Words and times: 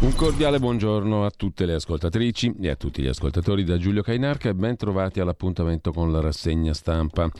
Un 0.00 0.14
cordiale 0.14 0.58
buongiorno 0.58 1.26
a 1.26 1.30
tutte 1.30 1.66
le 1.66 1.74
ascoltatrici 1.74 2.54
e 2.58 2.70
a 2.70 2.74
tutti 2.74 3.02
gli 3.02 3.06
ascoltatori 3.06 3.64
da 3.64 3.76
Giulio 3.76 4.00
Cainarca 4.00 4.48
e 4.48 4.54
ben 4.54 4.74
trovati 4.74 5.20
all'appuntamento 5.20 5.92
con 5.92 6.10
la 6.10 6.20
rassegna 6.20 6.72
stampa. 6.72 7.30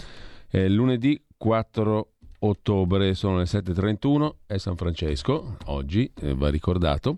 È 0.47 0.69
lunedì 0.69 1.19
4 1.39 2.09
ottobre, 2.41 3.15
sono 3.15 3.39
le 3.39 3.45
7.31, 3.45 4.35
è 4.45 4.59
San 4.59 4.77
Francesco, 4.77 5.57
oggi 5.67 6.13
eh, 6.21 6.35
va 6.35 6.51
ricordato, 6.51 7.17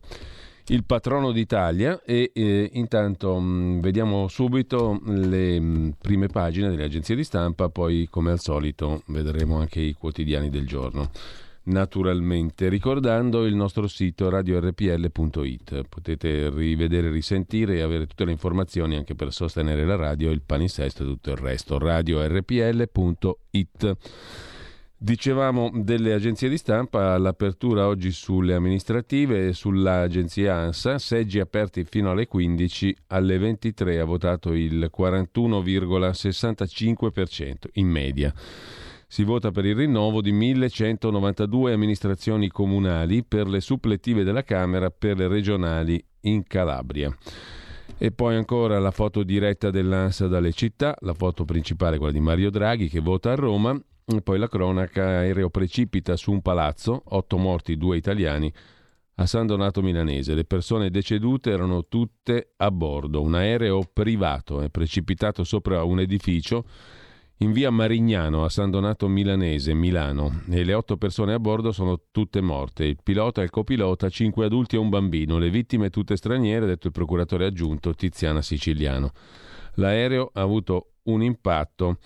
il 0.68 0.85
patrono 0.85 1.32
d'Italia 1.32 2.00
e 2.04 2.31
eh, 2.32 2.71
intanto 2.75 3.36
mh, 3.36 3.45
mm, 3.45 3.81
vediamo 3.81 4.29
subito 4.29 5.00
le 5.04 5.59
mh, 5.59 5.64
mm, 5.64 5.89
prime 6.00 6.29
pagine 6.29 6.68
delle 6.71 6.85
agenzie 6.85 7.17
di 7.17 7.25
stampa, 7.25 7.68
poi 7.68 8.07
come 8.09 8.31
al 8.31 8.39
solito 8.39 9.03
vedremo 9.07 9.59
anche 9.59 9.81
i 9.81 9.93
quotidiani 9.95 10.50
del 10.50 10.68
giorno 10.68 11.11
naturalmente, 11.64 12.68
ricordando 12.68 13.46
il 13.46 13.54
nostro 13.54 13.86
sito 13.86 14.29
radiorpl.it. 14.29 15.82
Potete 15.88 16.50
rivedere, 16.50 17.11
risentire 17.11 17.76
e 17.76 17.82
avere 17.82 18.07
tutte 18.07 18.25
le 18.25 18.32
informazioni 18.32 18.96
anche 18.96 19.14
per 19.14 19.32
sostenere 19.32 19.85
la 19.85 19.94
radio, 19.96 20.30
il 20.30 20.43
paninsesto 20.43 21.02
e 21.02 21.07
tutto 21.07 21.30
il 21.30 21.36
resto. 21.36 21.79
radiorpl.it. 21.79 23.96
Dicevamo 24.96 25.71
delle 25.75 26.12
agenzie 26.12 26.48
di 26.48 26.57
stampa, 26.57 27.18
l'apertura 27.18 27.88
oggi 27.88 28.13
sulle 28.13 28.54
amministrative 28.54 29.49
e 29.49 29.52
sull'agenzia 29.52 30.54
ANSA, 30.54 31.00
seggi 31.00 31.40
aperti 31.40 31.82
fino 31.82 32.12
alle 32.12 32.28
15, 32.28 32.97
alle 33.08 33.38
23 33.38 33.98
ha 33.98 34.05
votato 34.05 34.52
il 34.52 34.88
41,65% 34.97 37.55
in 37.72 37.88
media 37.88 38.33
si 39.12 39.25
vota 39.25 39.50
per 39.50 39.66
il 39.66 39.77
rinnovo 39.77 40.22
di 40.22 40.33
1192 40.33 41.75
amministrazioni 41.75 42.48
comunali 42.48 43.22
per 43.22 43.46
le 43.46 43.60
supplettive 43.60 44.24
della 44.24 44.42
Camera 44.42 44.88
per 44.88 45.19
le 45.19 45.28
regionali 45.28 46.02
in 46.20 46.44
Calabria. 46.44 47.14
E 47.98 48.10
poi 48.10 48.36
ancora 48.36 48.78
la 48.78 48.91
foto 48.91 49.22
diretta 49.22 49.70
dell'ANSA 49.70 50.28
dalle 50.28 50.52
città, 50.52 50.96
la 51.00 51.12
foto 51.12 51.44
principale 51.44 51.98
quella 51.98 52.10
di 52.10 52.20
Mario 52.20 52.48
Draghi 52.48 52.88
che 52.88 53.00
vota 53.00 53.32
a 53.32 53.34
Roma, 53.34 53.78
e 54.06 54.22
poi 54.22 54.38
la 54.38 54.48
cronaca 54.48 55.04
aereo 55.04 55.50
precipita 55.50 56.16
su 56.16 56.32
un 56.32 56.41
palazzo, 56.41 57.02
otto 57.08 57.36
morti, 57.36 57.76
due 57.76 57.98
italiani, 57.98 58.50
a 59.16 59.26
San 59.26 59.47
Donato 59.47 59.82
Milanese. 59.82 60.32
Le 60.32 60.44
persone 60.44 60.88
decedute 60.88 61.50
erano 61.50 61.86
tutte 61.86 62.54
a 62.56 62.70
bordo. 62.70 63.20
Un 63.20 63.34
aereo 63.34 63.82
privato 63.92 64.62
è 64.62 64.70
precipitato 64.70 65.44
sopra 65.44 65.84
un 65.84 66.00
edificio 66.00 66.64
in 67.42 67.50
via 67.50 67.70
Marignano 67.70 68.44
a 68.44 68.48
San 68.48 68.70
Donato 68.70 69.08
Milanese, 69.08 69.74
Milano, 69.74 70.42
e 70.48 70.62
le 70.62 70.74
otto 70.74 70.96
persone 70.96 71.32
a 71.32 71.40
bordo 71.40 71.72
sono 71.72 72.02
tutte 72.12 72.40
morte. 72.40 72.84
Il 72.84 72.98
pilota 73.02 73.40
e 73.40 73.44
il 73.44 73.50
copilota, 73.50 74.08
cinque 74.08 74.44
adulti 74.44 74.76
e 74.76 74.78
un 74.78 74.88
bambino. 74.88 75.38
Le 75.38 75.50
vittime 75.50 75.90
tutte 75.90 76.16
straniere, 76.16 76.66
detto 76.66 76.86
il 76.86 76.92
procuratore 76.92 77.44
aggiunto 77.46 77.94
Tiziana 77.94 78.42
Siciliano. 78.42 79.10
L'aereo 79.74 80.30
ha 80.32 80.40
avuto 80.40 80.92
un 81.04 81.20
impatto 81.20 81.98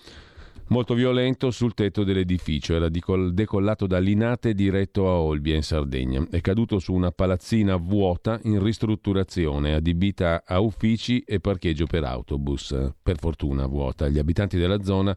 molto 0.69 0.95
violento 0.95 1.51
sul 1.51 1.75
tetto 1.75 2.05
dell'edificio. 2.05 2.75
Era 2.75 2.89
decollato 2.89 3.87
da 3.87 3.99
Linate 3.99 4.55
diretto 4.55 5.09
a 5.09 5.19
Olbia 5.19 5.55
in 5.55 5.63
Sardegna. 5.63 6.27
È 6.31 6.41
caduto 6.41 6.79
su 6.79 6.93
una 6.93 7.11
palazzina 7.11 7.77
vuota 7.77 8.39
in 8.45 8.63
ristrutturazione, 8.63 9.75
adibita 9.75 10.43
a 10.45 10.61
uffici 10.61 11.21
e 11.21 11.41
parcheggio 11.41 11.87
per 11.87 12.05
autobus. 12.05 12.93
Per 13.03 13.19
fortuna 13.19 13.67
vuota. 13.67 14.09
Gli 14.09 14.19
abitanti 14.19 14.59
della 14.59 14.83
zona 14.83 15.17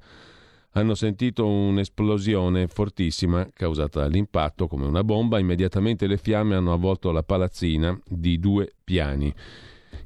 hanno 0.73 0.93
sentito 0.93 1.47
un'esplosione 1.47 2.67
fortissima 2.67 3.47
causata 3.51 4.01
dall'impatto 4.01 4.67
come 4.67 4.85
una 4.85 5.03
bomba. 5.03 5.39
Immediatamente 5.39 6.05
le 6.07 6.17
fiamme 6.17 6.55
hanno 6.55 6.73
avvolto 6.73 7.11
la 7.11 7.23
palazzina 7.23 7.99
di 8.07 8.39
due 8.39 8.71
piani 8.83 9.33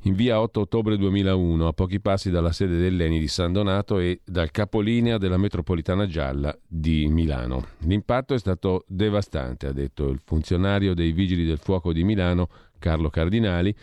in 0.06 0.16
via 0.16 0.41
8 0.41 0.62
ottobre 0.62 0.97
2001, 0.97 1.68
a 1.68 1.72
pochi 1.72 2.02
passi 2.02 2.30
dalla 2.30 2.52
sede 2.52 2.78
dell'Eni 2.78 3.19
di 3.19 3.28
San 3.28 3.53
Donato 3.53 4.00
e 4.00 4.19
dal 4.25 4.52
capolinea 4.52 5.18
della 5.18 5.38
metropolitana 5.38 6.08
gialla 6.08 6.56
di 6.68 7.08
Milano. 7.08 7.68
L'impatto 7.80 8.34
è 8.34 8.40
stato 8.40 8.84
devastante, 8.88 9.68
ha 9.68 9.72
detto 9.72 10.09
il 10.09 10.19
funzionario 10.24 10.94
dei 10.94 11.14
Vigili 11.14 11.46
del 11.46 11.58
Fuoco 11.58 11.94
di 11.94 12.03
Milano, 12.03 12.50
Carlo 12.80 13.09
Cardinali. 13.09 13.74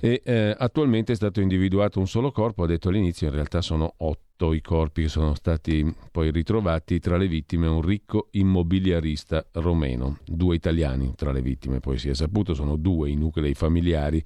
E 0.00 0.22
eh, 0.24 0.54
attualmente 0.56 1.12
è 1.12 1.16
stato 1.16 1.40
individuato 1.40 1.98
un 1.98 2.06
solo 2.06 2.30
corpo, 2.30 2.62
ha 2.62 2.66
detto 2.66 2.88
all'inizio, 2.88 3.26
in 3.26 3.34
realtà 3.34 3.60
sono 3.60 3.94
otto 3.98 4.54
i 4.54 4.62
corpi 4.62 5.02
che 5.02 5.08
sono 5.08 5.34
stati 5.34 5.92
poi 6.10 6.30
ritrovati, 6.30 7.00
tra 7.00 7.16
le 7.18 7.26
vittime 7.26 7.66
un 7.66 7.82
ricco 7.82 8.28
immobiliarista 8.30 9.44
romeno, 9.54 10.20
due 10.24 10.54
italiani 10.54 11.12
tra 11.16 11.32
le 11.32 11.42
vittime, 11.42 11.80
poi 11.80 11.98
si 11.98 12.08
è 12.08 12.14
saputo, 12.14 12.54
sono 12.54 12.76
due 12.76 13.10
i 13.10 13.16
nuclei 13.16 13.54
familiari 13.54 14.24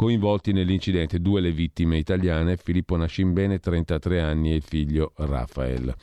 coinvolti 0.00 0.54
nell'incidente, 0.54 1.20
due 1.20 1.42
le 1.42 1.52
vittime 1.52 1.98
italiane, 1.98 2.56
Filippo 2.56 2.96
Nascimbene, 2.96 3.58
33 3.58 4.22
anni, 4.22 4.52
e 4.52 4.54
il 4.54 4.62
figlio 4.62 5.12
Rafael. 5.16 5.94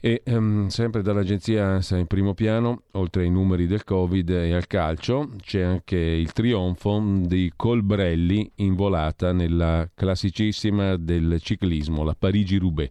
E 0.00 0.22
um, 0.24 0.68
sempre 0.68 1.02
dall'agenzia 1.02 1.66
ANSA 1.66 1.98
in 1.98 2.06
primo 2.06 2.32
piano, 2.32 2.84
oltre 2.92 3.24
ai 3.24 3.28
numeri 3.28 3.66
del 3.66 3.84
Covid 3.84 4.30
e 4.30 4.54
al 4.54 4.66
calcio, 4.66 5.32
c'è 5.38 5.60
anche 5.60 5.98
il 5.98 6.32
trionfo 6.32 6.98
di 7.26 7.52
Colbrelli 7.54 8.52
in 8.54 8.74
volata 8.74 9.32
nella 9.32 9.86
classicissima 9.94 10.96
del 10.96 11.42
ciclismo, 11.42 12.04
la 12.04 12.16
Parigi-Roubaix, 12.18 12.90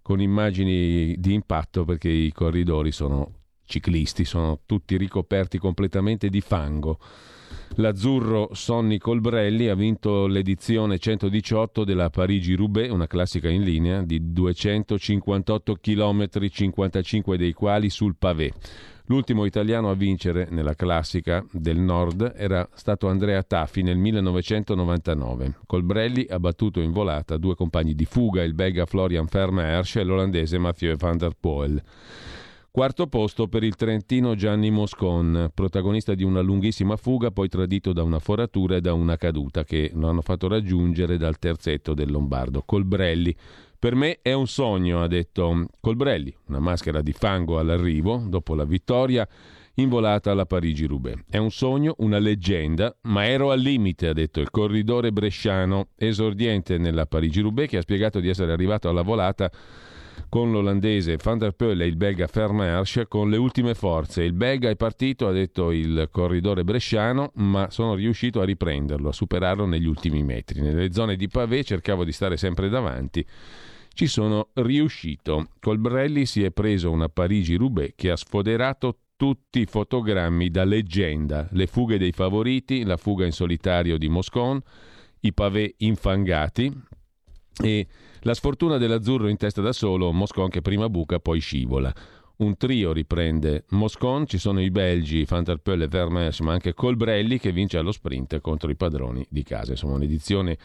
con 0.00 0.20
immagini 0.20 1.16
di 1.18 1.34
impatto 1.34 1.84
perché 1.84 2.08
i 2.08 2.30
corridori 2.30 2.92
sono 2.92 3.32
ciclisti, 3.64 4.24
sono 4.24 4.60
tutti 4.64 4.96
ricoperti 4.96 5.58
completamente 5.58 6.28
di 6.28 6.40
fango. 6.40 7.00
L'azzurro 7.74 8.50
Sonny 8.52 8.96
Colbrelli 8.96 9.68
ha 9.68 9.74
vinto 9.74 10.26
l'edizione 10.26 10.98
118 10.98 11.84
della 11.84 12.08
Parigi-Roubaix, 12.08 12.90
una 12.90 13.06
classica 13.06 13.48
in 13.48 13.62
linea 13.62 14.02
di 14.02 14.32
258 14.32 15.76
km, 15.80 16.48
55 16.48 17.36
dei 17.36 17.52
quali 17.52 17.90
sul 17.90 18.16
pavé. 18.16 18.52
L'ultimo 19.08 19.44
italiano 19.44 19.90
a 19.90 19.94
vincere 19.94 20.48
nella 20.50 20.74
classica 20.74 21.44
del 21.52 21.78
Nord 21.78 22.32
era 22.36 22.68
stato 22.74 23.08
Andrea 23.08 23.42
Taffi 23.42 23.82
nel 23.82 23.98
1999. 23.98 25.58
Colbrelli 25.64 26.26
ha 26.28 26.40
battuto 26.40 26.80
in 26.80 26.90
volata 26.90 27.36
due 27.36 27.54
compagni 27.54 27.94
di 27.94 28.04
fuga, 28.04 28.42
il 28.42 28.54
belga 28.54 28.84
Florian 28.84 29.26
Vermeersch 29.30 29.96
e 29.96 30.02
l'olandese 30.02 30.58
Mathieu 30.58 30.96
van 30.96 31.18
der 31.18 31.34
Poel. 31.38 31.80
Quarto 32.76 33.06
posto 33.06 33.48
per 33.48 33.62
il 33.64 33.74
trentino 33.74 34.34
Gianni 34.34 34.70
Moscon, 34.70 35.50
protagonista 35.54 36.14
di 36.14 36.24
una 36.24 36.42
lunghissima 36.42 36.98
fuga, 36.98 37.30
poi 37.30 37.48
tradito 37.48 37.94
da 37.94 38.02
una 38.02 38.18
foratura 38.18 38.76
e 38.76 38.82
da 38.82 38.92
una 38.92 39.16
caduta 39.16 39.64
che 39.64 39.92
lo 39.94 40.10
hanno 40.10 40.20
fatto 40.20 40.46
raggiungere 40.46 41.16
dal 41.16 41.38
terzetto 41.38 41.94
del 41.94 42.10
Lombardo. 42.10 42.60
Colbrelli. 42.66 43.34
Per 43.78 43.94
me 43.94 44.18
è 44.20 44.34
un 44.34 44.46
sogno, 44.46 45.00
ha 45.00 45.06
detto 45.06 45.68
Colbrelli, 45.80 46.36
una 46.48 46.60
maschera 46.60 47.00
di 47.00 47.12
fango 47.12 47.58
all'arrivo, 47.58 48.22
dopo 48.28 48.54
la 48.54 48.64
vittoria 48.64 49.26
involata 49.76 50.32
alla 50.32 50.44
Parigi-Roubaix. 50.44 51.20
È 51.30 51.38
un 51.38 51.50
sogno, 51.50 51.94
una 52.00 52.18
leggenda, 52.18 52.94
ma 53.04 53.24
ero 53.26 53.52
al 53.52 53.60
limite, 53.60 54.08
ha 54.08 54.12
detto 54.12 54.40
il 54.40 54.50
corridore 54.50 55.12
bresciano, 55.12 55.92
esordiente 55.96 56.76
nella 56.76 57.06
Parigi-Roubaix, 57.06 57.70
che 57.70 57.78
ha 57.78 57.82
spiegato 57.82 58.20
di 58.20 58.28
essere 58.28 58.52
arrivato 58.52 58.90
alla 58.90 59.00
volata 59.00 59.50
con 60.28 60.50
l'olandese 60.50 61.18
Van 61.22 61.38
der 61.38 61.52
Poel 61.52 61.80
e 61.80 61.86
il 61.86 61.96
belga 61.96 62.28
Vermeersch 62.32 63.06
con 63.08 63.30
le 63.30 63.36
ultime 63.36 63.74
forze. 63.74 64.22
Il 64.22 64.32
belga 64.32 64.68
è 64.70 64.76
partito, 64.76 65.28
ha 65.28 65.32
detto 65.32 65.70
il 65.70 66.08
corridore 66.10 66.64
bresciano, 66.64 67.32
ma 67.34 67.70
sono 67.70 67.94
riuscito 67.94 68.40
a 68.40 68.44
riprenderlo, 68.44 69.08
a 69.08 69.12
superarlo 69.12 69.66
negli 69.66 69.86
ultimi 69.86 70.22
metri. 70.22 70.60
Nelle 70.60 70.92
zone 70.92 71.16
di 71.16 71.28
pavé 71.28 71.64
cercavo 71.64 72.04
di 72.04 72.12
stare 72.12 72.36
sempre 72.36 72.68
davanti. 72.68 73.24
Ci 73.92 74.06
sono 74.06 74.50
riuscito. 74.54 75.48
Colbrelli 75.58 76.26
si 76.26 76.44
è 76.44 76.50
preso 76.50 76.90
una 76.90 77.08
Parigi-Roubaix 77.08 77.92
che 77.96 78.10
ha 78.10 78.16
sfoderato 78.16 78.98
tutti 79.16 79.60
i 79.60 79.66
fotogrammi 79.66 80.50
da 80.50 80.64
leggenda, 80.64 81.48
le 81.52 81.66
fughe 81.66 81.96
dei 81.96 82.12
favoriti, 82.12 82.84
la 82.84 82.98
fuga 82.98 83.24
in 83.24 83.32
solitario 83.32 83.96
di 83.96 84.08
Moscon, 84.08 84.60
i 85.20 85.32
pavé 85.32 85.74
infangati 85.78 86.70
e 87.62 87.86
la 88.26 88.34
sfortuna 88.34 88.76
dell'azzurro 88.76 89.28
in 89.28 89.36
testa 89.36 89.62
da 89.62 89.72
solo, 89.72 90.10
Moscon 90.10 90.48
che 90.48 90.60
prima 90.60 90.88
buca, 90.88 91.20
poi 91.20 91.38
scivola. 91.38 91.94
Un 92.38 92.56
trio 92.56 92.92
riprende 92.92 93.66
Moscon, 93.68 94.26
ci 94.26 94.36
sono 94.38 94.60
i 94.60 94.68
belgi 94.68 95.24
Poel 95.62 95.82
e 95.82 95.86
Vermeers, 95.86 96.40
ma 96.40 96.52
anche 96.52 96.74
Colbrelli 96.74 97.38
che 97.38 97.52
vince 97.52 97.78
allo 97.78 97.92
sprint 97.92 98.40
contro 98.40 98.68
i 98.68 98.74
padroni 98.74 99.24
di 99.30 99.44
casa. 99.44 99.70
Insomma, 99.70 99.94
un'edizione 99.94 100.58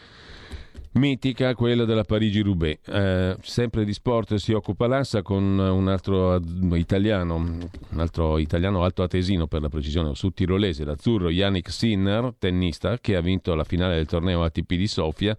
mitica, 0.94 1.54
quella 1.54 1.84
della 1.84 2.02
Parigi-Roubaix. 2.02 2.88
Eh, 2.88 3.36
sempre 3.42 3.84
di 3.84 3.92
sport 3.92 4.34
si 4.34 4.52
occupa 4.52 4.88
l'Assa 4.88 5.22
con 5.22 5.56
un 5.56 5.86
altro 5.86 6.40
italiano, 6.72 7.36
un 7.36 8.00
altro 8.00 8.38
italiano 8.38 8.82
alto 8.82 9.04
atesino 9.04 9.46
per 9.46 9.62
la 9.62 9.68
precisione, 9.68 10.16
su 10.16 10.30
tirolese, 10.30 10.84
l'azzurro 10.84 11.30
Yannick 11.30 11.70
Sinner, 11.70 12.34
tennista, 12.36 12.98
che 12.98 13.14
ha 13.14 13.20
vinto 13.20 13.54
la 13.54 13.64
finale 13.64 13.94
del 13.94 14.06
torneo 14.06 14.42
ATP 14.42 14.74
di 14.74 14.88
Sofia 14.88 15.36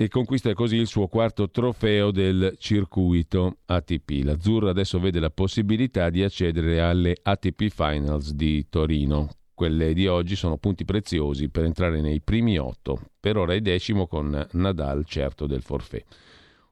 e 0.00 0.08
conquista 0.08 0.54
così 0.54 0.76
il 0.76 0.86
suo 0.86 1.08
quarto 1.08 1.50
trofeo 1.50 2.10
del 2.10 2.54
circuito 2.56 3.58
ATP. 3.66 4.22
L'azzurro 4.22 4.70
adesso 4.70 4.98
vede 4.98 5.20
la 5.20 5.28
possibilità 5.28 6.08
di 6.08 6.22
accedere 6.22 6.80
alle 6.80 7.14
ATP 7.22 7.68
Finals 7.68 8.32
di 8.32 8.66
Torino. 8.70 9.28
quelle 9.52 9.92
di 9.92 10.06
oggi 10.06 10.36
sono 10.36 10.56
punti 10.56 10.86
preziosi 10.86 11.50
per 11.50 11.64
entrare 11.64 12.00
nei 12.00 12.22
primi 12.22 12.58
otto. 12.58 12.98
Per 13.20 13.36
ora 13.36 13.52
è 13.52 13.60
decimo 13.60 14.06
con 14.06 14.48
Nadal 14.52 15.04
certo 15.04 15.46
del 15.46 15.60
forfait. 15.60 16.06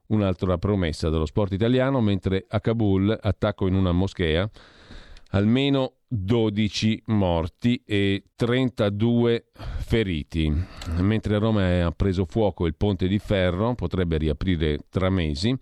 Un'altra 0.06 0.56
promessa 0.56 1.10
dello 1.10 1.26
sport 1.26 1.52
italiano, 1.52 2.00
mentre 2.00 2.46
a 2.48 2.60
Kabul, 2.60 3.14
attacco 3.20 3.66
in 3.66 3.74
una 3.74 3.92
moschea, 3.92 4.48
almeno 5.30 5.94
12 6.08 7.02
morti 7.06 7.82
e 7.84 8.24
32 8.34 9.46
feriti. 9.80 10.52
Mentre 10.98 11.38
Roma 11.38 11.84
ha 11.84 11.90
preso 11.90 12.24
fuoco 12.24 12.66
il 12.66 12.74
ponte 12.74 13.08
di 13.08 13.18
ferro, 13.18 13.74
potrebbe 13.74 14.16
riaprire 14.16 14.78
tra 14.88 15.10
mesi. 15.10 15.56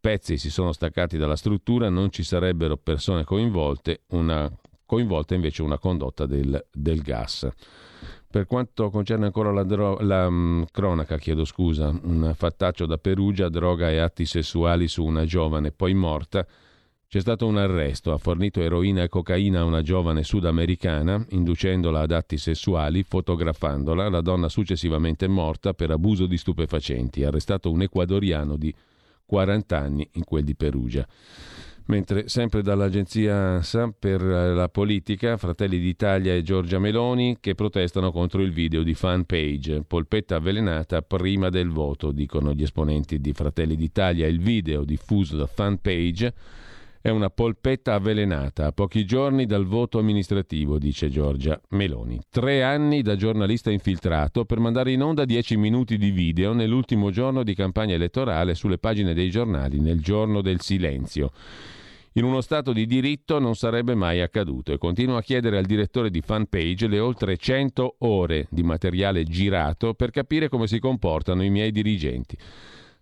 Pezzi 0.00 0.36
si 0.36 0.50
sono 0.50 0.72
staccati 0.72 1.16
dalla 1.16 1.36
struttura, 1.36 1.88
non 1.88 2.10
ci 2.10 2.22
sarebbero 2.22 2.76
persone 2.76 3.24
coinvolte, 3.24 4.02
una, 4.08 4.50
coinvolta 4.84 5.34
invece 5.34 5.62
una 5.62 5.78
condotta 5.78 6.26
del, 6.26 6.66
del 6.70 7.00
gas. 7.00 7.48
Per 8.30 8.46
quanto 8.46 8.90
concerne 8.90 9.26
ancora 9.26 9.52
la, 9.52 9.62
dro- 9.62 9.98
la 10.00 10.26
um, 10.26 10.64
cronaca, 10.70 11.18
chiedo 11.18 11.44
scusa, 11.44 11.88
un 11.88 12.32
fattaccio 12.36 12.84
da 12.84 12.98
Perugia, 12.98 13.48
droga 13.48 13.90
e 13.90 13.98
atti 13.98 14.26
sessuali 14.26 14.88
su 14.88 15.04
una 15.04 15.24
giovane 15.24 15.70
poi 15.70 15.94
morta 15.94 16.44
c'è 17.14 17.20
stato 17.20 17.46
un 17.46 17.58
arresto, 17.58 18.12
ha 18.12 18.18
fornito 18.18 18.60
eroina 18.60 19.04
e 19.04 19.08
cocaina 19.08 19.60
a 19.60 19.64
una 19.64 19.82
giovane 19.82 20.24
sudamericana, 20.24 21.24
inducendola 21.28 22.00
ad 22.00 22.10
atti 22.10 22.36
sessuali, 22.36 23.04
fotografandola. 23.04 24.08
La 24.08 24.20
donna 24.20 24.48
successivamente 24.48 25.28
morta 25.28 25.74
per 25.74 25.92
abuso 25.92 26.26
di 26.26 26.36
stupefacenti. 26.36 27.22
Arrestato 27.22 27.70
un 27.70 27.82
ecuadoriano 27.82 28.56
di 28.56 28.74
40 29.26 29.78
anni 29.78 30.08
in 30.14 30.24
quel 30.24 30.42
di 30.42 30.56
Perugia. 30.56 31.06
Mentre 31.84 32.28
sempre 32.28 32.62
dall'agenzia 32.62 33.36
ANSA 33.36 33.94
per 33.96 34.20
la 34.20 34.68
politica, 34.68 35.36
Fratelli 35.36 35.78
d'Italia 35.78 36.34
e 36.34 36.42
Giorgia 36.42 36.80
Meloni 36.80 37.36
che 37.38 37.54
protestano 37.54 38.10
contro 38.10 38.42
il 38.42 38.50
video 38.50 38.82
di 38.82 38.94
fanpage. 38.94 39.84
Polpetta 39.86 40.34
avvelenata 40.34 41.00
prima 41.02 41.48
del 41.48 41.68
voto, 41.68 42.10
dicono 42.10 42.52
gli 42.54 42.64
esponenti 42.64 43.20
di 43.20 43.32
Fratelli 43.32 43.76
d'Italia. 43.76 44.26
Il 44.26 44.40
video 44.40 44.82
diffuso 44.82 45.36
da 45.36 45.46
fanpage 45.46 46.62
è 47.04 47.10
una 47.10 47.28
polpetta 47.28 47.92
avvelenata 47.92 48.64
a 48.64 48.72
pochi 48.72 49.04
giorni 49.04 49.44
dal 49.44 49.66
voto 49.66 49.98
amministrativo, 49.98 50.78
dice 50.78 51.10
Giorgia 51.10 51.60
Meloni. 51.72 52.18
Tre 52.30 52.62
anni 52.62 53.02
da 53.02 53.14
giornalista 53.14 53.70
infiltrato 53.70 54.46
per 54.46 54.58
mandare 54.58 54.90
in 54.90 55.02
onda 55.02 55.26
dieci 55.26 55.58
minuti 55.58 55.98
di 55.98 56.10
video 56.10 56.54
nell'ultimo 56.54 57.10
giorno 57.10 57.42
di 57.42 57.54
campagna 57.54 57.92
elettorale 57.92 58.54
sulle 58.54 58.78
pagine 58.78 59.12
dei 59.12 59.28
giornali, 59.28 59.80
nel 59.80 60.00
giorno 60.00 60.40
del 60.40 60.62
silenzio. 60.62 61.30
In 62.14 62.24
uno 62.24 62.40
Stato 62.40 62.72
di 62.72 62.86
diritto 62.86 63.38
non 63.38 63.54
sarebbe 63.54 63.94
mai 63.94 64.22
accaduto 64.22 64.72
e 64.72 64.78
continuo 64.78 65.18
a 65.18 65.22
chiedere 65.22 65.58
al 65.58 65.66
direttore 65.66 66.08
di 66.08 66.22
fanpage 66.22 66.86
le 66.86 67.00
oltre 67.00 67.36
100 67.36 67.96
ore 67.98 68.46
di 68.48 68.62
materiale 68.62 69.24
girato 69.24 69.92
per 69.92 70.10
capire 70.10 70.48
come 70.48 70.66
si 70.66 70.78
comportano 70.78 71.44
i 71.44 71.50
miei 71.50 71.70
dirigenti. 71.70 72.38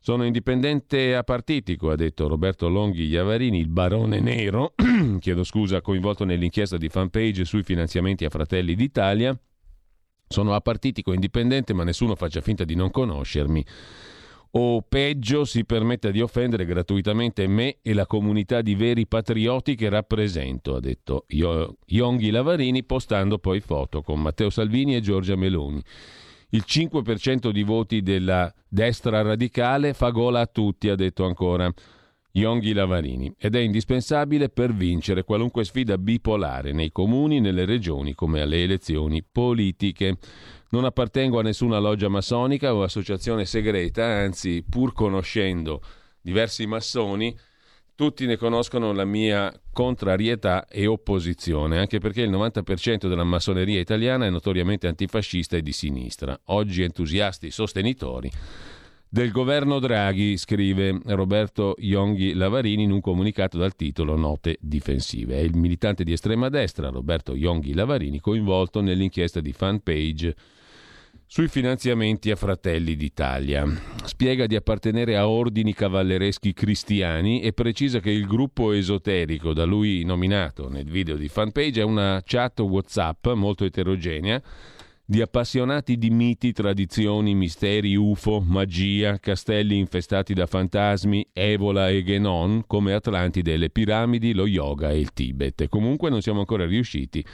Sono 0.04 0.24
indipendente 0.24 1.14
apartitico, 1.14 1.92
ha 1.92 1.94
detto 1.94 2.26
Roberto 2.26 2.68
Longhi 2.68 3.04
Iavarini, 3.04 3.60
il 3.60 3.68
barone 3.68 4.18
nero, 4.18 4.74
chiedo 5.20 5.44
scusa, 5.44 5.80
coinvolto 5.80 6.24
nell'inchiesta 6.24 6.76
di 6.76 6.88
fanpage 6.88 7.44
sui 7.44 7.62
finanziamenti 7.62 8.24
a 8.24 8.28
Fratelli 8.28 8.74
d'Italia. 8.74 9.38
Sono 10.26 10.54
apartitico, 10.54 11.12
indipendente, 11.12 11.72
ma 11.72 11.84
nessuno 11.84 12.16
faccia 12.16 12.40
finta 12.40 12.64
di 12.64 12.74
non 12.74 12.90
conoscermi. 12.90 13.64
O 14.54 14.82
peggio 14.82 15.44
si 15.44 15.64
permetta 15.64 16.10
di 16.10 16.20
offendere 16.20 16.64
gratuitamente 16.64 17.46
me 17.46 17.76
e 17.80 17.94
la 17.94 18.08
comunità 18.08 18.60
di 18.60 18.74
veri 18.74 19.06
patrioti 19.06 19.76
che 19.76 19.88
rappresento, 19.88 20.74
ha 20.74 20.80
detto 20.80 21.26
Yonghi 21.28 22.30
Lavarini, 22.30 22.82
postando 22.82 23.38
poi 23.38 23.60
foto 23.60 24.02
con 24.02 24.20
Matteo 24.20 24.50
Salvini 24.50 24.96
e 24.96 25.00
Giorgia 25.00 25.36
Meloni. 25.36 25.80
Il 26.54 26.64
5% 26.66 27.48
di 27.48 27.62
voti 27.62 28.02
della 28.02 28.52
destra 28.68 29.22
radicale 29.22 29.94
fa 29.94 30.10
gola 30.10 30.40
a 30.40 30.46
tutti, 30.46 30.90
ha 30.90 30.94
detto 30.94 31.24
ancora 31.24 31.72
Yonghi 32.32 32.74
Lavarini, 32.74 33.34
ed 33.38 33.54
è 33.54 33.60
indispensabile 33.60 34.50
per 34.50 34.74
vincere 34.74 35.24
qualunque 35.24 35.64
sfida 35.64 35.96
bipolare 35.96 36.72
nei 36.72 36.92
comuni, 36.92 37.40
nelle 37.40 37.64
regioni, 37.64 38.14
come 38.14 38.42
alle 38.42 38.62
elezioni 38.62 39.24
politiche. 39.24 40.18
Non 40.72 40.84
appartengo 40.84 41.38
a 41.38 41.42
nessuna 41.42 41.78
loggia 41.78 42.08
massonica 42.08 42.74
o 42.74 42.82
associazione 42.82 43.46
segreta, 43.46 44.04
anzi, 44.04 44.62
pur 44.62 44.92
conoscendo 44.92 45.80
diversi 46.20 46.66
massoni, 46.66 47.34
tutti 47.94 48.26
ne 48.26 48.36
conoscono 48.36 48.92
la 48.92 49.04
mia 49.04 49.52
contrarietà 49.72 50.66
e 50.66 50.86
opposizione, 50.86 51.78
anche 51.78 51.98
perché 51.98 52.22
il 52.22 52.30
90% 52.30 53.08
della 53.08 53.24
massoneria 53.24 53.80
italiana 53.80 54.26
è 54.26 54.30
notoriamente 54.30 54.86
antifascista 54.86 55.56
e 55.56 55.62
di 55.62 55.72
sinistra. 55.72 56.38
Oggi 56.46 56.82
entusiasti 56.82 57.50
sostenitori 57.50 58.30
del 59.12 59.30
governo 59.30 59.78
Draghi, 59.78 60.38
scrive 60.38 60.98
Roberto 61.04 61.74
Ionghi 61.76 62.32
Lavarini 62.32 62.84
in 62.84 62.92
un 62.92 63.02
comunicato 63.02 63.58
dal 63.58 63.76
titolo 63.76 64.16
Note 64.16 64.56
difensive. 64.58 65.34
È 65.34 65.40
il 65.40 65.54
militante 65.54 66.02
di 66.02 66.12
estrema 66.12 66.48
destra 66.48 66.88
Roberto 66.88 67.34
Ionghi 67.34 67.74
Lavarini 67.74 68.20
coinvolto 68.20 68.80
nell'inchiesta 68.80 69.40
di 69.40 69.52
fanpage 69.52 70.34
sui 71.32 71.48
finanziamenti 71.48 72.30
a 72.30 72.36
Fratelli 72.36 72.94
d'Italia. 72.94 73.64
Spiega 74.04 74.44
di 74.44 74.54
appartenere 74.54 75.16
a 75.16 75.26
ordini 75.26 75.72
cavallereschi 75.72 76.52
cristiani 76.52 77.40
e 77.40 77.54
precisa 77.54 78.00
che 78.00 78.10
il 78.10 78.26
gruppo 78.26 78.72
esoterico 78.72 79.54
da 79.54 79.64
lui 79.64 80.04
nominato 80.04 80.68
nel 80.68 80.84
video 80.84 81.16
di 81.16 81.28
fanpage 81.28 81.80
è 81.80 81.84
una 81.84 82.20
chat 82.22 82.60
WhatsApp 82.60 83.28
molto 83.28 83.64
eterogenea 83.64 84.42
di 85.02 85.22
appassionati 85.22 85.96
di 85.96 86.10
miti, 86.10 86.52
tradizioni, 86.52 87.34
misteri, 87.34 87.96
UFO, 87.96 88.40
magia, 88.40 89.18
castelli 89.18 89.78
infestati 89.78 90.34
da 90.34 90.44
fantasmi, 90.44 91.28
Evola 91.32 91.88
e 91.88 92.04
Genon, 92.04 92.64
come 92.66 92.92
Atlantide, 92.92 93.56
le 93.56 93.70
piramidi, 93.70 94.34
lo 94.34 94.46
yoga 94.46 94.90
e 94.90 94.98
il 94.98 95.14
Tibet. 95.14 95.66
Comunque 95.68 96.10
non 96.10 96.20
siamo 96.20 96.40
ancora 96.40 96.66
riusciti 96.66 97.24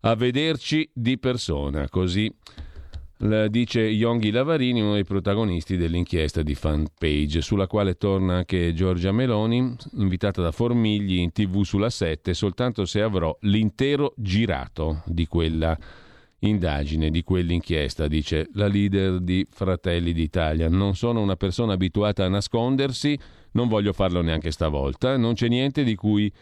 a 0.00 0.14
vederci 0.14 0.88
di 0.94 1.18
persona, 1.18 1.90
così 1.90 2.34
dice 3.48 3.80
Yonghi 3.80 4.32
Lavarini, 4.32 4.80
uno 4.80 4.94
dei 4.94 5.04
protagonisti 5.04 5.76
dell'inchiesta 5.76 6.42
di 6.42 6.56
fanpage, 6.56 7.40
sulla 7.40 7.68
quale 7.68 7.94
torna 7.94 8.38
anche 8.38 8.74
Giorgia 8.74 9.12
Meloni, 9.12 9.76
invitata 9.98 10.42
da 10.42 10.50
Formigli 10.50 11.18
in 11.18 11.30
tv 11.30 11.62
sulla 11.62 11.88
7, 11.88 12.34
soltanto 12.34 12.84
se 12.84 13.00
avrò 13.00 13.36
l'intero 13.42 14.14
girato 14.16 15.02
di 15.06 15.26
quella 15.26 15.78
indagine, 16.40 17.10
di 17.10 17.22
quell'inchiesta, 17.22 18.08
dice 18.08 18.48
la 18.54 18.66
leader 18.66 19.20
di 19.20 19.46
Fratelli 19.48 20.12
d'Italia. 20.12 20.68
Non 20.68 20.96
sono 20.96 21.20
una 21.20 21.36
persona 21.36 21.74
abituata 21.74 22.24
a 22.24 22.28
nascondersi, 22.28 23.16
non 23.52 23.68
voglio 23.68 23.92
farlo 23.92 24.20
neanche 24.20 24.50
stavolta, 24.50 25.16
non 25.16 25.34
c'è 25.34 25.46
niente 25.46 25.84
di 25.84 25.94
cui 25.94 26.32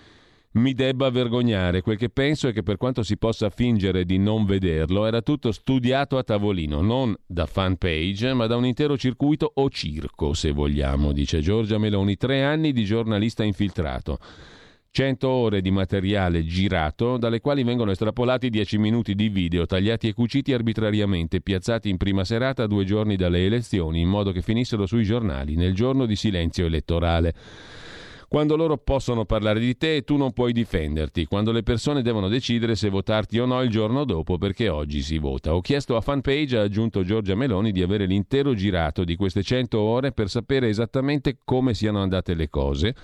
mi 0.52 0.72
debba 0.74 1.10
vergognare. 1.10 1.80
Quel 1.80 1.96
che 1.96 2.08
penso 2.08 2.48
è 2.48 2.52
che 2.52 2.62
per 2.62 2.76
quanto 2.76 3.02
si 3.02 3.16
possa 3.16 3.50
fingere 3.50 4.04
di 4.04 4.18
non 4.18 4.44
vederlo, 4.44 5.06
era 5.06 5.22
tutto 5.22 5.52
studiato 5.52 6.18
a 6.18 6.24
tavolino, 6.24 6.80
non 6.80 7.14
da 7.24 7.46
fanpage, 7.46 8.32
ma 8.34 8.46
da 8.46 8.56
un 8.56 8.66
intero 8.66 8.96
circuito 8.96 9.50
o 9.54 9.70
circo, 9.70 10.32
se 10.34 10.50
vogliamo, 10.50 11.12
dice 11.12 11.40
Giorgia 11.40 11.78
Meloni. 11.78 12.16
Tre 12.16 12.42
anni 12.42 12.72
di 12.72 12.84
giornalista 12.84 13.44
infiltrato. 13.44 14.18
100 14.92 15.28
ore 15.28 15.60
di 15.60 15.70
materiale 15.70 16.44
girato, 16.44 17.16
dalle 17.16 17.38
quali 17.40 17.62
vengono 17.62 17.92
estrapolati 17.92 18.50
10 18.50 18.78
minuti 18.78 19.14
di 19.14 19.28
video 19.28 19.64
tagliati 19.64 20.08
e 20.08 20.14
cuciti 20.14 20.52
arbitrariamente, 20.52 21.40
piazzati 21.40 21.88
in 21.88 21.96
prima 21.96 22.24
serata 22.24 22.66
due 22.66 22.84
giorni 22.84 23.14
dalle 23.14 23.44
elezioni, 23.44 24.00
in 24.00 24.08
modo 24.08 24.32
che 24.32 24.42
finissero 24.42 24.86
sui 24.86 25.04
giornali 25.04 25.54
nel 25.54 25.74
giorno 25.74 26.06
di 26.06 26.16
silenzio 26.16 26.66
elettorale 26.66 27.34
quando 28.30 28.54
loro 28.54 28.76
possono 28.76 29.24
parlare 29.24 29.58
di 29.58 29.76
te 29.76 29.96
e 29.96 30.02
tu 30.02 30.16
non 30.16 30.32
puoi 30.32 30.52
difenderti, 30.52 31.26
quando 31.26 31.50
le 31.50 31.64
persone 31.64 32.00
devono 32.00 32.28
decidere 32.28 32.76
se 32.76 32.88
votarti 32.88 33.40
o 33.40 33.44
no 33.44 33.60
il 33.60 33.70
giorno 33.70 34.04
dopo 34.04 34.38
perché 34.38 34.68
oggi 34.68 35.02
si 35.02 35.18
vota. 35.18 35.52
Ho 35.52 35.60
chiesto 35.60 35.96
a 35.96 36.00
fanpage, 36.00 36.56
ha 36.56 36.62
aggiunto 36.62 37.02
Giorgia 37.02 37.34
Meloni, 37.34 37.72
di 37.72 37.82
avere 37.82 38.06
l'intero 38.06 38.54
girato 38.54 39.02
di 39.02 39.16
queste 39.16 39.42
100 39.42 39.80
ore 39.80 40.12
per 40.12 40.30
sapere 40.30 40.68
esattamente 40.68 41.38
come 41.44 41.74
siano 41.74 42.00
andate 42.00 42.34
le 42.34 42.48
cose 42.48 42.94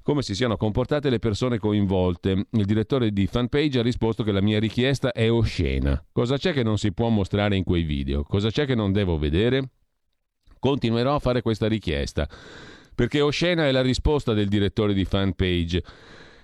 come 0.00 0.22
si 0.22 0.34
siano 0.34 0.56
comportate 0.56 1.10
le 1.10 1.18
persone 1.18 1.58
coinvolte. 1.58 2.46
Il 2.52 2.64
direttore 2.64 3.10
di 3.10 3.26
fanpage 3.26 3.80
ha 3.80 3.82
risposto 3.82 4.22
che 4.22 4.32
la 4.32 4.40
mia 4.40 4.58
richiesta 4.58 5.12
è 5.12 5.30
oscena. 5.30 6.02
Cosa 6.12 6.38
c'è 6.38 6.54
che 6.54 6.62
non 6.62 6.78
si 6.78 6.94
può 6.94 7.10
mostrare 7.10 7.56
in 7.56 7.64
quei 7.64 7.82
video? 7.82 8.22
Cosa 8.22 8.48
c'è 8.48 8.64
che 8.64 8.74
non 8.74 8.92
devo 8.92 9.18
vedere? 9.18 9.68
Continuerò 10.58 11.16
a 11.16 11.18
fare 11.18 11.42
questa 11.42 11.66
richiesta 11.66 12.26
perché 12.98 13.20
oscena 13.20 13.64
è 13.64 13.70
la 13.70 13.80
risposta 13.80 14.32
del 14.32 14.48
direttore 14.48 14.92
di 14.92 15.04
fanpage. 15.04 15.84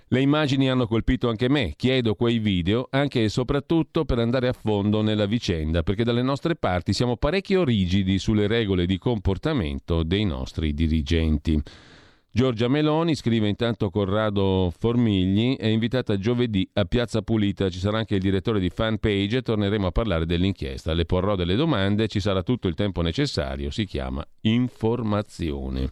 Le 0.07 0.21
immagini 0.21 0.69
hanno 0.69 0.87
colpito 0.87 1.27
anche 1.27 1.49
me, 1.49 1.73
chiedo 1.75 2.15
quei 2.15 2.39
video 2.39 2.87
anche 2.91 3.25
e 3.25 3.27
soprattutto 3.27 4.05
per 4.05 4.19
andare 4.19 4.47
a 4.47 4.53
fondo 4.53 5.01
nella 5.01 5.25
vicenda, 5.25 5.83
perché 5.83 6.05
dalle 6.05 6.21
nostre 6.21 6.55
parti 6.55 6.93
siamo 6.93 7.17
parecchio 7.17 7.65
rigidi 7.65 8.17
sulle 8.19 8.47
regole 8.47 8.85
di 8.85 8.97
comportamento 8.97 10.03
dei 10.03 10.23
nostri 10.23 10.73
dirigenti. 10.73 11.61
Giorgia 12.35 12.67
Meloni, 12.67 13.15
scrive 13.15 13.47
intanto 13.47 13.89
Corrado 13.89 14.69
Formigli, 14.77 15.55
è 15.55 15.67
invitata 15.67 16.17
giovedì 16.17 16.69
a 16.73 16.83
Piazza 16.83 17.21
Pulita, 17.21 17.69
ci 17.69 17.79
sarà 17.79 17.99
anche 17.99 18.15
il 18.15 18.21
direttore 18.21 18.59
di 18.59 18.69
fanpage 18.69 19.37
e 19.37 19.41
torneremo 19.41 19.87
a 19.87 19.91
parlare 19.91 20.25
dell'inchiesta. 20.25 20.91
Le 20.91 21.05
porrò 21.05 21.37
delle 21.37 21.55
domande, 21.55 22.09
ci 22.09 22.19
sarà 22.19 22.43
tutto 22.43 22.67
il 22.67 22.73
tempo 22.73 23.01
necessario, 23.01 23.71
si 23.71 23.85
chiama 23.85 24.21
informazione. 24.41 25.87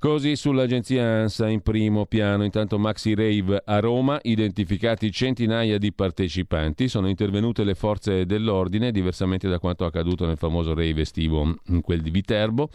Così 0.00 0.34
sull'agenzia 0.34 1.04
ANSA 1.04 1.48
in 1.48 1.60
primo 1.60 2.06
piano, 2.06 2.42
intanto 2.42 2.76
Maxi 2.76 3.14
Rave 3.14 3.62
a 3.64 3.78
Roma, 3.78 4.18
identificati 4.20 5.12
centinaia 5.12 5.78
di 5.78 5.92
partecipanti, 5.92 6.88
sono 6.88 7.06
intervenute 7.08 7.62
le 7.62 7.76
forze 7.76 8.26
dell'ordine, 8.26 8.90
diversamente 8.90 9.48
da 9.48 9.60
quanto 9.60 9.84
accaduto 9.84 10.26
nel 10.26 10.38
famoso 10.38 10.74
rave 10.74 11.02
estivo 11.02 11.54
in 11.66 11.82
quel 11.82 12.00
di 12.00 12.10
Viterbo. 12.10 12.68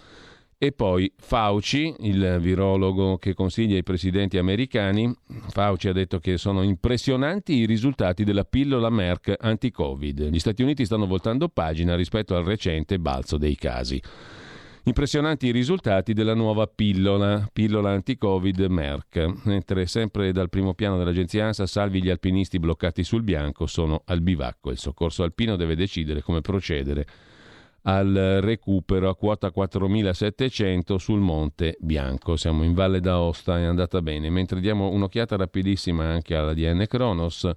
E 0.62 0.74
poi 0.74 1.10
Fauci, 1.16 1.96
il 2.00 2.38
virologo 2.42 3.18
che 3.18 3.34
consiglia 3.34 3.78
ai 3.78 3.84
presidenti 3.84 4.38
americani, 4.38 5.10
Fauci 5.48 5.88
ha 5.88 5.94
detto 5.94 6.20
che 6.20 6.38
sono 6.38 6.64
impressionanti 6.64 7.54
i 7.54 7.66
risultati 7.66 8.26
della 8.26 8.44
pillola 8.44 8.90
Merck 8.90 9.36
anti-Covid. 9.40 10.24
Gli 10.24 10.38
Stati 10.38 10.62
Uniti 10.62 10.84
stanno 10.84 11.08
voltando 11.08 11.48
pagina 11.48 11.96
rispetto 11.96 12.36
al 12.36 12.44
recente 12.44 13.00
balzo 13.00 13.38
dei 13.38 13.56
casi. 13.56 14.04
Impressionanti 14.84 15.48
i 15.48 15.52
risultati 15.52 16.12
della 16.12 16.34
nuova 16.34 16.68
pillola, 16.68 17.48
pillola 17.54 17.92
anti-Covid 17.92 18.60
Merck, 18.60 19.46
mentre 19.46 19.86
sempre 19.86 20.34
dal 20.34 20.50
primo 20.50 20.74
piano 20.74 20.98
dell'agenzia 20.98 21.46
ANSA 21.46 21.68
salvi 21.68 22.04
gli 22.04 22.10
alpinisti 22.10 22.60
bloccati 22.60 23.06
sul 23.06 23.24
bianco 23.24 23.66
sono 23.66 24.02
al 24.08 24.20
bivacco. 24.20 24.72
Il 24.72 24.78
soccorso 24.78 25.24
alpino 25.24 25.56
deve 25.56 25.78
decidere 25.78 26.22
come 26.22 26.42
procedere 26.42 27.08
al 27.90 28.38
recupero 28.42 29.10
a 29.10 29.16
quota 29.16 29.50
4700 29.50 31.00
sul 31.00 31.20
Monte 31.20 31.76
Bianco. 31.80 32.36
Siamo 32.36 32.64
in 32.64 32.76
Valle 32.76 33.00
d'Aosta, 33.00 33.58
è 33.58 33.64
andata 33.64 34.00
bene. 34.04 34.30
Mentre 34.30 34.60
diamo 34.60 34.90
un'occhiata 34.90 35.36
rapidissima 35.36 36.06
anche 36.06 36.36
alla 36.36 36.54
DN 36.54 36.86
Kronos, 36.88 37.50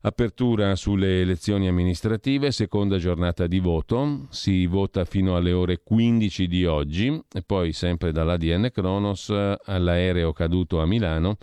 apertura 0.00 0.74
sulle 0.74 1.20
elezioni 1.20 1.68
amministrative, 1.68 2.50
seconda 2.50 2.98
giornata 2.98 3.46
di 3.46 3.60
voto, 3.60 4.26
si 4.30 4.66
vota 4.66 5.04
fino 5.04 5.36
alle 5.36 5.52
ore 5.52 5.80
15 5.80 6.48
di 6.48 6.66
oggi 6.66 7.06
e 7.32 7.42
poi 7.46 7.72
sempre 7.72 8.10
dall'ADN 8.10 8.70
Kronos 8.72 9.30
all'aereo 9.30 10.32
caduto 10.32 10.80
a 10.80 10.86
Milano 10.86 11.36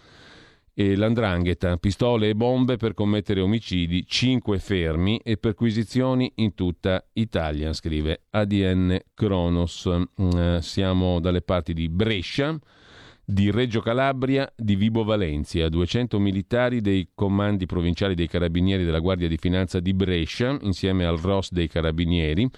e 0.75 0.95
l'andrangheta, 0.95 1.77
pistole 1.77 2.29
e 2.29 2.35
bombe 2.35 2.77
per 2.77 2.95
commettere 2.95 3.41
omicidi, 3.41 4.05
5 4.07 4.57
fermi 4.57 5.19
e 5.23 5.37
perquisizioni 5.37 6.31
in 6.35 6.55
tutta 6.55 7.05
Italia, 7.13 7.73
scrive 7.73 8.23
ADN 8.31 8.99
Kronos. 9.13 9.87
Mm, 10.19 10.57
siamo 10.57 11.19
dalle 11.19 11.41
parti 11.41 11.73
di 11.73 11.89
Brescia, 11.89 12.57
di 13.23 13.51
Reggio 13.51 13.81
Calabria, 13.81 14.51
di 14.55 14.75
Vibo 14.75 15.03
Valencia, 15.03 15.69
200 15.69 16.19
militari 16.19 16.81
dei 16.81 17.09
comandi 17.13 17.67
provinciali 17.67 18.15
dei 18.15 18.27
carabinieri 18.27 18.83
della 18.83 18.99
Guardia 18.99 19.27
di 19.27 19.37
Finanza 19.37 19.79
di 19.79 19.93
Brescia, 19.93 20.57
insieme 20.61 21.05
al 21.05 21.17
ROS 21.17 21.51
dei 21.51 21.67
carabinieri, 21.67 22.49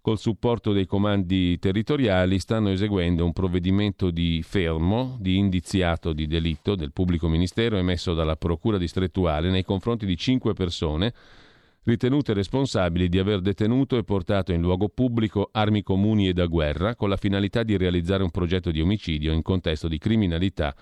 col 0.00 0.18
supporto 0.18 0.72
dei 0.72 0.86
comandi 0.86 1.58
territoriali, 1.58 2.38
stanno 2.38 2.70
eseguendo 2.70 3.24
un 3.24 3.32
provvedimento 3.32 4.10
di 4.10 4.42
fermo, 4.42 5.16
di 5.20 5.36
indiziato 5.36 6.12
di 6.12 6.26
delitto 6.26 6.74
del 6.74 6.92
pubblico 6.92 7.28
ministero 7.28 7.76
emesso 7.76 8.14
dalla 8.14 8.36
Procura 8.36 8.78
distrettuale 8.78 9.50
nei 9.50 9.64
confronti 9.64 10.06
di 10.06 10.16
cinque 10.16 10.54
persone 10.54 11.12
ritenute 11.82 12.34
responsabili 12.34 13.08
di 13.08 13.18
aver 13.18 13.40
detenuto 13.40 13.96
e 13.96 14.04
portato 14.04 14.52
in 14.52 14.60
luogo 14.60 14.88
pubblico 14.88 15.48
armi 15.52 15.82
comuni 15.82 16.28
e 16.28 16.34
da 16.34 16.44
guerra 16.46 16.94
con 16.94 17.08
la 17.08 17.16
finalità 17.16 17.62
di 17.62 17.76
realizzare 17.76 18.22
un 18.22 18.30
progetto 18.30 18.70
di 18.70 18.80
omicidio 18.80 19.32
in 19.32 19.42
contesto 19.42 19.88
di 19.88 19.96
criminalità 19.96 20.74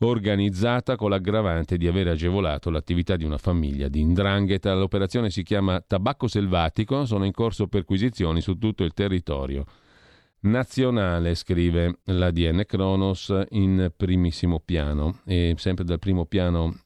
organizzata 0.00 0.96
con 0.96 1.10
l'aggravante 1.10 1.76
di 1.76 1.86
aver 1.86 2.08
agevolato 2.08 2.70
l'attività 2.70 3.16
di 3.16 3.24
una 3.24 3.38
famiglia 3.38 3.88
di 3.88 4.00
indrangheta. 4.00 4.74
L'operazione 4.74 5.30
si 5.30 5.42
chiama 5.42 5.80
Tabacco 5.80 6.26
Selvatico, 6.26 7.04
sono 7.06 7.24
in 7.24 7.32
corso 7.32 7.68
perquisizioni 7.68 8.40
su 8.40 8.58
tutto 8.58 8.84
il 8.84 8.92
territorio 8.92 9.64
nazionale, 10.40 11.34
scrive 11.34 12.00
l'ADN 12.04 12.64
Kronos 12.66 13.32
in 13.50 13.92
primissimo 13.96 14.60
piano. 14.60 15.20
E 15.24 15.54
sempre 15.56 15.84
dal 15.84 15.98
primo 15.98 16.26
piano 16.26 16.80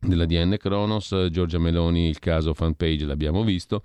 dell'ADN 0.00 0.56
Kronos, 0.58 1.28
Giorgia 1.30 1.58
Meloni, 1.58 2.08
il 2.08 2.18
caso 2.18 2.52
fanpage 2.52 3.06
l'abbiamo 3.06 3.42
visto 3.42 3.82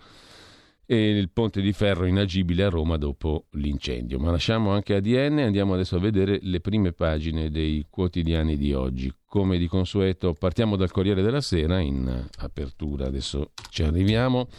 e 0.91 1.09
il 1.09 1.29
ponte 1.29 1.61
di 1.61 1.71
ferro 1.71 2.07
inagibile 2.07 2.63
a 2.63 2.69
Roma 2.69 2.97
dopo 2.97 3.45
l'incendio. 3.51 4.17
Ma 4.17 4.31
lasciamo 4.31 4.71
anche 4.71 4.95
ADN 4.95 5.37
e 5.37 5.43
andiamo 5.43 5.75
adesso 5.75 5.97
a 5.97 5.99
vedere 5.99 6.39
le 6.41 6.61
prime 6.61 6.93
pagine 6.93 7.51
dei 7.51 7.85
quotidiani 7.87 8.57
di 8.57 8.73
oggi. 8.73 9.13
Come 9.23 9.59
di 9.59 9.67
consueto 9.67 10.33
partiamo 10.33 10.75
dal 10.75 10.89
Corriere 10.89 11.21
della 11.21 11.41
Sera 11.41 11.77
in 11.77 12.27
apertura, 12.39 13.05
adesso 13.05 13.51
ci 13.69 13.83
arriviamo, 13.83 14.49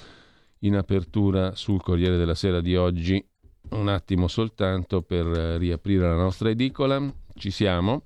in 0.60 0.76
apertura 0.76 1.56
sul 1.56 1.82
Corriere 1.82 2.16
della 2.16 2.36
Sera 2.36 2.60
di 2.60 2.76
oggi, 2.76 3.20
un 3.70 3.88
attimo 3.88 4.28
soltanto 4.28 5.02
per 5.02 5.26
riaprire 5.26 6.06
la 6.06 6.14
nostra 6.14 6.48
edicola, 6.48 7.12
ci 7.34 7.50
siamo. 7.50 8.04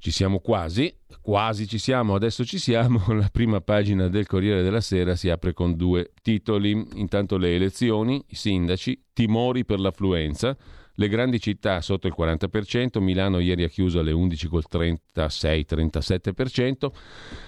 Ci 0.00 0.12
siamo 0.12 0.38
quasi, 0.38 0.94
quasi 1.20 1.66
ci 1.66 1.78
siamo, 1.78 2.14
adesso 2.14 2.44
ci 2.44 2.58
siamo. 2.58 3.02
La 3.12 3.28
prima 3.30 3.60
pagina 3.60 4.08
del 4.08 4.26
Corriere 4.26 4.62
della 4.62 4.80
Sera 4.80 5.16
si 5.16 5.28
apre 5.28 5.52
con 5.52 5.76
due 5.76 6.12
titoli. 6.22 6.86
Intanto 6.94 7.36
le 7.36 7.54
elezioni, 7.54 8.24
i 8.28 8.34
sindaci, 8.36 9.06
timori 9.12 9.64
per 9.64 9.80
l'affluenza. 9.80 10.56
Le 11.00 11.06
grandi 11.06 11.38
città 11.38 11.80
sotto 11.80 12.08
il 12.08 12.14
40%, 12.18 13.00
Milano 13.00 13.38
ieri 13.38 13.62
ha 13.62 13.68
chiuso 13.68 14.00
alle 14.00 14.10
11 14.10 14.48
col 14.48 14.64
36-37% 14.68 16.88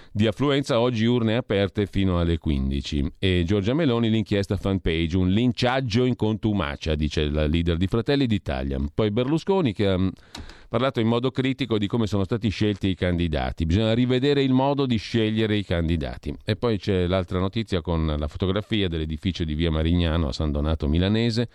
di 0.09 0.25
affluenza, 0.25 0.79
oggi 0.79 1.03
urne 1.03 1.35
aperte 1.35 1.85
fino 1.85 2.17
alle 2.17 2.37
15. 2.37 3.15
E 3.19 3.43
Giorgia 3.45 3.73
Meloni 3.73 4.09
l'inchiesta 4.09 4.55
fanpage, 4.55 5.17
un 5.17 5.27
linciaggio 5.27 6.05
in 6.05 6.15
contumacia, 6.15 6.95
dice 6.95 7.29
la 7.29 7.45
leader 7.45 7.75
di 7.75 7.87
Fratelli 7.87 8.25
d'Italia. 8.25 8.79
Poi 8.93 9.11
Berlusconi 9.11 9.73
che 9.73 9.85
ha 9.85 9.99
parlato 10.69 11.01
in 11.01 11.07
modo 11.07 11.29
critico 11.29 11.77
di 11.77 11.87
come 11.87 12.07
sono 12.07 12.23
stati 12.23 12.47
scelti 12.47 12.87
i 12.87 12.95
candidati. 12.95 13.65
Bisogna 13.65 13.93
rivedere 13.93 14.43
il 14.43 14.53
modo 14.53 14.85
di 14.85 14.95
scegliere 14.95 15.57
i 15.57 15.65
candidati. 15.65 16.33
E 16.45 16.55
poi 16.55 16.77
c'è 16.77 17.05
l'altra 17.05 17.39
notizia 17.39 17.81
con 17.81 18.15
la 18.17 18.27
fotografia 18.29 18.87
dell'edificio 18.87 19.43
di 19.43 19.55
Via 19.55 19.71
Marignano 19.71 20.29
a 20.29 20.31
San 20.31 20.53
Donato 20.53 20.87
Milanese 20.87 21.49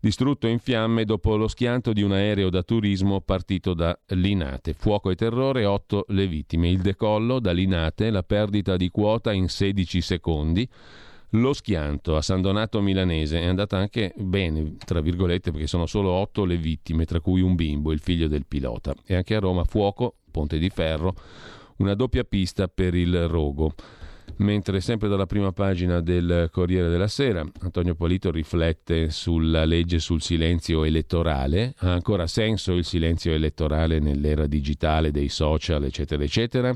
distrutto 0.00 0.46
in 0.46 0.58
fiamme 0.58 1.04
dopo 1.04 1.36
lo 1.36 1.46
schianto 1.46 1.92
di 1.92 2.02
un 2.02 2.12
aereo 2.12 2.48
da 2.50 2.62
turismo 2.62 3.20
partito 3.20 3.74
da 3.74 3.96
Linate. 4.08 4.72
Fuoco 4.72 5.10
e 5.10 5.14
terrore, 5.14 5.66
8 5.66 6.06
le 6.08 6.26
vittime. 6.26 6.70
Il 6.70 6.80
decollo 6.80 7.38
da 7.38 7.52
Linate, 7.52 8.10
la 8.10 8.22
perdita 8.22 8.76
di 8.76 8.88
quota 8.88 9.32
in 9.32 9.48
16 9.48 10.00
secondi. 10.00 10.68
Lo 11.34 11.52
schianto 11.52 12.16
a 12.16 12.22
San 12.22 12.40
Donato 12.40 12.80
Milanese 12.80 13.40
è 13.40 13.46
andata 13.46 13.76
anche 13.76 14.12
bene, 14.16 14.76
tra 14.84 15.00
virgolette, 15.00 15.52
perché 15.52 15.68
sono 15.68 15.86
solo 15.86 16.10
8 16.10 16.44
le 16.44 16.56
vittime, 16.56 17.04
tra 17.04 17.20
cui 17.20 17.40
un 17.40 17.54
bimbo, 17.54 17.92
il 17.92 18.00
figlio 18.00 18.26
del 18.26 18.46
pilota. 18.46 18.94
E 19.06 19.14
anche 19.14 19.36
a 19.36 19.38
Roma 19.38 19.62
fuoco, 19.62 20.16
ponte 20.30 20.58
di 20.58 20.70
ferro, 20.70 21.14
una 21.76 21.94
doppia 21.94 22.24
pista 22.24 22.66
per 22.66 22.94
il 22.94 23.28
rogo 23.28 23.74
mentre 24.40 24.80
sempre 24.80 25.08
dalla 25.08 25.26
prima 25.26 25.52
pagina 25.52 26.00
del 26.00 26.48
Corriere 26.50 26.88
della 26.88 27.08
Sera 27.08 27.44
Antonio 27.60 27.94
Polito 27.94 28.30
riflette 28.30 29.10
sulla 29.10 29.64
legge 29.64 29.98
sul 29.98 30.22
silenzio 30.22 30.84
elettorale, 30.84 31.74
ha 31.78 31.92
ancora 31.92 32.26
senso 32.26 32.74
il 32.74 32.84
silenzio 32.84 33.32
elettorale 33.32 33.98
nell'era 33.98 34.46
digitale 34.46 35.10
dei 35.10 35.28
social, 35.28 35.84
eccetera, 35.84 36.22
eccetera. 36.22 36.74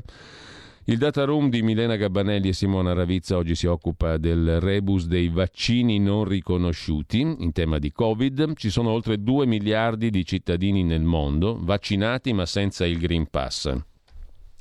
Il 0.87 0.99
data 0.99 1.23
room 1.23 1.49
di 1.49 1.63
Milena 1.63 1.95
Gabbanelli 1.95 2.49
e 2.49 2.53
Simona 2.53 2.93
Ravizza 2.93 3.37
oggi 3.37 3.55
si 3.55 3.65
occupa 3.65 4.17
del 4.17 4.59
rebus 4.59 5.07
dei 5.07 5.29
vaccini 5.29 5.97
non 5.99 6.25
riconosciuti 6.25 7.21
in 7.21 7.51
tema 7.51 7.79
di 7.79 7.91
Covid. 7.91 8.53
Ci 8.55 8.69
sono 8.69 8.91
oltre 8.91 9.23
2 9.23 9.47
miliardi 9.47 10.11
di 10.11 10.23
cittadini 10.23 10.83
nel 10.83 11.01
mondo 11.01 11.57
vaccinati 11.59 12.33
ma 12.33 12.45
senza 12.45 12.85
il 12.85 12.99
Green 12.99 13.27
Pass. 13.31 13.75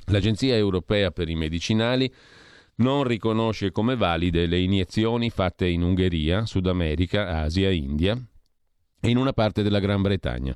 L'Agenzia 0.07 0.55
europea 0.55 1.11
per 1.11 1.29
i 1.29 1.35
medicinali 1.35 2.11
non 2.77 3.05
riconosce 3.05 3.71
come 3.71 3.97
valide 3.97 4.47
le 4.47 4.59
iniezioni 4.59 5.31
fatte 5.31 5.67
in 5.67 5.83
Ungheria, 5.83 6.47
Sud 6.47 6.67
America, 6.67 7.43
Asia, 7.43 7.71
India 7.71 8.19
e 9.01 9.09
in 9.09 9.17
una 9.17 9.33
parte 9.33 9.63
della 9.63 9.81
Gran 9.81 10.03
Bretagna. 10.03 10.55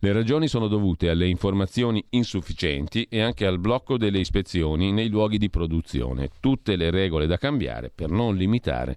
Le 0.00 0.12
ragioni 0.12 0.46
sono 0.46 0.68
dovute 0.68 1.10
alle 1.10 1.26
informazioni 1.26 2.04
insufficienti 2.10 3.06
e 3.10 3.20
anche 3.20 3.46
al 3.46 3.58
blocco 3.58 3.96
delle 3.96 4.20
ispezioni 4.20 4.92
nei 4.92 5.08
luoghi 5.08 5.38
di 5.38 5.50
produzione, 5.50 6.30
tutte 6.38 6.76
le 6.76 6.90
regole 6.90 7.26
da 7.26 7.38
cambiare 7.38 7.90
per 7.92 8.10
non 8.10 8.36
limitare 8.36 8.96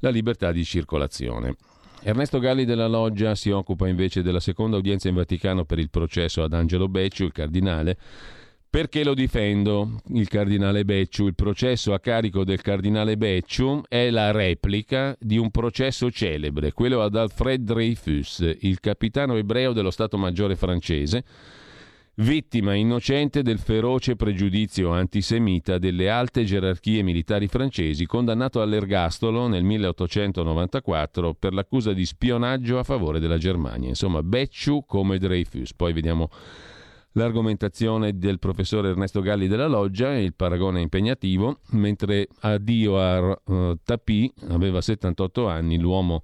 la 0.00 0.10
libertà 0.10 0.50
di 0.50 0.64
circolazione. 0.64 1.54
Ernesto 2.02 2.38
Galli 2.38 2.64
della 2.64 2.88
Loggia 2.88 3.34
si 3.34 3.50
occupa 3.50 3.88
invece 3.88 4.22
della 4.22 4.40
seconda 4.40 4.76
udienza 4.76 5.08
in 5.08 5.14
Vaticano 5.14 5.64
per 5.64 5.78
il 5.78 5.90
processo 5.90 6.42
ad 6.42 6.52
Angelo 6.52 6.88
Beccio, 6.88 7.24
il 7.24 7.32
cardinale, 7.32 7.96
Perché 8.76 9.04
lo 9.04 9.14
difendo, 9.14 10.02
il 10.08 10.28
cardinale 10.28 10.84
Becciu? 10.84 11.28
Il 11.28 11.34
processo 11.34 11.94
a 11.94 11.98
carico 11.98 12.44
del 12.44 12.60
cardinale 12.60 13.16
Becciu 13.16 13.80
è 13.88 14.10
la 14.10 14.32
replica 14.32 15.16
di 15.18 15.38
un 15.38 15.50
processo 15.50 16.10
celebre, 16.10 16.72
quello 16.72 17.00
ad 17.00 17.16
Alfred 17.16 17.62
Dreyfus, 17.62 18.56
il 18.60 18.78
capitano 18.80 19.36
ebreo 19.36 19.72
dello 19.72 19.90
Stato 19.90 20.18
Maggiore 20.18 20.56
francese, 20.56 21.24
vittima 22.16 22.74
innocente 22.74 23.40
del 23.40 23.60
feroce 23.60 24.14
pregiudizio 24.14 24.90
antisemita 24.90 25.78
delle 25.78 26.10
alte 26.10 26.44
gerarchie 26.44 27.00
militari 27.00 27.48
francesi, 27.48 28.04
condannato 28.04 28.60
all'ergastolo 28.60 29.48
nel 29.48 29.64
1894 29.64 31.32
per 31.32 31.54
l'accusa 31.54 31.94
di 31.94 32.04
spionaggio 32.04 32.78
a 32.78 32.84
favore 32.84 33.20
della 33.20 33.38
Germania. 33.38 33.88
Insomma, 33.88 34.22
Becciu 34.22 34.84
come 34.84 35.16
Dreyfus. 35.16 35.72
Poi 35.72 35.94
vediamo 35.94 36.28
l'argomentazione 37.16 38.18
del 38.18 38.38
professore 38.38 38.90
Ernesto 38.90 39.20
Galli 39.20 39.48
della 39.48 39.66
Loggia, 39.66 40.14
il 40.14 40.34
paragone 40.34 40.80
impegnativo, 40.80 41.60
mentre 41.70 42.28
addio 42.40 43.00
a 43.00 43.40
uh, 43.44 43.78
Tapie, 43.82 44.32
aveva 44.48 44.80
78 44.80 45.48
anni, 45.48 45.78
l'uomo 45.78 46.22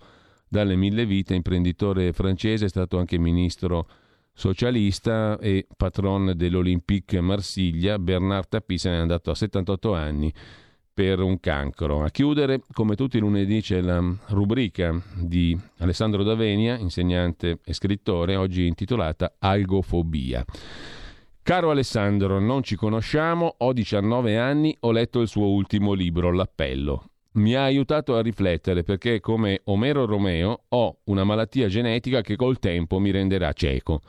dalle 0.48 0.76
mille 0.76 1.06
vite, 1.06 1.34
imprenditore 1.34 2.12
francese, 2.12 2.66
è 2.66 2.68
stato 2.68 2.98
anche 2.98 3.18
ministro 3.18 3.88
socialista 4.34 5.38
e 5.38 5.66
patron 5.76 6.32
dell'Olympique 6.36 7.20
Marsiglia, 7.20 7.98
Bernard 7.98 8.48
Tapie 8.48 8.78
se 8.78 8.90
n'è 8.90 8.96
andato 8.96 9.30
a 9.30 9.34
78 9.34 9.94
anni 9.94 10.32
per 10.94 11.20
un 11.20 11.40
cancro. 11.40 12.02
A 12.02 12.10
chiudere, 12.10 12.62
come 12.72 12.96
tutti 12.96 13.16
i 13.16 13.20
lunedì, 13.20 13.60
c'è 13.60 13.80
la 13.80 14.02
rubrica 14.28 15.00
di 15.14 15.58
Alessandro 15.78 16.22
Davenia, 16.22 16.76
insegnante 16.76 17.58
e 17.64 17.72
scrittore, 17.72 18.36
oggi 18.36 18.66
intitolata 18.66 19.36
Algofobia. 19.38 20.44
Caro 21.42 21.70
Alessandro, 21.70 22.38
non 22.38 22.62
ci 22.62 22.76
conosciamo, 22.76 23.54
ho 23.58 23.72
19 23.72 24.38
anni, 24.38 24.76
ho 24.80 24.92
letto 24.92 25.20
il 25.20 25.28
suo 25.28 25.48
ultimo 25.48 25.92
libro, 25.92 26.30
L'appello. 26.30 27.06
Mi 27.32 27.54
ha 27.54 27.64
aiutato 27.64 28.14
a 28.14 28.20
riflettere 28.20 28.82
perché, 28.82 29.18
come 29.18 29.62
Omero 29.64 30.04
Romeo, 30.04 30.64
ho 30.68 30.98
una 31.04 31.24
malattia 31.24 31.66
genetica 31.66 32.20
che 32.20 32.36
col 32.36 32.58
tempo 32.58 32.98
mi 32.98 33.10
renderà 33.10 33.52
cieco. 33.54 34.02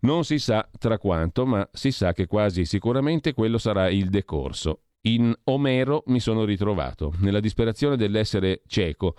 Non 0.00 0.24
si 0.24 0.38
sa 0.38 0.68
tra 0.78 0.96
quanto, 0.98 1.44
ma 1.44 1.68
si 1.72 1.90
sa 1.90 2.12
che 2.12 2.26
quasi 2.26 2.64
sicuramente 2.64 3.34
quello 3.34 3.58
sarà 3.58 3.90
il 3.90 4.08
decorso. 4.08 4.80
In 5.04 5.34
Omero 5.44 6.04
mi 6.06 6.20
sono 6.20 6.44
ritrovato, 6.44 7.12
nella 7.18 7.40
disperazione 7.40 7.96
dell'essere 7.96 8.62
cieco, 8.68 9.16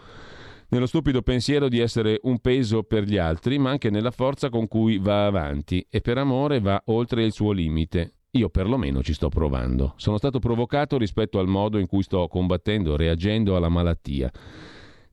nello 0.69 0.85
stupido 0.85 1.21
pensiero 1.21 1.67
di 1.67 1.79
essere 1.79 2.21
un 2.23 2.39
peso 2.39 2.83
per 2.83 3.03
gli 3.03 3.17
altri, 3.17 3.57
ma 3.57 3.71
anche 3.71 3.89
nella 3.89 4.11
forza 4.11 4.47
con 4.49 4.69
cui 4.69 4.97
va 4.97 5.25
avanti 5.25 5.85
e 5.89 5.99
per 5.99 6.17
amore 6.17 6.61
va 6.61 6.81
oltre 6.85 7.25
il 7.25 7.33
suo 7.33 7.51
limite. 7.51 8.13
Io 8.31 8.47
perlomeno 8.49 9.03
ci 9.03 9.13
sto 9.13 9.27
provando. 9.27 9.93
Sono 9.97 10.17
stato 10.17 10.39
provocato 10.39 10.97
rispetto 10.97 11.37
al 11.37 11.47
modo 11.47 11.77
in 11.77 11.85
cui 11.85 12.01
sto 12.01 12.29
combattendo, 12.29 12.95
reagendo 12.95 13.57
alla 13.57 13.69
malattia. 13.69 14.31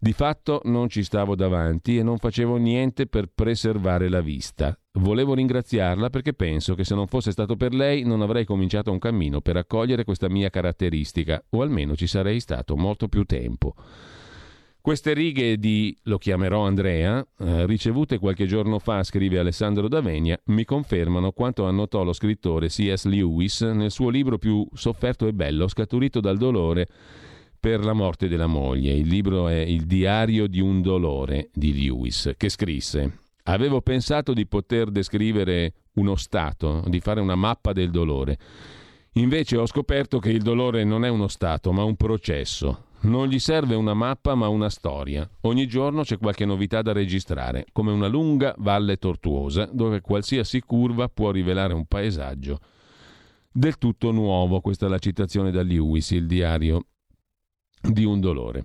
Di 0.03 0.15
fatto 0.15 0.63
non 0.65 0.89
ci 0.89 1.03
stavo 1.03 1.35
davanti 1.35 1.99
e 1.99 2.03
non 2.03 2.17
facevo 2.17 2.57
niente 2.57 3.07
per 3.07 3.27
preservare 3.35 4.09
la 4.09 4.23
vista. 4.23 4.75
Volevo 4.93 5.35
ringraziarla 5.35 6.09
perché 6.09 6.33
penso 6.33 6.75
che 6.75 6.85
se 6.85 6.95
non 6.95 7.07
fosse 7.07 7.33
stato 7.33 7.55
per 7.55 7.75
lei 7.75 8.03
non 8.03 8.23
avrei 8.23 8.47
cominciato 8.47 8.91
un 8.91 8.99
cammino 8.99 9.43
per 9.43 9.59
accogliere 9.59 10.05
questa 10.05 10.31
mia 10.31 10.49
caratteristica, 10.49 11.45
o 11.51 11.61
almeno 11.61 11.95
ci 11.97 12.07
sarei 12.07 12.41
stato 12.41 12.79
molto 12.79 13.09
più 13.09 13.25
tempo. 13.25 13.75
Queste 14.81 15.13
righe 15.13 15.59
di, 15.59 15.95
lo 16.05 16.17
chiamerò 16.17 16.65
Andrea, 16.65 17.23
eh, 17.39 17.67
ricevute 17.67 18.19
qualche 18.19 18.47
giorno 18.47 18.79
fa, 18.79 19.03
scrive 19.03 19.39
Alessandro 19.39 19.87
Davenia, 19.87 20.41
mi 20.47 20.65
confermano 20.65 21.33
quanto 21.33 21.67
annotò 21.67 22.05
lo 22.05 22.15
scrittore 22.15 22.69
C.S. 22.69 23.05
Lewis 23.05 23.61
nel 23.61 23.91
suo 23.91 24.09
libro 24.09 24.39
più 24.39 24.67
sofferto 24.73 25.27
e 25.27 25.35
bello, 25.35 25.69
scaturito 25.69 26.21
dal 26.21 26.39
dolore 26.39 26.89
per 27.61 27.85
la 27.85 27.93
morte 27.93 28.27
della 28.27 28.47
moglie. 28.47 28.93
Il 28.95 29.07
libro 29.07 29.47
è 29.47 29.59
Il 29.59 29.85
diario 29.85 30.47
di 30.47 30.61
un 30.61 30.81
dolore 30.81 31.51
di 31.53 31.79
Lewis, 31.79 32.33
che 32.37 32.49
scrisse 32.49 33.19
Avevo 33.45 33.81
pensato 33.81 34.33
di 34.33 34.47
poter 34.47 34.91
descrivere 34.91 35.75
uno 35.95 36.17
stato, 36.17 36.83
di 36.87 37.01
fare 37.01 37.21
una 37.21 37.35
mappa 37.35 37.73
del 37.73 37.91
dolore. 37.91 38.39
Invece 39.15 39.57
ho 39.57 39.67
scoperto 39.67 40.19
che 40.19 40.31
il 40.31 40.43
dolore 40.43 40.85
non 40.85 41.05
è 41.05 41.09
uno 41.09 41.27
stato, 41.29 41.73
ma 41.73 41.83
un 41.83 41.97
processo. 41.97 42.85
Non 43.03 43.29
gli 43.29 43.39
serve 43.39 43.75
una 43.75 43.95
mappa, 43.95 44.35
ma 44.35 44.49
una 44.49 44.69
storia. 44.69 45.29
Ogni 45.43 45.67
giorno 45.67 46.03
c'è 46.03 46.19
qualche 46.19 46.45
novità 46.45 46.83
da 46.83 46.93
registrare, 46.93 47.67
come 47.73 47.91
una 47.91 48.09
lunga 48.09 48.55
valle 48.59 48.97
tortuosa, 48.99 49.69
dove 49.73 50.01
qualsiasi 50.01 50.61
curva 50.61 51.09
può 51.09 51.31
rivelare 51.31 51.73
un 51.73 51.87
paesaggio 51.87 52.61
del 53.51 53.79
tutto 53.79 54.13
nuovo. 54.13 54.61
Questa 54.61 54.87
è 54.87 54.89
la 54.89 54.99
citazione 54.99 55.51
da 55.51 55.63
Lewis, 55.63 56.11
il 56.11 56.27
diario 56.27 56.85
di 57.81 58.05
un 58.05 58.21
dolore. 58.21 58.65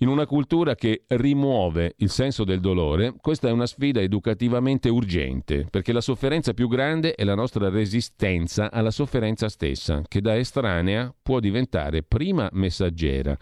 In 0.00 0.08
una 0.08 0.26
cultura 0.26 0.74
che 0.74 1.04
rimuove 1.06 1.94
il 1.98 2.10
senso 2.10 2.44
del 2.44 2.60
dolore, 2.60 3.14
questa 3.18 3.48
è 3.48 3.50
una 3.50 3.64
sfida 3.64 4.02
educativamente 4.02 4.90
urgente, 4.90 5.66
perché 5.70 5.92
la 5.94 6.02
sofferenza 6.02 6.52
più 6.52 6.68
grande 6.68 7.14
è 7.14 7.24
la 7.24 7.34
nostra 7.34 7.70
resistenza 7.70 8.70
alla 8.70 8.90
sofferenza 8.90 9.48
stessa, 9.48 10.02
che 10.06 10.20
da 10.20 10.36
estranea 10.36 11.14
può 11.22 11.40
diventare 11.40 12.02
prima 12.02 12.46
messaggera, 12.52 13.34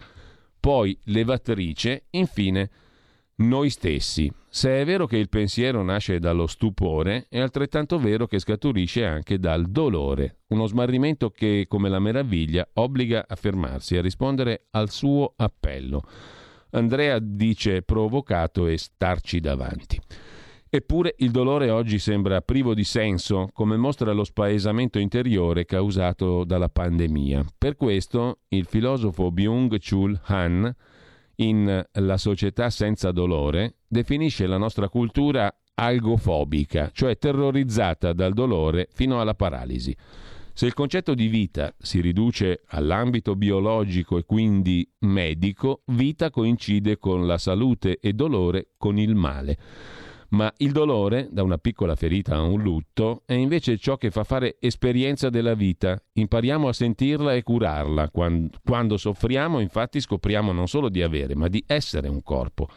poi 0.57 0.97
levatrice, 1.03 2.05
infine 2.11 2.69
noi 3.37 3.69
stessi. 3.69 4.31
Se 4.47 4.81
è 4.81 4.85
vero 4.85 5.05
che 5.05 5.17
il 5.17 5.29
pensiero 5.29 5.83
nasce 5.83 6.19
dallo 6.19 6.47
stupore, 6.47 7.25
è 7.29 7.39
altrettanto 7.39 7.99
vero 7.99 8.27
che 8.27 8.39
scaturisce 8.39 9.05
anche 9.05 9.37
dal 9.39 9.65
dolore, 9.65 10.43
uno 10.47 10.65
smarrimento 10.65 11.29
che, 11.29 11.65
come 11.67 11.89
la 11.89 11.99
meraviglia, 11.99 12.67
obbliga 12.73 13.25
a 13.27 13.35
fermarsi, 13.35 13.97
a 13.97 14.01
rispondere 14.01 14.67
al 14.71 14.89
suo 14.89 15.33
appello. 15.35 16.03
Andrea 16.71 17.19
dice 17.19 17.81
provocato 17.81 18.67
e 18.67 18.77
starci 18.77 19.39
davanti. 19.39 19.99
Eppure 20.69 21.15
il 21.19 21.31
dolore 21.31 21.69
oggi 21.69 21.99
sembra 21.99 22.41
privo 22.41 22.73
di 22.73 22.83
senso, 22.83 23.49
come 23.53 23.77
mostra 23.77 24.11
lo 24.11 24.25
spaesamento 24.25 24.99
interiore 24.99 25.63
causato 25.63 26.43
dalla 26.43 26.67
pandemia. 26.67 27.45
Per 27.57 27.75
questo 27.77 28.39
il 28.49 28.65
filosofo 28.65 29.31
Byung-Chul 29.31 30.19
Han 30.25 30.75
in 31.37 31.85
La 31.93 32.17
società 32.17 32.69
senza 32.69 33.11
dolore, 33.11 33.75
definisce 33.87 34.47
la 34.47 34.57
nostra 34.57 34.89
cultura 34.89 35.53
algofobica, 35.75 36.91
cioè 36.93 37.17
terrorizzata 37.17 38.13
dal 38.13 38.33
dolore 38.33 38.87
fino 38.93 39.19
alla 39.19 39.35
paralisi. 39.35 39.95
Se 40.53 40.65
il 40.65 40.73
concetto 40.73 41.13
di 41.13 41.27
vita 41.27 41.75
si 41.77 41.99
riduce 41.99 42.61
all'ambito 42.67 43.35
biologico 43.35 44.17
e 44.17 44.23
quindi 44.23 44.89
medico, 44.99 45.81
vita 45.87 46.29
coincide 46.29 46.97
con 46.97 47.27
la 47.27 47.37
salute 47.37 47.99
e 47.99 48.13
dolore 48.13 48.69
con 48.77 48.97
il 48.97 49.15
male. 49.15 49.57
Ma 50.29 50.51
il 50.57 50.71
dolore, 50.71 51.27
da 51.31 51.43
una 51.43 51.57
piccola 51.57 51.95
ferita 51.95 52.35
a 52.35 52.41
un 52.41 52.61
lutto, 52.61 53.21
è 53.25 53.33
invece 53.33 53.77
ciò 53.77 53.95
che 53.97 54.11
fa 54.11 54.23
fare 54.23 54.57
esperienza 54.59 55.29
della 55.29 55.53
vita. 55.53 56.01
Impariamo 56.13 56.67
a 56.67 56.73
sentirla 56.73 57.33
e 57.33 57.43
curarla. 57.43 58.09
Quando, 58.09 58.97
soffriamo, 58.97 59.59
infatti, 59.59 60.01
scopriamo 60.01 60.51
non 60.51 60.67
solo 60.67 60.89
di 60.89 61.01
avere, 61.01 61.35
ma 61.35 61.47
di 61.47 61.63
essere 61.67 62.07
un 62.07 62.21
corpo. 62.23 62.67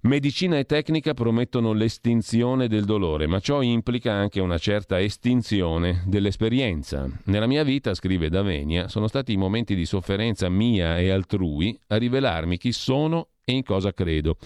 Medicina 0.00 0.58
e 0.58 0.64
tecnica 0.64 1.14
promettono 1.14 1.72
l'estinzione 1.72 2.68
del 2.68 2.84
dolore, 2.84 3.26
ma 3.26 3.40
ciò 3.40 3.62
implica 3.62 4.12
anche 4.12 4.38
una 4.38 4.58
certa 4.58 5.00
estinzione 5.00 6.02
dell'esperienza. 6.06 7.08
Nella 7.24 7.46
mia 7.46 7.62
vita, 7.62 7.94
scrive 7.94 8.28
Davenia, 8.28 8.88
sono 8.88 9.06
stati 9.06 9.32
i 9.32 9.38
momenti 9.38 9.74
di 9.74 9.86
sofferenza 9.86 10.50
mia 10.50 10.98
e 10.98 11.08
altrui 11.08 11.78
a 11.86 11.96
rivelarmi 11.96 12.58
chi 12.58 12.72
sono 12.72 13.28
e 13.44 13.52
in 13.52 13.62
cosa 13.62 13.94
credo. 13.94 14.36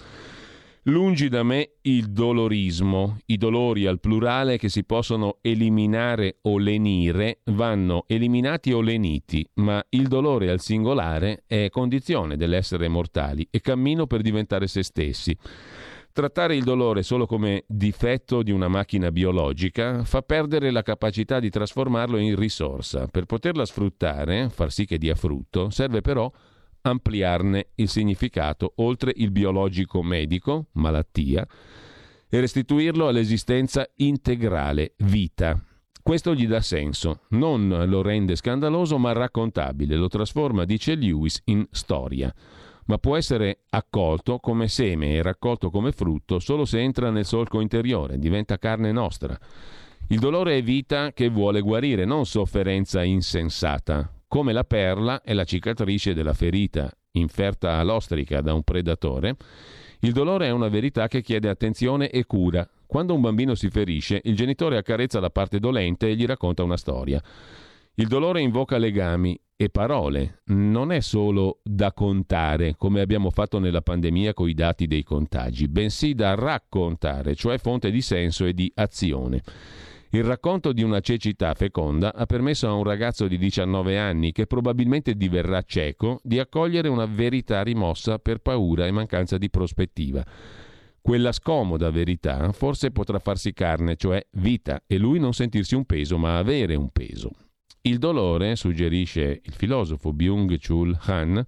Lungi 0.85 1.29
da 1.29 1.43
me 1.43 1.73
il 1.83 2.12
dolorismo, 2.12 3.19
i 3.27 3.37
dolori 3.37 3.87
al 3.87 4.01
plurale 4.01 4.57
che 4.57 4.69
si 4.69 4.85
possono 4.85 5.38
eliminare 5.43 6.38
o 6.43 6.57
lenire 6.57 7.41
vanno 7.47 8.05
eliminati 8.07 8.73
o 8.73 8.81
leniti, 8.81 9.47
ma 9.55 9.85
il 9.91 10.07
dolore 10.07 10.51
al 10.51 10.61
singolare 10.61 11.43
è 11.47 11.69
condizione 11.69 12.37
dell'essere 12.37 12.88
mortali 12.88 13.47
e 13.51 13.61
cammino 13.61 14.07
per 14.07 14.23
diventare 14.23 14.67
se 14.67 14.83
stessi. 14.83 15.37
Trattare 16.12 16.57
il 16.57 16.64
dolore 16.64 17.03
solo 17.03 17.27
come 17.27 17.64
difetto 17.67 18.43
di 18.43 18.51
una 18.51 18.69
macchina 18.69 19.12
biologica 19.12 20.05
fa 20.05 20.23
perdere 20.23 20.71
la 20.71 20.83
capacità 20.83 21.38
di 21.38 21.51
trasformarlo 21.51 22.17
in 22.17 22.35
risorsa. 22.35 23.07
Per 23.09 23.25
poterla 23.25 23.67
sfruttare, 23.67 24.49
far 24.49 24.73
sì 24.73 24.87
che 24.87 24.97
dia 24.97 25.14
frutto, 25.14 25.71
serve 25.71 26.01
però 26.01 26.31
ampliarne 26.90 27.68
il 27.77 27.88
significato 27.88 28.72
oltre 28.77 29.12
il 29.16 29.31
biologico 29.31 30.03
medico, 30.03 30.66
malattia, 30.72 31.46
e 32.29 32.40
restituirlo 32.40 33.09
all'esistenza 33.09 33.88
integrale, 33.96 34.94
vita. 34.98 35.62
Questo 36.03 36.35
gli 36.35 36.46
dà 36.46 36.61
senso, 36.61 37.20
non 37.31 37.85
lo 37.87 38.03
rende 38.03 38.35
scandaloso 38.35 38.98
ma 38.98 39.12
raccontabile, 39.12 39.96
lo 39.96 40.09
trasforma, 40.09 40.64
dice 40.64 40.94
Lewis, 40.94 41.40
in 41.44 41.66
storia. 41.70 42.33
Ma 42.87 42.96
può 42.96 43.16
essere 43.16 43.61
accolto 43.68 44.38
come 44.38 44.68
seme 44.68 45.14
e 45.14 45.22
raccolto 45.22 45.68
come 45.68 45.92
frutto 45.92 46.38
solo 46.38 46.64
se 46.64 46.81
entra 46.81 47.11
nel 47.11 47.27
solco 47.27 47.61
interiore, 47.61 48.18
diventa 48.18 48.57
carne 48.57 48.92
nostra. 48.92 49.38
Il 50.09 50.18
dolore 50.18 50.57
è 50.57 50.62
vita 50.62 51.12
che 51.12 51.29
vuole 51.29 51.61
guarire, 51.61 52.07
non 52.07 52.24
sofferenza 52.24 53.03
insensata, 53.03 54.11
come 54.29 54.53
la 54.53 54.64
perla 54.64 55.23
è 55.23 55.33
la 55.33 55.45
cicatrice 55.45 56.14
della 56.14 56.35
ferita 56.35 56.93
inferta 57.12 57.79
all'ostrica 57.79 58.41
da 58.41 58.53
un 58.55 58.62
predatore. 58.62 59.37
Il 60.01 60.12
dolore 60.12 60.47
è 60.47 60.51
una 60.51 60.69
verità 60.69 61.09
che 61.09 61.23
chiede 61.23 61.49
attenzione 61.49 62.11
e 62.11 62.25
cura. 62.25 62.69
Quando 62.87 63.14
un 63.14 63.21
bambino 63.21 63.55
si 63.55 63.69
ferisce, 63.69 64.21
il 64.25 64.37
genitore 64.37 64.77
accarezza 64.77 65.19
la 65.19 65.31
parte 65.31 65.59
dolente 65.59 66.09
e 66.09 66.14
gli 66.14 66.25
racconta 66.25 66.62
una 66.62 66.77
storia. 66.77 67.21
Il 67.95 68.07
dolore 68.07 68.41
invoca 68.41 68.79
legami 68.79 69.38
e 69.57 69.71
parole, 69.71 70.43
non 70.47 70.93
è 70.93 71.01
solo 71.01 71.59
da 71.64 71.93
contare, 71.93 72.77
come 72.77 73.01
abbiamo 73.01 73.31
fatto 73.31 73.59
nella 73.59 73.83
pandemia 73.83 74.33
con 74.35 74.49
i 74.49 74.55
dati 74.55 74.87
dei 74.87 75.03
contagi, 75.03 75.67
bensì 75.67 76.14
da 76.14 76.37
raccontare, 76.37 77.35
cioè 77.35 77.59
fonte 77.59 77.91
di 77.91 78.01
senso 78.01 78.45
e 78.45 78.55
di 78.55 78.71
azione. 78.77 79.43
Il 80.11 80.25
racconto 80.25 80.73
di 80.73 80.83
una 80.83 81.01
cecità 81.01 81.53
feconda 81.53 82.14
ha 82.14 82.25
permesso 82.25 82.66
a 82.66 82.73
un 82.73 82.83
ragazzo 82.83 83.29
di 83.29 83.37
19 83.37 83.99
anni, 83.99 84.33
che 84.33 84.47
probabilmente 84.47 85.14
diverrà 85.14 85.61
cieco, 85.61 86.21
di 86.23 86.38
accogliere 86.38 86.88
una 86.88 87.05
verità 87.05 87.62
rimossa 87.62 88.18
per 88.18 88.38
paura 88.38 88.87
e 88.87 88.90
mancanza 88.90 89.37
di 89.37 89.51
prospettiva. 89.51 90.25
Quella 91.03 91.31
scomoda 91.33 91.90
verità 91.90 92.51
forse 92.53 92.90
potrà 92.90 93.18
farsi 93.18 93.53
carne, 93.53 93.97
cioè 93.97 94.27
vita, 94.33 94.83
e 94.87 94.97
lui 94.97 95.18
non 95.18 95.35
sentirsi 95.35 95.75
un 95.75 95.85
peso, 95.85 96.16
ma 96.16 96.38
avere 96.38 96.75
un 96.75 96.88
peso. 96.88 97.31
Il 97.83 97.99
dolore, 97.99 98.57
suggerisce 98.57 99.42
il 99.44 99.53
filosofo 99.53 100.14
Byung-Chul 100.14 100.99
Han, 101.03 101.44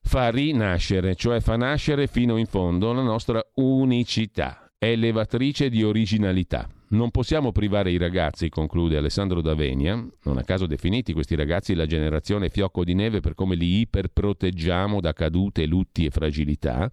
fa 0.00 0.30
rinascere, 0.30 1.14
cioè 1.14 1.40
fa 1.40 1.56
nascere 1.56 2.06
fino 2.06 2.38
in 2.38 2.46
fondo 2.46 2.94
la 2.94 3.02
nostra 3.02 3.42
unicità, 3.56 4.72
è 4.78 4.86
elevatrice 4.86 5.68
di 5.68 5.82
originalità. 5.82 6.66
Non 6.92 7.12
possiamo 7.12 7.52
privare 7.52 7.92
i 7.92 7.98
ragazzi, 7.98 8.48
conclude 8.48 8.96
Alessandro 8.96 9.40
Davenia, 9.40 9.94
non 10.24 10.38
a 10.38 10.42
caso 10.42 10.66
definiti 10.66 11.12
questi 11.12 11.36
ragazzi 11.36 11.74
la 11.74 11.86
generazione 11.86 12.48
fiocco 12.48 12.82
di 12.82 12.94
neve 12.94 13.20
per 13.20 13.34
come 13.34 13.54
li 13.54 13.78
iperproteggiamo 13.80 15.00
da 15.00 15.12
cadute, 15.12 15.66
lutti 15.66 16.04
e 16.04 16.10
fragilità. 16.10 16.90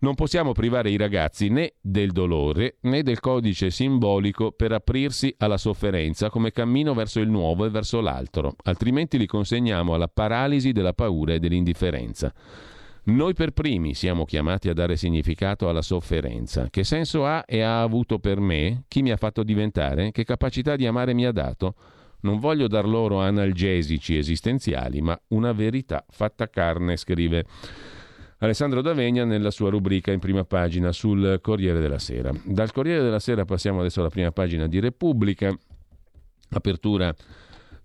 Non 0.00 0.16
possiamo 0.16 0.50
privare 0.50 0.90
i 0.90 0.96
ragazzi 0.96 1.48
né 1.48 1.74
del 1.80 2.10
dolore 2.10 2.78
né 2.82 3.04
del 3.04 3.20
codice 3.20 3.70
simbolico 3.70 4.50
per 4.50 4.72
aprirsi 4.72 5.32
alla 5.38 5.58
sofferenza 5.58 6.28
come 6.28 6.50
cammino 6.50 6.92
verso 6.92 7.20
il 7.20 7.28
nuovo 7.28 7.66
e 7.66 7.70
verso 7.70 8.00
l'altro, 8.00 8.56
altrimenti 8.64 9.16
li 9.16 9.26
consegniamo 9.26 9.94
alla 9.94 10.08
paralisi 10.08 10.72
della 10.72 10.92
paura 10.92 11.34
e 11.34 11.38
dell'indifferenza. 11.38 12.34
Noi 13.08 13.32
per 13.32 13.52
primi 13.52 13.94
siamo 13.94 14.26
chiamati 14.26 14.68
a 14.68 14.74
dare 14.74 14.94
significato 14.96 15.70
alla 15.70 15.80
sofferenza. 15.80 16.68
Che 16.68 16.84
senso 16.84 17.24
ha 17.24 17.42
e 17.46 17.62
ha 17.62 17.80
avuto 17.80 18.18
per 18.18 18.38
me? 18.38 18.84
Chi 18.86 19.00
mi 19.00 19.10
ha 19.10 19.16
fatto 19.16 19.42
diventare? 19.42 20.10
Che 20.10 20.24
capacità 20.24 20.76
di 20.76 20.86
amare 20.86 21.14
mi 21.14 21.24
ha 21.24 21.32
dato? 21.32 21.74
Non 22.20 22.38
voglio 22.38 22.68
dar 22.68 22.86
loro 22.86 23.20
analgesici 23.20 24.18
esistenziali, 24.18 25.00
ma 25.00 25.18
una 25.28 25.52
verità 25.52 26.04
fatta 26.06 26.50
carne, 26.50 26.98
scrive 26.98 27.46
Alessandro 28.40 28.82
D'Avegna 28.82 29.24
nella 29.24 29.50
sua 29.50 29.70
rubrica 29.70 30.12
in 30.12 30.18
prima 30.18 30.44
pagina 30.44 30.92
sul 30.92 31.38
Corriere 31.40 31.80
della 31.80 31.98
Sera. 31.98 32.30
Dal 32.44 32.72
Corriere 32.72 33.02
della 33.02 33.20
Sera 33.20 33.46
passiamo 33.46 33.80
adesso 33.80 34.00
alla 34.00 34.10
prima 34.10 34.32
pagina 34.32 34.66
di 34.66 34.80
Repubblica. 34.80 35.56
Apertura 36.50 37.14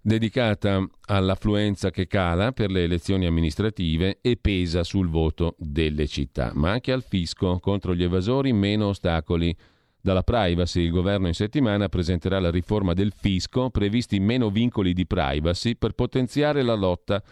dedicata 0.06 0.86
all'affluenza 1.06 1.90
che 1.90 2.08
cala 2.08 2.52
per 2.52 2.70
le 2.70 2.84
elezioni 2.84 3.26
amministrative 3.26 4.20
e 4.22 4.36
pesa 4.36 4.84
sul 4.84 5.08
voto 5.08 5.56
delle 5.58 6.08
città, 6.08 6.52
ma 6.54 6.72
anche 6.72 6.92
al 6.92 7.04
fisco 7.04 7.58
contro 7.60 7.96
gli 7.96 8.04
evasori 8.04 8.52
meno 8.52 8.88
ostacoli. 8.88 9.56
Dalla 10.02 10.24
privacy 10.24 10.82
il 10.82 10.92
governo 10.92 11.28
in 11.28 11.34
settimana 11.34 11.88
presenterà 11.88 12.38
la 12.42 12.52
riforma 12.52 12.92
del 12.92 13.14
fisco, 13.16 13.70
previsti 13.70 14.20
meno 14.20 14.50
vincoli 14.50 14.92
di 14.92 15.08
privacy 15.08 15.76
per 15.76 15.94
potenziare 15.94 16.62
la 16.62 16.74
lotta 16.74 17.24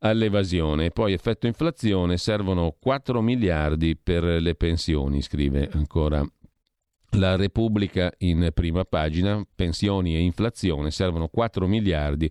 all'evasione. 0.00 0.90
Poi 0.90 1.12
effetto 1.12 1.46
inflazione, 1.46 2.18
servono 2.18 2.74
4 2.80 3.22
miliardi 3.22 3.96
per 3.96 4.24
le 4.24 4.56
pensioni, 4.56 5.22
scrive 5.22 5.70
ancora 5.72 6.26
la 7.12 7.36
Repubblica 7.36 8.12
in 8.18 8.50
prima 8.54 8.84
pagina, 8.84 9.44
pensioni 9.54 10.16
e 10.16 10.20
inflazione, 10.20 10.90
servono 10.90 11.28
4 11.28 11.66
miliardi 11.66 12.30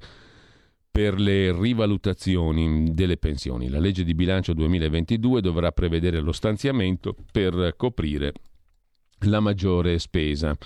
per 0.92 1.20
le 1.20 1.58
rivalutazioni 1.58 2.94
delle 2.94 3.18
pensioni. 3.18 3.70
La 3.70 3.80
legge 3.80 4.04
di 4.04 4.14
bilancio 4.14 4.54
2022 4.54 5.42
dovrà 5.42 5.72
prevedere 5.72 6.20
lo 6.20 6.34
stanziamento 6.34 7.16
per 7.32 7.76
coprire 7.78 8.34
la 9.26 9.40
maggiore 9.40 10.00
spesa. 10.00 10.58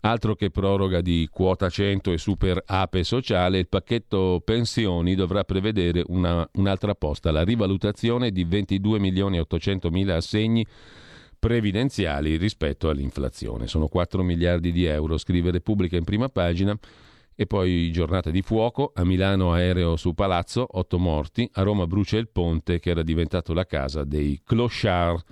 Altro 0.00 0.34
che 0.34 0.50
proroga 0.50 1.00
di 1.00 1.28
quota 1.30 1.68
100 1.68 2.12
e 2.12 2.18
super 2.18 2.62
ape 2.64 3.02
sociale, 3.02 3.58
il 3.58 3.68
pacchetto 3.68 4.42
pensioni 4.44 5.14
dovrà 5.14 5.44
prevedere 5.44 6.04
una, 6.06 6.48
un'altra 6.54 6.94
posta, 6.94 7.32
la 7.32 7.42
rivalutazione 7.42 8.30
di 8.30 8.44
22 8.44 8.98
milioni 8.98 9.36
e 9.38 9.40
800 9.40 9.90
mila 9.90 10.16
assegni 10.16 10.64
previdenziali 11.44 12.38
rispetto 12.38 12.88
all'inflazione. 12.88 13.66
Sono 13.66 13.86
4 13.86 14.22
miliardi 14.22 14.72
di 14.72 14.86
euro, 14.86 15.18
scrive 15.18 15.50
Repubblica 15.50 15.94
in 15.94 16.04
prima 16.04 16.30
pagina. 16.30 16.74
E 17.34 17.46
poi 17.46 17.90
giornata 17.92 18.30
di 18.30 18.40
fuoco, 18.40 18.92
a 18.94 19.04
Milano 19.04 19.52
aereo 19.52 19.96
su 19.96 20.14
Palazzo, 20.14 20.66
8 20.66 20.98
morti, 20.98 21.46
a 21.52 21.62
Roma 21.62 21.86
brucia 21.86 22.16
il 22.16 22.30
ponte 22.30 22.78
che 22.80 22.88
era 22.88 23.02
diventato 23.02 23.52
la 23.52 23.66
casa 23.66 24.04
dei 24.04 24.40
clochard. 24.42 25.22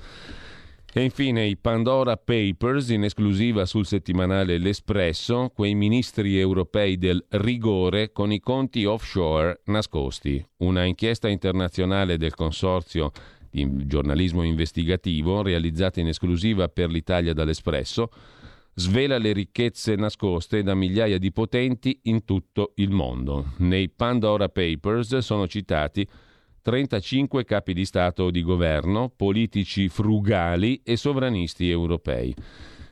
E 0.93 1.03
infine 1.03 1.47
i 1.47 1.57
Pandora 1.57 2.19
Papers 2.19 2.91
in 2.91 3.05
esclusiva 3.05 3.65
sul 3.65 3.87
settimanale 3.87 4.59
L'Espresso, 4.59 5.51
quei 5.55 5.75
ministri 5.75 6.39
europei 6.39 6.99
del 6.99 7.25
rigore 7.31 8.13
con 8.13 8.31
i 8.33 8.41
conti 8.41 8.85
offshore 8.85 9.63
nascosti. 9.65 10.47
Una 10.59 10.85
inchiesta 10.85 11.29
internazionale 11.29 12.19
del 12.19 12.35
consorzio 12.35 13.13
di 13.53 13.87
giornalismo 13.87 14.43
investigativo, 14.43 15.43
realizzata 15.43 16.01
in 16.01 16.09
esclusiva 16.09 16.69
per 16.69 16.89
l'Italia 16.89 17.35
dall'Espresso, 17.35 18.11
svela 18.75 19.19
le 19.19 19.33
ricchezze 19.33 19.95
nascoste 19.95 20.63
da 20.63 20.75
migliaia 20.75 21.19
di 21.19 21.31
potenti 21.33 22.01
in 22.05 22.25
tutto 22.25 22.73
il 22.77 22.91
mondo. 22.91 23.53
Nei 23.59 23.91
Pandora 23.91 24.49
Papers 24.49 25.19
sono 25.19 25.47
citati 25.47 26.09
35 26.63 27.45
capi 27.45 27.75
di 27.75 27.85
Stato 27.85 28.25
o 28.25 28.31
di 28.31 28.43
governo, 28.43 29.13
politici 29.15 29.89
frugali 29.91 30.81
e 30.83 30.97
sovranisti 30.97 31.69
europei. 31.69 32.35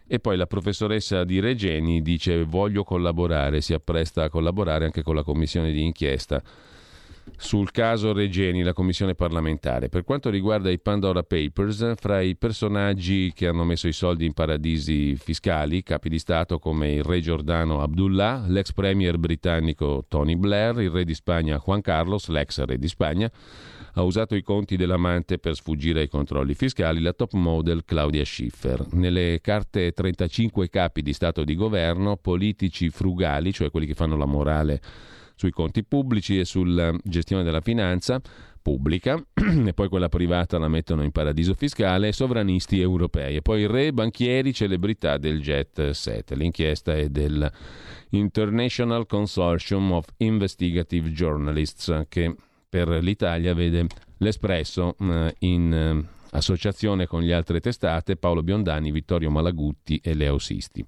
E 0.07 0.18
poi 0.18 0.37
la 0.37 0.46
professoressa 0.46 1.25
di 1.25 1.40
Regeni 1.40 2.03
dice 2.03 2.44
voglio 2.44 2.85
collaborare, 2.85 3.62
si 3.62 3.73
appresta 3.73 4.25
a 4.25 4.29
collaborare 4.29 4.85
anche 4.85 5.03
con 5.03 5.14
la 5.14 5.23
commissione 5.23 5.73
di 5.73 5.83
inchiesta 5.83 6.42
sul 7.37 7.71
caso 7.71 8.12
Regeni, 8.12 8.62
la 8.62 8.73
commissione 8.73 9.14
parlamentare. 9.14 9.88
Per 9.88 10.05
quanto 10.05 10.31
riguarda 10.31 10.71
i 10.71 10.79
Pandora 10.79 11.23
Papers, 11.23 11.95
fra 11.97 12.21
i 12.21 12.37
personaggi 12.37 13.33
che 13.35 13.47
hanno 13.47 13.64
messo 13.64 13.88
i 13.88 13.93
soldi 13.93 14.25
in 14.27 14.33
paradisi 14.33 15.16
fiscali, 15.16 15.83
capi 15.83 16.09
di 16.09 16.19
Stato 16.19 16.59
come 16.59 16.93
il 16.93 17.03
re 17.03 17.21
giordano 17.21 17.83
Abdullah, 17.83 18.45
l'ex 18.47 18.73
premier 18.73 19.19
britannico 19.19 20.05
Tony 20.09 20.37
Blair, 20.37 20.81
il 20.81 20.90
re 20.90 21.05
di 21.05 21.14
Spagna 21.14 21.61
Juan 21.64 21.81
Carlos, 21.81 22.29
l'ex 22.29 22.62
re 22.64 22.79
di 22.79 22.88
Spagna, 22.88 23.31
ha 23.95 24.03
usato 24.03 24.35
i 24.35 24.43
conti 24.43 24.77
dell'amante 24.77 25.38
per 25.38 25.55
sfuggire 25.55 26.01
ai 26.01 26.09
controlli 26.09 26.55
fiscali, 26.55 27.01
la 27.01 27.12
top 27.12 27.33
model 27.33 27.85
Claudia 27.85 28.25
Schiffer. 28.25 28.87
Nelle 28.93 29.40
carte 29.40 29.93
35 29.93 30.69
capi 30.69 31.03
di 31.03 31.12
Stato 31.12 31.45
di 31.45 31.55
governo, 31.55 32.16
politici 32.16 32.88
frugali, 32.90 33.53
cioè 33.53 33.71
quelli 33.71 33.87
che 33.87 33.95
fanno 33.95 34.16
la 34.16 34.27
morale 34.27 34.81
sui 35.40 35.53
conti 35.53 35.83
pubblici 35.85 36.38
e 36.38 36.44
sulla 36.44 36.94
gestione 37.03 37.42
della 37.42 37.62
finanza 37.62 38.20
pubblica 38.61 39.18
e 39.33 39.72
poi 39.72 39.88
quella 39.88 40.11
privata 40.11 40.59
la 40.59 40.68
mettono 40.68 41.03
in 41.03 41.12
paradiso 41.12 41.55
fiscale, 41.55 42.12
sovranisti 42.12 42.79
europei 42.79 43.37
e 43.37 43.40
poi 43.40 43.66
re, 43.66 43.90
banchieri, 43.90 44.53
celebrità 44.53 45.16
del 45.16 45.40
jet 45.40 45.92
set. 45.92 46.33
L'inchiesta 46.33 46.94
è 46.94 47.09
del 47.09 47.50
International 48.11 49.07
Consortium 49.07 49.92
of 49.92 50.07
Investigative 50.18 51.09
Journalists 51.11 52.05
che 52.11 52.35
per 52.68 52.88
l'Italia 52.88 53.55
vede 53.55 53.87
l'Espresso 54.18 54.94
eh, 55.00 55.35
in 55.38 55.72
eh, 55.72 56.09
associazione 56.33 57.07
con 57.07 57.22
le 57.22 57.33
altre 57.33 57.61
testate 57.61 58.16
Paolo 58.16 58.42
Biondani, 58.42 58.92
Vittorio 58.92 59.31
Malagutti 59.31 59.98
e 60.05 60.12
Leo 60.12 60.38
Sisti. 60.38 60.85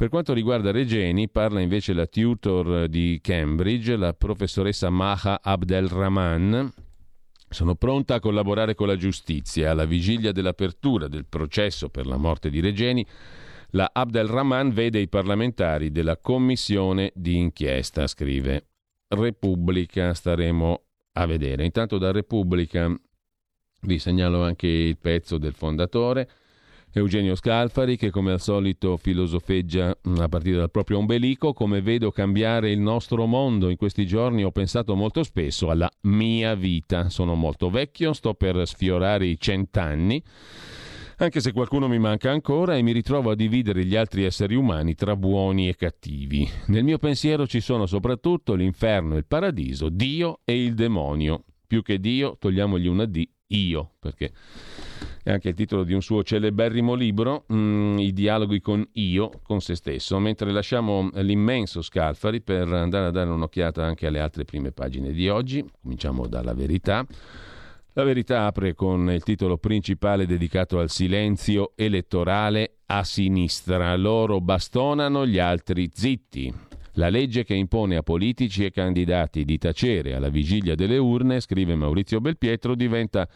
Per 0.00 0.08
quanto 0.08 0.32
riguarda 0.32 0.70
Regeni, 0.70 1.28
parla 1.28 1.60
invece 1.60 1.92
la 1.92 2.06
tutor 2.06 2.88
di 2.88 3.18
Cambridge, 3.22 3.96
la 3.96 4.14
professoressa 4.14 4.88
Maha 4.88 5.40
Abdelrahman. 5.42 6.72
Sono 7.50 7.74
pronta 7.74 8.14
a 8.14 8.18
collaborare 8.18 8.74
con 8.74 8.86
la 8.86 8.96
giustizia. 8.96 9.72
Alla 9.72 9.84
vigilia 9.84 10.32
dell'apertura 10.32 11.06
del 11.06 11.26
processo 11.26 11.90
per 11.90 12.06
la 12.06 12.16
morte 12.16 12.48
di 12.48 12.60
Regeni, 12.60 13.06
la 13.72 13.90
Abdelrahman 13.92 14.70
vede 14.70 15.00
i 15.00 15.08
parlamentari 15.08 15.90
della 15.90 16.16
commissione 16.16 17.12
di 17.14 17.36
inchiesta, 17.36 18.06
scrive 18.06 18.68
Repubblica. 19.06 20.14
Staremo 20.14 20.82
a 21.12 21.26
vedere. 21.26 21.66
Intanto 21.66 21.98
da 21.98 22.10
Repubblica 22.10 22.90
vi 23.82 23.98
segnalo 23.98 24.44
anche 24.44 24.66
il 24.66 24.96
pezzo 24.96 25.36
del 25.36 25.52
fondatore 25.52 26.26
Eugenio 26.92 27.36
Scalfari 27.36 27.96
che 27.96 28.10
come 28.10 28.32
al 28.32 28.40
solito 28.40 28.96
filosofeggia 28.96 29.96
mm, 30.08 30.16
a 30.18 30.28
partire 30.28 30.56
dal 30.56 30.72
proprio 30.72 30.98
ombelico, 30.98 31.52
come 31.52 31.80
vedo 31.80 32.10
cambiare 32.10 32.72
il 32.72 32.80
nostro 32.80 33.26
mondo 33.26 33.68
in 33.68 33.76
questi 33.76 34.04
giorni 34.06 34.42
ho 34.42 34.50
pensato 34.50 34.96
molto 34.96 35.22
spesso 35.22 35.70
alla 35.70 35.88
mia 36.02 36.56
vita. 36.56 37.08
Sono 37.08 37.36
molto 37.36 37.70
vecchio, 37.70 38.12
sto 38.12 38.34
per 38.34 38.66
sfiorare 38.66 39.26
i 39.26 39.38
cent'anni, 39.38 40.20
anche 41.18 41.40
se 41.40 41.52
qualcuno 41.52 41.86
mi 41.86 42.00
manca 42.00 42.32
ancora 42.32 42.76
e 42.76 42.82
mi 42.82 42.90
ritrovo 42.90 43.30
a 43.30 43.36
dividere 43.36 43.84
gli 43.84 43.94
altri 43.94 44.24
esseri 44.24 44.56
umani 44.56 44.96
tra 44.96 45.14
buoni 45.14 45.68
e 45.68 45.76
cattivi. 45.76 46.48
Nel 46.66 46.82
mio 46.82 46.98
pensiero 46.98 47.46
ci 47.46 47.60
sono 47.60 47.86
soprattutto 47.86 48.54
l'inferno, 48.54 49.16
il 49.16 49.26
paradiso, 49.26 49.90
Dio 49.90 50.40
e 50.44 50.60
il 50.60 50.74
demonio. 50.74 51.44
Più 51.68 51.82
che 51.82 52.00
Dio, 52.00 52.36
togliamogli 52.36 52.88
una 52.88 53.04
D, 53.04 53.24
io, 53.50 53.92
perché 53.98 54.32
è 55.22 55.30
anche 55.30 55.50
il 55.50 55.54
titolo 55.54 55.84
di 55.84 55.92
un 55.92 56.02
suo 56.02 56.22
celeberrimo 56.22 56.94
libro, 56.94 57.44
mm, 57.52 57.98
I 57.98 58.12
dialoghi 58.12 58.60
con 58.60 58.86
io, 58.92 59.30
con 59.42 59.60
se 59.60 59.74
stesso, 59.74 60.18
mentre 60.18 60.50
lasciamo 60.50 61.10
l'immenso 61.14 61.82
Scalfari 61.82 62.40
per 62.40 62.72
andare 62.72 63.06
a 63.06 63.10
dare 63.10 63.30
un'occhiata 63.30 63.84
anche 63.84 64.06
alle 64.06 64.20
altre 64.20 64.44
prime 64.44 64.72
pagine 64.72 65.12
di 65.12 65.28
oggi. 65.28 65.64
Cominciamo 65.82 66.26
dalla 66.26 66.54
verità. 66.54 67.06
La 67.94 68.04
verità 68.04 68.46
apre 68.46 68.74
con 68.74 69.10
il 69.10 69.22
titolo 69.24 69.58
principale 69.58 70.24
dedicato 70.24 70.78
al 70.78 70.90
silenzio 70.90 71.72
elettorale 71.74 72.76
a 72.86 73.02
sinistra. 73.02 73.96
Loro 73.96 74.40
bastonano, 74.40 75.26
gli 75.26 75.38
altri 75.38 75.90
zitti. 75.92 76.69
La 76.94 77.08
legge 77.08 77.44
che 77.44 77.54
impone 77.54 77.96
a 77.96 78.02
politici 78.02 78.64
e 78.64 78.70
candidati 78.70 79.44
di 79.44 79.58
tacere 79.58 80.14
alla 80.14 80.28
vigilia 80.28 80.74
delle 80.74 80.98
urne, 80.98 81.40
scrive 81.40 81.74
Maurizio 81.74 82.20
Belpietro, 82.20 82.74
diventa 82.74 83.28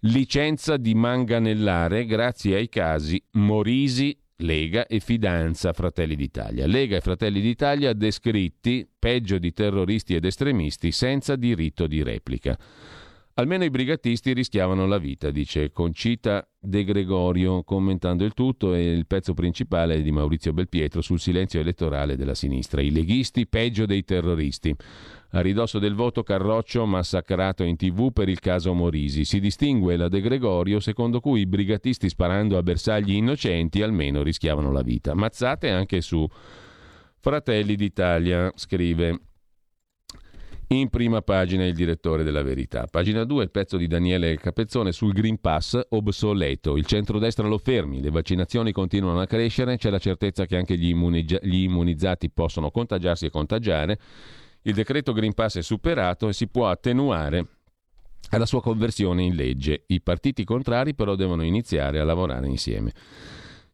licenza 0.00 0.76
di 0.76 0.94
manganellare 0.94 2.06
grazie 2.06 2.56
ai 2.56 2.68
casi 2.68 3.22
Morisi, 3.32 4.16
Lega 4.36 4.86
e 4.86 5.00
Fidanza 5.00 5.72
Fratelli 5.72 6.16
d'Italia. 6.16 6.66
Lega 6.66 6.96
e 6.96 7.00
Fratelli 7.00 7.42
d'Italia 7.42 7.92
descritti 7.92 8.88
peggio 8.98 9.38
di 9.38 9.52
terroristi 9.52 10.14
ed 10.14 10.24
estremisti 10.24 10.92
senza 10.92 11.36
diritto 11.36 11.86
di 11.86 12.02
replica. 12.02 12.58
Almeno 13.34 13.64
i 13.64 13.70
brigatisti 13.70 14.32
rischiavano 14.32 14.86
la 14.86 14.98
vita, 14.98 15.30
dice 15.30 15.70
Concita 15.72 16.49
De 16.62 16.84
Gregorio, 16.84 17.62
commentando 17.64 18.22
il 18.22 18.34
tutto 18.34 18.74
e 18.74 18.92
il 18.92 19.06
pezzo 19.06 19.32
principale 19.32 20.02
di 20.02 20.12
Maurizio 20.12 20.52
Belpietro 20.52 21.00
sul 21.00 21.18
silenzio 21.18 21.58
elettorale 21.58 22.16
della 22.16 22.34
sinistra. 22.34 22.82
I 22.82 22.90
leghisti 22.90 23.46
peggio 23.46 23.86
dei 23.86 24.04
terroristi. 24.04 24.76
A 25.30 25.40
ridosso 25.40 25.78
del 25.78 25.94
voto 25.94 26.22
Carroccio 26.22 26.84
massacrato 26.84 27.62
in 27.62 27.76
tv 27.76 28.12
per 28.12 28.28
il 28.28 28.40
caso 28.40 28.74
Morisi. 28.74 29.24
Si 29.24 29.40
distingue 29.40 29.96
la 29.96 30.08
De 30.08 30.20
Gregorio 30.20 30.80
secondo 30.80 31.20
cui 31.20 31.40
i 31.40 31.46
brigatisti 31.46 32.10
sparando 32.10 32.58
a 32.58 32.62
bersagli 32.62 33.14
innocenti 33.14 33.80
almeno 33.80 34.22
rischiavano 34.22 34.70
la 34.70 34.82
vita. 34.82 35.14
Mazzate 35.14 35.70
anche 35.70 36.02
su 36.02 36.28
Fratelli 37.20 37.74
d'Italia, 37.74 38.52
scrive 38.54 39.18
in 40.72 40.88
prima 40.88 41.20
pagina 41.20 41.64
il 41.64 41.74
direttore 41.74 42.22
della 42.22 42.42
Verità. 42.42 42.86
Pagina 42.90 43.24
2 43.24 43.44
il 43.44 43.50
pezzo 43.50 43.76
di 43.76 43.86
Daniele 43.86 44.36
Capezzone 44.36 44.92
sul 44.92 45.12
Green 45.12 45.40
Pass 45.40 45.78
obsoleto. 45.88 46.76
Il 46.76 46.86
centrodestra 46.86 47.46
lo 47.46 47.58
fermi, 47.58 48.00
le 48.00 48.10
vaccinazioni 48.10 48.72
continuano 48.72 49.20
a 49.20 49.26
crescere, 49.26 49.76
c'è 49.76 49.90
la 49.90 49.98
certezza 49.98 50.46
che 50.46 50.56
anche 50.56 50.76
gli, 50.76 50.88
immunizza- 50.88 51.40
gli 51.42 51.62
immunizzati 51.62 52.30
possono 52.30 52.70
contagiarsi 52.70 53.26
e 53.26 53.30
contagiare 53.30 53.98
il 54.62 54.74
decreto 54.74 55.12
Green 55.12 55.32
Pass 55.32 55.56
è 55.56 55.62
superato 55.62 56.28
e 56.28 56.34
si 56.34 56.46
può 56.46 56.68
attenuare 56.68 57.46
alla 58.30 58.44
sua 58.44 58.60
conversione 58.60 59.22
in 59.22 59.34
legge. 59.34 59.84
I 59.86 60.02
partiti 60.02 60.44
contrari 60.44 60.94
però 60.94 61.14
devono 61.14 61.42
iniziare 61.42 61.98
a 61.98 62.04
lavorare 62.04 62.46
insieme. 62.46 62.92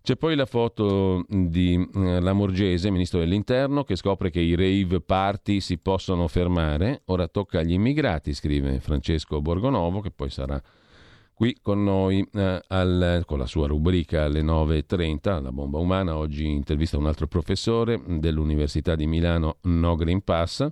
C'è 0.06 0.14
poi 0.14 0.36
la 0.36 0.46
foto 0.46 1.24
di 1.28 1.74
eh, 1.74 2.20
Lamorgese, 2.20 2.92
ministro 2.92 3.18
dell'Interno, 3.18 3.82
che 3.82 3.96
scopre 3.96 4.30
che 4.30 4.38
i 4.38 4.54
rave 4.54 5.00
party 5.00 5.58
si 5.58 5.78
possono 5.78 6.28
fermare. 6.28 7.02
Ora 7.06 7.26
tocca 7.26 7.58
agli 7.58 7.72
immigrati, 7.72 8.32
scrive 8.32 8.78
Francesco 8.78 9.42
Borgonovo, 9.42 9.98
che 9.98 10.12
poi 10.12 10.30
sarà 10.30 10.62
qui 11.34 11.56
con 11.60 11.82
noi 11.82 12.24
eh, 12.34 12.62
al, 12.68 13.24
con 13.26 13.38
la 13.38 13.46
sua 13.46 13.66
rubrica 13.66 14.22
alle 14.22 14.42
9.30, 14.42 15.42
la 15.42 15.50
bomba 15.50 15.78
umana. 15.78 16.16
Oggi 16.16 16.46
intervista 16.46 16.96
un 16.96 17.08
altro 17.08 17.26
professore 17.26 18.00
dell'Università 18.06 18.94
di 18.94 19.08
Milano, 19.08 19.56
No 19.62 19.96
Green 19.96 20.22
Pass. 20.22 20.68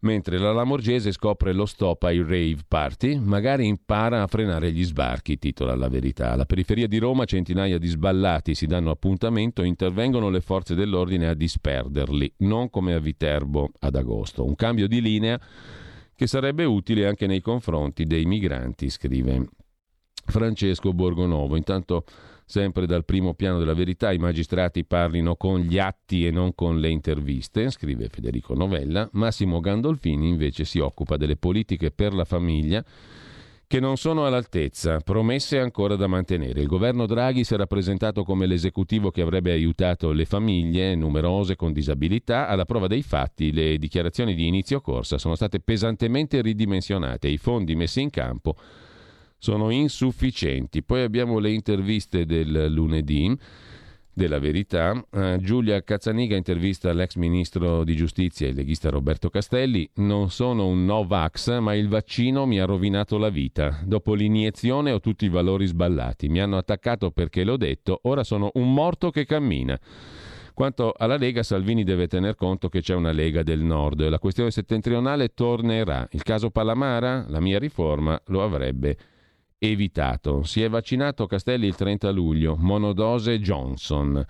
Mentre 0.00 0.38
la 0.38 0.52
Lamorgese 0.52 1.10
scopre 1.10 1.52
lo 1.52 1.66
stop 1.66 2.04
ai 2.04 2.20
rave 2.20 2.58
party, 2.68 3.18
magari 3.18 3.66
impara 3.66 4.22
a 4.22 4.28
frenare 4.28 4.70
gli 4.70 4.84
sbarchi, 4.84 5.38
titola 5.38 5.74
la 5.74 5.88
verità. 5.88 6.30
Alla 6.30 6.44
periferia 6.44 6.86
di 6.86 6.98
Roma 6.98 7.24
centinaia 7.24 7.78
di 7.78 7.88
sballati 7.88 8.54
si 8.54 8.66
danno 8.66 8.90
appuntamento 8.90 9.60
e 9.60 9.66
intervengono 9.66 10.30
le 10.30 10.40
forze 10.40 10.76
dell'ordine 10.76 11.26
a 11.26 11.34
disperderli, 11.34 12.34
non 12.38 12.70
come 12.70 12.94
a 12.94 13.00
Viterbo 13.00 13.70
ad 13.80 13.96
agosto. 13.96 14.44
Un 14.44 14.54
cambio 14.54 14.86
di 14.86 15.00
linea 15.00 15.40
che 16.14 16.26
sarebbe 16.28 16.64
utile 16.64 17.08
anche 17.08 17.26
nei 17.26 17.40
confronti 17.40 18.04
dei 18.04 18.24
migranti, 18.24 18.90
scrive 18.90 19.48
Francesco 20.26 20.92
Borgonovo. 20.92 21.56
Intanto, 21.56 22.04
sempre 22.48 22.86
dal 22.86 23.04
primo 23.04 23.34
piano 23.34 23.58
della 23.58 23.74
verità, 23.74 24.10
i 24.10 24.16
magistrati 24.16 24.82
parlino 24.82 25.36
con 25.36 25.60
gli 25.60 25.78
atti 25.78 26.26
e 26.26 26.30
non 26.30 26.54
con 26.54 26.80
le 26.80 26.88
interviste, 26.88 27.70
scrive 27.70 28.08
Federico 28.08 28.54
Novella. 28.54 29.06
Massimo 29.12 29.60
Gandolfini 29.60 30.28
invece 30.28 30.64
si 30.64 30.78
occupa 30.78 31.18
delle 31.18 31.36
politiche 31.36 31.90
per 31.90 32.14
la 32.14 32.24
famiglia 32.24 32.82
che 33.66 33.80
non 33.80 33.98
sono 33.98 34.24
all'altezza, 34.24 35.00
promesse 35.00 35.58
ancora 35.58 35.94
da 35.94 36.06
mantenere. 36.06 36.62
Il 36.62 36.66
governo 36.66 37.04
Draghi 37.04 37.44
si 37.44 37.52
è 37.52 37.58
rappresentato 37.58 38.24
come 38.24 38.46
l'esecutivo 38.46 39.10
che 39.10 39.20
avrebbe 39.20 39.52
aiutato 39.52 40.10
le 40.12 40.24
famiglie 40.24 40.94
numerose 40.94 41.54
con 41.54 41.74
disabilità. 41.74 42.48
Alla 42.48 42.64
prova 42.64 42.86
dei 42.86 43.02
fatti, 43.02 43.52
le 43.52 43.76
dichiarazioni 43.76 44.34
di 44.34 44.46
inizio 44.46 44.80
corsa 44.80 45.18
sono 45.18 45.34
state 45.34 45.60
pesantemente 45.60 46.40
ridimensionate 46.40 47.28
e 47.28 47.32
i 47.32 47.36
fondi 47.36 47.76
messi 47.76 48.00
in 48.00 48.08
campo 48.08 48.56
sono 49.38 49.70
insufficienti. 49.70 50.82
Poi 50.82 51.02
abbiamo 51.02 51.38
le 51.38 51.50
interviste 51.52 52.26
del 52.26 52.66
lunedì 52.70 53.36
della 54.18 54.40
verità. 54.40 54.92
Uh, 55.10 55.36
Giulia 55.38 55.80
Cazzaniga 55.82 56.36
intervista 56.36 56.92
l'ex 56.92 57.14
ministro 57.14 57.84
di 57.84 57.94
giustizia 57.94 58.48
e 58.48 58.52
leghista 58.52 58.90
Roberto 58.90 59.30
Castelli. 59.30 59.88
Non 59.96 60.30
sono 60.30 60.66
un 60.66 60.84
Novax, 60.84 61.60
ma 61.60 61.74
il 61.74 61.88
vaccino 61.88 62.44
mi 62.44 62.58
ha 62.58 62.66
rovinato 62.66 63.16
la 63.16 63.30
vita. 63.30 63.78
Dopo 63.84 64.14
l'iniezione 64.14 64.90
ho 64.90 65.00
tutti 65.00 65.24
i 65.24 65.30
valori 65.30 65.66
sballati. 65.66 66.28
Mi 66.28 66.40
hanno 66.40 66.58
attaccato 66.58 67.12
perché 67.12 67.44
l'ho 67.44 67.56
detto, 67.56 68.00
ora 68.02 68.24
sono 68.24 68.50
un 68.54 68.74
morto 68.74 69.10
che 69.10 69.24
cammina. 69.24 69.78
Quanto 70.52 70.92
alla 70.96 71.16
Lega, 71.16 71.44
Salvini 71.44 71.84
deve 71.84 72.08
tener 72.08 72.34
conto 72.34 72.68
che 72.68 72.80
c'è 72.80 72.96
una 72.96 73.12
Lega 73.12 73.44
del 73.44 73.60
Nord. 73.60 74.08
La 74.08 74.18
questione 74.18 74.50
settentrionale 74.50 75.28
tornerà. 75.28 76.08
Il 76.10 76.24
caso 76.24 76.50
Palamara, 76.50 77.26
la 77.28 77.38
mia 77.38 77.60
riforma, 77.60 78.20
lo 78.26 78.42
avrebbe 78.42 78.96
evitato. 79.58 80.42
Si 80.44 80.62
è 80.62 80.68
vaccinato 80.68 81.26
Castelli 81.26 81.66
il 81.66 81.74
30 81.74 82.10
luglio, 82.10 82.56
monodose 82.56 83.40
Johnson. 83.40 84.24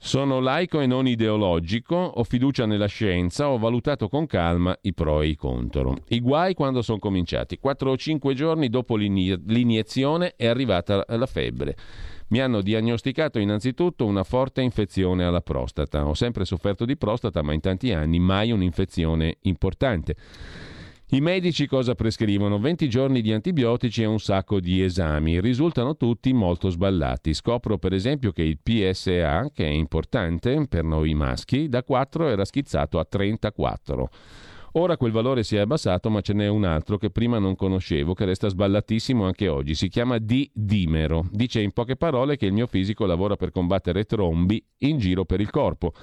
Sono 0.00 0.38
laico 0.38 0.78
e 0.78 0.86
non 0.86 1.08
ideologico, 1.08 1.96
ho 1.96 2.22
fiducia 2.22 2.66
nella 2.66 2.86
scienza, 2.86 3.48
ho 3.48 3.58
valutato 3.58 4.08
con 4.08 4.26
calma 4.26 4.76
i 4.82 4.94
pro 4.94 5.22
e 5.22 5.26
i 5.26 5.34
contro. 5.34 5.96
I 6.08 6.20
guai 6.20 6.54
quando 6.54 6.82
sono 6.82 7.00
cominciati. 7.00 7.58
Quattro 7.58 7.90
o 7.90 7.96
cinque 7.96 8.34
giorni 8.34 8.68
dopo 8.68 8.94
l'iniezione 8.94 10.34
è 10.36 10.46
arrivata 10.46 11.04
la 11.08 11.26
febbre. 11.26 11.76
Mi 12.28 12.40
hanno 12.40 12.60
diagnosticato 12.60 13.40
innanzitutto 13.40 14.06
una 14.06 14.22
forte 14.22 14.60
infezione 14.60 15.24
alla 15.24 15.40
prostata. 15.40 16.06
Ho 16.06 16.14
sempre 16.14 16.44
sofferto 16.44 16.84
di 16.84 16.96
prostata, 16.96 17.42
ma 17.42 17.52
in 17.52 17.60
tanti 17.60 17.92
anni 17.92 18.20
mai 18.20 18.52
un'infezione 18.52 19.38
importante. 19.42 20.14
I 21.10 21.22
medici 21.22 21.66
cosa 21.66 21.94
prescrivono? 21.94 22.58
20 22.58 22.86
giorni 22.86 23.22
di 23.22 23.32
antibiotici 23.32 24.02
e 24.02 24.04
un 24.04 24.20
sacco 24.20 24.60
di 24.60 24.82
esami. 24.82 25.40
Risultano 25.40 25.96
tutti 25.96 26.34
molto 26.34 26.68
sballati. 26.68 27.32
Scopro 27.32 27.78
per 27.78 27.94
esempio 27.94 28.30
che 28.30 28.42
il 28.42 28.58
PSA, 28.62 29.50
che 29.54 29.64
è 29.64 29.70
importante 29.70 30.66
per 30.68 30.84
noi 30.84 31.14
maschi, 31.14 31.70
da 31.70 31.82
4 31.82 32.28
era 32.28 32.44
schizzato 32.44 32.98
a 32.98 33.06
34. 33.06 34.10
Ora 34.72 34.98
quel 34.98 35.10
valore 35.10 35.44
si 35.44 35.56
è 35.56 35.60
abbassato, 35.60 36.10
ma 36.10 36.20
ce 36.20 36.34
n'è 36.34 36.46
un 36.46 36.64
altro 36.64 36.98
che 36.98 37.08
prima 37.08 37.38
non 37.38 37.56
conoscevo, 37.56 38.12
che 38.12 38.26
resta 38.26 38.48
sballatissimo 38.48 39.24
anche 39.24 39.48
oggi. 39.48 39.74
Si 39.74 39.88
chiama 39.88 40.18
D-dimero. 40.18 41.26
Dice 41.30 41.62
in 41.62 41.72
poche 41.72 41.96
parole 41.96 42.36
che 42.36 42.44
il 42.44 42.52
mio 42.52 42.66
fisico 42.66 43.06
lavora 43.06 43.36
per 43.36 43.50
combattere 43.50 44.04
trombi 44.04 44.62
in 44.80 44.98
giro 44.98 45.24
per 45.24 45.40
il 45.40 45.48
corpo. 45.48 45.94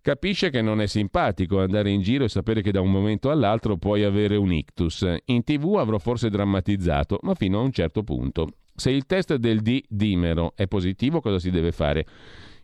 Capisce 0.00 0.50
che 0.50 0.62
non 0.62 0.80
è 0.80 0.86
simpatico 0.86 1.60
andare 1.60 1.90
in 1.90 2.00
giro 2.00 2.24
e 2.24 2.28
sapere 2.28 2.62
che 2.62 2.70
da 2.70 2.80
un 2.80 2.90
momento 2.90 3.30
all'altro 3.30 3.76
puoi 3.76 4.04
avere 4.04 4.36
un 4.36 4.52
ictus. 4.52 5.06
In 5.26 5.42
tv 5.42 5.76
avrò 5.76 5.98
forse 5.98 6.30
drammatizzato, 6.30 7.18
ma 7.22 7.34
fino 7.34 7.58
a 7.58 7.62
un 7.62 7.72
certo 7.72 8.02
punto. 8.02 8.48
Se 8.74 8.90
il 8.90 9.06
test 9.06 9.34
del 9.34 9.60
D-dimero 9.60 10.52
è 10.54 10.66
positivo, 10.68 11.20
cosa 11.20 11.38
si 11.38 11.50
deve 11.50 11.72
fare? 11.72 12.06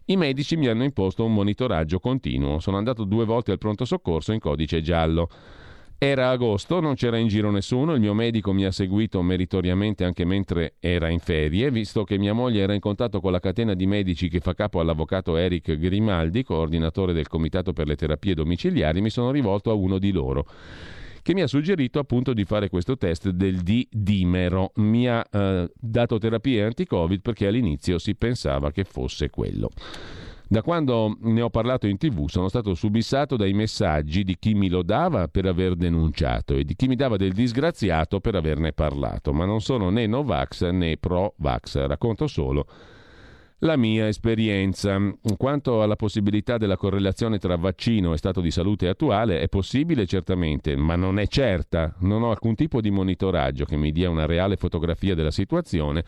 I 0.06 0.16
medici 0.16 0.56
mi 0.56 0.68
hanno 0.68 0.84
imposto 0.84 1.24
un 1.24 1.32
monitoraggio 1.32 1.98
continuo. 1.98 2.60
Sono 2.60 2.76
andato 2.76 3.04
due 3.04 3.24
volte 3.24 3.52
al 3.52 3.58
pronto 3.58 3.84
soccorso 3.84 4.32
in 4.32 4.38
codice 4.38 4.80
giallo. 4.80 5.28
Era 5.96 6.28
agosto, 6.30 6.80
non 6.80 6.94
c'era 6.94 7.16
in 7.16 7.28
giro 7.28 7.50
nessuno, 7.50 7.94
il 7.94 8.00
mio 8.00 8.14
medico 8.14 8.52
mi 8.52 8.64
ha 8.64 8.70
seguito 8.70 9.22
meritoriamente 9.22 10.04
anche 10.04 10.24
mentre 10.24 10.74
era 10.80 11.08
in 11.08 11.18
ferie, 11.18 11.70
visto 11.70 12.04
che 12.04 12.18
mia 12.18 12.34
moglie 12.34 12.60
era 12.60 12.74
in 12.74 12.80
contatto 12.80 13.20
con 13.20 13.32
la 13.32 13.40
catena 13.40 13.74
di 13.74 13.86
medici 13.86 14.28
che 14.28 14.40
fa 14.40 14.54
capo 14.54 14.80
all'avvocato 14.80 15.36
Eric 15.36 15.78
Grimaldi, 15.78 16.42
coordinatore 16.42 17.12
del 17.14 17.28
Comitato 17.28 17.72
per 17.72 17.86
le 17.86 17.96
terapie 17.96 18.34
domiciliari, 18.34 19.00
mi 19.00 19.10
sono 19.10 19.30
rivolto 19.30 19.70
a 19.70 19.74
uno 19.74 19.98
di 19.98 20.12
loro 20.12 20.46
che 21.22 21.32
mi 21.32 21.40
ha 21.40 21.46
suggerito 21.46 21.98
appunto 21.98 22.34
di 22.34 22.44
fare 22.44 22.68
questo 22.68 22.98
test 22.98 23.30
del 23.30 23.60
D-dimero. 23.60 24.72
Mi 24.74 25.08
ha 25.08 25.24
eh, 25.30 25.70
dato 25.74 26.18
terapie 26.18 26.62
anti-Covid 26.62 27.22
perché 27.22 27.46
all'inizio 27.46 27.98
si 27.98 28.14
pensava 28.14 28.70
che 28.70 28.84
fosse 28.84 29.30
quello. 29.30 29.70
Da 30.46 30.62
quando 30.62 31.16
ne 31.20 31.40
ho 31.40 31.48
parlato 31.48 31.86
in 31.86 31.96
tv 31.96 32.28
sono 32.28 32.48
stato 32.48 32.74
subissato 32.74 33.36
dai 33.36 33.54
messaggi 33.54 34.24
di 34.24 34.36
chi 34.38 34.52
mi 34.52 34.68
lodava 34.68 35.26
per 35.26 35.46
aver 35.46 35.74
denunciato 35.74 36.54
e 36.54 36.64
di 36.64 36.74
chi 36.74 36.86
mi 36.86 36.96
dava 36.96 37.16
del 37.16 37.32
disgraziato 37.32 38.20
per 38.20 38.34
averne 38.34 38.72
parlato, 38.72 39.32
ma 39.32 39.46
non 39.46 39.62
sono 39.62 39.88
né 39.88 40.06
Novax 40.06 40.68
né 40.68 40.98
pro-Vax, 40.98 41.86
racconto 41.86 42.26
solo 42.26 42.66
la 43.58 43.76
mia 43.76 44.06
esperienza. 44.06 44.98
Quanto 45.36 45.82
alla 45.82 45.96
possibilità 45.96 46.58
della 46.58 46.76
correlazione 46.76 47.38
tra 47.38 47.56
vaccino 47.56 48.12
e 48.12 48.18
stato 48.18 48.42
di 48.42 48.50
salute 48.50 48.88
attuale, 48.88 49.40
è 49.40 49.48
possibile 49.48 50.06
certamente, 50.06 50.76
ma 50.76 50.94
non 50.96 51.18
è 51.18 51.26
certa. 51.26 51.94
Non 52.00 52.22
ho 52.22 52.30
alcun 52.30 52.54
tipo 52.54 52.82
di 52.82 52.90
monitoraggio 52.90 53.64
che 53.64 53.76
mi 53.76 53.92
dia 53.92 54.10
una 54.10 54.26
reale 54.26 54.56
fotografia 54.56 55.14
della 55.14 55.30
situazione 55.30 56.04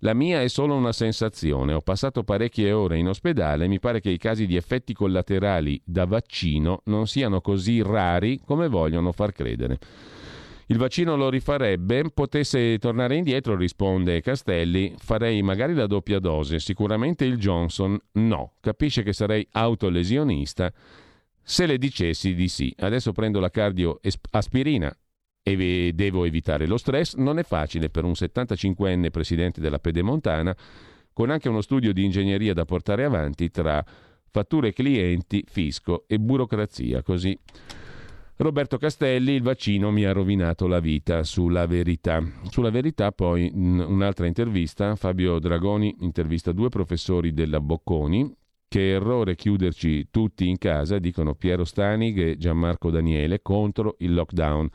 la 0.00 0.14
mia 0.14 0.42
è 0.42 0.48
solo 0.48 0.74
una 0.74 0.92
sensazione. 0.92 1.72
Ho 1.72 1.80
passato 1.80 2.22
parecchie 2.22 2.72
ore 2.72 2.98
in 2.98 3.08
ospedale 3.08 3.64
e 3.64 3.68
mi 3.68 3.80
pare 3.80 4.00
che 4.00 4.10
i 4.10 4.18
casi 4.18 4.46
di 4.46 4.56
effetti 4.56 4.92
collaterali 4.92 5.80
da 5.84 6.04
vaccino 6.04 6.82
non 6.84 7.06
siano 7.06 7.40
così 7.40 7.82
rari 7.82 8.40
come 8.44 8.68
vogliono 8.68 9.12
far 9.12 9.32
credere. 9.32 9.78
Il 10.70 10.76
vaccino 10.76 11.16
lo 11.16 11.30
rifarebbe? 11.30 12.10
Potesse 12.10 12.78
tornare 12.78 13.16
indietro, 13.16 13.56
risponde 13.56 14.20
Castelli, 14.20 14.94
farei 14.98 15.40
magari 15.40 15.72
la 15.72 15.86
doppia 15.86 16.18
dose, 16.18 16.58
sicuramente 16.58 17.24
il 17.24 17.38
Johnson 17.38 17.98
no. 18.12 18.52
Capisce 18.60 19.02
che 19.02 19.14
sarei 19.14 19.46
autolesionista 19.50 20.70
se 21.42 21.64
le 21.64 21.78
dicessi 21.78 22.34
di 22.34 22.48
sì. 22.48 22.72
Adesso 22.76 23.12
prendo 23.12 23.40
la 23.40 23.50
cardioaspirina 23.50 24.94
e 25.52 25.92
devo 25.94 26.24
evitare 26.24 26.66
lo 26.66 26.76
stress, 26.76 27.14
non 27.14 27.38
è 27.38 27.42
facile 27.42 27.90
per 27.90 28.04
un 28.04 28.12
75enne 28.12 29.10
presidente 29.10 29.60
della 29.60 29.78
Pedemontana, 29.78 30.54
con 31.12 31.30
anche 31.30 31.48
uno 31.48 31.60
studio 31.60 31.92
di 31.92 32.04
ingegneria 32.04 32.54
da 32.54 32.64
portare 32.64 33.04
avanti 33.04 33.50
tra 33.50 33.84
fatture 34.30 34.72
clienti, 34.72 35.44
fisco 35.46 36.04
e 36.06 36.18
burocrazia. 36.18 37.02
Così 37.02 37.36
Roberto 38.40 38.78
Castelli, 38.78 39.32
il 39.32 39.42
vaccino 39.42 39.90
mi 39.90 40.04
ha 40.04 40.12
rovinato 40.12 40.68
la 40.68 40.78
vita 40.78 41.24
sulla 41.24 41.66
verità. 41.66 42.22
Sulla 42.48 42.70
verità 42.70 43.10
poi 43.10 43.50
un'altra 43.52 44.26
intervista, 44.26 44.94
Fabio 44.94 45.40
Dragoni 45.40 45.96
intervista 46.02 46.52
due 46.52 46.68
professori 46.68 47.32
della 47.32 47.60
Bocconi, 47.60 48.32
che 48.68 48.90
errore 48.90 49.34
chiuderci 49.34 50.08
tutti 50.12 50.46
in 50.46 50.56
casa, 50.56 51.00
dicono 51.00 51.34
Piero 51.34 51.64
Stanig 51.64 52.18
e 52.18 52.36
Gianmarco 52.36 52.90
Daniele, 52.90 53.42
contro 53.42 53.96
il 53.98 54.14
lockdown. 54.14 54.68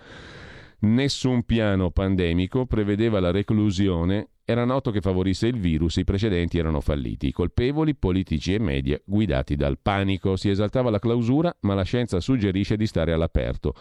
Nessun 0.84 1.44
piano 1.44 1.92
pandemico 1.92 2.66
prevedeva 2.66 3.22
la 3.22 3.32
reclusione. 3.32 4.32
Era 4.44 4.66
noto 4.66 4.92
che 4.92 5.00
favorisse 5.00 5.48
il 5.48 5.58
virus, 5.58 5.96
i 5.96 6.04
precedenti 6.04 6.58
erano 6.58 6.82
falliti. 6.82 7.28
I 7.28 7.32
colpevoli, 7.32 7.96
politici 7.96 8.54
e 8.54 8.60
media, 8.60 9.00
guidati 9.06 9.56
dal 9.56 9.80
panico. 9.82 10.36
Si 10.36 10.50
esaltava 10.50 10.90
la 10.90 11.00
clausura, 11.00 11.56
ma 11.62 11.74
la 11.74 11.84
scienza 11.84 12.20
suggerisce 12.20 12.76
di 12.76 12.86
stare 12.86 13.14
all'aperto. 13.14 13.74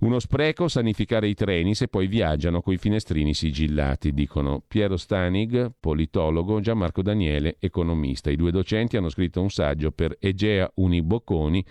Uno 0.00 0.18
spreco 0.18 0.66
sanificare 0.66 1.28
i 1.28 1.34
treni 1.34 1.76
se 1.76 1.86
poi 1.86 2.08
viaggiano 2.08 2.62
coi 2.62 2.78
finestrini 2.78 3.32
sigillati, 3.32 4.12
dicono 4.12 4.60
Piero 4.66 4.96
Stanig, 4.96 5.70
politologo, 5.78 6.58
Gianmarco 6.58 7.00
Daniele, 7.00 7.58
economista. 7.60 8.28
I 8.30 8.36
due 8.36 8.50
docenti 8.50 8.96
hanno 8.96 9.08
scritto 9.08 9.40
un 9.40 9.50
saggio 9.50 9.92
per 9.92 10.16
Egea 10.18 10.68
Unibocconi 10.74 11.64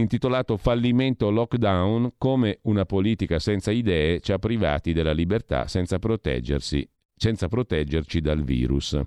intitolato 0.00 0.56
Fallimento 0.56 1.30
Lockdown, 1.30 2.14
come 2.18 2.58
una 2.62 2.84
politica 2.84 3.38
senza 3.38 3.70
idee 3.70 4.20
ci 4.20 4.32
ha 4.32 4.38
privati 4.38 4.92
della 4.92 5.12
libertà 5.12 5.68
senza 5.68 5.98
senza 7.16 7.48
proteggerci 7.48 8.20
dal 8.20 8.42
virus. 8.42 8.98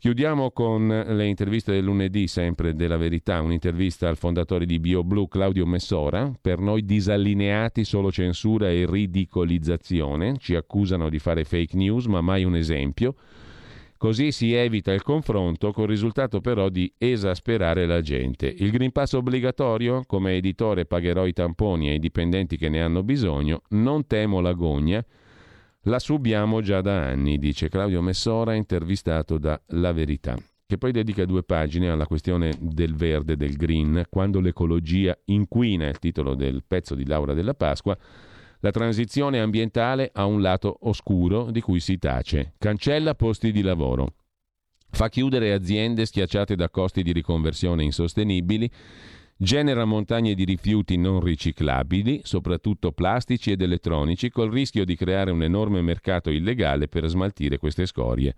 Chiudiamo 0.00 0.50
con 0.50 0.88
le 0.88 1.26
interviste 1.26 1.72
del 1.72 1.84
lunedì, 1.84 2.26
sempre 2.26 2.74
della 2.74 2.96
verità, 2.96 3.42
un'intervista 3.42 4.08
al 4.08 4.16
fondatore 4.16 4.64
di 4.64 4.80
BioBlue 4.80 5.28
Claudio 5.28 5.66
Messora, 5.66 6.32
per 6.40 6.58
noi 6.58 6.86
disallineati 6.86 7.84
solo 7.84 8.10
censura 8.10 8.70
e 8.70 8.86
ridicolizzazione, 8.88 10.38
ci 10.38 10.54
accusano 10.54 11.10
di 11.10 11.18
fare 11.18 11.44
fake 11.44 11.76
news 11.76 12.06
ma 12.06 12.22
mai 12.22 12.44
un 12.44 12.56
esempio. 12.56 13.14
Così 14.00 14.32
si 14.32 14.54
evita 14.54 14.94
il 14.94 15.02
confronto, 15.02 15.72
col 15.72 15.86
risultato 15.86 16.40
però 16.40 16.70
di 16.70 16.90
esasperare 16.96 17.84
la 17.84 18.00
gente. 18.00 18.46
Il 18.46 18.70
Green 18.70 18.92
Pass 18.92 19.12
obbligatorio, 19.12 20.04
come 20.06 20.36
editore 20.36 20.86
pagherò 20.86 21.26
i 21.26 21.34
tamponi 21.34 21.90
ai 21.90 21.98
dipendenti 21.98 22.56
che 22.56 22.70
ne 22.70 22.80
hanno 22.80 23.02
bisogno, 23.02 23.60
non 23.72 24.06
temo 24.06 24.40
l'agonia, 24.40 25.04
la 25.82 25.98
subiamo 25.98 26.62
già 26.62 26.80
da 26.80 27.08
anni, 27.08 27.36
dice 27.36 27.68
Claudio 27.68 28.00
Messora, 28.00 28.54
intervistato 28.54 29.36
da 29.36 29.60
La 29.66 29.92
Verità, 29.92 30.34
che 30.64 30.78
poi 30.78 30.92
dedica 30.92 31.26
due 31.26 31.42
pagine 31.42 31.90
alla 31.90 32.06
questione 32.06 32.54
del 32.58 32.94
verde, 32.94 33.36
del 33.36 33.56
green, 33.56 34.04
quando 34.08 34.40
l'ecologia 34.40 35.14
inquina, 35.26 35.88
il 35.88 35.98
titolo 35.98 36.34
del 36.34 36.64
pezzo 36.66 36.94
di 36.94 37.04
Laura 37.04 37.34
della 37.34 37.52
Pasqua, 37.52 37.94
la 38.60 38.70
transizione 38.70 39.40
ambientale 39.40 40.10
ha 40.12 40.24
un 40.26 40.40
lato 40.40 40.78
oscuro 40.82 41.50
di 41.50 41.60
cui 41.60 41.80
si 41.80 41.98
tace. 41.98 42.54
Cancella 42.58 43.14
posti 43.14 43.52
di 43.52 43.62
lavoro. 43.62 44.14
Fa 44.90 45.08
chiudere 45.08 45.52
aziende 45.52 46.04
schiacciate 46.04 46.56
da 46.56 46.68
costi 46.68 47.02
di 47.02 47.12
riconversione 47.12 47.84
insostenibili. 47.84 48.70
Genera 49.36 49.86
montagne 49.86 50.34
di 50.34 50.44
rifiuti 50.44 50.98
non 50.98 51.20
riciclabili, 51.20 52.20
soprattutto 52.24 52.92
plastici 52.92 53.52
ed 53.52 53.62
elettronici, 53.62 54.28
col 54.28 54.50
rischio 54.50 54.84
di 54.84 54.96
creare 54.96 55.30
un 55.30 55.42
enorme 55.42 55.80
mercato 55.80 56.28
illegale 56.28 56.88
per 56.88 57.06
smaltire 57.06 57.56
queste 57.56 57.86
scorie 57.86 58.34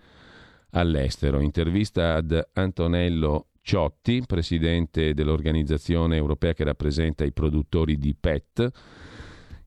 all'estero. 0.70 1.40
Intervista 1.40 2.14
ad 2.14 2.50
Antonello 2.52 3.48
Ciotti, 3.62 4.22
presidente 4.24 5.14
dell'organizzazione 5.14 6.16
europea 6.16 6.52
che 6.52 6.64
rappresenta 6.64 7.24
i 7.24 7.32
produttori 7.32 7.96
di 7.96 8.14
PET 8.14 8.70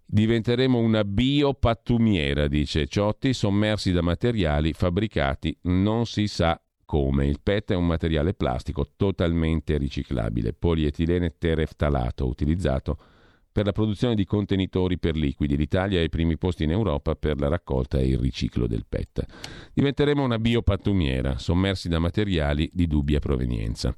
Diventeremo 0.07 0.77
una 0.77 1.03
biopattumiera, 1.03 2.47
dice 2.47 2.85
Ciotti, 2.85 3.33
sommersi 3.33 3.91
da 3.91 4.01
materiali 4.01 4.71
fabbricati 4.71 5.57
non 5.63 6.05
si 6.05 6.27
sa 6.27 6.61
come. 6.85 7.25
Il 7.25 7.39
PET 7.41 7.71
è 7.71 7.75
un 7.75 7.87
materiale 7.87 8.35
plastico 8.35 8.91
totalmente 8.95 9.77
riciclabile, 9.77 10.53
polietilene 10.53 11.35
tereftalato, 11.37 12.27
utilizzato 12.27 12.97
per 13.51 13.65
la 13.65 13.71
produzione 13.71 14.15
di 14.15 14.25
contenitori 14.25 14.99
per 14.99 15.15
liquidi. 15.15 15.57
L'Italia 15.57 15.97
è 15.97 16.01
ai 16.01 16.09
primi 16.09 16.37
posti 16.37 16.65
in 16.65 16.71
Europa 16.71 17.15
per 17.15 17.39
la 17.39 17.47
raccolta 17.47 17.97
e 17.97 18.07
il 18.07 18.19
riciclo 18.19 18.67
del 18.67 18.85
PET. 18.87 19.25
Diventeremo 19.73 20.23
una 20.23 20.37
biopattumiera, 20.37 21.37
sommersi 21.39 21.89
da 21.89 21.97
materiali 21.97 22.69
di 22.71 22.85
dubbia 22.85 23.19
provenienza. 23.19 23.95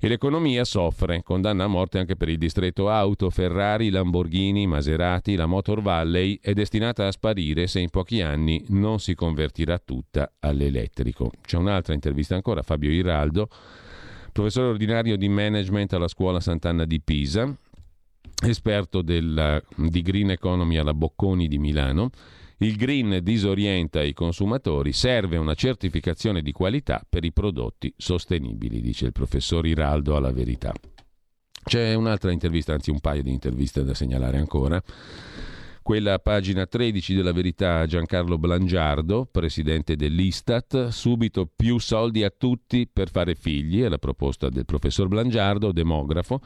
E 0.00 0.06
l'economia 0.06 0.64
soffre, 0.64 1.24
condanna 1.24 1.64
a 1.64 1.66
morte 1.66 1.98
anche 1.98 2.14
per 2.14 2.28
il 2.28 2.38
distretto 2.38 2.88
auto, 2.88 3.30
Ferrari, 3.30 3.90
Lamborghini, 3.90 4.64
Maserati, 4.68 5.34
la 5.34 5.46
Motor 5.46 5.82
Valley 5.82 6.38
è 6.40 6.52
destinata 6.52 7.08
a 7.08 7.10
sparire 7.10 7.66
se 7.66 7.80
in 7.80 7.90
pochi 7.90 8.20
anni 8.20 8.64
non 8.68 9.00
si 9.00 9.16
convertirà 9.16 9.76
tutta 9.78 10.34
all'elettrico. 10.38 11.32
C'è 11.40 11.56
un'altra 11.56 11.94
intervista 11.94 12.36
ancora, 12.36 12.62
Fabio 12.62 12.92
Iraldo, 12.92 13.48
professore 14.30 14.68
ordinario 14.68 15.16
di 15.16 15.28
management 15.28 15.92
alla 15.94 16.06
scuola 16.06 16.38
Sant'Anna 16.38 16.84
di 16.84 17.00
Pisa, 17.00 17.52
esperto 18.46 19.02
della, 19.02 19.60
di 19.74 20.02
Green 20.02 20.30
Economy 20.30 20.76
alla 20.76 20.94
Bocconi 20.94 21.48
di 21.48 21.58
Milano 21.58 22.10
il 22.58 22.76
green 22.76 23.20
disorienta 23.22 24.02
i 24.02 24.12
consumatori, 24.12 24.92
serve 24.92 25.36
una 25.36 25.54
certificazione 25.54 26.42
di 26.42 26.52
qualità 26.52 27.04
per 27.08 27.24
i 27.24 27.32
prodotti 27.32 27.92
sostenibili, 27.96 28.80
dice 28.80 29.06
il 29.06 29.12
professor 29.12 29.66
Iraldo 29.66 30.16
alla 30.16 30.32
verità. 30.32 30.72
C'è 31.62 31.94
un'altra 31.94 32.32
intervista, 32.32 32.72
anzi 32.72 32.90
un 32.90 33.00
paio 33.00 33.22
di 33.22 33.30
interviste 33.30 33.84
da 33.84 33.94
segnalare 33.94 34.38
ancora 34.38 34.82
quella 35.88 36.18
pagina 36.18 36.66
13 36.66 37.14
della 37.14 37.32
verità 37.32 37.86
Giancarlo 37.86 38.36
Blangiardo, 38.36 39.24
presidente 39.24 39.96
dell'Istat, 39.96 40.88
subito 40.88 41.50
più 41.56 41.78
soldi 41.78 42.24
a 42.24 42.28
tutti 42.28 42.86
per 42.86 43.10
fare 43.10 43.34
figli, 43.34 43.80
è 43.80 43.88
la 43.88 43.96
proposta 43.96 44.50
del 44.50 44.66
professor 44.66 45.08
Blangiardo, 45.08 45.72
demografo. 45.72 46.42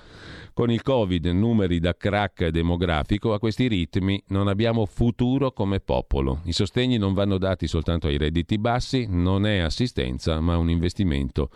Con 0.55 0.71
il 0.71 0.83
Covid, 0.83 1.27
numeri 1.27 1.81
da 1.81 1.97
crack 1.97 2.51
demografico, 2.51 3.35
a 3.35 3.41
questi 3.41 3.67
ritmi 3.67 4.23
non 4.29 4.47
abbiamo 4.47 4.87
futuro 4.87 5.51
come 5.51 5.81
popolo. 5.81 6.43
I 6.45 6.53
sostegni 6.53 6.97
non 6.97 7.13
vanno 7.13 7.37
dati 7.37 7.67
soltanto 7.67 8.07
ai 8.07 8.19
redditi 8.19 8.59
bassi, 8.59 9.09
non 9.11 9.45
è 9.45 9.59
assistenza 9.59 10.39
ma 10.39 10.57
un 10.57 10.71
investimento 10.71 11.51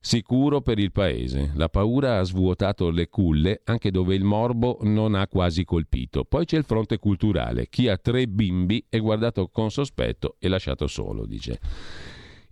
sicuro 0.00 0.62
per 0.62 0.78
il 0.78 0.92
paese. 0.92 1.52
La 1.54 1.68
paura 1.68 2.18
ha 2.18 2.22
svuotato 2.22 2.90
le 2.90 3.08
culle 3.08 3.60
anche 3.64 3.90
dove 3.90 4.14
il 4.14 4.24
morbo 4.24 4.78
non 4.82 5.14
ha 5.14 5.28
quasi 5.28 5.64
colpito. 5.64 6.24
Poi 6.24 6.46
c'è 6.46 6.56
il 6.56 6.64
fronte 6.64 6.98
culturale. 6.98 7.68
Chi 7.68 7.88
ha 7.88 7.98
tre 7.98 8.26
bimbi 8.26 8.84
è 8.88 8.98
guardato 8.98 9.48
con 9.48 9.70
sospetto 9.70 10.36
e 10.38 10.48
lasciato 10.48 10.86
solo, 10.86 11.26
dice 11.26 11.60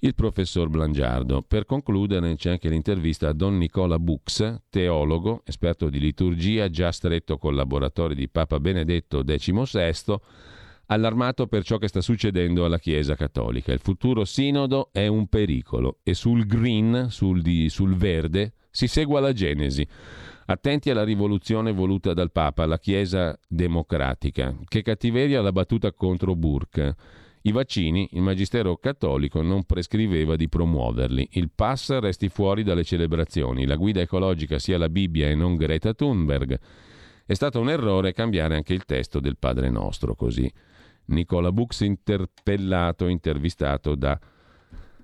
il 0.00 0.14
professor 0.14 0.68
Blangiardo. 0.68 1.42
Per 1.42 1.64
concludere 1.64 2.36
c'è 2.36 2.50
anche 2.50 2.68
l'intervista 2.68 3.28
a 3.28 3.32
Don 3.32 3.56
Nicola 3.58 3.98
Bux, 3.98 4.62
teologo, 4.68 5.42
esperto 5.44 5.88
di 5.88 5.98
liturgia, 5.98 6.68
già 6.68 6.92
stretto 6.92 7.38
collaboratore 7.38 8.14
di 8.14 8.28
Papa 8.28 8.60
Benedetto 8.60 9.24
XVI, 9.24 10.16
allarmato 10.90 11.46
per 11.46 11.64
ciò 11.64 11.78
che 11.78 11.88
sta 11.88 12.00
succedendo 12.00 12.64
alla 12.64 12.78
Chiesa 12.78 13.14
cattolica. 13.14 13.72
Il 13.72 13.80
futuro 13.80 14.24
sinodo 14.24 14.90
è 14.92 15.06
un 15.06 15.26
pericolo 15.28 15.98
e 16.02 16.14
sul 16.14 16.46
green, 16.46 17.08
sul, 17.10 17.42
di, 17.42 17.68
sul 17.68 17.94
verde, 17.96 18.54
si 18.70 18.86
segua 18.86 19.20
la 19.20 19.32
Genesi. 19.32 19.86
Attenti 20.46 20.88
alla 20.88 21.04
rivoluzione 21.04 21.72
voluta 21.72 22.14
dal 22.14 22.32
Papa, 22.32 22.64
la 22.64 22.78
Chiesa 22.78 23.38
democratica. 23.46 24.56
Che 24.66 24.82
cattiveria 24.82 25.42
la 25.42 25.52
battuta 25.52 25.92
contro 25.92 26.34
Burke. 26.34 26.94
I 27.42 27.52
vaccini, 27.52 28.08
il 28.12 28.22
Magistero 28.22 28.76
cattolico 28.76 29.42
non 29.42 29.64
prescriveva 29.64 30.36
di 30.36 30.48
promuoverli. 30.48 31.28
Il 31.32 31.50
pass 31.54 31.98
resti 31.98 32.30
fuori 32.30 32.62
dalle 32.62 32.82
celebrazioni. 32.82 33.66
La 33.66 33.76
guida 33.76 34.00
ecologica 34.00 34.58
sia 34.58 34.78
la 34.78 34.88
Bibbia 34.88 35.28
e 35.28 35.34
non 35.34 35.54
Greta 35.54 35.92
Thunberg. 35.92 36.58
È 37.26 37.34
stato 37.34 37.60
un 37.60 37.68
errore 37.68 38.14
cambiare 38.14 38.56
anche 38.56 38.72
il 38.72 38.86
testo 38.86 39.20
del 39.20 39.36
Padre 39.36 39.68
Nostro, 39.68 40.14
così. 40.14 40.50
Nicola 41.08 41.52
Bux 41.52 41.80
interpellato, 41.80 43.06
intervistato 43.06 43.94
da 43.94 44.18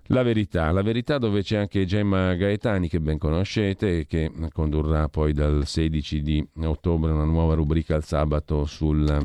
La 0.09 0.23
Verità. 0.23 0.71
La 0.71 0.83
Verità 0.83 1.19
dove 1.19 1.43
c'è 1.43 1.57
anche 1.57 1.85
Gemma 1.85 2.35
Gaetani 2.35 2.89
che 2.89 3.01
ben 3.01 3.19
conoscete 3.19 4.01
e 4.01 4.07
che 4.07 4.31
condurrà 4.53 5.09
poi 5.09 5.33
dal 5.33 5.67
16 5.67 6.23
di 6.23 6.47
ottobre 6.63 7.13
una 7.13 7.25
nuova 7.25 7.55
rubrica 7.55 7.95
al 7.95 8.05
sabato 8.05 8.65
sulla 8.65 9.25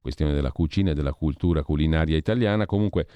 questione 0.00 0.34
della 0.34 0.52
cucina 0.52 0.90
e 0.90 0.94
della 0.94 1.14
cultura 1.14 1.62
culinaria 1.62 2.16
italiana. 2.16 2.66
Comunque 2.66 3.06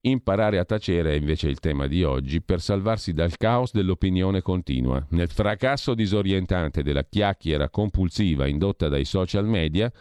imparare 0.00 0.58
a 0.58 0.64
tacere 0.64 1.12
è 1.12 1.16
invece 1.16 1.48
il 1.48 1.60
tema 1.60 1.86
di 1.86 2.02
oggi 2.02 2.42
per 2.42 2.60
salvarsi 2.60 3.12
dal 3.12 3.36
caos 3.36 3.72
dell'opinione 3.72 4.42
continua. 4.42 5.04
Nel 5.10 5.30
fracasso 5.30 5.94
disorientante 5.94 6.82
della 6.82 7.04
chiacchiera 7.04 7.68
compulsiva 7.68 8.48
indotta 8.48 8.88
dai 8.88 9.04
social 9.04 9.46
media, 9.46 9.92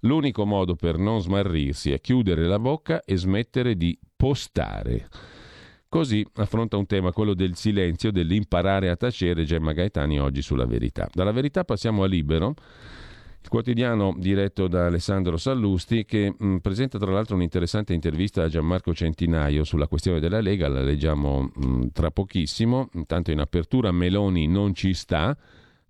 L'unico 0.00 0.46
modo 0.46 0.76
per 0.76 0.96
non 0.98 1.20
smarrirsi 1.20 1.92
è 1.92 2.00
chiudere 2.00 2.46
la 2.46 2.58
bocca 2.58 3.02
e 3.02 3.16
smettere 3.16 3.76
di 3.76 3.98
postare. 4.16 5.08
Così 5.88 6.24
affronta 6.34 6.76
un 6.76 6.86
tema, 6.86 7.12
quello 7.12 7.34
del 7.34 7.56
silenzio, 7.56 8.12
dell'imparare 8.12 8.90
a 8.90 8.96
tacere 8.96 9.44
Gemma 9.44 9.72
Gaetani 9.72 10.20
oggi 10.20 10.40
sulla 10.40 10.64
verità. 10.64 11.08
Dalla 11.12 11.32
verità 11.32 11.64
passiamo 11.64 12.04
a 12.04 12.06
Libero, 12.06 12.54
il 13.42 13.48
quotidiano 13.48 14.14
diretto 14.16 14.68
da 14.68 14.86
Alessandro 14.86 15.36
Sallusti 15.36 16.04
che 16.04 16.32
mh, 16.36 16.58
presenta 16.58 16.98
tra 16.98 17.10
l'altro 17.10 17.34
un'interessante 17.34 17.92
intervista 17.92 18.44
a 18.44 18.48
Gianmarco 18.48 18.94
Centinaio 18.94 19.64
sulla 19.64 19.88
questione 19.88 20.20
della 20.20 20.40
Lega, 20.40 20.68
la 20.68 20.82
leggiamo 20.82 21.50
mh, 21.52 21.86
tra 21.92 22.10
pochissimo, 22.10 22.88
intanto 22.92 23.32
in 23.32 23.40
apertura 23.40 23.90
Meloni 23.90 24.46
non 24.46 24.74
ci 24.74 24.94
sta, 24.94 25.36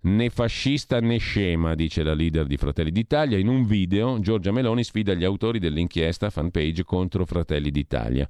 né 0.03 0.29
fascista 0.29 0.99
né 0.99 1.17
scema, 1.17 1.75
dice 1.75 2.03
la 2.03 2.13
leader 2.13 2.45
di 2.47 2.57
Fratelli 2.57 2.91
d'Italia. 2.91 3.37
In 3.37 3.47
un 3.47 3.65
video 3.65 4.19
Giorgia 4.19 4.51
Meloni 4.51 4.83
sfida 4.83 5.13
gli 5.13 5.23
autori 5.23 5.59
dell'inchiesta 5.59 6.29
fanpage 6.29 6.83
contro 6.83 7.25
Fratelli 7.25 7.69
d'Italia, 7.69 8.27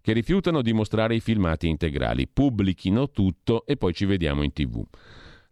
che 0.00 0.12
rifiutano 0.12 0.62
di 0.62 0.72
mostrare 0.72 1.14
i 1.14 1.20
filmati 1.20 1.68
integrali. 1.68 2.28
Pubblichino 2.28 3.10
tutto 3.10 3.66
e 3.66 3.76
poi 3.76 3.92
ci 3.94 4.04
vediamo 4.04 4.42
in 4.42 4.52
tv. 4.52 4.84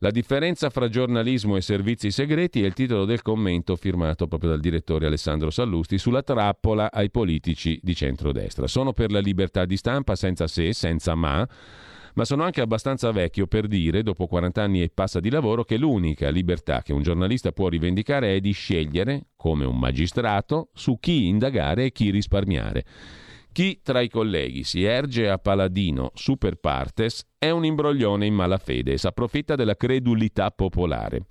La 0.01 0.11
differenza 0.11 0.69
fra 0.69 0.91
giornalismo 0.91 1.57
e 1.57 1.63
servizi 1.63 2.11
segreti 2.11 2.63
è 2.63 2.67
il 2.67 2.75
titolo 2.75 3.07
del 3.07 3.23
commento 3.23 3.77
firmato 3.77 4.29
proprio 4.29 4.51
dal 4.51 4.61
direttore 4.61 5.07
Alessandro 5.07 5.49
Sallusti 5.49 5.97
sulla 5.97 6.23
trappola 6.23 6.93
ai 6.93 7.11
politici 7.11 7.81
di 7.83 7.95
centrodestra. 7.95 8.67
Sono 8.67 8.93
per 8.93 9.11
la 9.11 9.21
libertà 9.21 9.65
di 9.65 9.79
stampa 9.79 10.15
senza 10.15 10.47
se, 10.49 10.75
senza 10.75 11.15
ma 11.15 11.49
ma 12.17 12.25
sono 12.25 12.45
anche 12.45 12.63
abbastanza 12.63 13.11
vecchio 13.13 13.47
per 13.47 13.67
dire, 13.67 14.03
dopo 14.03 14.27
40 14.27 14.63
anni 14.63 14.83
e 14.83 14.89
passa 14.89 15.21
di 15.21 15.29
lavoro, 15.29 15.65
che 15.65 15.77
l'unica 15.77 16.31
libertà 16.31 16.81
che 16.81 16.95
un 16.95 17.03
giornalista 17.03 17.53
può 17.53 17.69
rivendicare 17.69 18.35
è 18.35 18.41
di 18.41 18.53
scegliere, 18.53 19.27
come 19.37 19.67
un 19.67 19.79
magistrato, 19.79 20.71
su 20.73 20.99
chi 20.99 21.27
indagare 21.27 21.85
e 21.85 21.93
chi 21.93 22.09
risparmiare. 22.11 22.85
Chi 23.53 23.81
tra 23.83 24.01
i 24.01 24.09
colleghi 24.09 24.65
si 24.65 24.83
erge 24.83 25.29
a 25.29 25.37
paladino 25.37 26.11
super 26.15 26.57
partes 26.57 27.27
è 27.39 27.51
un 27.51 27.67
imbroglione 27.67 28.25
in 28.25 28.35
malafede 28.35 28.93
e 28.93 28.99
s'approfitta 28.99 29.55
della 29.55 29.77
credulità 29.77 30.51
popolare. 30.51 31.27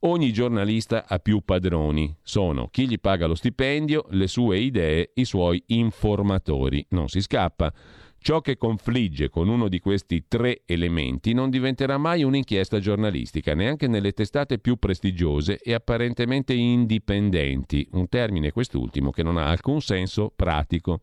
Ogni 0.00 0.32
giornalista 0.32 1.04
ha 1.06 1.18
più 1.18 1.42
padroni, 1.44 2.14
sono 2.22 2.68
chi 2.68 2.88
gli 2.88 2.98
paga 2.98 3.26
lo 3.26 3.34
stipendio, 3.34 4.06
le 4.10 4.28
sue 4.28 4.58
idee, 4.58 5.12
i 5.14 5.24
suoi 5.26 5.62
informatori. 5.66 6.84
Non 6.88 7.08
si 7.08 7.20
scappa. 7.20 7.72
Ciò 8.22 8.40
che 8.40 8.56
confligge 8.56 9.28
con 9.30 9.48
uno 9.48 9.66
di 9.66 9.80
questi 9.80 10.26
tre 10.28 10.62
elementi 10.64 11.32
non 11.32 11.50
diventerà 11.50 11.98
mai 11.98 12.22
un'inchiesta 12.22 12.78
giornalistica, 12.78 13.52
neanche 13.52 13.88
nelle 13.88 14.12
testate 14.12 14.60
più 14.60 14.76
prestigiose 14.76 15.58
e 15.58 15.74
apparentemente 15.74 16.54
indipendenti, 16.54 17.84
un 17.94 18.08
termine 18.08 18.52
quest'ultimo 18.52 19.10
che 19.10 19.24
non 19.24 19.38
ha 19.38 19.48
alcun 19.48 19.80
senso 19.80 20.32
pratico. 20.36 21.00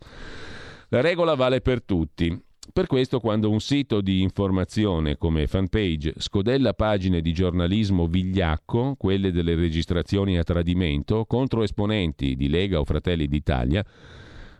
La 0.87 1.01
regola 1.01 1.35
vale 1.35 1.59
per 1.59 1.83
tutti. 1.83 2.41
Per 2.71 2.87
questo 2.87 3.19
quando 3.19 3.49
un 3.49 3.59
sito 3.59 3.99
di 3.99 4.21
informazione 4.21 5.17
come 5.17 5.45
fanpage 5.45 6.13
scodella 6.19 6.73
pagine 6.73 7.19
di 7.19 7.33
giornalismo 7.33 8.07
vigliacco, 8.07 8.95
quelle 8.97 9.33
delle 9.33 9.55
registrazioni 9.55 10.37
a 10.37 10.43
tradimento, 10.43 11.25
contro 11.25 11.63
esponenti 11.63 12.37
di 12.37 12.47
Lega 12.47 12.79
o 12.79 12.85
Fratelli 12.85 13.27
d'Italia, 13.27 13.85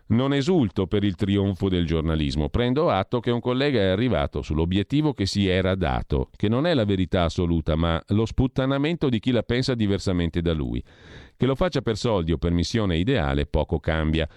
non 0.09 0.33
esulto 0.33 0.87
per 0.87 1.03
il 1.03 1.15
trionfo 1.15 1.69
del 1.69 1.85
giornalismo, 1.85 2.49
prendo 2.49 2.89
atto 2.89 3.19
che 3.19 3.31
un 3.31 3.39
collega 3.39 3.79
è 3.79 3.87
arrivato 3.87 4.41
sull'obiettivo 4.41 5.13
che 5.13 5.25
si 5.25 5.47
era 5.47 5.75
dato, 5.75 6.29
che 6.35 6.47
non 6.47 6.65
è 6.65 6.73
la 6.73 6.85
verità 6.85 7.23
assoluta, 7.23 7.75
ma 7.75 8.01
lo 8.07 8.25
sputtanamento 8.25 9.09
di 9.09 9.19
chi 9.19 9.31
la 9.31 9.43
pensa 9.43 9.75
diversamente 9.75 10.41
da 10.41 10.53
lui. 10.53 10.83
Che 11.35 11.45
lo 11.45 11.55
faccia 11.55 11.81
per 11.81 11.97
soldi 11.97 12.31
o 12.31 12.37
per 12.37 12.51
missione 12.51 12.97
ideale 12.97 13.45
poco 13.45 13.79
cambia. 13.79 14.27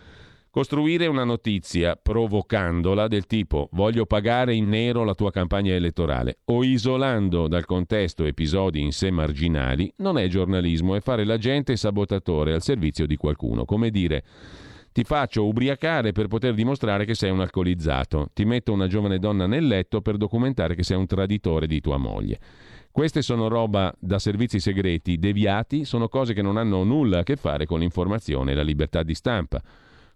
Costruire 0.51 1.07
una 1.07 1.25
notizia 1.25 1.97
provocandola 1.97 3.09
del 3.09 3.25
tipo 3.25 3.71
voglio 3.73 4.05
pagare 4.05 4.55
in 4.55 4.69
nero 4.69 5.03
la 5.03 5.15
tua 5.15 5.31
campagna 5.31 5.73
elettorale 5.73 6.41
o 6.45 6.63
isolando 6.63 7.49
dal 7.49 7.65
contesto 7.65 8.27
episodi 8.27 8.83
in 8.83 8.93
sé 8.93 9.11
marginali 9.11 9.91
non 9.97 10.19
è 10.19 10.27
giornalismo, 10.29 10.95
è 10.95 11.01
fare 11.01 11.25
l'agente 11.25 11.75
sabotatore 11.75 12.53
al 12.53 12.61
servizio 12.61 13.07
di 13.07 13.17
qualcuno, 13.17 13.65
come 13.65 13.89
dire 13.89 14.25
ti 14.93 15.05
faccio 15.05 15.47
ubriacare 15.47 16.13
per 16.13 16.29
poter 16.29 16.55
dimostrare 16.55 17.05
che 17.05 17.15
sei 17.15 17.31
un 17.31 17.41
alcolizzato. 17.41 18.29
Ti 18.33 18.45
metto 18.45 18.73
una 18.73 18.87
giovane 18.87 19.19
donna 19.19 19.47
nel 19.47 19.67
letto 19.67 20.03
per 20.03 20.17
documentare 20.17 20.75
che 20.75 20.83
sei 20.83 20.99
un 20.99 21.07
traditore 21.07 21.67
di 21.67 21.81
tua 21.81 21.97
moglie. 21.97 22.39
Queste 22.91 23.23
sono 23.23 23.49
roba 23.49 23.95
da 23.99 24.19
servizi 24.19 24.61
segreti 24.61 25.19
deviati, 25.19 25.87
sono 25.87 26.09
cose 26.09 26.35
che 26.35 26.43
non 26.43 26.59
hanno 26.59 26.85
nulla 26.85 27.21
a 27.21 27.23
che 27.23 27.37
fare 27.37 27.65
con 27.65 27.81
l'informazione 27.81 28.53
e 28.53 28.55
la 28.55 28.63
libertà 28.63 29.03
di 29.03 29.15
stampa. 29.15 29.63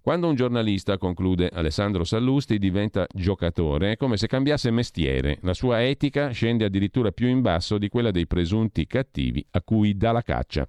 Quando 0.06 0.28
un 0.28 0.36
giornalista, 0.36 0.98
conclude 0.98 1.50
Alessandro 1.52 2.04
Sallusti, 2.04 2.58
diventa 2.58 3.06
giocatore, 3.12 3.92
è 3.92 3.96
come 3.96 4.16
se 4.16 4.28
cambiasse 4.28 4.70
mestiere. 4.70 5.38
La 5.40 5.52
sua 5.54 5.84
etica 5.84 6.28
scende 6.30 6.64
addirittura 6.64 7.10
più 7.10 7.26
in 7.26 7.40
basso 7.40 7.76
di 7.76 7.88
quella 7.88 8.12
dei 8.12 8.26
presunti 8.26 8.86
cattivi 8.86 9.44
a 9.50 9.62
cui 9.62 9.96
dà 9.96 10.12
la 10.12 10.22
caccia. 10.22 10.68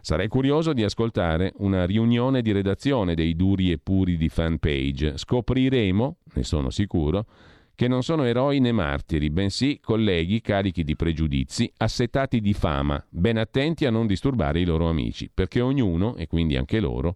Sarei 0.00 0.28
curioso 0.28 0.72
di 0.72 0.84
ascoltare 0.84 1.52
una 1.56 1.84
riunione 1.84 2.42
di 2.42 2.52
redazione 2.52 3.14
dei 3.14 3.34
duri 3.36 3.70
e 3.70 3.78
puri 3.78 4.16
di 4.16 4.28
fanpage. 4.28 5.16
Scopriremo, 5.16 6.16
ne 6.34 6.42
sono 6.42 6.70
sicuro, 6.70 7.26
che 7.74 7.86
non 7.86 8.02
sono 8.02 8.24
eroi 8.24 8.58
né 8.58 8.72
martiri, 8.72 9.30
bensì 9.30 9.78
colleghi 9.80 10.40
carichi 10.40 10.82
di 10.82 10.96
pregiudizi, 10.96 11.72
assetati 11.76 12.40
di 12.40 12.52
fama, 12.52 13.00
ben 13.08 13.36
attenti 13.36 13.86
a 13.86 13.90
non 13.90 14.08
disturbare 14.08 14.58
i 14.58 14.64
loro 14.64 14.88
amici, 14.88 15.30
perché 15.32 15.60
ognuno, 15.60 16.16
e 16.16 16.26
quindi 16.26 16.56
anche 16.56 16.80
loro, 16.80 17.14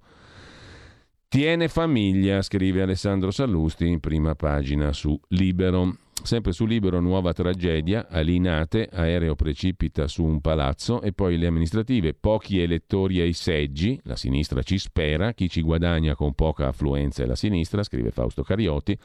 tiene 1.27 1.67
famiglia, 1.67 2.43
scrive 2.43 2.83
Alessandro 2.83 3.31
Sallusti 3.31 3.89
in 3.89 3.99
prima 3.99 4.35
pagina 4.35 4.93
su 4.93 5.19
Libero. 5.29 5.97
Sempre 6.23 6.53
su 6.53 6.67
Libero, 6.67 7.01
nuova 7.01 7.33
tragedia, 7.33 8.07
Alinate, 8.09 8.89
aereo 8.93 9.35
precipita 9.35 10.07
su 10.07 10.23
un 10.23 10.41
palazzo 10.41 11.03
e 11.03 11.13
poi 11.13 11.37
le 11.37 11.47
amministrative, 11.47 12.15
pochi 12.15 12.61
elettori 12.61 13.21
ai 13.21 13.33
seggi, 13.33 13.99
la 14.05 14.15
sinistra 14.15 14.63
ci 14.63 14.79
spera, 14.79 15.33
chi 15.33 15.49
ci 15.49 15.63
guadagna 15.63 16.15
con 16.15 16.35
poca 16.35 16.69
affluenza 16.69 17.25
è 17.25 17.27
la 17.27 17.35
sinistra, 17.35 17.83
scrive 17.83 18.13
Fausto 18.13 18.43
Cariotti. 18.43 18.97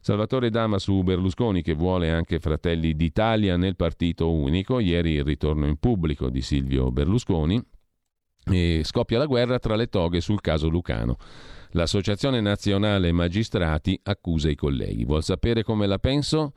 Salvatore 0.00 0.50
Dama 0.50 0.78
su 0.78 1.00
Berlusconi 1.04 1.62
che 1.62 1.74
vuole 1.74 2.10
anche 2.10 2.40
Fratelli 2.40 2.96
d'Italia 2.96 3.56
nel 3.56 3.76
partito 3.76 4.32
unico, 4.32 4.80
ieri 4.80 5.12
il 5.12 5.24
ritorno 5.24 5.68
in 5.68 5.76
pubblico 5.76 6.28
di 6.28 6.40
Silvio 6.40 6.90
Berlusconi 6.90 7.62
e 8.44 8.82
scoppia 8.84 9.18
la 9.18 9.26
guerra 9.26 9.58
tra 9.58 9.76
le 9.76 9.88
toghe 9.88 10.20
sul 10.20 10.40
caso 10.40 10.68
Lucano. 10.68 11.16
L'Associazione 11.70 12.40
Nazionale 12.40 13.12
Magistrati 13.12 13.98
accusa 14.02 14.50
i 14.50 14.54
colleghi. 14.54 15.04
Vuol 15.04 15.22
sapere 15.22 15.62
come 15.62 15.86
la 15.86 15.98
penso? 15.98 16.52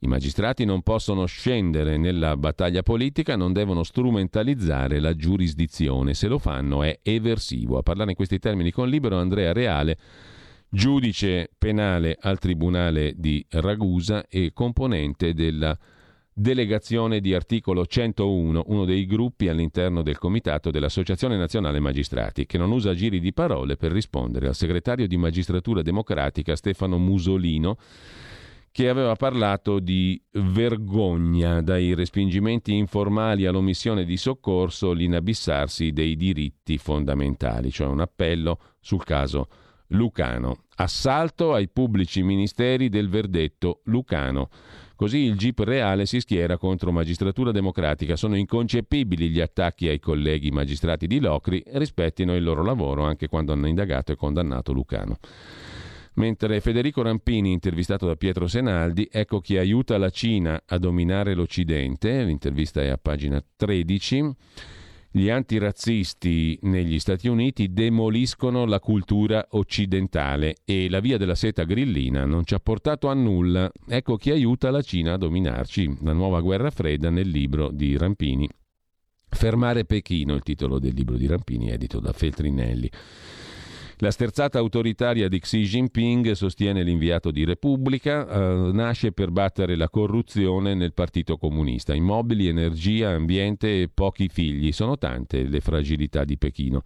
I 0.00 0.06
magistrati 0.06 0.64
non 0.64 0.82
possono 0.82 1.26
scendere 1.26 1.96
nella 1.96 2.36
battaglia 2.36 2.82
politica, 2.82 3.34
non 3.34 3.52
devono 3.52 3.82
strumentalizzare 3.82 5.00
la 5.00 5.16
giurisdizione. 5.16 6.14
Se 6.14 6.28
lo 6.28 6.38
fanno 6.38 6.84
è 6.84 7.00
eversivo. 7.02 7.78
A 7.78 7.82
parlare 7.82 8.10
in 8.10 8.16
questi 8.16 8.38
termini 8.38 8.70
con 8.70 8.88
Libero 8.88 9.18
Andrea 9.18 9.52
Reale, 9.52 9.98
giudice 10.68 11.50
penale 11.58 12.16
al 12.20 12.38
Tribunale 12.38 13.14
di 13.16 13.44
Ragusa 13.50 14.26
e 14.28 14.52
componente 14.52 15.34
della 15.34 15.76
delegazione 16.38 17.20
di 17.20 17.34
articolo 17.34 17.84
101, 17.84 18.64
uno 18.68 18.84
dei 18.84 19.06
gruppi 19.06 19.48
all'interno 19.48 20.02
del 20.02 20.18
comitato 20.18 20.70
dell'Associazione 20.70 21.36
Nazionale 21.36 21.80
Magistrati, 21.80 22.46
che 22.46 22.58
non 22.58 22.70
usa 22.70 22.94
giri 22.94 23.18
di 23.18 23.32
parole 23.32 23.76
per 23.76 23.90
rispondere 23.90 24.46
al 24.46 24.54
segretario 24.54 25.08
di 25.08 25.16
Magistratura 25.16 25.82
Democratica 25.82 26.54
Stefano 26.54 26.96
Musolino 26.96 27.76
che 28.70 28.88
aveva 28.88 29.16
parlato 29.16 29.80
di 29.80 30.22
vergogna 30.32 31.60
dai 31.60 31.94
respingimenti 31.94 32.76
informali 32.76 33.44
all'omissione 33.44 34.04
di 34.04 34.16
soccorso, 34.16 34.92
l'inabissarsi 34.92 35.90
dei 35.90 36.14
diritti 36.14 36.78
fondamentali, 36.78 37.72
cioè 37.72 37.88
un 37.88 38.00
appello 38.00 38.60
sul 38.78 39.02
caso 39.02 39.48
Lucano. 39.88 40.64
Assalto 40.76 41.54
ai 41.54 41.68
pubblici 41.68 42.22
ministeri 42.22 42.88
del 42.88 43.08
verdetto 43.08 43.80
Lucano. 43.84 44.48
Così 44.98 45.18
il 45.18 45.36
GIP 45.36 45.60
reale 45.60 46.06
si 46.06 46.18
schiera 46.18 46.56
contro 46.56 46.90
magistratura 46.90 47.52
democratica. 47.52 48.16
Sono 48.16 48.36
inconcepibili 48.36 49.28
gli 49.28 49.38
attacchi 49.38 49.86
ai 49.86 50.00
colleghi 50.00 50.50
magistrati 50.50 51.06
di 51.06 51.20
Locri, 51.20 51.62
rispettino 51.64 52.34
il 52.34 52.42
loro 52.42 52.64
lavoro 52.64 53.04
anche 53.04 53.28
quando 53.28 53.52
hanno 53.52 53.68
indagato 53.68 54.10
e 54.10 54.16
condannato 54.16 54.72
Lucano. 54.72 55.20
Mentre 56.14 56.60
Federico 56.60 57.02
Rampini, 57.02 57.52
intervistato 57.52 58.06
da 58.06 58.16
Pietro 58.16 58.48
Senaldi, 58.48 59.08
ecco 59.08 59.38
chi 59.38 59.56
aiuta 59.56 59.96
la 59.98 60.10
Cina 60.10 60.64
a 60.66 60.78
dominare 60.78 61.32
l'Occidente, 61.32 62.24
l'intervista 62.24 62.82
è 62.82 62.88
a 62.88 62.98
pagina 63.00 63.40
13, 63.54 64.34
gli 65.18 65.30
antirazzisti 65.30 66.60
negli 66.62 67.00
Stati 67.00 67.26
Uniti 67.26 67.72
demoliscono 67.72 68.64
la 68.64 68.78
cultura 68.78 69.44
occidentale 69.50 70.58
e 70.64 70.88
la 70.88 71.00
via 71.00 71.18
della 71.18 71.34
seta 71.34 71.64
grillina 71.64 72.24
non 72.24 72.44
ci 72.44 72.54
ha 72.54 72.60
portato 72.60 73.08
a 73.08 73.14
nulla. 73.14 73.68
Ecco 73.88 74.16
chi 74.16 74.30
aiuta 74.30 74.70
la 74.70 74.80
Cina 74.80 75.14
a 75.14 75.18
dominarci, 75.18 75.98
la 76.02 76.12
nuova 76.12 76.40
guerra 76.40 76.70
fredda 76.70 77.10
nel 77.10 77.28
libro 77.28 77.70
di 77.72 77.96
Rampini. 77.96 78.48
Fermare 79.28 79.84
Pechino, 79.84 80.34
il 80.34 80.42
titolo 80.42 80.78
del 80.78 80.94
libro 80.94 81.16
di 81.16 81.26
Rampini, 81.26 81.70
edito 81.70 81.98
da 81.98 82.12
Feltrinelli. 82.12 82.88
La 84.00 84.12
sterzata 84.12 84.60
autoritaria 84.60 85.26
di 85.26 85.40
Xi 85.40 85.62
Jinping, 85.62 86.30
sostiene 86.30 86.84
l'inviato 86.84 87.32
di 87.32 87.44
Repubblica, 87.44 88.28
eh, 88.28 88.70
nasce 88.72 89.10
per 89.10 89.32
battere 89.32 89.74
la 89.74 89.88
corruzione 89.88 90.74
nel 90.74 90.92
Partito 90.92 91.36
Comunista. 91.36 91.96
Immobili, 91.96 92.46
energia, 92.46 93.10
ambiente 93.10 93.82
e 93.82 93.90
pochi 93.92 94.28
figli. 94.28 94.70
Sono 94.70 94.98
tante 94.98 95.42
le 95.42 95.58
fragilità 95.58 96.22
di 96.22 96.38
Pechino. 96.38 96.82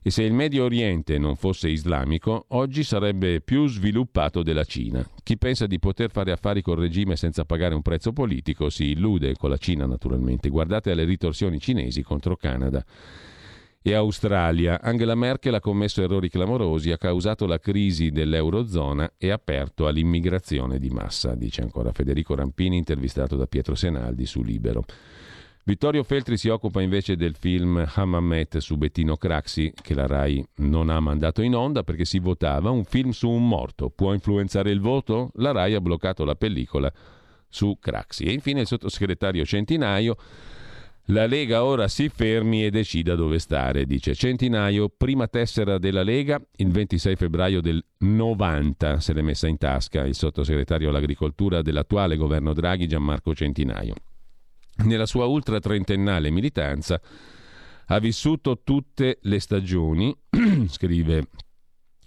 E 0.00 0.10
se 0.10 0.22
il 0.22 0.32
Medio 0.32 0.64
Oriente 0.64 1.18
non 1.18 1.36
fosse 1.36 1.68
islamico, 1.68 2.46
oggi 2.48 2.82
sarebbe 2.82 3.42
più 3.42 3.66
sviluppato 3.66 4.42
della 4.42 4.64
Cina. 4.64 5.06
Chi 5.22 5.36
pensa 5.36 5.66
di 5.66 5.78
poter 5.78 6.10
fare 6.10 6.32
affari 6.32 6.62
col 6.62 6.78
regime 6.78 7.16
senza 7.16 7.44
pagare 7.44 7.74
un 7.74 7.82
prezzo 7.82 8.14
politico 8.14 8.70
si 8.70 8.92
illude 8.92 9.34
con 9.36 9.50
la 9.50 9.58
Cina, 9.58 9.84
naturalmente. 9.84 10.48
Guardate 10.48 10.92
alle 10.92 11.04
ritorsioni 11.04 11.60
cinesi 11.60 12.02
contro 12.02 12.36
Canada 12.36 12.82
e 13.90 13.94
Australia. 13.94 14.80
Angela 14.82 15.14
Merkel 15.14 15.54
ha 15.54 15.60
commesso 15.60 16.02
errori 16.02 16.28
clamorosi, 16.28 16.90
ha 16.90 16.98
causato 16.98 17.46
la 17.46 17.58
crisi 17.58 18.10
dell'Eurozona 18.10 19.14
e 19.16 19.30
aperto 19.30 19.86
all'immigrazione 19.86 20.78
di 20.78 20.90
massa, 20.90 21.34
dice 21.34 21.62
ancora 21.62 21.92
Federico 21.92 22.34
Rampini, 22.34 22.76
intervistato 22.76 23.36
da 23.36 23.46
Pietro 23.46 23.74
Senaldi 23.74 24.26
su 24.26 24.42
Libero. 24.42 24.84
Vittorio 25.64 26.02
Feltri 26.02 26.38
si 26.38 26.48
occupa 26.48 26.80
invece 26.80 27.16
del 27.16 27.34
film 27.34 27.86
Hammamet 27.94 28.58
su 28.58 28.76
Bettino 28.76 29.16
Craxi, 29.16 29.72
che 29.80 29.94
la 29.94 30.06
RAI 30.06 30.42
non 30.56 30.88
ha 30.88 30.98
mandato 30.98 31.42
in 31.42 31.54
onda 31.54 31.82
perché 31.82 32.04
si 32.04 32.18
votava, 32.18 32.70
un 32.70 32.84
film 32.84 33.10
su 33.10 33.28
un 33.28 33.46
morto. 33.46 33.90
Può 33.90 34.14
influenzare 34.14 34.70
il 34.70 34.80
voto? 34.80 35.30
La 35.34 35.52
RAI 35.52 35.74
ha 35.74 35.80
bloccato 35.80 36.24
la 36.24 36.34
pellicola 36.34 36.90
su 37.48 37.76
Craxi. 37.78 38.24
E 38.24 38.32
infine 38.32 38.60
il 38.60 38.66
sottosegretario 38.66 39.44
Centinaio 39.44 40.16
la 41.10 41.26
Lega 41.26 41.64
ora 41.64 41.88
si 41.88 42.08
fermi 42.08 42.64
e 42.64 42.70
decida 42.70 43.14
dove 43.14 43.38
stare, 43.38 43.86
dice 43.86 44.14
Centinaio, 44.14 44.88
prima 44.88 45.26
tessera 45.26 45.78
della 45.78 46.02
Lega 46.02 46.40
il 46.56 46.70
26 46.70 47.16
febbraio 47.16 47.60
del 47.60 47.82
90 47.98 49.00
se 49.00 49.12
l'è 49.12 49.22
messa 49.22 49.46
in 49.46 49.56
tasca 49.56 50.04
il 50.04 50.14
sottosegretario 50.14 50.90
all'agricoltura 50.90 51.62
dell'attuale 51.62 52.16
governo 52.16 52.52
Draghi 52.52 52.86
Gianmarco 52.86 53.34
Centinaio. 53.34 53.94
Nella 54.84 55.06
sua 55.06 55.24
ultra 55.24 55.60
trentennale 55.60 56.30
militanza 56.30 57.00
ha 57.86 57.98
vissuto 57.98 58.60
tutte 58.62 59.18
le 59.22 59.40
stagioni, 59.40 60.14
scrive 60.68 61.26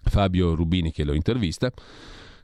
Fabio 0.04 0.54
Rubini 0.54 0.92
che 0.92 1.04
lo 1.04 1.14
intervista, 1.14 1.72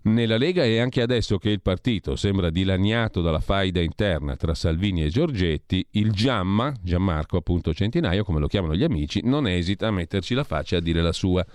nella 0.04 0.38
Lega 0.38 0.64
e 0.64 0.80
anche 0.80 1.02
adesso 1.02 1.38
che 1.38 1.50
il 1.50 1.62
partito 1.62 2.16
sembra 2.16 2.50
dilaniato 2.50 3.22
dalla 3.22 3.40
faida 3.40 3.82
interna 3.82 4.36
tra 4.36 4.54
Salvini 4.54 5.04
e 5.04 5.10
Giorgetti, 5.10 5.86
il 5.92 6.12
Giamma, 6.12 6.74
Gianmarco 6.82 7.38
appunto 7.38 7.74
Centinaio, 7.74 8.24
come 8.24 8.40
lo 8.40 8.48
chiamano 8.48 8.76
gli 8.76 8.84
amici, 8.84 9.22
non 9.24 9.48
esita 9.48 9.88
a 9.88 9.92
metterci 9.92 10.34
la 10.34 10.44
faccia 10.44 10.78
a 10.78 10.82
dire 10.82 11.02
la 11.02 11.12
sua. 11.14 11.46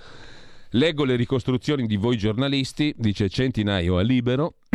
Leggo 0.71 1.05
le 1.05 1.17
ricostruzioni 1.17 1.87
di 1.87 1.97
voi 1.97 2.17
giornalisti, 2.17 2.95
dice 2.97 3.29
Centinaio 3.29 3.99
a 3.99 4.03
Libero, 4.03 4.55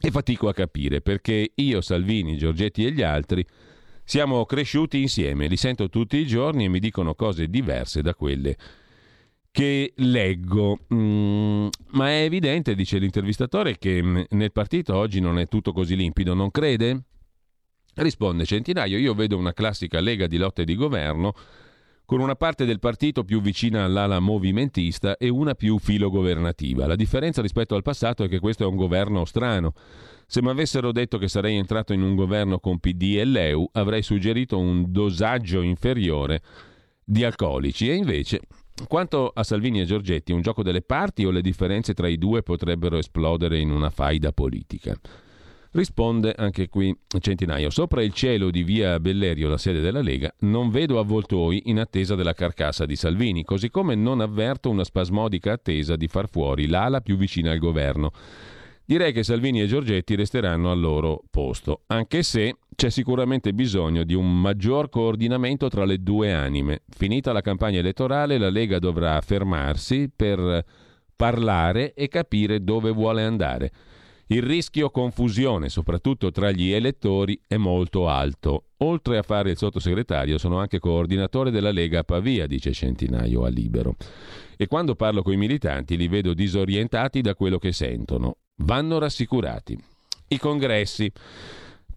e 0.00 0.10
fatico 0.10 0.48
a 0.48 0.54
capire 0.54 1.00
perché 1.00 1.52
io, 1.54 1.80
Salvini, 1.80 2.36
Giorgetti 2.36 2.84
e 2.84 2.92
gli 2.92 3.02
altri 3.02 3.44
siamo 4.04 4.44
cresciuti 4.44 5.00
insieme, 5.00 5.48
li 5.48 5.56
sento 5.56 5.88
tutti 5.88 6.16
i 6.16 6.26
giorni 6.26 6.64
e 6.64 6.68
mi 6.68 6.78
dicono 6.78 7.14
cose 7.14 7.48
diverse 7.48 8.02
da 8.02 8.14
quelle 8.14 8.56
che 9.56 9.94
leggo. 9.96 10.80
Mm, 10.92 11.68
ma 11.92 12.10
è 12.10 12.24
evidente, 12.24 12.74
dice 12.74 12.98
l'intervistatore, 12.98 13.78
che 13.78 14.02
mm, 14.02 14.20
nel 14.32 14.52
partito 14.52 14.94
oggi 14.94 15.18
non 15.18 15.38
è 15.38 15.46
tutto 15.46 15.72
così 15.72 15.96
limpido, 15.96 16.34
non 16.34 16.50
crede? 16.50 17.04
Risponde 17.94 18.44
Centinaio, 18.44 18.98
io 18.98 19.14
vedo 19.14 19.38
una 19.38 19.54
classica 19.54 20.00
lega 20.00 20.26
di 20.26 20.36
lotte 20.36 20.64
di 20.64 20.74
governo 20.74 21.32
con 22.04 22.20
una 22.20 22.34
parte 22.34 22.66
del 22.66 22.80
partito 22.80 23.24
più 23.24 23.40
vicina 23.40 23.84
all'ala 23.84 24.20
movimentista 24.20 25.16
e 25.16 25.30
una 25.30 25.54
più 25.54 25.78
filogovernativa. 25.78 26.86
La 26.86 26.94
differenza 26.94 27.40
rispetto 27.40 27.74
al 27.74 27.82
passato 27.82 28.24
è 28.24 28.28
che 28.28 28.40
questo 28.40 28.64
è 28.64 28.66
un 28.66 28.76
governo 28.76 29.24
strano. 29.24 29.72
Se 30.26 30.42
mi 30.42 30.50
avessero 30.50 30.92
detto 30.92 31.16
che 31.16 31.28
sarei 31.28 31.56
entrato 31.56 31.94
in 31.94 32.02
un 32.02 32.14
governo 32.14 32.58
con 32.58 32.78
PD 32.78 33.16
e 33.16 33.24
LEU, 33.24 33.70
avrei 33.72 34.02
suggerito 34.02 34.58
un 34.58 34.92
dosaggio 34.92 35.62
inferiore 35.62 36.42
di 37.02 37.24
alcolici 37.24 37.88
e 37.88 37.94
invece 37.94 38.42
quanto 38.88 39.30
a 39.34 39.42
Salvini 39.42 39.80
e 39.80 39.84
Giorgetti, 39.84 40.32
un 40.32 40.42
gioco 40.42 40.62
delle 40.62 40.82
parti 40.82 41.24
o 41.24 41.30
le 41.30 41.40
differenze 41.40 41.94
tra 41.94 42.08
i 42.08 42.18
due 42.18 42.42
potrebbero 42.42 42.98
esplodere 42.98 43.58
in 43.58 43.70
una 43.70 43.90
faida 43.90 44.32
politica? 44.32 44.98
Risponde 45.72 46.32
anche 46.34 46.68
qui 46.68 46.96
Centinaio. 47.20 47.68
Sopra 47.68 48.02
il 48.02 48.14
cielo 48.14 48.50
di 48.50 48.62
via 48.62 48.98
Bellerio, 48.98 49.48
la 49.48 49.58
sede 49.58 49.80
della 49.80 50.00
Lega, 50.00 50.34
non 50.40 50.70
vedo 50.70 50.98
avvoltoi 50.98 51.64
in 51.66 51.78
attesa 51.78 52.14
della 52.14 52.32
carcassa 52.32 52.86
di 52.86 52.96
Salvini, 52.96 53.44
così 53.44 53.68
come 53.68 53.94
non 53.94 54.20
avverto 54.20 54.70
una 54.70 54.84
spasmodica 54.84 55.52
attesa 55.52 55.96
di 55.96 56.08
far 56.08 56.28
fuori 56.30 56.66
l'ala 56.66 57.02
più 57.02 57.16
vicina 57.16 57.50
al 57.52 57.58
governo. 57.58 58.10
Direi 58.88 59.12
che 59.12 59.24
Salvini 59.24 59.60
e 59.60 59.66
Giorgetti 59.66 60.14
resteranno 60.14 60.70
al 60.70 60.78
loro 60.78 61.24
posto, 61.28 61.82
anche 61.88 62.22
se 62.22 62.58
c'è 62.76 62.88
sicuramente 62.88 63.52
bisogno 63.52 64.04
di 64.04 64.14
un 64.14 64.40
maggior 64.40 64.88
coordinamento 64.90 65.68
tra 65.68 65.84
le 65.84 66.04
due 66.04 66.32
anime. 66.32 66.82
Finita 66.88 67.32
la 67.32 67.40
campagna 67.40 67.80
elettorale, 67.80 68.38
la 68.38 68.48
Lega 68.48 68.78
dovrà 68.78 69.20
fermarsi 69.22 70.08
per 70.14 70.64
parlare 71.16 71.94
e 71.94 72.06
capire 72.06 72.62
dove 72.62 72.92
vuole 72.92 73.24
andare. 73.24 73.72
Il 74.28 74.42
rischio 74.42 74.90
confusione, 74.90 75.68
soprattutto 75.68 76.30
tra 76.30 76.52
gli 76.52 76.70
elettori, 76.70 77.40
è 77.44 77.56
molto 77.56 78.08
alto. 78.08 78.66
Oltre 78.78 79.18
a 79.18 79.22
fare 79.22 79.50
il 79.50 79.56
sottosegretario, 79.56 80.38
sono 80.38 80.60
anche 80.60 80.78
coordinatore 80.78 81.50
della 81.50 81.72
Lega 81.72 82.00
a 82.00 82.04
Pavia, 82.04 82.46
dice 82.46 82.72
Centinaio 82.72 83.42
a 83.42 83.48
Libero. 83.48 83.96
E 84.56 84.68
quando 84.68 84.94
parlo 84.94 85.22
con 85.22 85.32
i 85.32 85.36
militanti 85.36 85.96
li 85.96 86.06
vedo 86.06 86.34
disorientati 86.34 87.20
da 87.20 87.34
quello 87.34 87.58
che 87.58 87.72
sentono 87.72 88.36
vanno 88.56 88.98
rassicurati. 88.98 89.78
I 90.28 90.38
congressi 90.38 91.10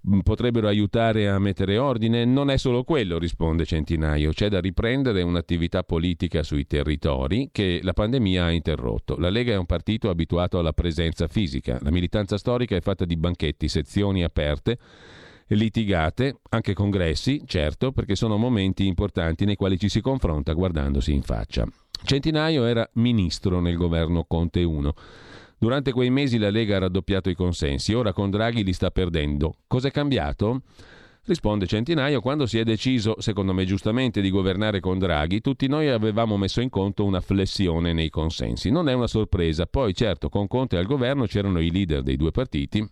mm, 0.07 0.19
potrebbero 0.19 0.67
aiutare 0.67 1.29
a 1.29 1.39
mettere 1.39 1.77
ordine? 1.77 2.25
Non 2.25 2.49
è 2.49 2.57
solo 2.57 2.83
quello, 2.83 3.17
risponde 3.17 3.65
Centinaio. 3.65 4.31
C'è 4.31 4.49
da 4.49 4.59
riprendere 4.59 5.21
un'attività 5.21 5.83
politica 5.83 6.43
sui 6.43 6.67
territori 6.67 7.49
che 7.51 7.79
la 7.81 7.93
pandemia 7.93 8.45
ha 8.45 8.51
interrotto. 8.51 9.17
La 9.17 9.29
Lega 9.29 9.53
è 9.53 9.57
un 9.57 9.65
partito 9.65 10.09
abituato 10.09 10.59
alla 10.59 10.73
presenza 10.73 11.27
fisica. 11.27 11.79
La 11.81 11.91
militanza 11.91 12.37
storica 12.37 12.75
è 12.75 12.81
fatta 12.81 13.05
di 13.05 13.17
banchetti, 13.17 13.67
sezioni 13.67 14.23
aperte, 14.23 14.77
litigate, 15.47 16.41
anche 16.49 16.73
congressi, 16.73 17.41
certo, 17.45 17.91
perché 17.91 18.15
sono 18.15 18.37
momenti 18.37 18.85
importanti 18.85 19.45
nei 19.45 19.55
quali 19.55 19.79
ci 19.79 19.89
si 19.89 20.01
confronta 20.01 20.53
guardandosi 20.53 21.11
in 21.11 21.23
faccia. 21.23 21.67
Centinaio 22.01 22.65
era 22.65 22.87
ministro 22.93 23.59
nel 23.59 23.75
governo 23.75 24.23
Conte 24.25 24.63
1 24.63 24.93
Durante 25.59 25.91
quei 25.91 26.09
mesi 26.09 26.37
la 26.37 26.49
Lega 26.49 26.77
ha 26.77 26.79
raddoppiato 26.79 27.29
i 27.29 27.35
consensi, 27.35 27.93
ora 27.93 28.13
con 28.13 28.29
Draghi 28.29 28.63
li 28.63 28.71
sta 28.71 28.91
perdendo. 28.91 29.55
Cos'è 29.67 29.91
cambiato? 29.91 30.61
Risponde 31.25 31.67
Centinaio, 31.67 32.21
quando 32.21 32.45
si 32.45 32.57
è 32.57 32.63
deciso, 32.63 33.19
secondo 33.19 33.53
me 33.53 33.65
giustamente, 33.65 34.21
di 34.21 34.29
governare 34.29 34.79
con 34.79 34.97
Draghi, 34.97 35.41
tutti 35.41 35.67
noi 35.67 35.89
avevamo 35.89 36.37
messo 36.37 36.61
in 36.61 36.69
conto 36.69 37.03
una 37.03 37.19
flessione 37.19 37.91
nei 37.91 38.09
consensi. 38.09 38.71
Non 38.71 38.87
è 38.87 38.93
una 38.93 39.07
sorpresa. 39.07 39.65
Poi, 39.65 39.93
certo, 39.93 40.29
con 40.29 40.47
Conte 40.47 40.77
al 40.77 40.85
governo 40.85 41.25
c'erano 41.25 41.59
i 41.59 41.71
leader 41.71 42.03
dei 42.03 42.15
due 42.15 42.31
partiti 42.31 42.83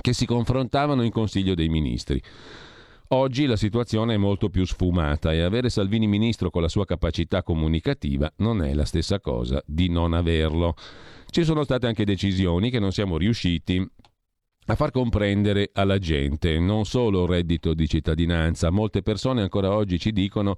che 0.00 0.12
si 0.12 0.26
confrontavano 0.26 1.02
in 1.02 1.10
Consiglio 1.10 1.54
dei 1.54 1.68
Ministri. 1.68 2.22
Oggi 3.08 3.46
la 3.46 3.56
situazione 3.56 4.14
è 4.14 4.18
molto 4.18 4.50
più 4.50 4.66
sfumata 4.66 5.32
e 5.32 5.40
avere 5.40 5.70
Salvini 5.70 6.06
ministro 6.06 6.50
con 6.50 6.60
la 6.60 6.68
sua 6.68 6.84
capacità 6.84 7.42
comunicativa 7.42 8.30
non 8.36 8.62
è 8.62 8.74
la 8.74 8.84
stessa 8.84 9.18
cosa 9.18 9.62
di 9.64 9.88
non 9.88 10.12
averlo. 10.12 10.74
Ci 11.30 11.44
sono 11.44 11.62
state 11.62 11.86
anche 11.86 12.04
decisioni 12.04 12.70
che 12.70 12.78
non 12.78 12.90
siamo 12.90 13.18
riusciti 13.18 13.86
a 14.70 14.74
far 14.74 14.90
comprendere 14.90 15.70
alla 15.72 15.98
gente, 15.98 16.58
non 16.58 16.84
solo 16.84 17.22
il 17.22 17.28
reddito 17.28 17.74
di 17.74 17.86
cittadinanza, 17.86 18.70
molte 18.70 19.02
persone 19.02 19.42
ancora 19.42 19.72
oggi 19.72 19.98
ci 19.98 20.12
dicono 20.12 20.56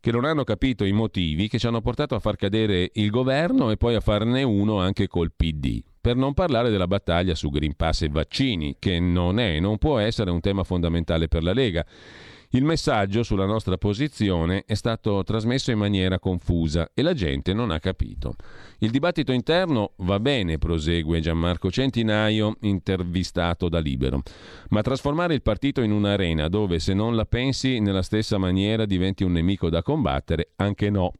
che 0.00 0.12
non 0.12 0.24
hanno 0.24 0.44
capito 0.44 0.84
i 0.84 0.92
motivi 0.92 1.48
che 1.48 1.58
ci 1.58 1.66
hanno 1.66 1.80
portato 1.80 2.14
a 2.14 2.20
far 2.20 2.36
cadere 2.36 2.90
il 2.94 3.10
governo 3.10 3.70
e 3.70 3.76
poi 3.76 3.94
a 3.96 4.00
farne 4.00 4.42
uno 4.42 4.78
anche 4.78 5.08
col 5.08 5.32
PD. 5.34 5.82
Per 6.00 6.14
non 6.14 6.34
parlare 6.34 6.70
della 6.70 6.86
battaglia 6.86 7.34
su 7.34 7.50
Green 7.50 7.74
Pass 7.74 8.02
e 8.02 8.08
vaccini, 8.08 8.76
che 8.78 9.00
non 9.00 9.40
è 9.40 9.56
e 9.56 9.60
non 9.60 9.78
può 9.78 9.98
essere 9.98 10.30
un 10.30 10.38
tema 10.38 10.62
fondamentale 10.62 11.26
per 11.26 11.42
la 11.42 11.52
Lega. 11.52 11.84
Il 12.50 12.64
messaggio 12.64 13.22
sulla 13.22 13.44
nostra 13.44 13.76
posizione 13.76 14.64
è 14.66 14.74
stato 14.74 15.22
trasmesso 15.24 15.70
in 15.72 15.78
maniera 15.78 16.18
confusa 16.18 16.90
e 16.94 17.02
la 17.02 17.12
gente 17.12 17.52
non 17.52 17.70
ha 17.70 17.80
capito. 17.80 18.36
Il 18.78 18.90
dibattito 18.90 19.32
interno 19.32 19.92
va 19.96 20.20
bene, 20.20 20.58
prosegue 20.58 21.20
Gianmarco 21.20 21.70
Centinaio, 21.70 22.56
intervistato 22.60 23.68
da 23.68 23.80
Libero, 23.80 24.22
ma 24.68 24.82
trasformare 24.82 25.34
il 25.34 25.42
partito 25.42 25.80
in 25.82 25.90
un'arena 25.90 26.48
dove 26.48 26.78
se 26.78 26.94
non 26.94 27.16
la 27.16 27.24
pensi 27.24 27.80
nella 27.80 28.02
stessa 28.02 28.38
maniera 28.38 28.86
diventi 28.86 29.24
un 29.24 29.32
nemico 29.32 29.68
da 29.68 29.82
combattere, 29.82 30.52
anche 30.56 30.88
no. 30.88 31.12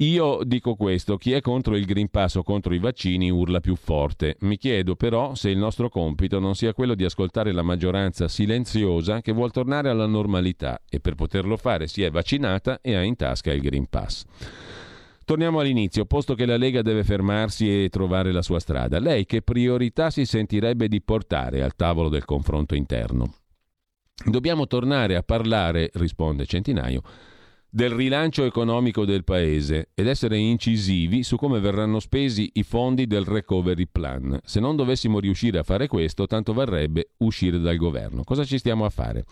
Io 0.00 0.40
dico 0.44 0.76
questo, 0.76 1.18
chi 1.18 1.32
è 1.32 1.42
contro 1.42 1.76
il 1.76 1.84
Green 1.84 2.08
Pass 2.08 2.36
o 2.36 2.42
contro 2.42 2.72
i 2.72 2.78
vaccini 2.78 3.30
urla 3.30 3.60
più 3.60 3.76
forte. 3.76 4.36
Mi 4.40 4.56
chiedo 4.56 4.96
però 4.96 5.34
se 5.34 5.50
il 5.50 5.58
nostro 5.58 5.90
compito 5.90 6.38
non 6.38 6.54
sia 6.54 6.72
quello 6.72 6.94
di 6.94 7.04
ascoltare 7.04 7.52
la 7.52 7.60
maggioranza 7.60 8.26
silenziosa 8.26 9.20
che 9.20 9.32
vuol 9.32 9.50
tornare 9.50 9.90
alla 9.90 10.06
normalità 10.06 10.80
e 10.88 11.00
per 11.00 11.16
poterlo 11.16 11.58
fare 11.58 11.86
si 11.86 12.02
è 12.02 12.10
vaccinata 12.10 12.80
e 12.80 12.94
ha 12.94 13.02
in 13.02 13.14
tasca 13.14 13.52
il 13.52 13.60
Green 13.60 13.88
Pass. 13.90 14.24
Torniamo 15.26 15.60
all'inizio, 15.60 16.06
posto 16.06 16.34
che 16.34 16.46
la 16.46 16.56
Lega 16.56 16.80
deve 16.80 17.04
fermarsi 17.04 17.84
e 17.84 17.90
trovare 17.90 18.32
la 18.32 18.42
sua 18.42 18.58
strada. 18.58 18.98
Lei 18.98 19.26
che 19.26 19.42
priorità 19.42 20.08
si 20.08 20.24
sentirebbe 20.24 20.88
di 20.88 21.02
portare 21.02 21.62
al 21.62 21.76
tavolo 21.76 22.08
del 22.08 22.24
confronto 22.24 22.74
interno? 22.74 23.34
Dobbiamo 24.24 24.66
tornare 24.66 25.16
a 25.16 25.22
parlare, 25.22 25.90
risponde 25.92 26.46
Centinaio, 26.46 27.02
del 27.70 27.90
rilancio 27.90 28.44
economico 28.44 29.04
del 29.04 29.22
Paese 29.22 29.90
ed 29.94 30.08
essere 30.08 30.36
incisivi 30.36 31.22
su 31.22 31.36
come 31.36 31.60
verranno 31.60 32.00
spesi 32.00 32.50
i 32.54 32.64
fondi 32.64 33.06
del 33.06 33.24
Recovery 33.24 33.86
Plan. 33.90 34.40
Se 34.42 34.58
non 34.58 34.74
dovessimo 34.74 35.20
riuscire 35.20 35.58
a 35.58 35.62
fare 35.62 35.86
questo, 35.86 36.26
tanto 36.26 36.52
varrebbe 36.52 37.10
uscire 37.18 37.60
dal 37.60 37.76
governo. 37.76 38.24
Cosa 38.24 38.44
ci 38.44 38.58
stiamo 38.58 38.84
a 38.84 38.90
fare? 38.90 39.24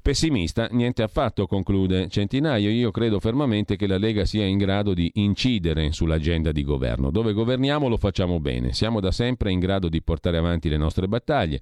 Pessimista, 0.00 0.68
niente 0.70 1.02
affatto, 1.02 1.46
conclude 1.46 2.08
Centinaio. 2.08 2.70
Io 2.70 2.90
credo 2.90 3.20
fermamente 3.20 3.76
che 3.76 3.86
la 3.86 3.98
Lega 3.98 4.24
sia 4.24 4.46
in 4.46 4.56
grado 4.56 4.94
di 4.94 5.10
incidere 5.14 5.92
sull'agenda 5.92 6.52
di 6.52 6.64
governo. 6.64 7.10
Dove 7.10 7.34
governiamo 7.34 7.88
lo 7.88 7.98
facciamo 7.98 8.40
bene. 8.40 8.72
Siamo 8.72 9.00
da 9.00 9.10
sempre 9.10 9.52
in 9.52 9.58
grado 9.58 9.90
di 9.90 10.00
portare 10.00 10.38
avanti 10.38 10.70
le 10.70 10.78
nostre 10.78 11.08
battaglie. 11.08 11.60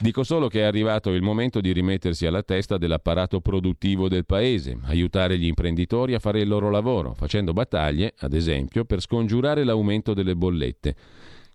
Dico 0.00 0.22
solo 0.22 0.46
che 0.46 0.60
è 0.60 0.62
arrivato 0.62 1.10
il 1.10 1.22
momento 1.22 1.60
di 1.60 1.72
rimettersi 1.72 2.24
alla 2.24 2.44
testa 2.44 2.78
dell'apparato 2.78 3.40
produttivo 3.40 4.08
del 4.08 4.26
paese, 4.26 4.78
aiutare 4.84 5.36
gli 5.36 5.46
imprenditori 5.46 6.14
a 6.14 6.20
fare 6.20 6.40
il 6.40 6.46
loro 6.46 6.70
lavoro, 6.70 7.14
facendo 7.14 7.52
battaglie, 7.52 8.14
ad 8.18 8.32
esempio, 8.32 8.84
per 8.84 9.00
scongiurare 9.00 9.64
l'aumento 9.64 10.14
delle 10.14 10.36
bollette, 10.36 10.94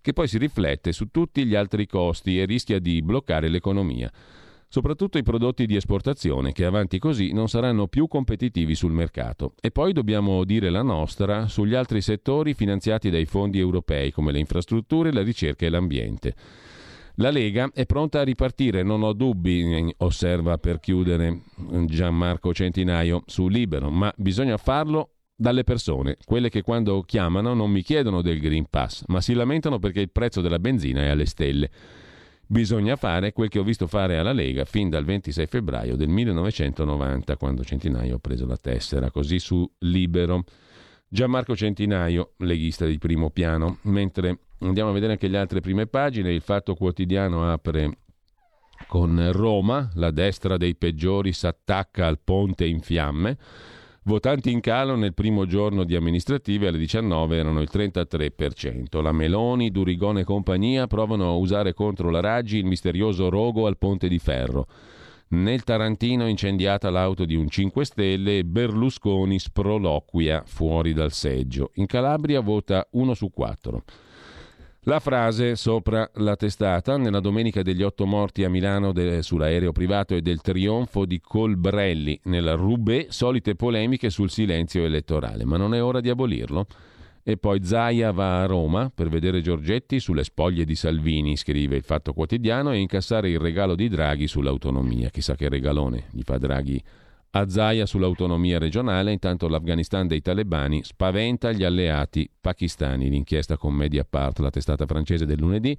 che 0.02 0.12
poi 0.12 0.28
si 0.28 0.36
riflette 0.36 0.92
su 0.92 1.06
tutti 1.10 1.46
gli 1.46 1.54
altri 1.54 1.86
costi 1.86 2.38
e 2.38 2.44
rischia 2.44 2.78
di 2.80 3.00
bloccare 3.00 3.48
l'economia. 3.48 4.12
Soprattutto 4.68 5.16
i 5.16 5.22
prodotti 5.22 5.64
di 5.64 5.76
esportazione 5.76 6.52
che 6.52 6.66
avanti 6.66 6.98
così 6.98 7.32
non 7.32 7.48
saranno 7.48 7.86
più 7.86 8.08
competitivi 8.08 8.74
sul 8.74 8.92
mercato. 8.92 9.54
E 9.58 9.70
poi 9.70 9.94
dobbiamo 9.94 10.44
dire 10.44 10.68
la 10.68 10.82
nostra 10.82 11.48
sugli 11.48 11.74
altri 11.74 12.02
settori 12.02 12.52
finanziati 12.52 13.08
dai 13.08 13.24
fondi 13.24 13.58
europei 13.58 14.10
come 14.12 14.32
le 14.32 14.40
infrastrutture, 14.40 15.14
la 15.14 15.22
ricerca 15.22 15.64
e 15.64 15.70
l'ambiente. 15.70 16.34
La 17.18 17.30
Lega 17.30 17.70
è 17.72 17.86
pronta 17.86 18.20
a 18.20 18.24
ripartire, 18.24 18.82
non 18.82 19.04
ho 19.04 19.12
dubbi, 19.12 19.94
osserva 19.98 20.58
per 20.58 20.80
chiudere 20.80 21.42
Gianmarco 21.86 22.52
Centinaio 22.52 23.22
su 23.26 23.46
Libero, 23.46 23.88
ma 23.88 24.12
bisogna 24.16 24.56
farlo 24.56 25.10
dalle 25.36 25.62
persone, 25.62 26.16
quelle 26.24 26.48
che 26.48 26.62
quando 26.62 27.02
chiamano 27.02 27.54
non 27.54 27.70
mi 27.70 27.82
chiedono 27.82 28.20
del 28.20 28.40
Green 28.40 28.66
Pass, 28.68 29.04
ma 29.06 29.20
si 29.20 29.32
lamentano 29.32 29.78
perché 29.78 30.00
il 30.00 30.10
prezzo 30.10 30.40
della 30.40 30.58
benzina 30.58 31.02
è 31.02 31.08
alle 31.08 31.26
stelle. 31.26 31.70
Bisogna 32.46 32.96
fare 32.96 33.32
quel 33.32 33.48
che 33.48 33.60
ho 33.60 33.64
visto 33.64 33.86
fare 33.86 34.18
alla 34.18 34.32
Lega 34.32 34.64
fin 34.64 34.90
dal 34.90 35.04
26 35.04 35.46
febbraio 35.46 35.94
del 35.94 36.08
1990, 36.08 37.36
quando 37.36 37.62
Centinaio 37.62 38.16
ha 38.16 38.18
preso 38.18 38.44
la 38.44 38.56
tessera, 38.56 39.12
così 39.12 39.38
su 39.38 39.68
Libero. 39.78 40.42
Gianmarco 41.14 41.54
Centinaio, 41.54 42.32
leghista 42.38 42.86
di 42.86 42.98
primo 42.98 43.30
piano, 43.30 43.78
mentre 43.82 44.38
Andiamo 44.66 44.90
a 44.90 44.92
vedere 44.94 45.12
anche 45.12 45.28
le 45.28 45.38
altre 45.38 45.60
prime 45.60 45.86
pagine. 45.86 46.32
Il 46.32 46.40
Fatto 46.40 46.74
Quotidiano 46.74 47.50
apre 47.50 47.98
con 48.88 49.30
Roma, 49.32 49.90
la 49.94 50.10
destra 50.10 50.56
dei 50.56 50.74
peggiori 50.74 51.32
s'attacca 51.32 52.06
al 52.06 52.18
ponte 52.22 52.64
in 52.64 52.80
fiamme. 52.80 53.36
Votanti 54.04 54.50
in 54.50 54.60
calo 54.60 54.96
nel 54.96 55.14
primo 55.14 55.46
giorno 55.46 55.84
di 55.84 55.94
amministrative 55.94 56.68
alle 56.68 56.78
19 56.78 57.36
erano 57.36 57.60
il 57.60 57.68
33%. 57.70 59.02
La 59.02 59.12
Meloni, 59.12 59.70
Durigone 59.70 60.20
e 60.20 60.24
compagnia 60.24 60.86
provano 60.86 61.28
a 61.28 61.36
usare 61.36 61.74
contro 61.74 62.10
la 62.10 62.20
Raggi 62.20 62.58
il 62.58 62.66
misterioso 62.66 63.28
rogo 63.28 63.66
al 63.66 63.76
ponte 63.76 64.08
di 64.08 64.18
ferro. 64.18 64.66
Nel 65.28 65.64
Tarantino 65.64 66.28
incendiata 66.28 66.90
l'auto 66.90 67.24
di 67.24 67.34
un 67.34 67.48
5 67.48 67.84
Stelle 67.84 68.38
e 68.38 68.44
Berlusconi 68.44 69.38
sproloquia 69.38 70.42
fuori 70.46 70.92
dal 70.92 71.12
seggio. 71.12 71.70
In 71.74 71.86
Calabria 71.86 72.40
vota 72.40 72.86
1 72.90 73.14
su 73.14 73.30
4. 73.30 73.84
La 74.86 75.00
frase 75.00 75.56
sopra 75.56 76.08
la 76.16 76.36
testata, 76.36 76.98
nella 76.98 77.20
domenica 77.20 77.62
degli 77.62 77.82
otto 77.82 78.04
morti 78.04 78.44
a 78.44 78.50
Milano 78.50 78.92
de, 78.92 79.22
sull'aereo 79.22 79.72
privato 79.72 80.14
e 80.14 80.20
del 80.20 80.42
trionfo 80.42 81.06
di 81.06 81.22
Colbrelli 81.22 82.20
nella 82.24 82.54
Roubaix, 82.54 83.08
solite 83.08 83.54
polemiche 83.54 84.10
sul 84.10 84.28
silenzio 84.28 84.84
elettorale, 84.84 85.46
ma 85.46 85.56
non 85.56 85.74
è 85.74 85.82
ora 85.82 86.00
di 86.00 86.10
abolirlo? 86.10 86.66
E 87.26 87.38
poi 87.38 87.64
Zaia 87.64 88.12
va 88.12 88.42
a 88.42 88.46
Roma 88.46 88.92
per 88.94 89.08
vedere 89.08 89.40
Giorgetti 89.40 89.98
sulle 89.98 90.24
spoglie 90.24 90.66
di 90.66 90.74
Salvini, 90.74 91.38
scrive 91.38 91.74
il 91.74 91.82
Fatto 91.82 92.12
Quotidiano, 92.12 92.70
e 92.70 92.76
incassare 92.76 93.30
il 93.30 93.38
regalo 93.38 93.74
di 93.74 93.88
Draghi 93.88 94.26
sull'autonomia. 94.26 95.08
Chissà 95.08 95.34
che 95.34 95.48
regalone 95.48 96.04
gli 96.10 96.20
fa 96.22 96.36
Draghi 96.36 96.82
a 97.30 97.48
Zaia 97.48 97.86
sull'autonomia 97.86 98.58
regionale, 98.58 99.10
intanto 99.10 99.48
l'Afghanistan 99.48 100.06
dei 100.06 100.20
talebani 100.20 100.84
spaventa 100.84 101.50
gli 101.50 101.64
alleati 101.64 102.28
pakistani. 102.38 103.08
L'inchiesta 103.08 103.56
con 103.56 103.72
Mediapart, 103.72 104.40
la 104.40 104.50
testata 104.50 104.84
francese 104.84 105.24
del 105.24 105.38
lunedì, 105.38 105.74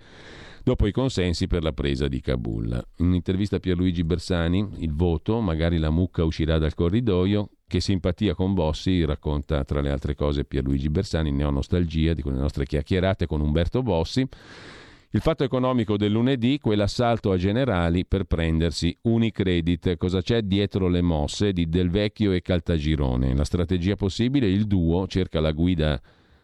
dopo 0.63 0.87
i 0.87 0.91
consensi 0.91 1.45
per 1.45 1.61
la 1.61 1.73
presa 1.73 2.07
di 2.07 2.21
Kabul. 2.21 2.85
In 2.97 3.05
un'intervista 3.05 3.57
a 3.57 3.59
Pierluigi 3.59 4.03
Bersani, 4.03 4.67
il 4.79 4.93
voto, 4.93 5.39
magari 5.41 5.77
la 5.77 5.91
mucca 5.91 6.23
uscirà 6.23 6.57
dal 6.57 6.73
corridoio, 6.73 7.49
che 7.67 7.81
simpatia 7.81 8.35
con 8.35 8.53
Bossi, 8.53 9.03
racconta 9.05 9.63
tra 9.63 9.81
le 9.81 9.89
altre 9.89 10.15
cose 10.15 10.45
Pierluigi 10.45 10.89
Bersani, 10.89 11.31
ne 11.31 11.43
ho 11.43 11.49
nostalgia 11.49 12.13
di 12.13 12.21
quelle 12.21 12.37
nostre 12.37 12.65
chiacchierate 12.65 13.25
con 13.25 13.41
Umberto 13.41 13.81
Bossi. 13.81 14.27
Il 15.11 15.21
fatto 15.21 15.43
economico 15.43 15.95
del 15.95 16.11
lunedì, 16.11 16.59
quell'assalto 16.59 17.31
a 17.31 17.37
generali 17.37 18.05
per 18.05 18.25
prendersi 18.25 18.95
Unicredit. 19.03 19.95
Cosa 19.95 20.21
c'è 20.21 20.41
dietro 20.41 20.89
le 20.89 21.01
mosse 21.01 21.53
di 21.53 21.69
Del 21.69 21.89
Vecchio 21.89 22.33
e 22.33 22.41
Caltagirone? 22.41 23.33
La 23.33 23.45
strategia 23.45 23.95
possibile, 23.95 24.47
il 24.47 24.65
duo 24.65 25.07
cerca 25.07 25.39
la 25.39 25.51
guida 25.51 26.01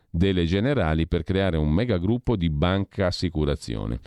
delle 0.09 0.45
generali 0.45 1.05
per 1.05 1.23
creare 1.23 1.57
un 1.57 1.69
megagruppo 1.69 2.35
di 2.35 2.49
banca 2.49 3.07
assicurazione. 3.07 3.99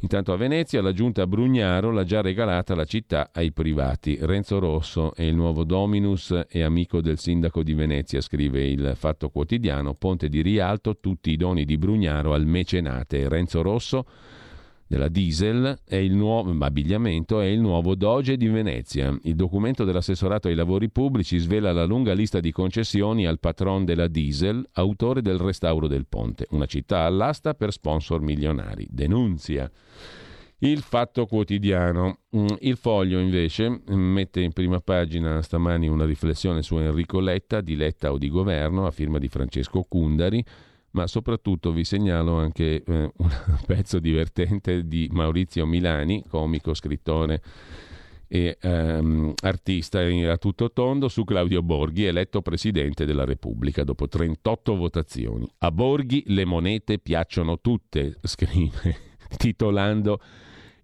Intanto 0.00 0.32
a 0.32 0.36
Venezia 0.36 0.82
la 0.82 0.92
giunta 0.92 1.26
Brugnaro 1.26 1.92
l'ha 1.92 2.04
già 2.04 2.20
regalata 2.20 2.74
la 2.74 2.84
città 2.84 3.30
ai 3.32 3.52
privati. 3.52 4.18
Renzo 4.20 4.58
Rosso 4.58 5.14
è 5.14 5.22
il 5.22 5.36
nuovo 5.36 5.64
dominus 5.64 6.34
e 6.48 6.62
amico 6.62 7.00
del 7.00 7.18
sindaco 7.18 7.62
di 7.62 7.74
Venezia, 7.74 8.20
scrive 8.20 8.66
il 8.66 8.94
Fatto 8.96 9.30
Quotidiano. 9.30 9.94
Ponte 9.94 10.28
di 10.28 10.42
Rialto, 10.42 10.98
tutti 10.98 11.30
i 11.30 11.36
doni 11.36 11.64
di 11.64 11.78
Brugnaro 11.78 12.34
al 12.34 12.46
mecenate. 12.46 13.28
Renzo 13.28 13.62
Rosso 13.62 14.06
della 14.92 15.08
diesel 15.08 15.78
è 15.86 15.96
il 15.96 16.14
nuovo 16.14 16.54
abbigliamento 16.62 17.40
è 17.40 17.46
il 17.46 17.60
nuovo 17.60 17.94
Doge 17.94 18.36
di 18.36 18.46
Venezia. 18.48 19.18
Il 19.22 19.36
documento 19.36 19.84
dell'assessorato 19.84 20.48
ai 20.48 20.54
lavori 20.54 20.90
pubblici 20.90 21.38
svela 21.38 21.72
la 21.72 21.86
lunga 21.86 22.12
lista 22.12 22.40
di 22.40 22.52
concessioni 22.52 23.26
al 23.26 23.38
patron 23.38 23.86
della 23.86 24.06
diesel, 24.06 24.68
autore 24.72 25.22
del 25.22 25.38
restauro 25.38 25.88
del 25.88 26.04
ponte, 26.06 26.46
una 26.50 26.66
città 26.66 27.04
all'asta 27.04 27.54
per 27.54 27.72
sponsor 27.72 28.20
milionari. 28.20 28.86
Denunzia. 28.90 29.70
Il 30.58 30.82
Fatto 30.82 31.24
Quotidiano. 31.24 32.18
Mm, 32.36 32.46
il 32.60 32.76
Foglio 32.76 33.18
invece 33.18 33.80
mette 33.86 34.42
in 34.42 34.52
prima 34.52 34.80
pagina 34.80 35.40
stamani 35.40 35.88
una 35.88 36.04
riflessione 36.04 36.60
su 36.60 36.76
Enrico 36.76 37.18
Letta, 37.18 37.62
di 37.62 37.76
Letta 37.76 38.12
o 38.12 38.18
di 38.18 38.28
governo, 38.28 38.84
a 38.84 38.90
firma 38.90 39.18
di 39.18 39.28
Francesco 39.28 39.86
Cundari 39.88 40.44
ma 40.92 41.06
soprattutto 41.06 41.72
vi 41.72 41.84
segnalo 41.84 42.36
anche 42.36 42.82
eh, 42.82 43.12
un 43.16 43.30
pezzo 43.66 43.98
divertente 43.98 44.86
di 44.86 45.08
Maurizio 45.10 45.66
Milani, 45.66 46.24
comico, 46.28 46.74
scrittore 46.74 47.42
e 48.28 48.56
ehm, 48.58 49.34
artista 49.42 50.00
a 50.00 50.36
tutto 50.38 50.72
tondo 50.72 51.08
su 51.08 51.22
Claudio 51.22 51.62
Borghi, 51.62 52.06
eletto 52.06 52.40
Presidente 52.40 53.04
della 53.04 53.26
Repubblica 53.26 53.84
dopo 53.84 54.08
38 54.08 54.74
votazioni. 54.74 55.46
A 55.58 55.70
Borghi 55.70 56.24
le 56.28 56.46
monete 56.46 56.98
piacciono 56.98 57.60
tutte, 57.60 58.18
scrive, 58.24 58.96
titolando 59.36 60.18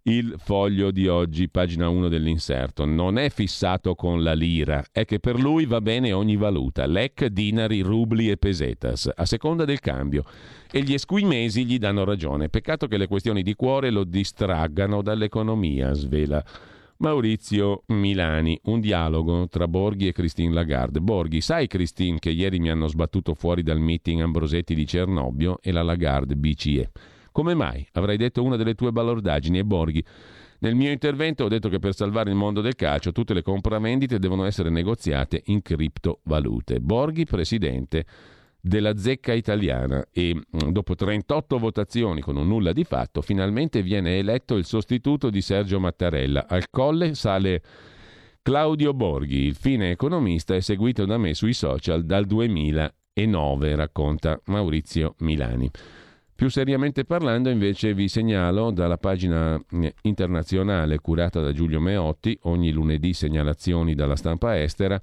il 0.09 0.37
foglio 0.39 0.91
di 0.91 1.07
oggi, 1.07 1.51
pagina 1.51 1.89
1 1.89 2.09
dell'inserto. 2.09 2.87
Non 2.87 3.19
è 3.19 3.29
fissato 3.29 3.95
con 3.95 4.23
la 4.23 4.33
lira, 4.33 4.85
è 4.91 5.05
che 5.05 5.21
per 5.21 5.39
lui 5.39 5.67
va 5.67 5.81
bene 5.81 6.13
ogni 6.13 6.37
valuta, 6.37 6.87
lec, 6.87 7.27
dinari, 7.27 7.81
rubli 7.81 8.31
e 8.31 8.39
pesetas, 8.39 9.11
a 9.15 9.27
seconda 9.27 9.65
del 9.65 9.81
cambio. 9.81 10.25
E 10.71 10.83
gli 10.83 10.95
esquimesi 10.95 11.65
gli 11.65 11.79
danno 11.79 12.05
ragione. 12.05 12.49
Peccato 12.49 12.87
che 12.87 12.97
le 12.97 13.07
questioni 13.07 13.43
di 13.43 13.55
cuore 13.55 13.91
lo 13.91 14.05
distraggano 14.05 15.03
dall'economia, 15.03 15.93
svela. 15.93 16.43
Maurizio 16.99 17.85
Milani, 17.89 18.59
un 18.65 18.81
dialogo 18.81 19.47
tra 19.49 19.69
Borghi 19.69 20.09
e 20.09 20.13
Christine 20.13 20.53
Lagarde. 20.53 21.01
Borghi, 21.01 21.41
sai 21.41 21.67
Christine 21.67 22.19
che 22.19 22.31
ieri 22.31 22.59
mi 22.59 22.71
hanno 22.71 22.89
sbattuto 22.89 23.35
fuori 23.35 23.63
dal 23.63 23.79
meeting 23.79 24.23
Ambrosetti 24.23 24.75
di 24.75 24.87
Cernobbio 24.87 25.59
e 25.61 25.71
la 25.71 25.83
Lagarde 25.83 26.35
BCE. 26.35 26.91
Come 27.39 27.55
mai? 27.55 27.87
Avrai 27.93 28.17
detto 28.17 28.43
una 28.43 28.57
delle 28.57 28.75
tue 28.75 28.91
balordaggini 28.91 29.59
e 29.59 29.65
Borghi. 29.65 30.05
Nel 30.59 30.75
mio 30.75 30.91
intervento 30.91 31.45
ho 31.45 31.49
detto 31.49 31.69
che 31.69 31.79
per 31.79 31.95
salvare 31.95 32.31
il 32.31 32.35
mondo 32.35 32.61
del 32.61 32.75
calcio 32.75 33.13
tutte 33.13 33.33
le 33.33 33.43
compravendite 33.43 34.19
devono 34.19 34.43
essere 34.43 34.71
negoziate 34.71 35.43
in 35.45 35.63
criptovalute. 35.63 36.81
Borghi, 36.81 37.27
presidente 37.27 38.05
della 38.61 38.97
zecca 38.97 39.35
italiana 39.35 40.05
e 40.11 40.35
mm, 40.35 40.71
dopo 40.71 40.97
38 40.97 41.59
votazioni 41.59 42.23
con 42.23 42.37
un 42.37 42.49
nulla 42.49 42.73
di 42.73 42.83
fatto 42.83 43.21
finalmente 43.21 43.83
viene 43.83 44.19
eletto 44.19 44.57
il 44.57 44.65
sostituto 44.65 45.31
di 45.31 45.41
Sergio 45.41 45.79
Mattarella. 45.79 46.49
Al 46.49 46.69
colle 46.71 47.15
sale 47.15 47.63
Claudio 48.43 48.95
Borghi, 48.95 49.45
il 49.45 49.55
fine 49.55 49.93
economista 49.93 50.57
è 50.57 50.61
seguito 50.61 51.05
da 51.05 51.19
me 51.19 51.35
sui 51.35 51.53
social 51.53 52.05
dal 52.05 52.27
2009, 52.27 53.77
racconta 53.77 54.41
Maurizio 54.47 55.15
Milani. 55.19 55.71
Più 56.39 56.49
seriamente 56.51 57.05
parlando, 57.05 57.51
invece, 57.51 57.95
vi 57.95 58.07
segnalo 58.07 58.71
dalla 58.71 58.97
pagina 58.97 59.61
eh, 59.73 59.93
internazionale 60.03 61.01
curata 61.01 61.41
da 61.41 61.53
Giulio 61.53 61.81
Meotti, 61.81 62.39
ogni 62.43 62.71
lunedì 62.71 63.13
segnalazioni 63.13 63.97
dalla 63.97 64.15
stampa 64.15 64.57
estera, 64.57 65.03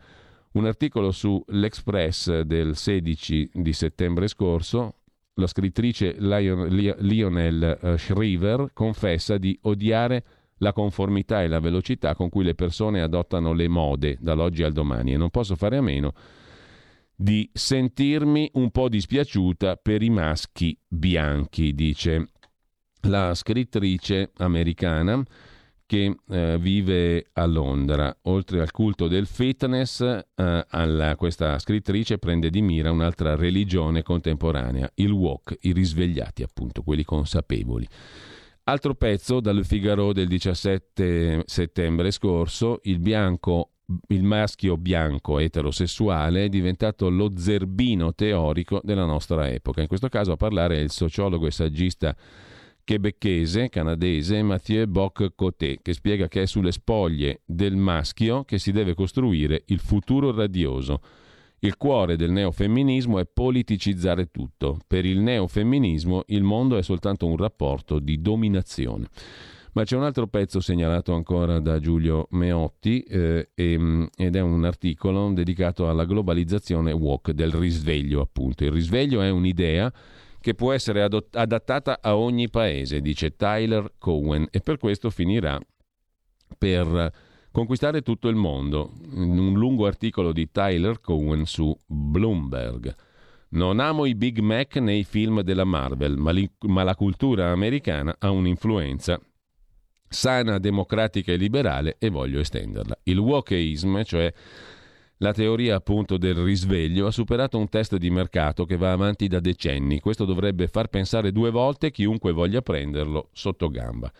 un 0.53 0.65
articolo 0.65 1.11
su 1.11 1.43
l'Express 1.47 2.39
del 2.39 2.77
16 2.77 3.49
di 3.51 3.73
settembre 3.73 4.29
scorso. 4.29 4.93
La 5.33 5.47
scrittrice 5.47 6.15
Lion, 6.19 6.67
Lionel 6.69 7.79
eh, 7.81 7.97
Shriver 7.97 8.69
confessa 8.71 9.37
di 9.37 9.59
odiare 9.63 10.23
la 10.59 10.71
conformità 10.71 11.43
e 11.43 11.49
la 11.49 11.59
velocità 11.59 12.15
con 12.15 12.29
cui 12.29 12.45
le 12.45 12.55
persone 12.55 13.01
adottano 13.01 13.51
le 13.51 13.67
mode 13.67 14.15
dall'oggi 14.21 14.63
al 14.63 14.71
domani 14.71 15.11
e 15.11 15.17
non 15.17 15.31
posso 15.31 15.57
fare 15.57 15.75
a 15.75 15.81
meno 15.81 16.13
di 17.15 17.49
sentirmi 17.53 18.49
un 18.53 18.71
po' 18.71 18.89
dispiaciuta 18.89 19.77
per 19.77 20.01
i 20.01 20.09
maschi 20.09 20.77
bianchi, 20.87 21.73
dice 21.73 22.29
la 23.01 23.33
scrittrice 23.33 24.31
americana 24.37 25.23
che 25.85 26.15
eh, 26.29 26.57
vive 26.59 27.27
a 27.33 27.45
Londra. 27.45 28.15
Oltre 28.23 28.59
al 28.59 28.71
culto 28.71 29.07
del 29.07 29.27
fitness, 29.27 30.01
eh, 30.01 30.65
alla, 30.67 31.15
questa 31.15 31.59
scrittrice 31.59 32.17
prende 32.17 32.49
di 32.49 32.61
mira 32.61 32.91
un'altra 32.91 33.35
religione 33.35 34.01
contemporanea, 34.01 34.89
il 34.95 35.11
wok, 35.11 35.57
i 35.61 35.71
risvegliati 35.71 36.43
appunto, 36.43 36.81
quelli 36.81 37.03
consapevoli. 37.03 37.87
Altro 38.67 38.95
pezzo 38.95 39.39
dal 39.41 39.63
Figaro 39.63 40.11
del 40.11 40.27
17 40.27 41.43
settembre 41.45 42.09
scorso, 42.09 42.79
il 42.83 42.97
bianco 42.97 43.74
il 44.07 44.23
maschio 44.23 44.77
bianco 44.77 45.39
eterosessuale 45.39 46.45
è 46.45 46.49
diventato 46.49 47.09
lo 47.09 47.31
zerbino 47.35 48.13
teorico 48.13 48.81
della 48.83 49.05
nostra 49.05 49.49
epoca. 49.49 49.81
In 49.81 49.87
questo 49.87 50.09
caso 50.09 50.31
a 50.31 50.37
parlare 50.37 50.77
è 50.77 50.81
il 50.81 50.91
sociologo 50.91 51.45
e 51.45 51.51
saggista 51.51 52.15
quebecchese, 52.83 53.69
canadese 53.69 54.41
Mathieu 54.43 54.85
Bock-Coté, 54.87 55.79
che 55.81 55.93
spiega 55.93 56.27
che 56.27 56.43
è 56.43 56.45
sulle 56.45 56.71
spoglie 56.71 57.41
del 57.45 57.75
maschio 57.75 58.43
che 58.43 58.59
si 58.59 58.71
deve 58.71 58.93
costruire 58.93 59.63
il 59.67 59.79
futuro 59.79 60.31
radioso. 60.31 61.01
Il 61.59 61.77
cuore 61.77 62.15
del 62.15 62.31
neofemminismo 62.31 63.17
è 63.17 63.25
politicizzare 63.25 64.29
tutto. 64.29 64.79
Per 64.85 65.03
il 65.03 65.19
neofemminismo 65.19 66.25
il 66.27 66.43
mondo 66.43 66.77
è 66.77 66.83
soltanto 66.83 67.25
un 67.25 67.37
rapporto 67.37 67.97
di 67.97 68.21
dominazione. 68.21 69.07
Ma 69.75 69.83
c'è 69.83 69.97
un 69.97 70.03
altro 70.03 70.27
pezzo 70.27 70.61
segnalato 70.61 71.13
ancora 71.13 71.59
da 71.59 71.79
Giulio 71.79 72.27
Meotti 72.31 73.01
eh, 73.01 73.49
e, 73.53 73.77
mm, 73.77 74.05
ed 74.15 74.37
è 74.37 74.39
un 74.39 74.63
articolo 74.63 75.29
dedicato 75.33 75.89
alla 75.89 76.05
globalizzazione 76.05 76.93
walk 76.93 77.31
del 77.31 77.51
risveglio, 77.51 78.21
appunto. 78.21 78.63
Il 78.63 78.71
risveglio 78.71 79.21
è 79.21 79.29
un'idea 79.29 79.91
che 80.39 80.53
può 80.53 80.71
essere 80.71 81.01
adott- 81.01 81.35
adattata 81.35 81.99
a 82.01 82.15
ogni 82.15 82.49
paese, 82.49 83.01
dice 83.01 83.35
Tyler 83.35 83.95
Cowen, 83.97 84.47
e 84.49 84.61
per 84.61 84.77
questo 84.77 85.09
finirà 85.09 85.59
per 86.57 87.11
conquistare 87.51 88.01
tutto 88.01 88.29
il 88.29 88.35
mondo. 88.37 88.93
In 89.11 89.37
un 89.37 89.55
lungo 89.55 89.87
articolo 89.87 90.31
di 90.31 90.51
Tyler 90.51 91.01
Cowen 91.01 91.45
su 91.45 91.77
Bloomberg. 91.85 92.95
Non 93.49 93.81
amo 93.81 94.05
i 94.05 94.15
Big 94.15 94.39
Mac 94.39 94.77
nei 94.77 95.03
film 95.03 95.41
della 95.41 95.65
Marvel, 95.65 96.15
ma, 96.15 96.31
li- 96.31 96.49
ma 96.67 96.83
la 96.83 96.95
cultura 96.95 97.51
americana 97.51 98.15
ha 98.17 98.31
un'influenza 98.31 99.19
sana, 100.07 100.57
democratica 100.59 101.31
e 101.31 101.37
liberale 101.37 101.95
e 101.99 102.09
voglio 102.09 102.39
estenderla. 102.39 102.97
Il 103.03 103.17
wokeism, 103.17 104.03
cioè 104.03 104.31
la 105.17 105.33
teoria 105.33 105.75
appunto 105.75 106.17
del 106.17 106.35
risveglio, 106.35 107.07
ha 107.07 107.11
superato 107.11 107.57
un 107.57 107.69
test 107.69 107.95
di 107.97 108.09
mercato 108.09 108.65
che 108.65 108.77
va 108.77 108.91
avanti 108.91 109.27
da 109.27 109.39
decenni. 109.39 109.99
Questo 109.99 110.25
dovrebbe 110.25 110.67
far 110.67 110.87
pensare 110.87 111.31
due 111.31 111.51
volte 111.51 111.91
chiunque 111.91 112.31
voglia 112.33 112.61
prenderlo 112.61 113.29
sotto 113.31 113.69
gamba. 113.69 114.11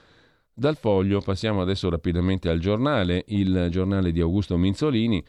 Dal 0.53 0.77
foglio 0.77 1.19
passiamo 1.19 1.61
adesso 1.61 1.89
rapidamente 1.89 2.47
al 2.47 2.59
giornale, 2.59 3.25
il 3.27 3.67
giornale 3.69 4.13
di 4.13 4.21
Augusto 4.21 4.55
Minzolini 4.55 5.21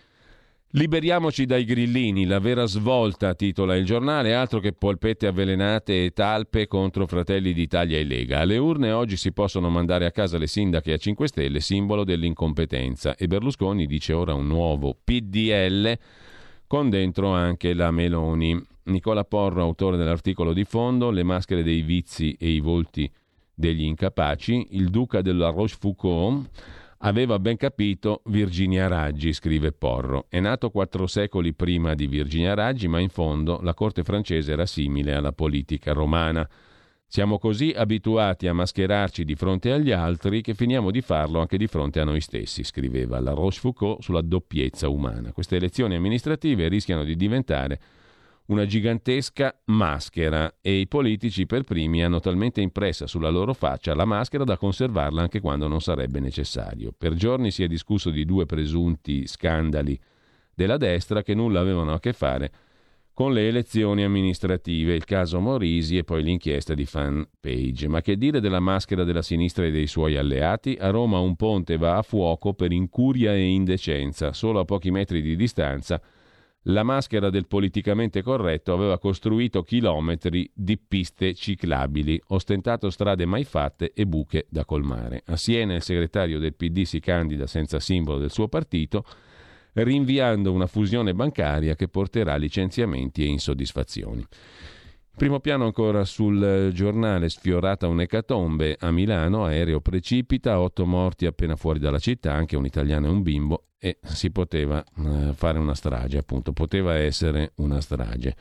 Liberiamoci 0.71 1.47
dai 1.47 1.65
grillini, 1.65 2.27
la 2.27 2.41
vera 2.41 2.67
svolta, 2.67 3.35
titola 3.35 3.77
il 3.77 3.85
giornale, 3.85 4.35
altro 4.35 4.59
che 4.59 4.73
polpette 4.73 5.29
avvelenate 5.29 6.05
e 6.05 6.11
talpe 6.11 6.67
contro 6.67 7.07
Fratelli 7.07 7.53
d'Italia 7.53 7.99
e 7.99 8.05
Lega. 8.05 8.41
Alle 8.41 8.59
urne 8.59 8.91
oggi 8.91 9.17
si 9.17 9.33
possono 9.33 9.71
mandare 9.71 10.07
a 10.07 10.11
casa 10.11 10.39
le 10.39 10.49
sindache 10.49 10.93
a 10.93 10.97
5 10.97 11.29
Stelle, 11.29 11.61
simbolo 11.61 12.03
dell'incompetenza. 12.03 13.15
E 13.15 13.29
Berlusconi 13.29 13.87
dice 13.87 14.13
ora 14.13 14.35
un 14.35 14.49
nuovo 14.49 14.99
PDL 15.03 15.97
con 16.67 16.91
dentro 16.91 17.31
anche 17.31 17.73
la 17.73 17.93
Meloni. 17.93 18.61
Nicola 18.87 19.25
Porro, 19.25 19.63
autore 19.63 19.97
dell'articolo 19.97 20.53
di 20.53 20.65
fondo, 20.65 21.11
Le 21.11 21.23
maschere 21.23 21.63
dei 21.63 21.83
vizi 21.83 22.37
e 22.39 22.51
i 22.51 22.61
volti 22.61 23.11
degli 23.55 23.85
incapaci, 23.85 24.67
il 24.73 24.91
duca 24.91 25.23
della 25.23 25.49
Rochefoucauld 25.49 26.51
Aveva 27.01 27.39
ben 27.39 27.57
capito 27.59 28.23
Virginia 28.27 28.89
Raggi, 28.89 29.35
scrive 29.35 29.73
Porro. 29.73 30.27
È 30.31 30.41
nato 30.41 30.71
quattro 30.71 31.07
secoli 31.07 31.53
prima 31.53 31.95
di 31.95 32.07
Virginia 32.07 32.55
Raggi, 32.55 32.89
ma 32.89 33.01
in 33.01 33.11
fondo 33.11 33.61
la 33.63 33.75
corte 33.75 34.03
francese 34.03 34.53
era 34.53 34.65
simile 34.65 35.15
alla 35.15 35.33
politica 35.33 35.93
romana. 35.93 36.49
Siamo 37.07 37.39
così 37.39 37.73
abituati 37.77 38.49
a 38.49 38.55
mascherarci 38.55 39.25
di 39.25 39.35
fronte 39.35 39.73
agli 39.73 39.93
altri 39.93 40.41
che 40.41 40.55
finiamo 40.55 40.91
di 40.91 41.03
farlo 41.03 41.39
anche 41.41 41.59
di 41.59 41.67
fronte 41.67 42.01
a 42.01 42.05
noi 42.05 42.21
stessi, 42.21 42.65
scriveva 42.65 43.21
la 43.21 43.33
Rochefoucauld 43.33 44.01
sulla 44.01 44.23
doppiezza 44.23 44.89
umana. 44.89 45.33
Queste 45.33 45.57
elezioni 45.57 45.95
amministrative 45.95 46.67
rischiano 46.69 47.05
di 47.05 47.15
diventare 47.15 47.79
una 48.47 48.65
gigantesca 48.65 49.61
maschera 49.67 50.59
e 50.61 50.79
i 50.79 50.87
politici 50.87 51.47
per 51.47 51.65
primi 51.65 52.05
hanno 52.05 52.21
talmente 52.21 52.61
impressa 52.61 53.07
sulla 53.07 53.31
loro 53.31 53.55
faccia 53.55 53.95
la 53.95 54.05
maschera 54.05 54.45
da 54.45 54.57
conservarla 54.57 55.23
anche 55.23 55.41
quando 55.41 55.67
non 55.67 55.81
sarebbe 55.81 56.21
necessario. 56.21 56.93
Per 56.97 57.15
giorni 57.15 57.51
si 57.51 57.65
è 57.65 57.67
discusso 57.67 58.11
di 58.11 58.25
due 58.25 58.47
presunti 58.47 59.27
scandali 59.27 59.99
della 60.55 60.77
destra 60.77 61.23
che 61.23 61.35
nulla 61.35 61.61
avevano 61.61 61.93
a 61.93 62.01
che 62.01 62.13
fare 62.13 62.53
con 63.13 63.33
le 63.33 63.49
elezioni 63.49 64.05
amministrative, 64.05 64.95
il 64.95 65.07
caso 65.07 65.41
Morisi 65.41 65.97
e 65.97 66.05
poi 66.05 66.23
l'inchiesta 66.23 66.75
di 66.75 66.85
fanpage. 66.85 67.89
Ma 67.89 68.03
che 68.03 68.19
dire 68.19 68.41
della 68.41 68.61
maschera 68.61 69.05
della 69.05 69.23
sinistra 69.23 69.65
e 69.65 69.71
dei 69.71 69.87
suoi 69.87 70.19
alleati? 70.19 70.77
A 70.79 70.91
Roma 70.91 71.19
un 71.19 71.35
ponte 71.35 71.79
va 71.79 71.97
a 71.97 72.03
fuoco 72.03 72.53
per 72.53 72.73
incuria 72.73 73.33
e 73.33 73.41
indecenza. 73.41 74.35
Solo 74.35 74.61
a 74.61 74.67
pochi 74.67 74.91
metri 74.91 75.23
di 75.23 75.35
distanza 75.35 75.99
la 76.69 76.83
maschera 76.83 77.31
del 77.31 77.47
politicamente 77.47 78.23
corretto 78.23 78.73
aveva 78.73 78.99
costruito 78.99 79.63
chilometri 79.63 80.51
di 80.53 80.79
piste 80.79 81.35
ciclabili, 81.35 82.21
ostentato 82.29 82.91
strade 82.91 83.25
mai 83.25 83.45
fatte 83.45 83.93
e 83.95 84.07
buche 84.07 84.47
da 84.49 84.65
colmare. 84.65 85.23
A 85.27 85.37
Siena 85.37 85.75
il 85.75 85.83
segretario 85.83 86.39
del 86.39 86.55
PD 86.55 86.83
si 86.83 86.99
candida 87.01 87.47
senza 87.47 87.79
simbolo 87.79 88.19
del 88.19 88.31
suo 88.31 88.49
partito 88.49 89.05
rinviando 89.75 90.53
una 90.53 90.67
fusione 90.67 91.15
bancaria 91.15 91.75
che 91.75 91.89
porterà 91.89 92.37
licenziamenti 92.37 93.23
e 93.23 93.27
insoddisfazioni. 93.27 94.27
Primo 95.17 95.41
piano 95.41 95.65
ancora 95.65 96.05
sul 96.05 96.71
giornale, 96.75 97.31
sfiorata 97.31 97.89
un'ecatombe 97.89 98.77
a 98.79 98.91
Milano, 98.91 99.47
aereo 99.47 99.81
precipita, 99.81 100.61
otto 100.61 100.85
morti 100.85 101.25
appena 101.25 101.57
fuori 101.57 101.79
dalla 101.79 101.99
città, 101.99 102.35
anche 102.35 102.55
un 102.55 102.67
italiano 102.67 103.07
e 103.07 103.09
un 103.09 103.23
bimbo, 103.23 103.69
e 103.79 103.99
si 104.03 104.31
poteva 104.31 104.85
eh, 104.85 105.33
fare 105.33 105.59
una 105.59 105.75
strage, 105.75 106.19
appunto, 106.19 106.53
poteva 106.53 106.97
essere 106.97 107.53
una 107.57 107.81
strage 107.81 108.37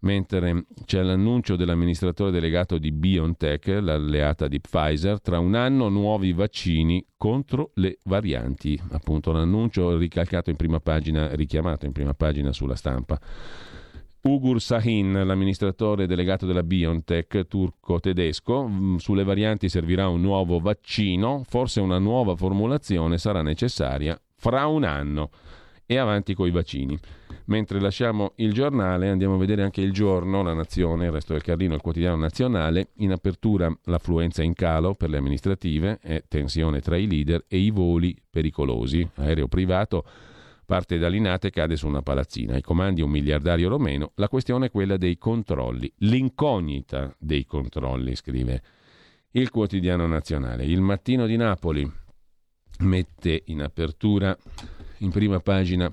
mentre 0.00 0.64
c'è 0.84 1.02
l'annuncio 1.02 1.56
dell'amministratore 1.56 2.30
delegato 2.30 2.78
di 2.78 2.92
BioNTech, 2.92 3.66
l'alleata 3.80 4.48
di 4.48 4.60
Pfizer, 4.60 5.20
tra 5.20 5.38
un 5.38 5.54
anno 5.54 5.88
nuovi 5.88 6.32
vaccini 6.32 7.04
contro 7.16 7.72
le 7.74 7.98
varianti. 8.04 8.80
Appunto 8.90 9.32
l'annuncio 9.32 9.96
ricalcato 9.96 10.50
in 10.50 10.56
prima 10.56 10.80
pagina, 10.80 11.34
richiamato 11.34 11.86
in 11.86 11.92
prima 11.92 12.14
pagina 12.14 12.52
sulla 12.52 12.76
stampa. 12.76 13.18
Ugur 14.22 14.60
Sahin, 14.60 15.12
l'amministratore 15.12 16.06
delegato 16.06 16.44
della 16.44 16.62
BioNTech 16.62 17.46
turco-tedesco, 17.46 18.68
mm, 18.68 18.96
sulle 18.96 19.24
varianti 19.24 19.70
servirà 19.70 20.08
un 20.08 20.20
nuovo 20.20 20.58
vaccino, 20.58 21.42
forse 21.48 21.80
una 21.80 21.98
nuova 21.98 22.36
formulazione 22.36 23.16
sarà 23.16 23.40
necessaria 23.40 24.20
fra 24.36 24.66
un 24.66 24.84
anno 24.84 25.30
e 25.86 25.96
avanti 25.96 26.34
coi 26.34 26.50
vaccini. 26.50 26.98
Mentre 27.46 27.80
lasciamo 27.80 28.32
il 28.36 28.52
giornale, 28.52 29.08
andiamo 29.08 29.36
a 29.36 29.38
vedere 29.38 29.62
anche 29.62 29.80
il 29.80 29.90
giorno, 29.90 30.42
la 30.42 30.52
Nazione, 30.52 31.06
il 31.06 31.12
resto 31.12 31.32
del 31.32 31.42
Carlino, 31.42 31.74
il 31.74 31.80
quotidiano 31.80 32.16
nazionale. 32.16 32.90
In 32.96 33.12
apertura 33.12 33.74
l'affluenza 33.84 34.42
in 34.42 34.52
calo 34.52 34.94
per 34.94 35.08
le 35.08 35.16
amministrative 35.16 35.98
tensione 36.28 36.80
tra 36.80 36.96
i 36.96 37.08
leader 37.08 37.44
e 37.48 37.56
i 37.56 37.70
voli 37.70 38.14
pericolosi. 38.30 39.08
Aereo 39.14 39.48
privato 39.48 40.04
parte 40.70 40.98
da 40.98 41.08
Linate 41.08 41.48
e 41.48 41.50
cade 41.50 41.74
su 41.74 41.88
una 41.88 42.00
palazzina. 42.00 42.56
I 42.56 42.62
comandi 42.62 43.02
un 43.02 43.10
miliardario 43.10 43.68
romeno. 43.68 44.12
La 44.14 44.28
questione 44.28 44.66
è 44.66 44.70
quella 44.70 44.96
dei 44.96 45.18
controlli, 45.18 45.92
l'incognita 45.96 47.12
dei 47.18 47.44
controlli, 47.44 48.14
scrive 48.14 48.62
il 49.32 49.50
quotidiano 49.50 50.06
nazionale. 50.06 50.64
Il 50.64 50.80
mattino 50.80 51.26
di 51.26 51.36
Napoli 51.36 51.90
mette 52.82 53.42
in 53.46 53.62
apertura, 53.62 54.38
in 54.98 55.10
prima 55.10 55.40
pagina, 55.40 55.92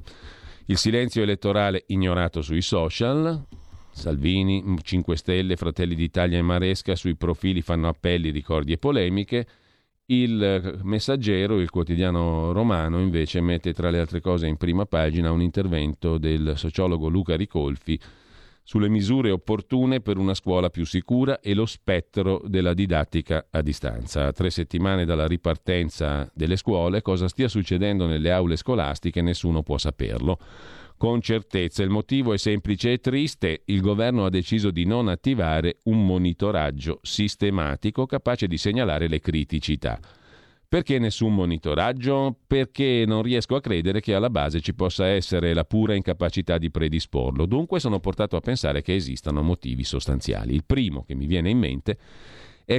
il 0.67 0.77
silenzio 0.77 1.23
elettorale 1.23 1.85
ignorato 1.87 2.43
sui 2.43 2.61
social. 2.61 3.47
Salvini, 3.89 4.63
5 4.79 5.17
Stelle, 5.17 5.55
Fratelli 5.55 5.95
d'Italia 5.95 6.37
e 6.37 6.43
Maresca 6.43 6.93
sui 6.93 7.15
profili 7.15 7.63
fanno 7.63 7.87
appelli, 7.87 8.29
ricordi 8.29 8.73
e 8.73 8.77
polemiche. 8.77 9.47
Il 10.09 10.79
Messaggero, 10.83 11.59
il 11.59 11.69
quotidiano 11.69 12.53
romano, 12.53 13.01
invece 13.01 13.41
mette 13.41 13.73
tra 13.73 13.89
le 13.89 13.99
altre 13.99 14.21
cose 14.21 14.47
in 14.47 14.55
prima 14.55 14.85
pagina 14.85 15.31
un 15.31 15.41
intervento 15.41 16.17
del 16.17 16.53
sociologo 16.55 17.09
Luca 17.09 17.35
Ricolfi 17.35 17.99
sulle 18.63 18.87
misure 18.87 19.31
opportune 19.31 19.99
per 19.99 20.17
una 20.17 20.33
scuola 20.33 20.69
più 20.69 20.85
sicura 20.85 21.41
e 21.41 21.53
lo 21.53 21.65
spettro 21.65 22.41
della 22.45 22.73
didattica 22.73 23.47
a 23.51 23.61
distanza. 23.61 24.27
A 24.27 24.31
tre 24.31 24.49
settimane 24.49 25.03
dalla 25.03 25.27
ripartenza 25.27 26.31
delle 26.33 26.55
scuole, 26.55 27.01
cosa 27.01 27.27
stia 27.27 27.49
succedendo 27.49 28.05
nelle 28.05 28.31
aule 28.31 28.55
scolastiche 28.55 29.21
nessuno 29.21 29.61
può 29.61 29.77
saperlo. 29.77 30.39
Con 30.97 31.21
certezza 31.21 31.83
il 31.83 31.91
motivo 31.91 32.33
è 32.33 32.37
semplice 32.39 32.93
e 32.93 32.97
triste, 32.97 33.61
il 33.65 33.81
governo 33.81 34.25
ha 34.25 34.31
deciso 34.31 34.71
di 34.71 34.83
non 34.83 35.09
attivare 35.09 35.77
un 35.83 36.03
monitoraggio 36.03 36.97
sistematico 37.03 38.07
capace 38.07 38.47
di 38.47 38.57
segnalare 38.57 39.07
le 39.07 39.19
criticità. 39.19 39.99
Perché 40.67 40.97
nessun 40.97 41.35
monitoraggio? 41.35 42.35
Perché 42.47 43.03
non 43.05 43.21
riesco 43.21 43.55
a 43.55 43.61
credere 43.61 44.01
che 44.01 44.15
alla 44.15 44.31
base 44.31 44.59
ci 44.59 44.73
possa 44.73 45.05
essere 45.05 45.53
la 45.53 45.65
pura 45.65 45.93
incapacità 45.93 46.57
di 46.57 46.71
predisporlo. 46.71 47.45
Dunque 47.45 47.79
sono 47.79 47.99
portato 47.99 48.35
a 48.35 48.41
pensare 48.41 48.81
che 48.81 48.95
esistano 48.95 49.43
motivi 49.43 49.83
sostanziali. 49.83 50.55
Il 50.55 50.65
primo 50.65 51.03
che 51.03 51.13
mi 51.13 51.27
viene 51.27 51.51
in 51.51 51.59
mente 51.59 51.91
è 51.91 51.97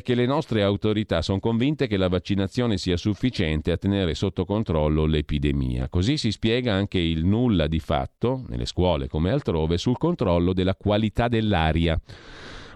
che 0.02 0.14
le 0.14 0.26
nostre 0.26 0.62
autorità 0.62 1.22
sono 1.22 1.40
convinte 1.40 1.86
che 1.86 1.96
la 1.96 2.08
vaccinazione 2.08 2.76
sia 2.76 2.98
sufficiente 2.98 3.72
a 3.72 3.78
tenere 3.78 4.14
sotto 4.14 4.44
controllo 4.44 5.06
l'epidemia. 5.06 5.88
Così 5.88 6.18
si 6.18 6.30
spiega 6.30 6.74
anche 6.74 6.98
il 6.98 7.24
nulla 7.24 7.66
di 7.66 7.80
fatto, 7.80 8.44
nelle 8.48 8.66
scuole 8.66 9.08
come 9.08 9.30
altrove, 9.30 9.78
sul 9.78 9.96
controllo 9.96 10.52
della 10.52 10.74
qualità 10.74 11.28
dell'aria. 11.28 11.98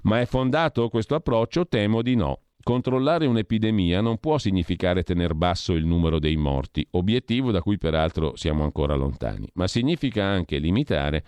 Ma 0.04 0.20
è 0.20 0.24
fondato 0.24 0.88
questo 0.88 1.14
approccio? 1.14 1.66
Temo 1.68 2.00
di 2.00 2.14
no. 2.14 2.40
Controllare 2.62 3.26
un'epidemia 3.26 4.00
non 4.00 4.18
può 4.18 4.38
significare 4.38 5.02
tenere 5.02 5.34
basso 5.34 5.74
il 5.74 5.84
numero 5.84 6.18
dei 6.18 6.36
morti, 6.36 6.86
obiettivo 6.92 7.50
da 7.50 7.60
cui 7.60 7.76
peraltro 7.76 8.36
siamo 8.36 8.62
ancora 8.62 8.94
lontani, 8.94 9.48
ma 9.54 9.66
significa 9.66 10.24
anche 10.24 10.58
limitare 10.58 11.24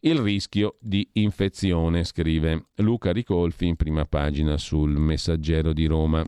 il 0.00 0.18
rischio 0.18 0.76
di 0.80 1.08
infezione, 1.14 2.04
scrive 2.04 2.66
Luca 2.76 3.12
Ricolfi 3.12 3.66
in 3.66 3.76
prima 3.76 4.04
pagina 4.04 4.56
sul 4.56 4.90
Messaggero 4.90 5.72
di 5.72 5.86
Roma. 5.86 6.24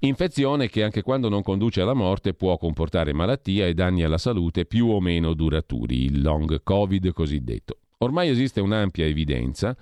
Infezione 0.00 0.68
che 0.68 0.84
anche 0.84 1.02
quando 1.02 1.28
non 1.28 1.42
conduce 1.42 1.80
alla 1.80 1.92
morte 1.94 2.32
può 2.32 2.56
comportare 2.56 3.12
malattia 3.12 3.66
e 3.66 3.74
danni 3.74 4.04
alla 4.04 4.16
salute 4.16 4.64
più 4.64 4.86
o 4.86 5.00
meno 5.00 5.34
duraturi, 5.34 6.04
il 6.04 6.22
long 6.22 6.62
covid 6.62 7.12
cosiddetto. 7.12 7.78
Ormai 7.98 8.28
esiste 8.28 8.60
un'ampia 8.60 9.04
evidenza 9.04 9.76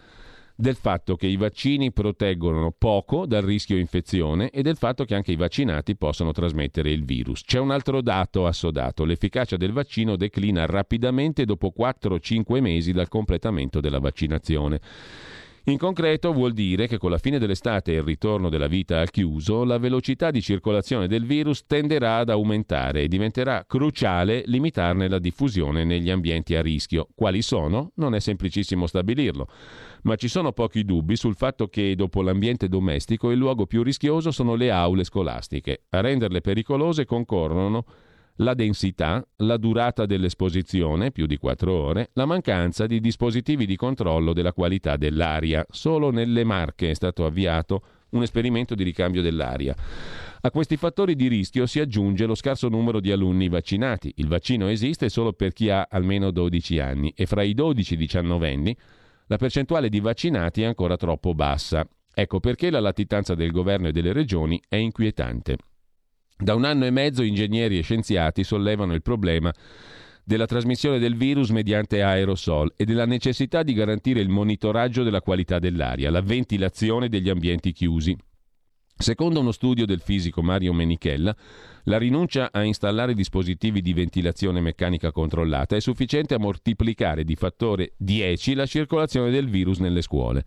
del 0.57 0.75
fatto 0.75 1.17
che 1.17 1.27
i 1.27 1.37
vaccini 1.37 1.93
proteggono 1.93 2.75
poco 2.77 3.27
dal 3.27 3.43
rischio 3.43 3.77
infezione 3.77 4.49
e 4.49 4.63
del 4.63 4.79
fatto 4.79 5.05
che 5.05 5.15
anche 5.15 5.33
i 5.33 5.37
vaccinati 5.37 5.97
possono 5.97 6.33
trasmettere 6.33 6.91
il 6.91 7.05
virus. 7.05 7.43
C'è 7.45 7.59
un 7.59 7.71
altro 7.71 8.01
dato 8.01 8.47
assodato, 8.47 9.05
l'efficacia 9.05 9.59
del 9.59 9.73
vaccino 9.73 10.17
declina 10.17 10.65
rapidamente 10.65 11.45
dopo 11.45 11.75
4-5 11.79 12.61
mesi 12.61 12.93
dal 12.93 13.09
completamento 13.09 13.81
della 13.81 13.99
vaccinazione. 13.99 14.81
In 15.69 15.79
concreto 15.79 16.33
vuol 16.33 16.53
dire 16.53 16.87
che 16.87 16.97
con 16.97 17.11
la 17.11 17.19
fine 17.19 17.41
dell'estate 17.41 17.91
e 17.91 17.97
il 17.97 18.05
ritorno 18.05 18.49
della 18.49 18.69
vita 18.69 19.01
al 19.01 19.11
chiuso, 19.11 19.65
la 19.65 19.79
velocità 19.79 20.31
di 20.31 20.41
circolazione 20.41 21.09
del 21.09 21.27
virus 21.27 21.65
tenderà 21.67 22.19
ad 22.19 22.31
aumentare 22.31 23.03
e 23.03 23.09
diventerà 23.09 23.65
cruciale 23.67 24.45
limitarne 24.47 25.09
la 25.09 25.19
diffusione 25.19 25.83
negli 25.83 26.09
ambienti 26.09 26.55
a 26.55 26.63
rischio. 26.63 27.09
Quali 27.17 27.43
sono? 27.43 27.91
Non 27.97 28.15
è 28.15 28.21
semplicissimo 28.21 28.87
stabilirlo 28.87 29.49
ma 30.07 30.15
ci 30.15 30.29
sono 30.29 30.53
pochi 30.53 30.85
dubbi 30.85 31.17
sul 31.17 31.35
fatto 31.35 31.67
che 31.67 31.97
dopo 31.97 32.23
l'ambiente 32.23 32.69
domestico 32.69 33.33
il 33.33 33.39
luogo 33.39 33.67
più 33.67 33.83
rischioso 33.83 34.31
sono 34.31 34.55
le 34.55 34.71
aule 34.71 35.03
scolastiche. 35.03 35.83
A 35.91 36.01
renderle 36.01 36.41
pericolose 36.41 37.05
concorrono 37.05 37.85
la 38.37 38.55
densità, 38.55 39.27
la 39.37 39.57
durata 39.57 40.07
dell'esposizione, 40.07 41.11
più 41.11 41.27
di 41.27 41.39
4 41.39 41.73
ore, 41.73 42.11
la 42.15 42.27
mancanza 42.27 42.87
di 42.87 43.01
dispositivi 43.01 43.67
di 43.67 43.77
controllo 43.77 44.33
della 44.33 44.53
qualità 44.53 44.97
dell'aria. 44.97 45.65
Solo 45.71 46.11
nelle 46.11 46.45
Marche 46.45 46.91
è 46.91 46.95
stato 46.95 47.25
avviato 47.25 47.83
un 48.11 48.23
esperimento 48.23 48.75
di 48.75 48.85
ricambio 48.85 49.23
dell'aria. 49.23 49.75
A 50.41 50.51
questi 50.51 50.77
fattori 50.77 51.17
di 51.17 51.29
rischio 51.29 51.67
si 51.67 51.81
aggiunge 51.81 52.27
lo 52.27 52.35
scarso 52.35 52.69
numero 52.69 53.01
di 53.01 53.11
alunni 53.11 53.49
vaccinati. 53.49 54.13
Il 54.17 54.29
vaccino 54.29 54.69
esiste 54.69 55.09
solo 55.09 55.33
per 55.33 55.53
chi 55.53 55.71
ha 55.71 55.89
almeno 55.91 56.31
12 56.31 56.79
anni 56.79 57.13
e 57.17 57.27
fra 57.27 57.43
i 57.43 57.55
12 57.55 57.93
e 57.93 57.97
i 57.97 57.99
19 57.99 58.53
anni 58.53 58.77
la 59.29 59.39
percentuale 59.39 59.89
di 59.89 59.99
vaccinati 59.99 60.63
è 60.63 60.67
ancora 60.67 60.97
troppo 60.97 61.35
bassa. 61.35 61.87
Ecco 62.15 62.39
perché 62.39 62.71
la 62.71 62.81
latitanza 62.81 63.35
del 63.35 63.51
governo 63.51 63.89
e 63.89 63.93
delle 63.93 64.13
regioni 64.13 64.63
è 64.69 64.77
inquietante. 64.77 65.57
Da 66.39 66.55
un 66.55 66.65
anno 66.65 66.85
e 66.85 66.91
mezzo 66.91 67.23
ingegneri 67.23 67.79
e 67.79 67.83
scienziati 67.83 68.45
sollevano 68.45 68.93
il 68.93 69.01
problema 69.01 69.51
della 70.23 70.45
trasmissione 70.45 70.99
del 70.99 71.17
virus 71.17 71.49
mediante 71.49 72.03
aerosol 72.03 72.75
e 72.77 72.85
della 72.85 73.07
necessità 73.07 73.63
di 73.63 73.73
garantire 73.73 74.21
il 74.21 74.29
monitoraggio 74.29 75.03
della 75.03 75.23
qualità 75.23 75.59
dell'aria, 75.59 76.11
la 76.11 76.21
ventilazione 76.21 77.09
degli 77.09 77.31
ambienti 77.31 77.73
chiusi. 77.73 78.15
Secondo 78.99 79.41
uno 79.41 79.51
studio 79.51 79.87
del 79.87 80.01
fisico 80.01 80.43
Mario 80.43 80.75
Menichella, 80.75 81.35
la 81.85 81.97
rinuncia 81.97 82.51
a 82.53 82.65
installare 82.65 83.15
dispositivi 83.15 83.81
di 83.81 83.95
ventilazione 83.95 84.61
meccanica 84.61 85.13
controllata 85.13 85.75
è 85.75 85.81
sufficiente 85.81 86.35
a 86.35 86.39
moltiplicare 86.39 87.25
di 87.25 87.35
fattore 87.35 87.93
10 87.97 88.55
la 88.55 88.67
circolazione 88.67 89.31
del 89.31 89.49
virus 89.49 89.79
nelle 89.79 90.03
scuole. 90.03 90.45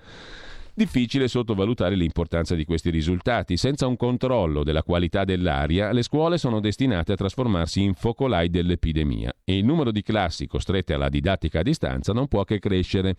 Difficile 0.80 1.28
sottovalutare 1.28 1.96
l'importanza 1.96 2.56
di 2.56 2.64
questi 2.64 2.90
risultati. 2.90 3.58
Senza 3.58 3.86
un 3.86 3.98
controllo 3.98 4.64
della 4.64 4.82
qualità 4.82 5.26
dell'aria, 5.26 5.92
le 5.92 6.04
scuole 6.04 6.38
sono 6.38 6.62
destinate 6.62 7.12
a 7.12 7.16
trasformarsi 7.18 7.82
in 7.82 7.96
focolai 7.96 8.50
dell'epidemia 8.50 9.34
e 9.44 9.58
il 9.58 9.66
numero 9.66 9.92
di 9.92 10.02
classi 10.02 10.48
costrette 10.48 10.94
alla 10.94 11.10
didattica 11.10 11.60
a 11.60 11.64
distanza 11.64 12.14
non 12.14 12.30
può 12.30 12.46
che 12.46 12.60
crescere. 12.60 13.16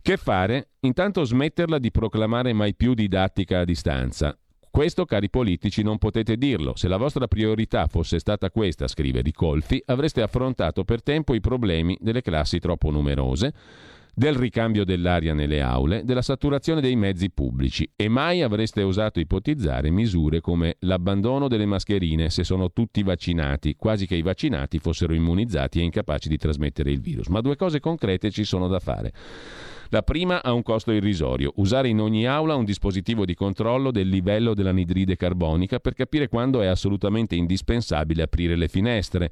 Che 0.00 0.16
fare? 0.16 0.68
Intanto 0.80 1.24
smetterla 1.24 1.78
di 1.80 1.90
proclamare 1.90 2.52
mai 2.52 2.76
più 2.76 2.94
didattica 2.94 3.60
a 3.60 3.64
distanza. 3.64 4.38
Questo, 4.70 5.04
cari 5.04 5.30
politici, 5.30 5.82
non 5.82 5.98
potete 5.98 6.36
dirlo. 6.36 6.74
Se 6.76 6.88
la 6.88 6.96
vostra 6.96 7.26
priorità 7.26 7.86
fosse 7.86 8.18
stata 8.18 8.50
questa, 8.50 8.88
scrive 8.88 9.20
Ricolfi, 9.20 9.82
avreste 9.86 10.20
affrontato 10.20 10.84
per 10.84 11.02
tempo 11.02 11.34
i 11.34 11.40
problemi 11.40 11.96
delle 12.00 12.22
classi 12.22 12.58
troppo 12.58 12.90
numerose, 12.90 13.54
del 14.14 14.34
ricambio 14.34 14.84
dell'aria 14.84 15.34
nelle 15.34 15.60
aule, 15.60 16.04
della 16.04 16.22
saturazione 16.22 16.80
dei 16.80 16.94
mezzi 16.94 17.30
pubblici 17.30 17.90
e 17.96 18.08
mai 18.08 18.42
avreste 18.42 18.82
osato 18.82 19.18
ipotizzare 19.18 19.90
misure 19.90 20.40
come 20.40 20.76
l'abbandono 20.80 21.48
delle 21.48 21.66
mascherine 21.66 22.30
se 22.30 22.44
sono 22.44 22.70
tutti 22.72 23.02
vaccinati, 23.02 23.74
quasi 23.76 24.06
che 24.06 24.14
i 24.14 24.22
vaccinati 24.22 24.78
fossero 24.78 25.14
immunizzati 25.14 25.80
e 25.80 25.82
incapaci 25.82 26.28
di 26.28 26.36
trasmettere 26.36 26.92
il 26.92 27.00
virus. 27.00 27.26
Ma 27.26 27.40
due 27.40 27.56
cose 27.56 27.80
concrete 27.80 28.30
ci 28.30 28.44
sono 28.44 28.68
da 28.68 28.78
fare. 28.78 29.12
La 29.90 30.02
prima 30.02 30.42
ha 30.42 30.52
un 30.52 30.62
costo 30.62 30.92
irrisorio, 30.92 31.52
usare 31.56 31.88
in 31.88 32.00
ogni 32.00 32.26
aula 32.26 32.54
un 32.54 32.64
dispositivo 32.64 33.24
di 33.24 33.34
controllo 33.34 33.90
del 33.90 34.08
livello 34.08 34.54
dell'anidride 34.54 35.16
carbonica 35.16 35.78
per 35.78 35.94
capire 35.94 36.28
quando 36.28 36.62
è 36.62 36.66
assolutamente 36.66 37.34
indispensabile 37.34 38.22
aprire 38.22 38.56
le 38.56 38.68
finestre. 38.68 39.30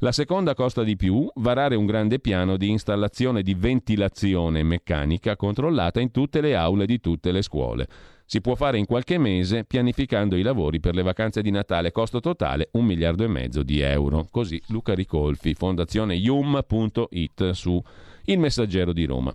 La 0.00 0.12
seconda 0.12 0.54
costa 0.54 0.82
di 0.82 0.94
più, 0.94 1.26
varare 1.36 1.74
un 1.74 1.86
grande 1.86 2.18
piano 2.18 2.58
di 2.58 2.68
installazione 2.68 3.42
di 3.42 3.54
ventilazione 3.54 4.62
meccanica 4.62 5.36
controllata 5.36 6.00
in 6.00 6.10
tutte 6.10 6.42
le 6.42 6.54
aule 6.54 6.84
di 6.84 7.00
tutte 7.00 7.32
le 7.32 7.40
scuole. 7.40 7.86
Si 8.26 8.42
può 8.42 8.54
fare 8.56 8.76
in 8.76 8.84
qualche 8.84 9.16
mese 9.16 9.64
pianificando 9.64 10.36
i 10.36 10.42
lavori 10.42 10.80
per 10.80 10.94
le 10.94 11.02
vacanze 11.02 11.40
di 11.40 11.50
Natale, 11.50 11.92
costo 11.92 12.20
totale 12.20 12.68
un 12.72 12.84
miliardo 12.84 13.24
e 13.24 13.28
mezzo 13.28 13.62
di 13.62 13.80
euro. 13.80 14.26
Così 14.30 14.60
Luca 14.66 14.94
Ricolfi, 14.94 15.54
fondazione 15.54 16.14
yum.it 16.14 17.50
su 17.52 17.82
Il 18.24 18.38
Messaggero 18.38 18.92
di 18.92 19.04
Roma. 19.06 19.34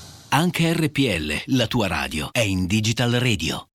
Anche 0.33 0.71
RPL, 0.71 1.57
la 1.57 1.67
tua 1.67 1.87
radio, 1.87 2.29
è 2.31 2.39
in 2.39 2.65
Digital 2.65 3.11
Radio. 3.11 3.67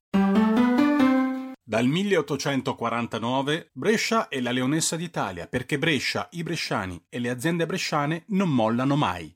Dal 1.63 1.87
1849 1.87 3.73
Brescia 3.75 4.29
è 4.29 4.41
la 4.41 4.53
leonessa 4.53 4.97
d'Italia 4.97 5.49
perché 5.49 5.77
Brescia, 5.77 6.29
i 6.31 6.43
bresciani 6.43 7.05
e 7.11 7.19
le 7.19 7.29
aziende 7.29 7.67
bresciane 7.67 8.25
non 8.29 8.49
mollano 8.49 8.97
mai. 8.97 9.36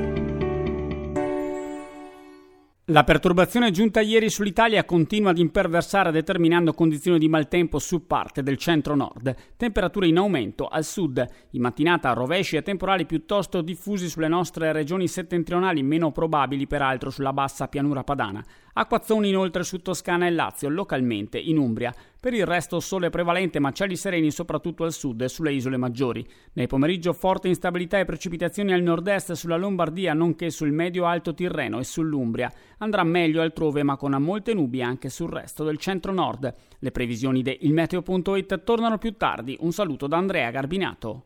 La 2.91 3.05
perturbazione 3.05 3.71
giunta 3.71 4.01
ieri 4.01 4.29
sull'Italia 4.29 4.83
continua 4.83 5.29
ad 5.29 5.37
imperversare 5.37 6.11
determinando 6.11 6.73
condizioni 6.73 7.19
di 7.19 7.29
maltempo 7.29 7.79
su 7.79 8.05
parte 8.05 8.43
del 8.43 8.57
centro-nord. 8.57 9.33
Temperature 9.55 10.07
in 10.07 10.17
aumento 10.17 10.67
al 10.67 10.83
sud. 10.83 11.25
In 11.51 11.61
mattinata 11.61 12.11
rovesci 12.11 12.57
e 12.57 12.63
temporali 12.63 13.05
piuttosto 13.05 13.61
diffusi 13.61 14.09
sulle 14.09 14.27
nostre 14.27 14.73
regioni 14.73 15.07
settentrionali, 15.07 15.81
meno 15.83 16.11
probabili 16.11 16.67
peraltro 16.67 17.11
sulla 17.11 17.31
bassa 17.31 17.69
pianura 17.69 18.03
padana. 18.03 18.43
Acquazzoni 18.73 19.29
inoltre 19.29 19.63
su 19.63 19.81
Toscana 19.81 20.27
e 20.27 20.31
Lazio, 20.31 20.69
localmente 20.69 21.37
in 21.37 21.57
Umbria. 21.57 21.93
Per 22.19 22.33
il 22.33 22.45
resto 22.45 22.79
sole 22.79 23.09
prevalente 23.09 23.59
ma 23.59 23.71
cieli 23.71 23.95
sereni 23.95 24.31
soprattutto 24.31 24.83
al 24.83 24.93
sud 24.93 25.21
e 25.21 25.27
sulle 25.27 25.51
isole 25.51 25.77
maggiori. 25.77 26.25
Nel 26.53 26.67
pomeriggio 26.67 27.13
forte 27.13 27.47
instabilità 27.47 27.99
e 27.99 28.05
precipitazioni 28.05 28.71
al 28.73 28.81
nord-est 28.81 29.33
sulla 29.33 29.57
Lombardia 29.57 30.13
nonché 30.13 30.49
sul 30.51 30.71
medio-alto 30.71 31.33
Tirreno 31.33 31.79
e 31.79 31.83
sull'Umbria. 31.83 32.51
Andrà 32.77 33.03
meglio 33.03 33.41
altrove 33.41 33.83
ma 33.83 33.97
con 33.97 34.15
molte 34.19 34.53
nubi 34.53 34.81
anche 34.81 35.09
sul 35.09 35.29
resto 35.29 35.63
del 35.63 35.77
centro-nord. 35.77 36.53
Le 36.79 36.91
previsioni 36.91 37.41
di 37.41 37.57
ilmeteo.it 37.61 38.63
tornano 38.63 38.97
più 38.97 39.15
tardi. 39.17 39.57
Un 39.61 39.71
saluto 39.71 40.07
da 40.07 40.17
Andrea 40.17 40.51
Garbinato. 40.51 41.25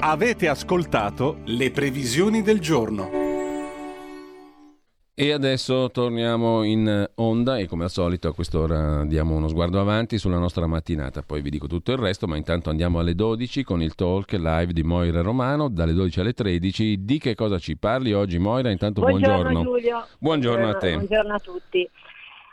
Avete 0.00 0.48
ascoltato 0.48 1.40
le 1.44 1.70
previsioni 1.70 2.42
del 2.42 2.58
giorno. 2.58 3.19
E 5.12 5.32
adesso 5.32 5.90
torniamo 5.90 6.62
in 6.62 7.06
onda 7.16 7.58
e 7.58 7.66
come 7.66 7.84
al 7.84 7.90
solito 7.90 8.28
a 8.28 8.34
quest'ora 8.34 9.04
diamo 9.04 9.34
uno 9.34 9.48
sguardo 9.48 9.78
avanti 9.78 10.16
sulla 10.16 10.38
nostra 10.38 10.66
mattinata, 10.66 11.20
poi 11.22 11.42
vi 11.42 11.50
dico 11.50 11.66
tutto 11.66 11.92
il 11.92 11.98
resto, 11.98 12.26
ma 12.26 12.36
intanto 12.36 12.70
andiamo 12.70 13.00
alle 13.00 13.14
12 13.14 13.62
con 13.62 13.82
il 13.82 13.94
talk 13.94 14.32
live 14.32 14.72
di 14.72 14.82
Moira 14.82 15.20
Romano, 15.20 15.68
dalle 15.68 15.92
12 15.92 16.20
alle 16.20 16.32
13. 16.32 17.04
Di 17.04 17.18
che 17.18 17.34
cosa 17.34 17.58
ci 17.58 17.76
parli 17.76 18.14
oggi 18.14 18.38
Moira? 18.38 18.70
Intanto 18.70 19.02
buongiorno. 19.02 19.42
Buongiorno 19.42 19.62
Giulio. 19.62 20.06
Buongiorno 20.18 20.68
a 20.68 20.74
te. 20.76 20.94
Buongiorno 20.94 21.34
a 21.34 21.38
tutti. 21.38 21.90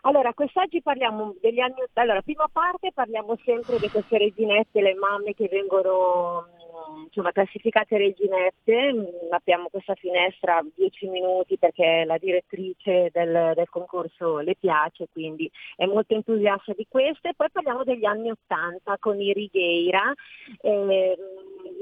Allora, 0.02 0.34
quest'oggi 0.34 0.82
parliamo 0.82 1.36
degli 1.42 1.60
anni... 1.60 1.76
Allora, 1.94 2.22
prima 2.22 2.48
parte 2.52 2.92
parliamo 2.94 3.38
sempre 3.44 3.78
di 3.78 3.90
queste 3.90 4.18
reginette, 4.18 4.82
le 4.82 4.96
mamme 4.96 5.34
che 5.34 5.50
vengono 5.52 6.48
insomma, 7.18 7.32
classificate 7.32 7.98
reginette, 7.98 8.94
mm, 8.94 9.32
abbiamo 9.32 9.70
questa 9.70 9.96
finestra 9.96 10.64
10 10.76 11.08
minuti 11.08 11.58
perché 11.58 12.04
la 12.06 12.18
direttrice 12.20 13.10
del, 13.12 13.54
del, 13.56 13.70
concorso 13.70 14.38
le 14.40 14.56
piace, 14.56 15.08
quindi 15.12 15.50
è 15.76 15.86
molto 15.86 16.14
entusiasta 16.14 16.74
di 16.74 16.86
queste. 16.88 17.34
Poi 17.36 17.50
parliamo 17.52 17.84
degli 17.84 18.06
anni 18.06 18.30
80 18.30 18.98
con 19.00 19.20
i 19.20 19.34
Righeira, 19.34 20.14
eh, 20.62 21.18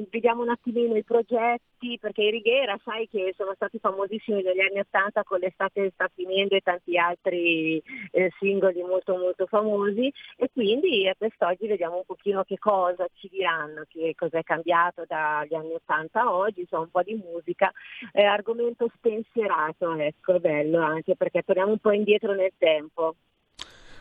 vediamo 0.09 0.41
un 0.41 0.49
attimino 0.49 0.95
i 0.95 1.03
progetti, 1.03 1.97
perché 1.99 2.23
i 2.23 2.31
Righeira 2.31 2.79
sai 2.83 3.07
che 3.09 3.33
sono 3.37 3.53
stati 3.55 3.79
famosissimi 3.79 4.41
negli 4.41 4.59
anni 4.59 4.79
80 4.79 5.23
con 5.23 5.39
l'estate 5.39 5.91
sta 5.93 6.09
finendo 6.13 6.55
e 6.55 6.61
tanti 6.61 6.97
altri 6.97 7.81
eh, 8.11 8.31
singoli 8.39 8.81
molto 8.81 9.15
molto 9.17 9.45
famosi 9.45 10.11
e 10.37 10.49
quindi 10.51 11.07
a 11.07 11.15
quest'oggi 11.17 11.67
vediamo 11.67 11.97
un 11.97 12.05
pochino 12.05 12.43
che 12.43 12.57
cosa 12.57 13.05
ci 13.13 13.29
diranno, 13.29 13.83
che 13.87 14.13
cosa 14.15 14.39
è 14.39 14.43
cambiato 14.43 15.03
dagli 15.07 15.53
anni 15.53 15.73
80 15.73 16.21
a 16.21 16.33
oggi, 16.33 16.61
insomma 16.61 16.83
un 16.83 16.91
po' 16.91 17.03
di 17.03 17.15
musica, 17.15 17.71
eh, 18.13 18.23
argomento 18.23 18.89
spensierato, 18.95 19.93
ecco, 19.95 20.39
bello 20.39 20.81
anche 20.81 21.15
perché 21.15 21.41
torniamo 21.43 21.71
un 21.71 21.79
po' 21.79 21.91
indietro 21.91 22.33
nel 22.33 22.53
tempo. 22.57 23.15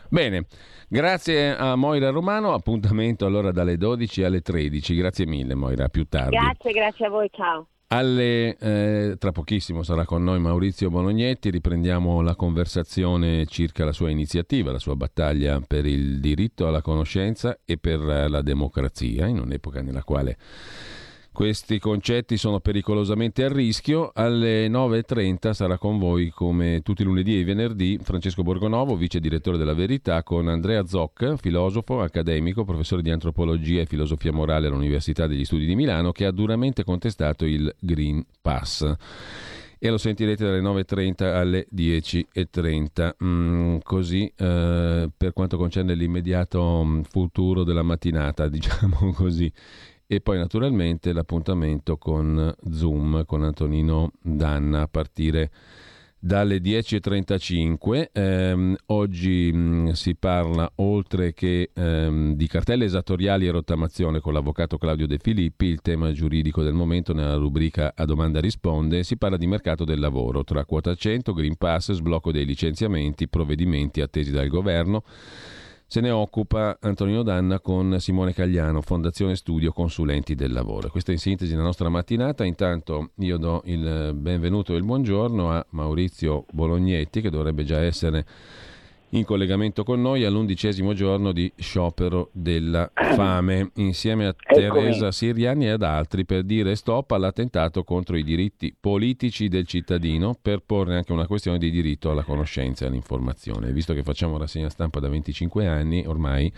Bene, 0.09 0.45
grazie 0.87 1.55
a 1.55 1.75
Moira 1.75 2.09
Romano, 2.09 2.53
appuntamento 2.53 3.25
allora 3.25 3.51
dalle 3.51 3.77
12 3.77 4.23
alle 4.23 4.41
13, 4.41 4.95
grazie 4.95 5.25
mille 5.25 5.55
Moira, 5.55 5.87
più 5.89 6.07
tardi. 6.07 6.35
Grazie, 6.35 6.71
grazie 6.71 7.05
a 7.05 7.09
voi, 7.09 7.29
ciao. 7.31 7.67
Alle, 7.87 8.57
eh, 8.57 9.15
tra 9.19 9.31
pochissimo 9.31 9.83
sarà 9.83 10.05
con 10.05 10.23
noi 10.23 10.39
Maurizio 10.39 10.89
Bolognetti, 10.89 11.51
riprendiamo 11.51 12.21
la 12.21 12.35
conversazione 12.35 13.45
circa 13.45 13.85
la 13.85 13.91
sua 13.91 14.09
iniziativa, 14.09 14.71
la 14.71 14.79
sua 14.79 14.95
battaglia 14.95 15.61
per 15.65 15.85
il 15.85 16.19
diritto 16.19 16.67
alla 16.67 16.81
conoscenza 16.81 17.59
e 17.63 17.77
per 17.77 17.99
la 17.99 18.41
democrazia, 18.41 19.27
in 19.27 19.39
un'epoca 19.39 19.81
nella 19.81 20.03
quale 20.03 20.35
questi 21.35 21.79
concetti 21.79 22.37
sono 22.37 22.61
pericolosamente 22.61 23.43
a 23.43 23.51
rischio. 23.51 24.09
Alle 24.13 24.69
9.30 24.69 25.51
sarà 25.51 25.77
con 25.77 25.99
voi, 25.99 26.29
come 26.29 26.79
tutti 26.81 27.01
i 27.01 27.05
lunedì 27.05 27.35
e 27.35 27.39
i 27.39 27.43
venerdì, 27.43 27.99
Francesco 28.01 28.41
Borgonovo, 28.41 28.95
vice 28.95 29.19
direttore 29.19 29.57
della 29.57 29.73
Verità, 29.73 30.23
con 30.23 30.47
Andrea 30.47 30.85
Zoc, 30.85 31.35
filosofo, 31.35 31.99
accademico, 31.99 32.63
professore 32.63 33.01
di 33.01 33.11
antropologia 33.11 33.81
e 33.81 33.85
filosofia 33.85 34.31
morale 34.31 34.67
all'Università 34.67 35.27
degli 35.27 35.43
Studi 35.43 35.65
di 35.65 35.75
Milano, 35.75 36.13
che 36.13 36.25
ha 36.25 36.31
duramente 36.31 36.85
contestato 36.85 37.43
il 37.45 37.75
Green 37.79 38.25
Pass 38.41 38.95
e 39.77 39.89
lo 39.89 39.97
sentirete 39.97 40.45
dalle 40.45 40.61
9.30 40.61 41.23
alle 41.35 41.67
10.30. 41.75 43.15
Mm, 43.23 43.77
così 43.83 44.31
eh, 44.37 45.09
per 45.15 45.33
quanto 45.33 45.57
concerne 45.57 45.95
l'immediato 45.95 46.81
mm, 46.83 47.01
futuro 47.01 47.65
della 47.65 47.83
mattinata, 47.83 48.47
diciamo 48.49 49.11
così 49.11 49.51
e 50.07 50.21
poi 50.21 50.37
naturalmente 50.37 51.13
l'appuntamento 51.13 51.97
con 51.97 52.53
Zoom 52.71 53.25
con 53.25 53.43
Antonino 53.43 54.11
Danna 54.21 54.81
a 54.81 54.87
partire 54.87 55.51
dalle 56.25 56.57
10.35. 56.57 58.09
Eh, 58.11 58.75
oggi 58.87 59.51
mh, 59.53 59.57
mm, 59.57 59.89
si 59.89 60.15
parla, 60.15 60.71
oltre 60.77 61.33
che 61.33 61.69
ehm, 61.71 62.33
di 62.33 62.47
cartelle 62.47 62.85
esattoriali 62.85 63.45
e 63.45 63.51
rottamazione 63.51 64.19
con 64.19 64.33
l'avvocato 64.33 64.79
Claudio 64.79 65.05
De 65.05 65.19
Filippi, 65.19 65.65
il 65.67 65.81
tema 65.81 66.11
giuridico 66.11 66.63
del 66.63 66.73
momento 66.73 67.13
nella 67.13 67.35
rubrica 67.35 67.93
A 67.95 68.05
domanda 68.05 68.39
risponde, 68.39 69.03
si 69.03 69.17
parla 69.17 69.37
di 69.37 69.45
mercato 69.45 69.83
del 69.83 69.99
lavoro, 69.99 70.43
tra 70.43 70.65
quota 70.65 70.95
100, 70.95 71.31
Green 71.33 71.57
Pass, 71.57 71.91
sblocco 71.93 72.31
dei 72.31 72.45
licenziamenti, 72.45 73.27
provvedimenti 73.27 74.01
attesi 74.01 74.31
dal 74.31 74.47
governo 74.47 75.03
se 75.95 76.01
ne 76.01 76.09
occupa 76.09 76.77
Antonino 76.81 77.23
Danna 77.23 77.61
con 77.61 78.01
Simone 78.01 78.33
Cagliano, 78.33 78.81
Fondazione 78.81 79.37
Studio 79.37 79.71
Consulenti 79.71 80.35
del 80.35 80.51
Lavoro. 80.51 80.89
Questa 80.89 81.11
è 81.11 81.13
in 81.13 81.21
sintesi 81.21 81.55
la 81.55 81.61
nostra 81.61 81.87
mattinata. 81.87 82.43
Intanto 82.43 83.11
io 83.19 83.37
do 83.37 83.61
il 83.63 84.11
benvenuto 84.13 84.73
e 84.73 84.75
il 84.75 84.83
buongiorno 84.83 85.51
a 85.51 85.65
Maurizio 85.69 86.47
Bolognetti, 86.51 87.21
che 87.21 87.29
dovrebbe 87.29 87.63
già 87.63 87.79
essere 87.79 88.25
in 89.09 89.23
collegamento 89.23 89.83
con 89.83 90.01
noi 90.01 90.25
all'undicesimo 90.25 90.93
giorno 90.93 91.31
di 91.31 91.51
sciopero 91.55 92.29
della 92.33 92.91
fame, 92.93 93.71
insieme 93.75 94.25
a 94.25 94.35
Eccomi. 94.37 94.81
Teresa 94.81 95.11
Siriani 95.11 95.65
e 95.65 95.69
ad 95.69 95.83
altri, 95.83 96.25
per 96.25 96.43
dire 96.43 96.75
stop 96.75 97.11
all'attentato 97.11 97.83
contro 97.83 98.17
i 98.17 98.23
diritti 98.23 98.75
politici 98.77 99.47
del 99.47 99.65
cittadino, 99.65 100.35
per 100.39 100.61
porre 100.65 100.97
anche 100.97 101.13
una 101.13 101.27
questione 101.27 101.57
di 101.57 101.69
diritto 101.69 102.11
alla 102.11 102.23
conoscenza 102.23 102.85
e 102.85 102.87
all'informazione. 102.87 103.71
Visto 103.71 103.93
che 103.93 104.03
facciamo 104.03 104.37
rassegna 104.37 104.69
stampa 104.69 104.99
da 104.99 105.07
25 105.07 105.67
anni 105.67 106.05
ormai, 106.05 106.51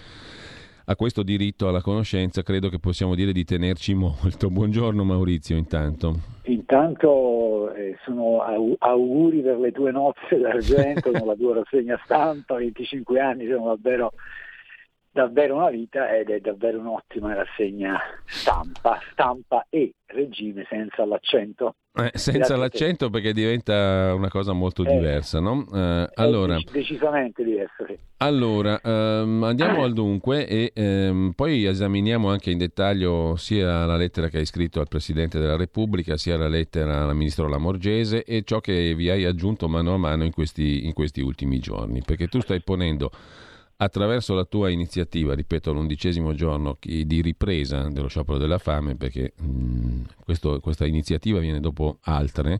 a 0.89 0.95
questo 0.95 1.21
diritto 1.21 1.67
alla 1.67 1.81
conoscenza 1.81 2.43
credo 2.43 2.69
che 2.69 2.79
possiamo 2.79 3.13
dire 3.13 3.33
di 3.33 3.43
tenerci 3.43 3.93
molto. 3.93 4.49
Buongiorno 4.49 5.03
Maurizio 5.03 5.57
intanto. 5.57 6.35
Intanto 6.43 7.73
eh, 7.73 7.97
sono 8.05 8.41
auguri 8.79 9.41
per 9.41 9.59
le 9.59 9.71
tue 9.73 9.91
nozze 9.91 10.37
d'argento 10.39 11.11
con 11.11 11.27
la 11.27 11.35
tua 11.35 11.55
rassegna 11.55 11.99
stampa, 12.05 12.55
25 12.55 13.19
anni 13.19 13.47
sono 13.47 13.75
davvero 13.75 14.13
davvero 15.17 15.55
una 15.55 15.71
vita 15.71 16.15
ed 16.15 16.29
è 16.29 16.39
davvero 16.39 16.77
un'ottima 16.77 17.33
rassegna 17.33 17.99
stampa, 18.23 18.99
stampa 19.11 19.65
e 19.67 19.95
regime 20.05 20.63
senza 20.69 21.05
l'accento. 21.05 21.73
Eh, 21.95 22.11
senza 22.13 22.55
l'accento 22.55 23.09
perché 23.09 23.33
diventa 23.33 24.13
una 24.13 24.29
cosa 24.29 24.53
molto 24.53 24.83
eh, 24.83 24.91
diversa, 24.91 25.39
no? 25.39 25.65
Eh, 25.73 26.07
allora, 26.13 26.59
decisamente 26.71 27.43
diversa. 27.43 27.83
Sì. 27.87 27.97
Allora, 28.17 28.79
ehm, 28.79 29.41
andiamo 29.43 29.83
al 29.83 29.93
dunque 29.93 30.47
e 30.47 30.71
ehm, 30.75 31.31
poi 31.35 31.65
esaminiamo 31.65 32.29
anche 32.29 32.51
in 32.51 32.59
dettaglio 32.59 33.35
sia 33.37 33.87
la 33.87 33.95
lettera 33.95 34.27
che 34.27 34.37
hai 34.37 34.45
scritto 34.45 34.79
al 34.79 34.87
Presidente 34.87 35.39
della 35.39 35.57
Repubblica, 35.57 36.15
sia 36.15 36.37
la 36.37 36.47
lettera 36.47 37.07
al 37.07 37.15
Ministro 37.15 37.47
Lamorgese 37.47 38.23
e 38.23 38.43
ciò 38.43 38.59
che 38.59 38.93
vi 38.93 39.09
hai 39.09 39.25
aggiunto 39.25 39.67
mano 39.67 39.95
a 39.95 39.97
mano 39.97 40.23
in 40.25 40.31
questi, 40.31 40.85
in 40.85 40.93
questi 40.93 41.21
ultimi 41.21 41.57
giorni, 41.57 42.03
perché 42.05 42.27
tu 42.27 42.39
stai 42.39 42.61
ponendo 42.61 43.09
attraverso 43.77 44.33
la 44.33 44.45
tua 44.45 44.69
iniziativa, 44.69 45.33
ripeto, 45.33 45.71
l'undicesimo 45.71 46.33
giorno 46.33 46.77
di 46.79 47.21
ripresa 47.21 47.89
dello 47.89 48.07
sciopero 48.07 48.37
della 48.37 48.57
fame, 48.57 48.95
perché 48.95 49.33
mh, 49.35 49.45
mm, 49.45 50.01
questo, 50.23 50.59
questa 50.59 50.85
iniziativa 50.85 51.39
viene 51.39 51.59
dopo 51.59 51.99
altre 52.01 52.59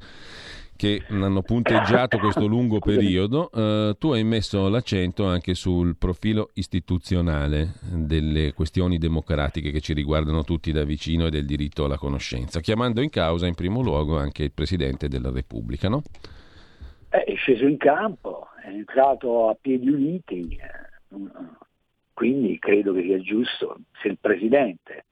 che 0.77 1.01
hanno 1.09 1.41
punteggiato 1.41 2.19
questo 2.19 2.45
lungo 2.45 2.77
periodo, 2.79 3.49
eh, 3.51 3.95
tu 3.97 4.11
hai 4.11 4.23
messo 4.23 4.69
l'accento 4.69 5.25
anche 5.25 5.55
sul 5.55 5.97
profilo 5.97 6.51
istituzionale 6.53 7.73
delle 7.81 8.53
questioni 8.53 8.99
democratiche 8.99 9.71
che 9.71 9.81
ci 9.81 9.93
riguardano 9.93 10.43
tutti 10.43 10.71
da 10.71 10.83
vicino 10.83 11.25
e 11.25 11.29
del 11.31 11.45
diritto 11.45 11.85
alla 11.85 11.97
conoscenza, 11.97 12.61
chiamando 12.61 13.01
in 13.01 13.09
causa 13.09 13.47
in 13.47 13.55
primo 13.55 13.81
luogo 13.81 14.17
anche 14.17 14.43
il 14.43 14.51
Presidente 14.51 15.09
della 15.09 15.31
Repubblica, 15.31 15.89
no? 15.89 16.03
È 17.09 17.33
sceso 17.35 17.65
in 17.65 17.77
campo, 17.77 18.47
è 18.63 18.69
entrato 18.69 19.49
a 19.49 19.57
piedi 19.59 19.89
uniti, 19.89 20.59
eh, 20.61 20.86
quindi 22.13 22.57
credo 22.59 22.93
che 22.93 23.03
sia 23.03 23.19
giusto, 23.19 23.77
se 24.01 24.07
il 24.07 24.17
Presidente 24.19 25.05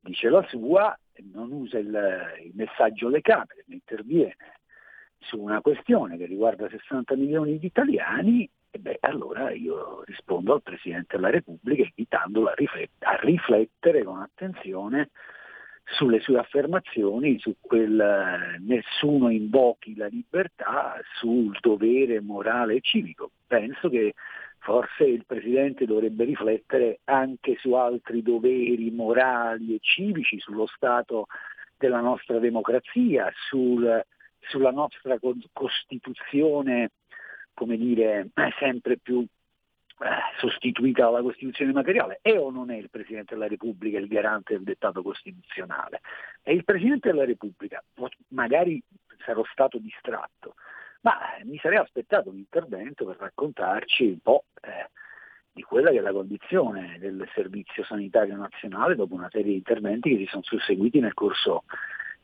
dice 0.00 0.28
la 0.28 0.46
sua, 0.48 0.96
non 1.32 1.50
usa 1.50 1.78
il, 1.78 1.88
il 2.44 2.52
messaggio 2.54 3.08
alle 3.08 3.20
Camere, 3.20 3.64
ne 3.66 3.74
interviene 3.74 4.36
su 5.18 5.40
una 5.40 5.60
questione 5.60 6.16
che 6.16 6.26
riguarda 6.26 6.68
60 6.68 7.16
milioni 7.16 7.58
di 7.58 7.66
italiani, 7.66 8.48
e 8.70 8.78
beh, 8.78 8.98
allora 9.00 9.50
io 9.52 10.02
rispondo 10.04 10.52
al 10.52 10.62
Presidente 10.62 11.16
della 11.16 11.30
Repubblica 11.30 11.82
invitandolo 11.82 12.48
a, 12.48 12.54
riflet- 12.54 13.02
a 13.04 13.16
riflettere 13.20 14.02
con 14.02 14.20
attenzione 14.20 15.10
sulle 15.84 16.20
sue 16.20 16.38
affermazioni, 16.38 17.38
su 17.38 17.56
quel 17.60 18.58
nessuno 18.60 19.28
invochi 19.30 19.96
la 19.96 20.06
libertà, 20.06 21.00
sul 21.18 21.56
dovere 21.60 22.20
morale 22.20 22.76
e 22.76 22.80
civico. 22.80 23.30
Penso 23.46 23.88
che 23.88 24.14
forse 24.64 25.04
il 25.04 25.26
Presidente 25.26 25.84
dovrebbe 25.84 26.24
riflettere 26.24 27.00
anche 27.04 27.56
su 27.60 27.74
altri 27.74 28.22
doveri 28.22 28.90
morali 28.90 29.74
e 29.74 29.78
civici, 29.80 30.40
sullo 30.40 30.66
stato 30.66 31.26
della 31.76 32.00
nostra 32.00 32.38
democrazia, 32.38 33.30
sul, 33.46 34.02
sulla 34.40 34.70
nostra 34.70 35.18
Costituzione, 35.52 36.92
come 37.52 37.76
dire, 37.76 38.30
sempre 38.58 38.96
più 38.96 39.20
eh, 39.20 39.26
sostituita 40.38 41.04
dalla 41.04 41.20
Costituzione 41.20 41.72
materiale. 41.72 42.20
È 42.22 42.34
o 42.38 42.50
non 42.50 42.70
è 42.70 42.76
il 42.76 42.88
Presidente 42.88 43.34
della 43.34 43.48
Repubblica 43.48 43.98
il 43.98 44.08
garante 44.08 44.54
del 44.54 44.62
dettato 44.62 45.02
costituzionale? 45.02 46.00
È 46.40 46.50
il 46.50 46.64
Presidente 46.64 47.10
della 47.10 47.26
Repubblica, 47.26 47.84
magari 48.28 48.82
sarò 49.26 49.44
stato 49.52 49.76
distratto, 49.76 50.54
ma 51.04 51.18
mi 51.44 51.58
sarei 51.58 51.78
aspettato 51.78 52.30
un 52.30 52.38
intervento 52.38 53.04
per 53.04 53.16
raccontarci 53.18 54.04
un 54.04 54.18
po' 54.20 54.44
eh, 54.62 54.88
di 55.52 55.62
quella 55.62 55.90
che 55.90 55.98
è 55.98 56.00
la 56.00 56.12
condizione 56.12 56.96
del 56.98 57.28
Servizio 57.34 57.84
Sanitario 57.84 58.36
Nazionale 58.36 58.96
dopo 58.96 59.14
una 59.14 59.28
serie 59.30 59.52
di 59.52 59.58
interventi 59.58 60.10
che 60.10 60.24
si 60.24 60.26
sono 60.26 60.42
susseguiti 60.42 61.00
nel 61.00 61.12
corso, 61.12 61.64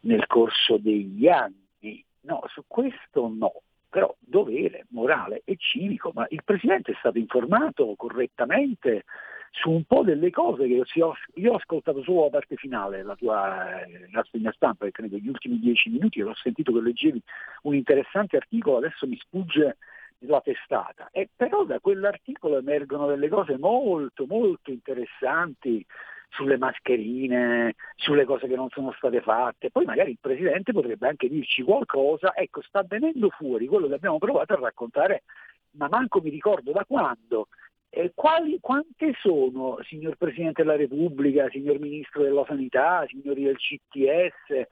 nel 0.01 0.27
corso 0.27 0.79
degli 0.79 1.29
anni. 1.29 2.05
No, 2.23 2.43
su 2.49 2.65
questo 2.67 3.29
no. 3.29 3.53
però 3.89 4.15
dovere 4.19 4.87
morale 4.91 5.43
e 5.45 5.57
civico, 5.57 6.11
ma 6.15 6.27
il 6.31 6.43
Presidente 6.43 6.93
è 6.93 6.97
stato 6.99 7.19
informato 7.19 7.95
correttamente 7.97 9.05
su 9.51 9.71
un 9.71 9.85
po' 9.85 10.03
delle 10.03 10.31
cose 10.31 10.67
che 10.67 10.83
io, 10.95 11.15
io 11.35 11.53
ho 11.53 11.57
ascoltato 11.57 12.03
solo 12.03 12.25
la 12.25 12.31
parte 12.31 12.57
finale 12.57 12.99
della 12.99 13.17
tua 13.17 13.83
eh, 13.85 14.09
rassegna 14.13 14.53
stampa, 14.53 14.85
perché 14.85 15.03
negli 15.03 15.29
ultimi 15.29 15.59
dieci 15.59 15.91
minuti 15.91 16.23
ho 16.23 16.35
sentito 16.35 16.73
che 16.73 16.81
leggevi 16.81 17.21
un 17.63 17.75
interessante 17.75 18.37
articolo, 18.37 18.79
adesso 18.79 19.07
mi 19.07 19.17
sfugge 19.17 19.77
la 20.21 20.41
testata. 20.41 21.09
E 21.13 21.29
però 21.35 21.65
da 21.65 21.81
quell'articolo 21.81 22.59
emergono 22.59 23.07
delle 23.07 23.29
cose 23.29 23.57
molto, 23.59 24.27
molto 24.27 24.71
interessanti 24.71 25.85
sulle 26.31 26.57
mascherine, 26.57 27.75
sulle 27.97 28.25
cose 28.25 28.47
che 28.47 28.55
non 28.55 28.69
sono 28.71 28.93
state 28.93 29.21
fatte. 29.21 29.71
Poi 29.71 29.85
magari 29.85 30.13
il 30.13 30.19
Presidente 30.21 30.73
potrebbe 30.73 31.09
anche 31.09 31.29
dirci 31.29 31.63
qualcosa. 31.63 32.35
Ecco, 32.35 32.63
sta 32.63 32.85
venendo 32.87 33.31
fuori 33.31 33.67
quello 33.67 33.89
che 33.89 33.95
abbiamo 33.95 34.19
provato 34.19 34.53
a 34.53 34.61
raccontare, 34.61 35.25
ma 35.73 35.89
manco 35.89 36.21
mi 36.21 36.31
ricordo 36.31 36.71
da 36.73 36.85
quando. 36.87 37.49
Eh, 37.93 38.13
quali, 38.15 38.59
quante 38.61 39.15
sono, 39.21 39.79
signor 39.83 40.17
Presidente 40.17 40.63
della 40.63 40.77
Repubblica, 40.77 41.51
signor 41.51 41.81
Ministro 41.81 42.23
della 42.23 42.45
Sanità, 42.47 43.05
signori 43.09 43.43
del 43.43 43.57
CTS, 43.57 44.67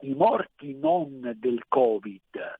i 0.00 0.14
morti 0.14 0.74
non 0.74 1.34
del 1.36 1.62
Covid? 1.68 2.58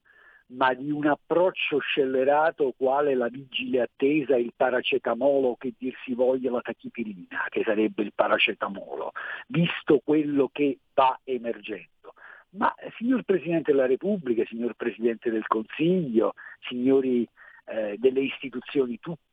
ma 0.51 0.73
di 0.73 0.89
un 0.89 1.05
approccio 1.05 1.79
scellerato 1.79 2.73
quale 2.75 3.13
la 3.13 3.27
vigile 3.27 3.81
attesa, 3.81 4.35
il 4.35 4.53
paracetamolo, 4.55 5.55
che 5.59 5.73
dir 5.77 5.95
si 6.03 6.13
voglia 6.13 6.51
la 6.51 6.61
tachipirina, 6.61 7.45
che 7.49 7.63
sarebbe 7.63 8.03
il 8.03 8.13
paracetamolo, 8.15 9.11
visto 9.47 10.01
quello 10.03 10.49
che 10.51 10.79
va 10.93 11.19
emergendo. 11.23 12.13
Ma 12.51 12.73
signor 12.97 13.23
Presidente 13.23 13.71
della 13.71 13.85
Repubblica, 13.85 14.43
signor 14.45 14.73
Presidente 14.73 15.29
del 15.29 15.45
Consiglio, 15.45 16.33
signori 16.67 17.27
eh, 17.65 17.95
delle 17.99 18.21
istituzioni 18.21 18.99
tutte, 18.99 19.28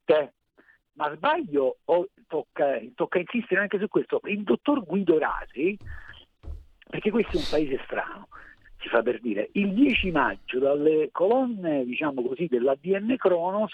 ma 0.97 1.15
sbaglio 1.15 1.79
o 1.85 2.09
tocca, 2.27 2.81
tocca 2.95 3.19
insistere 3.19 3.61
anche 3.61 3.79
su 3.79 3.89
questo, 3.89 4.21
il 4.25 4.43
dottor 4.43 4.85
Guido 4.85 5.19
Rasi, 5.19 5.77
perché 6.89 7.11
questo 7.11 7.37
è 7.37 7.41
un 7.41 7.47
paese 7.51 7.81
strano, 7.85 8.29
si 8.79 8.89
fa 8.89 9.03
per 9.03 9.21
dire, 9.21 9.51
il 9.53 9.73
10 9.73 10.11
maggio 10.11 10.59
dalle 10.59 11.11
colonne 11.13 11.85
diciamo 11.85 12.23
così, 12.23 12.47
dell'ADN 12.47 13.17
Kronos, 13.17 13.73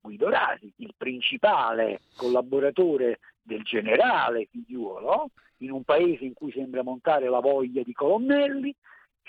Guido 0.00 0.28
Rasi, 0.28 0.72
il 0.76 0.94
principale 0.96 2.00
collaboratore 2.16 3.20
del 3.42 3.62
generale 3.62 4.46
figliuolo, 4.50 5.30
in 5.58 5.70
un 5.70 5.84
paese 5.84 6.24
in 6.24 6.34
cui 6.34 6.52
sembra 6.52 6.82
montare 6.82 7.28
la 7.28 7.40
voglia 7.40 7.82
di 7.82 7.92
colonnelli, 7.92 8.74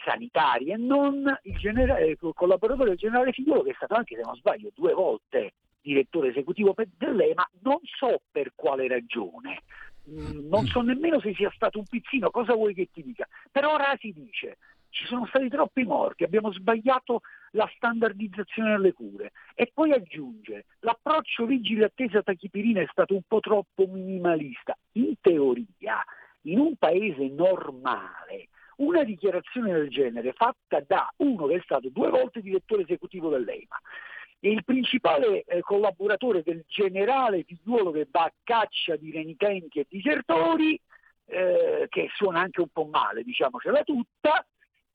sanitari 0.04 0.72
e 0.72 0.78
non, 0.78 1.24
il, 1.44 1.58
generale, 1.58 2.08
il 2.08 2.18
collaboratore 2.34 2.90
del 2.90 2.98
generale 2.98 3.32
figliuolo 3.32 3.64
che 3.64 3.72
è 3.72 3.76
stato 3.76 3.96
anche, 3.96 4.16
se 4.16 4.22
non 4.22 4.36
sbaglio, 4.36 4.70
due 4.74 4.94
volte 4.94 5.54
direttore 5.88 6.30
esecutivo 6.30 6.76
dell'EMA, 6.98 7.50
non 7.62 7.80
so 7.84 8.22
per 8.30 8.52
quale 8.56 8.88
ragione, 8.88 9.64
mm, 10.10 10.48
non 10.50 10.66
so 10.66 10.82
nemmeno 10.82 11.20
se 11.22 11.34
sia 11.34 11.52
stato 11.56 11.80
un 11.80 11.86
pizzino, 11.86 12.30
cosa 12.30 12.54
vuoi 12.54 12.74
che 12.74 12.90
ti 12.92 13.04
dica, 13.04 13.28
però 13.52 13.78
Rasi 13.78 14.12
dice 14.12 14.58
ci 14.90 15.06
sono 15.06 15.26
stati 15.28 15.48
troppi 15.48 15.84
morti, 15.84 16.24
abbiamo 16.24 16.52
sbagliato 16.52 17.22
la 17.52 17.70
standardizzazione 17.76 18.72
delle 18.72 18.94
cure. 18.94 19.32
E 19.54 19.70
poi 19.72 19.92
aggiunge 19.92 20.66
l'approccio 20.80 21.46
vigile 21.46 21.86
attesa 21.86 22.24
tachipirina 22.24 22.82
è 22.82 22.88
stato 22.90 23.14
un 23.14 23.22
po' 23.28 23.40
troppo 23.40 23.86
minimalista. 23.86 24.76
In 24.94 25.14
teoria, 25.22 26.04
in 26.44 26.60
un 26.60 26.76
paese 26.78 27.28
normale, 27.28 28.48
una 28.78 29.04
dichiarazione 29.04 29.72
del 29.72 29.90
genere 29.90 30.34
fatta 30.34 30.84
da 30.86 31.12
uno 31.18 31.46
che 31.48 31.56
è 31.56 31.62
stato 31.64 31.90
due 31.90 32.10
volte 32.10 32.42
direttore 32.42 32.84
esecutivo 32.84 33.30
dell'EIMA 33.30 33.76
e 33.76 34.17
il 34.42 34.64
principale 34.64 35.44
eh, 35.44 35.62
collaboratore 35.62 36.44
del 36.44 36.64
generale 36.68 37.44
figliuolo 37.44 37.92
che 37.92 38.08
va 38.10 38.24
a 38.24 38.34
caccia 38.44 38.96
di 38.96 39.12
renitenti 39.12 39.80
e 39.80 39.88
disertori, 39.90 40.80
eh, 41.26 41.88
che 41.90 42.10
suona 42.16 42.42
anche 42.42 42.62
un 42.62 42.70
po' 42.70 42.86
male, 42.86 43.24
diciamocela 43.24 43.84
tutta, 43.84 44.46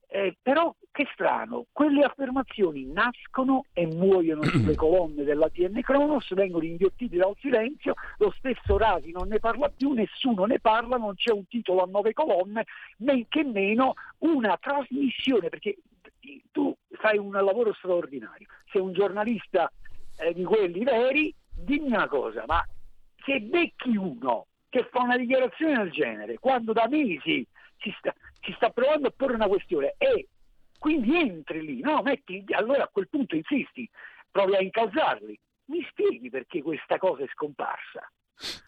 eh, 0.09 0.37
però 0.41 0.75
che 0.91 1.09
strano, 1.15 1.67
quelle 1.73 2.05
affermazioni 2.05 2.85
nascono 2.85 3.65
e 3.73 3.87
muoiono 3.87 4.43
sulle 4.45 4.75
colonne 4.75 5.25
dell'ATN 5.25 5.81
Cronos, 5.81 6.35
vengono 6.35 6.65
inghiottite 6.65 7.17
dal 7.17 7.35
silenzio, 7.41 7.95
lo 8.19 8.33
stesso 8.37 8.77
Rasi 8.77 9.11
non 9.11 9.29
ne 9.29 9.39
parla 9.39 9.71
più, 9.71 9.93
nessuno 9.93 10.45
ne 10.45 10.61
parla, 10.61 10.97
non 10.99 11.15
c'è 11.15 11.33
un 11.33 11.47
titolo 11.49 11.83
a 11.83 11.89
nove 11.91 12.13
colonne, 12.13 12.67
men 12.99 13.27
che 13.29 13.43
meno 13.43 13.95
una 14.19 14.57
trasmissione, 14.61 15.49
perché 15.49 15.77
tu 16.51 16.75
fai 16.91 17.19
un 17.19 17.33
lavoro 17.33 17.73
straordinario, 17.75 18.47
sei 18.71 18.81
un 18.81 18.93
giornalista 18.93 19.71
eh, 20.19 20.33
di 20.33 20.45
quelli 20.45 20.85
veri, 20.85 21.35
dimmi 21.49 21.89
una 21.89 22.09
cosa, 22.09 22.45
ma 22.47 22.65
se 23.25 23.41
becchi 23.41 23.97
uno 23.97 24.47
che 24.69 24.89
fa 24.91 25.03
una 25.03 25.17
dichiarazione 25.17 25.77
del 25.79 25.91
genere, 25.91 26.39
quando 26.39 26.73
da 26.73 26.87
mesi 26.89 27.47
si 27.79 27.95
sta, 27.99 28.15
si 28.41 28.53
sta 28.57 28.71
provando 28.71 29.09
a 29.09 29.13
porre 29.15 29.35
una 29.35 29.49
questione 29.49 29.95
e 29.99 30.29
quindi 30.79 31.17
entri 31.17 31.65
lì, 31.65 31.81
no? 31.81 32.03
Metti, 32.03 32.45
allora 32.51 32.85
a 32.85 32.91
quel 32.91 33.09
punto 33.09 33.37
insisti, 33.37 33.89
provi 34.31 34.57
a 34.57 34.63
incalzarli. 34.63 35.39
Mi 35.67 35.87
spieghi 35.89 36.29
perché 36.29 36.61
questa 36.61 36.99
cosa 36.99 37.23
è 37.23 37.29
scomparsa? 37.33 38.11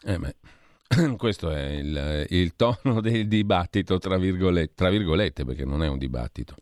Eh 0.03 0.17
beh, 0.17 1.15
questo 1.17 1.51
è 1.51 1.71
il, 1.71 2.25
il, 2.29 2.55
tono 2.55 3.01
del 3.01 3.27
dibattito, 3.27 3.97
tra 3.97 4.17
virgolette, 4.17 4.73
tra 4.75 4.89
virgolette, 4.89 5.43
perché 5.43 5.65
non 5.65 5.83
è 5.83 5.87
un 5.89 5.97
dibattito. 5.97 6.55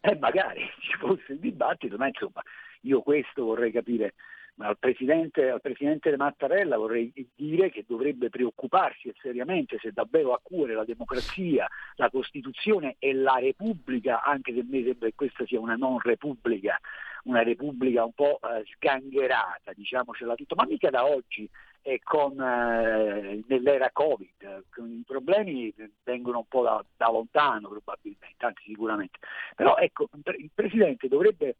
Eh, 0.00 0.16
magari 0.18 0.62
ci 0.80 0.96
fosse 0.96 1.32
il 1.32 1.38
dibattito, 1.38 1.96
ma 1.96 2.06
insomma, 2.06 2.42
io 2.82 3.02
questo 3.02 3.44
vorrei 3.44 3.70
capire. 3.70 4.14
Ma 4.56 4.66
al 4.66 4.78
Presidente, 4.78 5.48
al 5.48 5.60
Presidente 5.60 6.14
Mattarella 6.16 6.76
vorrei 6.76 7.10
dire 7.34 7.70
che 7.70 7.84
dovrebbe 7.88 8.28
preoccuparsi 8.28 9.10
seriamente 9.18 9.78
se 9.80 9.90
davvero 9.92 10.34
ha 10.34 10.40
cuore 10.42 10.74
la 10.74 10.84
democrazia, 10.84 11.66
la 11.94 12.10
Costituzione 12.10 12.96
e 12.98 13.14
la 13.14 13.38
Repubblica, 13.38 14.22
anche 14.22 14.52
se 14.52 14.62
me 14.68 14.82
sembra 14.82 15.08
che 15.08 15.14
questa 15.14 15.46
sia 15.46 15.60
una 15.60 15.76
non 15.76 15.98
Repubblica, 15.98 16.78
una 17.24 17.42
Repubblica 17.42 18.04
un 18.04 18.12
po' 18.12 18.38
eh, 18.42 18.64
sgangherata, 18.74 19.72
diciamocela 19.74 20.34
tutto, 20.34 20.54
ma 20.54 20.66
mica 20.66 20.90
da 20.90 21.06
oggi 21.06 21.48
e 21.82 22.00
con, 22.02 22.40
eh, 22.40 23.42
nell'era 23.46 23.90
Covid. 23.90 24.64
I 24.76 25.02
problemi 25.06 25.72
vengono 26.02 26.38
un 26.38 26.46
po' 26.48 26.62
da, 26.62 26.84
da 26.96 27.10
lontano 27.10 27.68
probabilmente, 27.68 28.44
anzi 28.44 28.62
sicuramente. 28.64 29.18
Però 29.54 29.76
ecco, 29.76 30.08
il 30.38 30.50
Presidente 30.54 31.08
dovrebbe 31.08 31.56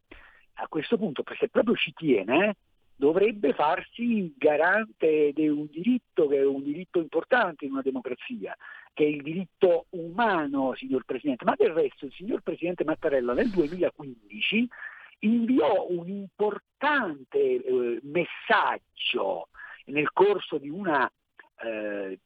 a 0.60 0.68
questo 0.68 0.96
punto, 0.96 1.24
se 1.38 1.48
proprio 1.48 1.74
ci 1.74 1.92
tiene, 1.94 2.48
eh, 2.48 2.56
dovrebbe 2.94 3.54
farsi 3.54 4.32
garante 4.36 5.32
di 5.32 5.48
un 5.48 5.66
diritto 5.70 6.28
che 6.28 6.36
è 6.36 6.44
un 6.44 6.62
diritto 6.62 6.98
importante 6.98 7.64
in 7.64 7.72
una 7.72 7.80
democrazia, 7.80 8.54
che 8.92 9.04
è 9.04 9.08
il 9.08 9.22
diritto 9.22 9.86
umano, 9.90 10.74
signor 10.74 11.04
Presidente. 11.04 11.46
Ma 11.46 11.54
del 11.56 11.72
resto 11.72 12.04
il 12.04 12.12
signor 12.12 12.42
Presidente 12.42 12.84
Mattarella 12.84 13.32
nel 13.32 13.48
2015 13.48 14.68
inviò 15.20 15.86
un 15.88 16.08
importante 16.08 17.38
eh, 17.38 18.00
messaggio 18.02 19.48
nel 19.86 20.12
corso 20.12 20.58
di 20.58 20.68
una 20.68 21.10
eh, 21.62 22.20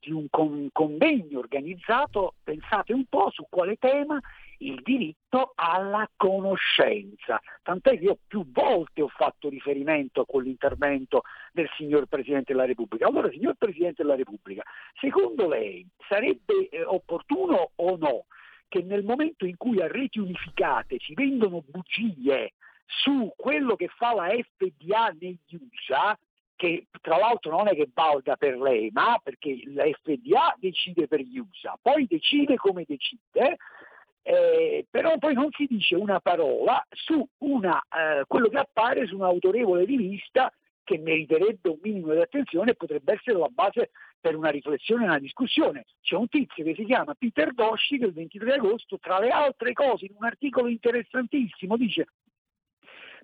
di 0.00 0.12
un 0.12 0.28
con, 0.30 0.70
convegno 0.72 1.38
organizzato, 1.38 2.34
pensate 2.42 2.92
un 2.92 3.04
po' 3.06 3.30
su 3.30 3.46
quale 3.50 3.76
tema, 3.76 4.18
il 4.58 4.80
diritto 4.82 5.52
alla 5.54 6.08
conoscenza. 6.16 7.40
Tant'è 7.62 7.98
che 7.98 8.04
io 8.04 8.18
più 8.26 8.50
volte 8.50 9.02
ho 9.02 9.08
fatto 9.08 9.48
riferimento 9.48 10.22
a 10.22 10.26
quell'intervento 10.26 11.22
del 11.52 11.68
signor 11.76 12.06
Presidente 12.06 12.52
della 12.52 12.64
Repubblica. 12.64 13.06
Allora, 13.06 13.30
signor 13.30 13.56
Presidente 13.58 14.02
della 14.02 14.16
Repubblica, 14.16 14.62
secondo 14.98 15.46
lei 15.48 15.86
sarebbe 16.08 16.68
eh, 16.70 16.82
opportuno 16.82 17.72
o 17.74 17.96
no 17.96 18.24
che 18.68 18.82
nel 18.82 19.04
momento 19.04 19.46
in 19.46 19.56
cui 19.56 19.80
a 19.80 19.88
reti 19.88 20.18
unificate 20.18 20.98
si 21.00 21.14
vendono 21.14 21.62
bugie 21.66 22.52
su 22.86 23.32
quello 23.36 23.76
che 23.76 23.88
fa 23.88 24.14
la 24.14 24.28
FDA 24.28 25.14
negli 25.18 25.38
USA, 25.50 26.18
che 26.56 26.86
tra 27.00 27.18
l'altro 27.18 27.56
non 27.56 27.68
è 27.68 27.74
che 27.74 27.88
valga 27.92 28.36
per 28.36 28.58
lei, 28.58 28.90
ma 28.92 29.18
perché 29.22 29.60
la 29.66 29.84
FDA 29.84 30.54
decide 30.58 31.06
per 31.06 31.20
gli 31.20 31.38
USA, 31.38 31.78
poi 31.80 32.06
decide 32.06 32.56
come 32.56 32.84
decide, 32.86 33.56
eh, 34.22 34.86
però 34.90 35.16
poi 35.18 35.34
non 35.34 35.48
si 35.52 35.66
dice 35.66 35.94
una 35.94 36.20
parola 36.20 36.84
su 36.90 37.26
una, 37.38 37.80
eh, 37.80 38.24
quello 38.26 38.48
che 38.48 38.58
appare 38.58 39.06
su 39.06 39.14
un'autorevole 39.16 39.84
rivista 39.84 40.52
che 40.88 40.98
meriterebbe 40.98 41.68
un 41.68 41.78
minimo 41.82 42.14
di 42.14 42.20
attenzione 42.20 42.70
e 42.70 42.74
potrebbe 42.74 43.12
essere 43.12 43.36
la 43.36 43.50
base 43.50 43.90
per 44.18 44.34
una 44.34 44.48
riflessione 44.48 45.04
una 45.04 45.18
discussione. 45.18 45.84
C'è 46.00 46.16
un 46.16 46.28
tizio 46.28 46.64
che 46.64 46.74
si 46.74 46.86
chiama 46.86 47.14
Peter 47.14 47.52
Dosci 47.52 47.98
che 47.98 48.06
il 48.06 48.14
23 48.14 48.54
agosto, 48.54 48.98
tra 48.98 49.18
le 49.18 49.28
altre 49.28 49.74
cose, 49.74 50.06
in 50.06 50.14
un 50.16 50.24
articolo 50.24 50.68
interessantissimo, 50.68 51.76
dice 51.76 52.06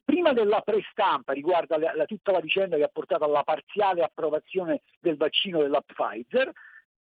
Prima 0.04 0.34
della 0.34 0.60
prestampa 0.60 1.32
riguardo 1.32 1.76
a 1.76 2.04
tutta 2.04 2.32
la 2.32 2.40
vicenda 2.40 2.76
che 2.76 2.82
ha 2.82 2.90
portato 2.92 3.24
alla 3.24 3.42
parziale 3.42 4.02
approvazione 4.02 4.82
del 5.00 5.16
vaccino 5.16 5.62
della 5.62 5.80
Pfizer, 5.80 6.52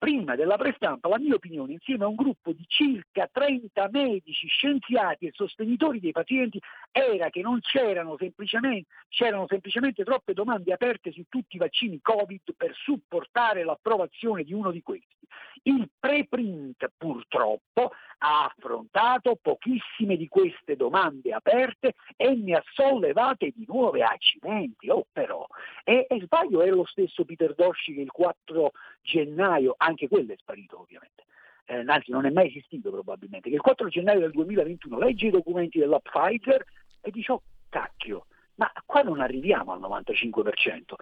prima 0.04 0.36
della 0.36 0.58
prestampa 0.58 1.08
la 1.08 1.18
mia 1.18 1.36
opinione 1.36 1.72
insieme 1.72 2.04
a 2.04 2.08
un 2.08 2.16
gruppo 2.16 2.52
di 2.52 2.66
circa 2.68 3.30
30 3.32 3.88
medici, 3.90 4.48
scienziati 4.48 5.28
e 5.28 5.32
sostenitori 5.34 6.02
dei 6.02 6.12
pazienti 6.12 6.60
era 6.92 7.30
che 7.30 7.40
non 7.40 7.62
c'erano 7.62 8.18
semplicemente, 8.18 8.90
c'erano 9.08 9.46
semplicemente 9.48 10.04
troppe 10.04 10.34
domande 10.34 10.74
aperte 10.74 11.14
su 11.14 11.24
tutti 11.30 11.56
i 11.56 11.60
vaccini 11.60 12.02
Covid 12.02 12.54
per 12.58 12.76
supportare 12.76 13.64
l'approvazione 13.64 14.44
di 14.44 14.54
uno 14.54 14.72
di 14.72 14.82
questi. 14.82 15.16
Il 15.64 15.90
preprint 15.98 16.92
purtroppo 16.98 17.92
ha 18.18 18.46
affrontato 18.46 19.38
pochissime 19.42 20.18
di 20.18 20.28
queste 20.28 20.76
domande 20.76 21.32
aperte 21.32 21.94
e 22.18 22.36
ne 22.36 22.56
ha 22.56 22.64
sollevate 22.74 23.52
di 23.56 23.66
nuove 23.68 24.04
accidenti, 24.04 24.90
oh 24.90 25.06
però. 25.12 25.46
E, 25.84 26.06
e 26.10 26.22
sbaglio 26.22 26.62
è 26.62 26.70
lo 26.70 26.86
stesso 26.86 27.24
Peter 27.24 27.54
Dosci 27.54 27.94
che 27.94 28.02
il 28.02 28.12
4 28.12 28.72
gennaio, 29.02 29.76
anche 29.94 30.08
quello 30.08 30.34
è 30.34 30.38
sparito 30.38 30.80
ovviamente, 30.80 31.24
eh, 31.66 31.84
anzi 31.86 32.12
non 32.12 32.26
è 32.26 32.30
mai 32.30 32.48
esistito 32.48 32.92
probabilmente, 32.92 33.50
che 33.50 33.56
il 33.56 33.62
4 33.62 33.88
gennaio 33.88 34.20
del 34.20 34.32
2021 34.32 34.98
legge 34.98 35.28
i 35.28 35.32
documenti 35.32 35.80
della 35.80 36.00
Pfizer 36.00 36.64
e 37.02 37.12
dice 37.12 37.32
oh 37.32 37.44
cacchio, 37.70 38.26
ma 38.56 38.72
qua 38.86 39.02
non 39.02 39.20
arriviamo 39.20 39.72
al 39.72 39.80
95%, 39.80 40.96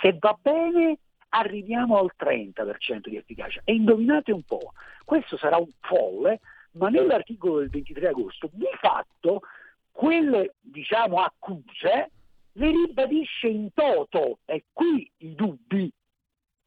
se 0.00 0.16
va 0.18 0.36
bene 0.40 0.98
arriviamo 1.30 1.98
al 1.98 2.12
30% 2.18 3.08
di 3.08 3.16
efficacia. 3.16 3.60
E 3.64 3.74
indovinate 3.74 4.32
un 4.32 4.42
po', 4.42 4.72
questo 5.04 5.36
sarà 5.36 5.56
un 5.56 5.70
folle, 5.80 6.40
ma 6.72 6.88
nell'articolo 6.88 7.58
del 7.60 7.70
23 7.70 8.08
agosto 8.08 8.48
di 8.52 8.66
fatto 8.80 9.42
quelle 9.90 10.54
diciamo 10.60 11.20
accuse 11.22 12.10
le 12.52 12.70
ribadisce 12.70 13.48
in 13.48 13.72
toto. 13.72 14.38
E 14.44 14.64
qui 14.72 15.10
i 15.18 15.34
dubbi 15.34 15.90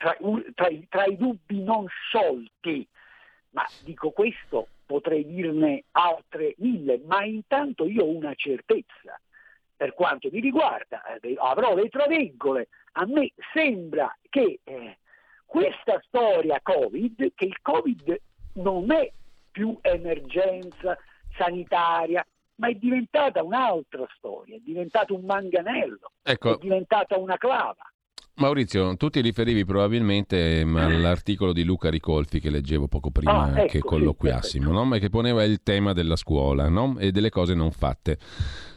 tra, 0.04 0.18
tra, 0.54 0.68
tra 0.90 1.06
i 1.06 1.16
dubbi 1.16 1.64
non 1.64 1.88
sciolti 1.88 2.88
ma 3.52 3.66
dico 3.84 4.12
questo 4.12 4.68
potrei 4.86 5.26
dirne 5.26 5.86
altre 5.92 6.56
mille 6.58 7.02
ma 7.06 7.24
intanto 7.24 7.86
io 7.86 8.04
ho 8.04 8.10
una 8.10 8.34
certezza 8.36 9.20
per 9.76 9.94
quanto 9.94 10.30
mi 10.32 10.40
riguarda 10.40 11.04
eh, 11.22 11.36
avrò 11.38 11.74
le 11.76 11.90
traveggole 11.90 12.68
a 12.94 13.06
me 13.06 13.32
sembra 13.54 14.16
che 14.30 14.60
eh, 14.64 14.98
questa 15.46 16.02
storia 16.08 16.60
Covid, 16.64 17.34
che 17.36 17.46
il 17.46 17.62
Covid 17.62 18.20
non 18.54 18.92
è 18.92 19.12
più 19.52 19.78
emergenza 19.82 20.98
sanitaria, 21.38 22.26
ma 22.56 22.70
è 22.70 22.74
diventata 22.74 23.44
un'altra 23.44 24.04
storia, 24.18 24.56
è 24.56 24.60
diventato 24.64 25.14
un 25.14 25.26
manganello, 25.26 26.14
ecco. 26.24 26.56
è 26.56 26.58
diventata 26.60 27.18
una 27.18 27.38
clava. 27.38 27.88
Maurizio, 28.36 28.98
tu 28.98 29.12
ti 29.12 29.22
riferivi 29.22 29.64
probabilmente 29.64 30.62
all'articolo 30.62 31.54
di 31.54 31.64
Luca 31.64 31.92
Ricolfi 31.92 32.40
che 32.40 32.50
leggevo 32.50 32.88
poco 32.88 33.12
prima 33.12 33.44
ah, 33.44 33.60
ecco, 33.60 33.72
che 33.72 33.80
colloquiassimo, 33.80 34.70
sì, 34.70 34.74
no? 34.74 34.86
ma 34.86 34.98
che 34.98 35.10
poneva 35.10 35.44
il 35.44 35.62
tema 35.62 35.94
della 35.94 36.16
scuola 36.16 36.68
no? 36.68 36.98
e 36.98 37.12
delle 37.12 37.30
cose 37.30 37.54
non 37.54 37.70
fatte. 37.70 38.18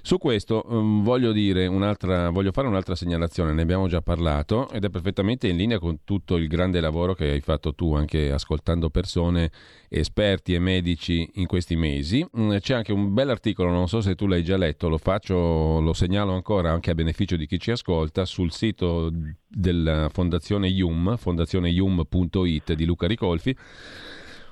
Su 0.03 0.19
questo 0.19 0.63
um, 0.69 1.03
voglio, 1.03 1.33
voglio, 1.33 2.53
fare 2.53 2.69
un'altra 2.69 2.95
segnalazione, 2.95 3.55
ne 3.55 3.63
abbiamo 3.63 3.89
già 3.89 4.03
parlato 4.03 4.69
ed 4.71 4.85
è 4.85 4.91
perfettamente 4.91 5.49
in 5.49 5.57
linea 5.57 5.79
con 5.79 6.05
tutto 6.05 6.37
il 6.37 6.49
grande 6.49 6.79
lavoro 6.79 7.15
che 7.15 7.31
hai 7.31 7.41
fatto 7.41 7.75
tu 7.75 7.95
anche 7.95 8.31
ascoltando 8.31 8.91
persone 8.91 9.51
esperti 9.89 10.53
e 10.53 10.59
medici 10.59 11.29
in 11.37 11.47
questi 11.47 11.77
mesi. 11.77 12.25
Mm, 12.39 12.57
c'è 12.59 12.75
anche 12.75 12.93
un 12.93 13.15
bel 13.15 13.31
articolo, 13.31 13.71
non 13.71 13.89
so 13.89 14.03
se 14.03 14.15
tu 14.15 14.27
l'hai 14.27 14.45
già 14.45 14.59
letto, 14.59 14.91
lo 14.91 14.99
faccio, 14.99 15.81
lo 15.81 15.93
segnalo 15.95 16.35
ancora 16.35 16.71
anche 16.71 16.91
a 16.91 16.95
beneficio 16.95 17.37
di 17.37 17.47
chi 17.47 17.59
ci 17.59 17.71
ascolta 17.71 18.27
sul 18.27 18.53
sito 18.53 19.11
della 19.57 20.09
Fondazione 20.13 20.69
IUM, 20.69 21.17
fondazioneium.it 21.17 22.75
di 22.75 22.85
Luca 22.85 23.07
Ricolfi 23.07 23.57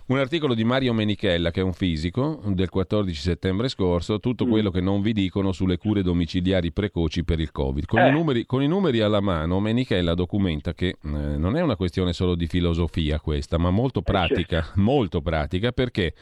un 0.07 0.19
articolo 0.19 0.53
di 0.53 0.65
Mario 0.65 0.93
Menichella, 0.93 1.51
che 1.51 1.61
è 1.61 1.63
un 1.63 1.73
fisico, 1.73 2.43
del 2.49 2.69
14 2.69 3.19
settembre 3.19 3.69
scorso, 3.69 4.21
tutto 4.21 4.45
mm. 4.45 4.51
quello 4.51 4.71
che 4.71 4.83
non 4.83 5.01
vi 5.01 5.15
dicono 5.15 5.53
sulle 5.53 5.79
cure 5.79 6.03
domiciliari 6.03 6.73
precoci 6.73 7.25
per 7.25 7.41
il 7.41 7.51
Covid. 7.51 7.87
Con, 7.87 8.01
eh. 8.01 8.09
i, 8.09 8.13
numeri, 8.13 8.45
con 8.45 8.63
i, 8.63 8.69
numeri, 8.69 9.01
alla 9.01 9.21
mano, 9.21 9.61
Menichella 9.61 10.13
documenta 10.13 10.75
che 10.75 10.89
eh, 10.89 10.97
non 11.09 11.57
è 11.57 11.63
una 11.63 11.77
questione 11.77 12.13
solo 12.13 12.35
di 12.35 12.47
filosofia 12.47 13.19
questa, 13.19 13.57
ma 13.57 13.71
molto 13.71 14.03
pratica, 14.03 14.59
eh, 14.59 14.63
certo. 14.63 14.81
molto 14.81 15.23
pratica 15.23 15.73
perché 15.73 16.13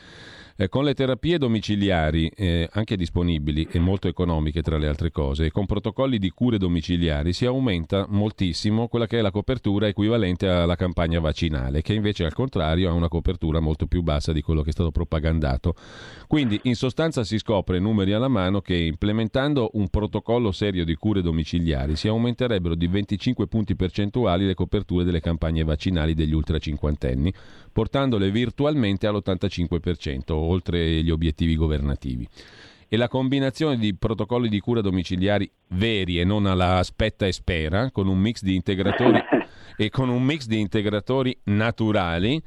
eh, 0.63 0.69
con 0.69 0.85
le 0.85 0.95
terapie 0.95 1.39
domiciliari, 1.39 2.29
eh, 2.29 2.69
anche 2.73 2.97
disponibili 2.97 3.67
e 3.71 3.81
molto 3.81 4.07
economiche 4.07 4.63
tra 4.63 4.79
le 4.79 4.87
altre 4.87 5.11
cose, 5.11 5.47
e 5.47 5.51
con 5.51 5.67
protocolli 5.67 6.19
di 6.19 6.31
cure 6.31 6.57
domiciliari 6.57 7.33
si 7.33 7.47
aumenta 7.47 8.07
moltissimo 8.09 8.87
quella 8.87 9.07
che 9.07 9.19
è 9.19 9.23
la 9.23 9.31
copertura 9.33 9.89
equivalente 9.89 10.47
alla 10.47 10.77
campagna 10.77 11.19
vaccinale, 11.19 11.83
che 11.83 11.95
invece 11.95 12.25
al 12.25 12.33
contrario 12.33 12.89
ha 12.89 12.93
una 12.93 13.09
copertura 13.09 13.59
molto 13.61 13.87
più 13.87 14.03
bassa 14.03 14.33
di 14.33 14.41
quello 14.41 14.63
che 14.63 14.71
è 14.71 14.73
stato 14.73 14.93
propagandato. 14.93 15.75
Quindi 16.29 16.61
in 16.65 16.77
sostanza 16.77 17.25
si 17.25 17.39
scopre, 17.39 17.81
numeri 17.81 18.13
alla 18.13 18.29
mano, 18.29 18.61
che 18.61 18.77
implementando 18.77 19.71
un 19.75 19.89
protocollo 19.89 20.53
serio 20.53 20.85
di 20.85 20.95
cure 20.95 21.23
domiciliari 21.23 21.97
si 21.97 22.07
aumenterebbero 22.09 22.75
di 22.75 22.87
25 22.87 23.49
punti 23.49 23.75
percentuali 23.75 24.47
le 24.47 24.55
coperture 24.55 25.05
delle 25.05 25.21
campagne 25.21 25.65
vaccinali 25.65 26.15
degli 26.15 26.33
ultra 26.33 26.59
cinquantenni, 26.59 27.33
portandole 27.73 28.31
virtualmente 28.31 29.07
all'85% 29.07 30.33
oltre 30.33 31.03
gli 31.03 31.11
obiettivi 31.11 31.57
governativi. 31.57 32.29
E 32.89 32.97
la 32.99 33.09
combinazione 33.09 33.79
di 33.79 33.97
protocolli 33.97 34.51
di 34.51 34.61
cura 34.61 34.83
domiciliari 34.83 35.51
veri 35.69 36.21
e 36.21 36.25
non 36.25 36.45
alla 36.45 36.77
aspetta 36.77 37.27
e 37.27 37.33
spera, 37.33 37.91
con 37.91 38.07
un 38.07 38.19
mix 38.19 38.43
di 38.43 38.55
integratori 38.55 39.19
e 39.79 39.89
con 39.89 40.11
un 40.11 40.23
mix 40.23 40.47
di 40.47 40.61
integratori 40.61 41.35
naturali, 41.45 42.41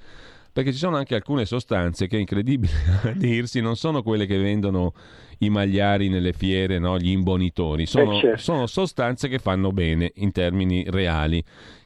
perché 0.53 0.71
ci 0.71 0.77
sono 0.77 0.97
anche 0.97 1.15
alcune 1.15 1.45
sostanze 1.45 2.07
che 2.07 2.17
è 2.17 2.19
incredibile 2.19 2.71
a 3.03 3.11
dirsi, 3.11 3.59
non 3.59 3.75
sono 3.75 4.03
quelle 4.03 4.27
che 4.27 4.37
vendono 4.37 4.93
i 5.39 5.49
magliari 5.49 6.09
nelle 6.09 6.31
fiere, 6.31 6.79
no? 6.79 6.97
gli 6.97 7.09
imbonitori, 7.09 7.85
sono, 7.85 8.17
eh 8.17 8.19
certo. 8.21 8.41
sono 8.41 8.67
sostanze 8.67 9.27
che 9.27 9.39
fanno 9.39 9.71
bene 9.71 10.11
in 10.15 10.31
termini 10.31 10.85
reali 10.87 11.43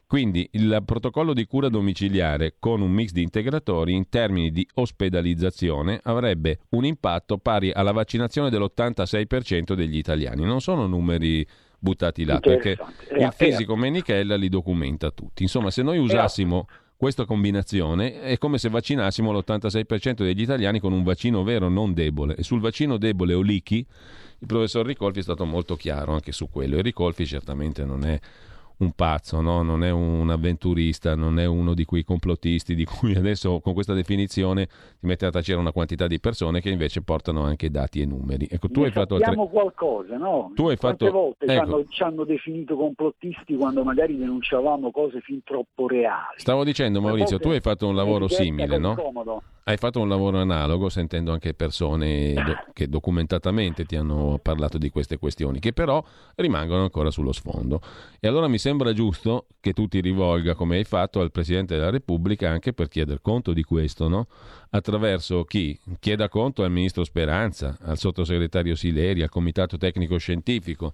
quindi 0.09 0.49
il 0.53 0.81
protocollo 0.85 1.35
di 1.35 1.45
cura 1.45 1.69
domiciliare 1.69 2.55
con 2.57 2.81
un 2.81 2.89
mix 2.89 3.11
di 3.11 3.21
integratori 3.21 3.93
in 3.93 4.09
termini 4.09 4.49
di 4.49 4.67
ospedalizzazione 4.73 5.99
avrebbe 6.01 6.61
un 6.69 6.83
impatto 6.83 7.37
pari 7.37 7.71
alla 7.71 7.91
vaccinazione 7.91 8.49
dell'86% 8.49 9.73
degli 9.73 9.97
italiani. 9.97 10.45
Non 10.45 10.61
sono 10.61 10.87
numeri 10.87 11.45
buttati 11.77 12.25
là 12.25 12.39
perché 12.39 12.75
il 13.19 13.31
fisico 13.37 13.75
Menichella 13.75 14.35
li 14.35 14.49
documenta 14.49 15.11
tutti. 15.11 15.43
Insomma, 15.43 15.69
se 15.69 15.83
noi 15.83 15.99
usassimo 15.99 16.65
questa 16.97 17.25
combinazione 17.25 18.19
è 18.21 18.39
come 18.39 18.57
se 18.57 18.69
vaccinassimo 18.69 19.31
l'86% 19.31 20.23
degli 20.23 20.41
italiani 20.41 20.79
con 20.79 20.91
un 20.91 21.03
vaccino 21.03 21.43
vero, 21.43 21.69
non 21.69 21.93
debole. 21.93 22.35
E 22.35 22.41
sul 22.41 22.61
vaccino 22.61 22.97
debole 22.97 23.35
o 23.35 23.41
lichi, 23.41 23.85
il 24.39 24.47
professor 24.47 24.83
Ricolfi 24.87 25.19
è 25.19 25.21
stato 25.21 25.45
molto 25.45 25.75
chiaro 25.75 26.13
anche 26.13 26.31
su 26.31 26.49
quello. 26.49 26.77
E 26.77 26.81
Ricolfi 26.81 27.27
certamente 27.27 27.85
non 27.85 28.03
è 28.05 28.19
un 28.79 28.91
pazzo, 28.91 29.41
no? 29.41 29.61
non 29.61 29.83
è 29.83 29.89
un 29.89 30.29
avventurista, 30.29 31.15
non 31.15 31.39
è 31.39 31.45
uno 31.45 31.73
di 31.73 31.85
quei 31.85 32.03
complottisti 32.03 32.75
di 32.75 32.85
cui 32.85 33.15
adesso 33.15 33.59
con 33.59 33.73
questa 33.73 33.93
definizione 33.93 34.67
si 34.69 35.05
mette 35.05 35.25
a 35.25 35.29
tacere 35.29 35.59
una 35.59 35.71
quantità 35.71 36.07
di 36.07 36.19
persone 36.19 36.61
che 36.61 36.69
invece 36.69 37.01
portano 37.01 37.43
anche 37.43 37.69
dati 37.69 38.01
e 38.01 38.05
numeri. 38.05 38.47
Ecco, 38.49 38.69
tu 38.69 38.81
ne 38.81 38.87
hai 38.87 38.91
fatto 38.91 39.15
altre... 39.15 39.35
qualcosa, 39.35 40.17
no? 40.17 40.51
Tu 40.55 40.67
hai 40.67 40.77
Quante 40.77 41.05
fatto... 41.05 41.17
volte 41.17 41.45
ecco. 41.45 41.53
ci, 41.53 41.59
hanno, 41.59 41.85
ci, 41.89 42.03
hanno, 42.03 42.23
definito 42.23 42.75
complottisti 42.75 43.55
quando 43.55 43.83
magari 43.83 44.17
denunciavamo 44.17 44.91
cose 44.91 45.19
fin 45.21 45.43
troppo 45.43 45.87
reali. 45.87 46.37
Stavo 46.37 46.63
dicendo 46.63 47.01
Maurizio, 47.01 47.39
tu 47.39 47.49
hai 47.49 47.61
fatto 47.61 47.87
un 47.87 47.95
lavoro 47.95 48.27
simile, 48.27 48.77
no? 48.77 48.95
Comodo. 48.95 49.43
Hai 49.69 49.77
fatto 49.77 50.01
un 50.01 50.09
lavoro 50.09 50.39
analogo 50.39 50.89
sentendo 50.89 51.31
anche 51.31 51.53
persone 51.53 52.33
do- 52.33 52.71
che 52.73 52.87
documentatamente 52.87 53.85
ti 53.85 53.95
hanno 53.95 54.39
parlato 54.41 54.79
di 54.79 54.89
queste 54.89 55.19
questioni, 55.19 55.59
che 55.59 55.73
però 55.73 56.03
rimangono 56.37 56.81
ancora 56.81 57.11
sullo 57.11 57.31
sfondo. 57.31 57.79
E 58.19 58.27
allora 58.27 58.47
mi 58.47 58.57
sembra 58.57 58.68
giusto 58.93 59.47
che 59.59 59.73
tu 59.73 59.87
ti 59.87 59.99
rivolga, 59.99 60.53
come 60.53 60.77
hai 60.77 60.83
fatto, 60.83 61.19
al 61.19 61.31
Presidente 61.31 61.75
della 61.75 61.89
Repubblica 61.89 62.49
anche 62.49 62.73
per 62.73 62.87
chiedere 62.87 63.19
conto 63.21 63.51
di 63.51 63.63
questo, 63.63 64.07
no? 64.07 64.27
Attraverso 64.69 65.43
chi? 65.43 65.77
Chieda 65.99 66.29
conto 66.29 66.63
al 66.63 66.71
Ministro 66.71 67.03
Speranza, 67.03 67.77
al 67.81 67.97
Sottosegretario 67.97 68.75
Sileri, 68.75 69.21
al 69.21 69.29
Comitato 69.29 69.77
Tecnico 69.77 70.17
Scientifico, 70.17 70.93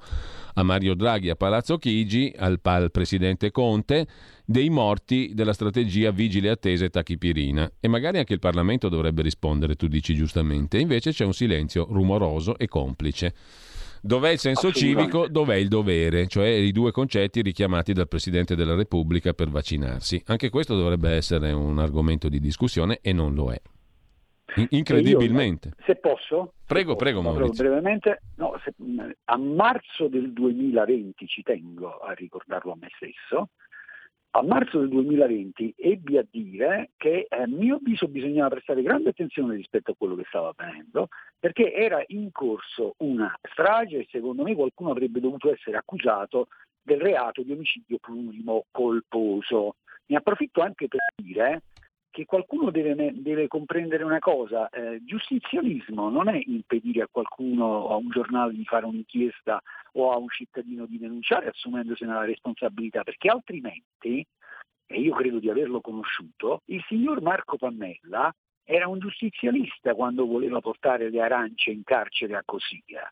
a 0.54 0.64
Mario 0.64 0.96
Draghi, 0.96 1.30
a 1.30 1.36
Palazzo 1.36 1.78
Chigi, 1.78 2.34
al, 2.38 2.60
al 2.64 2.92
Presidente 2.92 3.52
Conte 3.52 4.08
dei 4.46 4.70
morti 4.70 5.32
della 5.34 5.54
strategia 5.54 6.12
vigile 6.12 6.50
attesa 6.50 6.86
e 6.86 6.90
tachipirina. 6.90 7.72
E 7.80 7.88
magari 7.88 8.20
anche 8.20 8.34
il 8.34 8.40
Parlamento 8.40 8.90
dovrebbe 8.90 9.22
rispondere, 9.22 9.76
tu 9.76 9.88
dici 9.88 10.16
giustamente. 10.16 10.78
Invece 10.78 11.12
c'è 11.12 11.26
un 11.26 11.34
silenzio 11.34 11.88
rumoroso 11.90 12.58
e 12.58 12.68
complice. 12.68 13.34
Dov'è 14.06 14.30
il 14.30 14.38
senso 14.38 14.72
civico? 14.72 15.28
Dov'è 15.28 15.56
il 15.56 15.68
dovere? 15.68 16.28
Cioè 16.28 16.46
i 16.46 16.72
due 16.72 16.92
concetti 16.92 17.42
richiamati 17.42 17.92
dal 17.92 18.08
Presidente 18.08 18.56
della 18.56 18.76
Repubblica 18.76 19.34
per 19.34 19.50
vaccinarsi. 19.50 20.22
Anche 20.28 20.52
questo 20.52 20.76
dovrebbe 20.76 21.10
essere 21.10 21.52
un 21.54 21.80
argomento 21.80 22.30
di 22.30 22.40
discussione 22.40 23.00
e 23.02 23.14
non 23.14 23.34
lo 23.34 23.52
è. 23.52 23.60
Incredibilmente. 24.70 25.70
Io, 25.70 25.84
se 25.88 25.96
posso? 25.96 26.54
Prego, 26.68 26.92
se 26.92 26.98
prego 26.98 27.22
posso. 27.24 27.64
Brevemente, 27.64 28.22
no, 28.36 28.54
se, 28.64 28.76
a 29.24 29.38
marzo 29.38 30.08
del 30.08 30.32
2020, 30.34 31.26
ci 31.26 31.42
tengo 31.42 31.98
a 31.98 32.12
ricordarlo 32.14 32.74
a 32.74 32.78
me 32.80 32.90
stesso, 32.96 33.50
a 34.38 34.42
marzo 34.44 34.80
del 34.80 34.90
2020 34.90 35.76
ebbi 35.78 36.18
a 36.18 36.26
dire 36.30 36.92
che 36.98 37.26
a 37.30 37.48
mio 37.48 37.76
avviso 37.76 38.10
bisognava 38.10 38.50
prestare 38.50 38.82
grande 38.82 39.10
attenzione 39.10 39.56
rispetto 39.56 39.92
a 39.92 39.96
quello 39.98 40.16
che 40.16 40.26
stava 40.28 40.54
avvenendo, 40.54 41.08
perché 41.40 41.72
era 41.72 42.04
in 42.08 42.34
corso 42.34 42.96
una 42.98 43.34
strage 43.50 44.00
e 44.00 44.08
secondo 44.12 44.44
me 44.44 44.54
qualcuno 44.54 44.92
avrebbe 44.92 45.22
dovuto 45.22 45.54
essere 45.54 45.78
accusato 45.78 46.50
del 46.82 47.00
reato 47.00 47.44
di 47.44 47.54
omicidio 47.54 47.98
plurimo 47.98 48.66
colposo. 48.72 49.78
Ne 50.08 50.18
approfitto 50.18 50.62
anche 50.62 50.90
per 50.90 51.00
dire 51.16 51.62
che 52.16 52.24
qualcuno 52.24 52.72
deve, 52.72 53.12
deve 53.14 53.50
comprendere 53.50 54.06
una 54.06 54.20
cosa, 54.20 54.70
eh, 54.70 55.04
giustizialismo 55.04 56.10
non 56.10 56.30
è 56.30 56.42
impedire 56.46 57.02
a 57.02 57.10
qualcuno 57.12 57.90
a 57.90 57.98
un 57.98 58.08
giornale 58.10 58.54
di 58.54 58.64
fare 58.64 58.86
un'inchiesta 58.86 59.62
o 59.96 60.14
a 60.14 60.18
un 60.18 60.30
cittadino 60.30 60.86
di 60.86 60.98
denunciare 60.98 61.50
assumendosene 61.50 62.14
la 62.14 62.24
responsabilità, 62.24 63.04
perché 63.04 63.28
altrimenti, 63.28 64.26
e 64.86 64.98
io 64.98 65.14
credo 65.14 65.40
di 65.40 65.50
averlo 65.50 65.82
conosciuto, 65.82 66.62
il 66.68 66.82
signor 66.88 67.22
Marco 67.22 67.58
Pannella 67.58 68.34
era 68.64 68.88
un 68.88 69.00
giustizialista 69.00 69.94
quando 69.94 70.26
voleva 70.26 70.62
portare 70.62 71.10
le 71.10 71.22
arance 71.22 71.70
in 71.70 71.84
carcere 71.84 72.38
a 72.38 72.44
Cosia. 72.46 73.12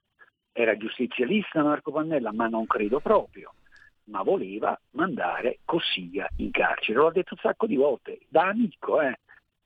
Era 0.53 0.77
giustizialista 0.77 1.61
Marco 1.61 1.91
Pannella, 1.91 2.31
ma 2.31 2.47
non 2.47 2.65
credo 2.67 3.01
proprio 3.01 3.53
ma 4.05 4.21
voleva 4.23 4.80
mandare 4.91 5.59
Cossiga 5.65 6.27
in 6.38 6.51
carcere. 6.51 6.97
L'ho 6.97 7.11
detto 7.11 7.34
un 7.34 7.39
sacco 7.41 7.67
di 7.67 7.75
volte, 7.75 8.19
da 8.27 8.47
amico, 8.47 9.01
eh, 9.01 9.19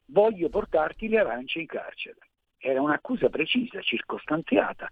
voglio 0.05 0.49
portarti 0.49 1.07
le 1.07 1.19
arance 1.19 1.59
in 1.59 1.65
carcere. 1.65 2.19
Era 2.57 2.81
un'accusa 2.81 3.30
precisa, 3.30 3.81
circostanziata, 3.81 4.89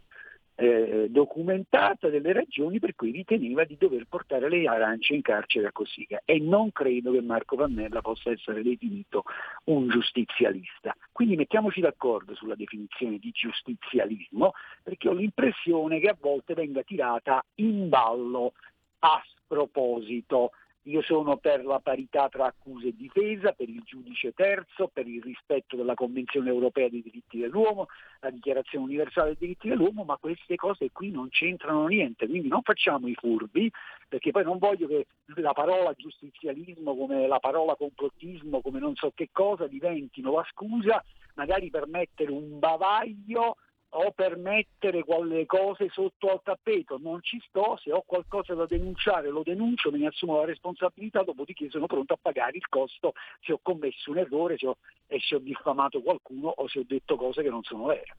eh, 0.56 1.08
documentata 1.10 2.08
delle 2.10 2.32
ragioni 2.32 2.80
per 2.80 2.96
cui 2.96 3.12
riteneva 3.12 3.66
di 3.66 3.76
dover 3.78 4.06
portare 4.08 4.48
le 4.50 4.68
arance 4.68 5.14
in 5.14 5.22
carcere 5.22 5.68
a 5.68 5.72
Cossiga 5.72 6.22
e 6.24 6.40
non 6.40 6.72
credo 6.72 7.12
che 7.12 7.22
Marco 7.22 7.58
Pannella 7.58 8.02
possa 8.02 8.32
essere 8.32 8.64
definito 8.64 9.24
un 9.66 9.90
giustizialista. 9.90 10.96
Quindi 11.12 11.36
mettiamoci 11.36 11.82
d'accordo 11.82 12.36
sulla 12.36 12.56
definizione 12.56 13.18
di 13.18 13.32
giustizialismo 13.32 14.54
perché 14.82 15.10
ho 15.10 15.14
l'impressione 15.14 16.00
che 16.00 16.08
a 16.08 16.18
volte 16.18 16.54
venga 16.54 16.84
tirata 16.84 17.44
in 17.56 17.90
ballo 17.90 18.54
a 19.00 19.22
sproposito. 19.26 20.52
Io 20.88 21.02
sono 21.02 21.38
per 21.38 21.66
la 21.66 21.80
parità 21.80 22.30
tra 22.30 22.46
accusa 22.46 22.86
e 22.86 22.96
difesa, 22.96 23.54
per 23.54 23.68
il 23.68 23.82
giudice 23.84 24.34
terzo, 24.34 24.88
per 24.94 25.08
il 25.08 25.20
rispetto 25.20 25.76
della 25.76 25.96
Convenzione 25.96 26.50
europea 26.50 26.90
dei 26.90 27.02
diritti 27.02 27.40
dell'uomo, 27.40 27.88
la 28.20 28.30
Dichiarazione 28.30 28.86
universale 28.86 29.30
dei 29.30 29.38
diritti 29.40 29.68
dell'uomo, 29.68 30.04
ma 30.04 30.18
queste 30.18 30.56
cose 30.56 30.92
qui 30.92 31.10
non 31.10 31.30
c'entrano 31.30 31.88
niente, 31.88 32.28
quindi 32.28 32.50
non 32.50 32.62
facciamo 32.62 33.08
i 33.08 33.16
furbi, 33.16 33.72
perché 34.08 34.30
poi 34.30 34.44
non 34.44 34.60
voglio 34.60 34.86
che 34.86 35.08
la 35.38 35.54
parola 35.54 35.92
giustizialismo, 35.94 36.96
come 36.96 37.26
la 37.26 37.40
parola 37.40 37.76
complottismo, 37.76 38.62
come 38.62 38.78
non 38.78 38.96
so 38.96 39.12
che 39.16 39.30
cosa, 39.32 39.66
diventino 39.66 40.34
la 40.34 40.46
scusa 40.52 41.04
magari 41.36 41.70
per 41.70 41.88
mettere 41.88 42.32
un 42.32 42.60
bavaglio 42.60 43.58
o 43.98 44.12
per 44.12 44.38
mettere 44.38 45.04
quelle 45.04 45.46
cose 45.46 45.90
sotto 45.90 46.30
al 46.30 46.42
tappeto, 46.44 46.98
non 47.02 47.22
ci 47.22 47.42
sto, 47.48 47.78
se 47.82 47.92
ho 47.92 48.04
qualcosa 48.06 48.54
da 48.54 48.66
denunciare 48.66 49.30
lo 49.30 49.42
denuncio, 49.44 49.92
me 49.92 50.00
ne 50.00 50.08
assumo 50.08 50.38
la 50.38 50.46
responsabilità, 50.46 51.24
dopodiché 51.24 51.70
sono 51.70 51.86
pronto 51.86 52.14
a 52.14 52.20
pagare 52.22 52.58
il 52.58 52.68
costo 52.68 53.14
se 53.42 53.54
ho 53.54 53.60
commesso 53.62 54.12
un 54.12 54.18
errore 54.18 54.58
se 54.58 54.68
ho, 54.68 54.78
e 55.08 55.20
se 55.20 55.36
ho 55.36 55.40
diffamato 55.40 56.02
qualcuno 56.02 56.50
o 56.50 56.68
se 56.68 56.80
ho 56.80 56.84
detto 56.86 57.16
cose 57.16 57.42
che 57.42 57.50
non 57.50 57.64
sono 57.64 57.86
vere. 57.86 58.16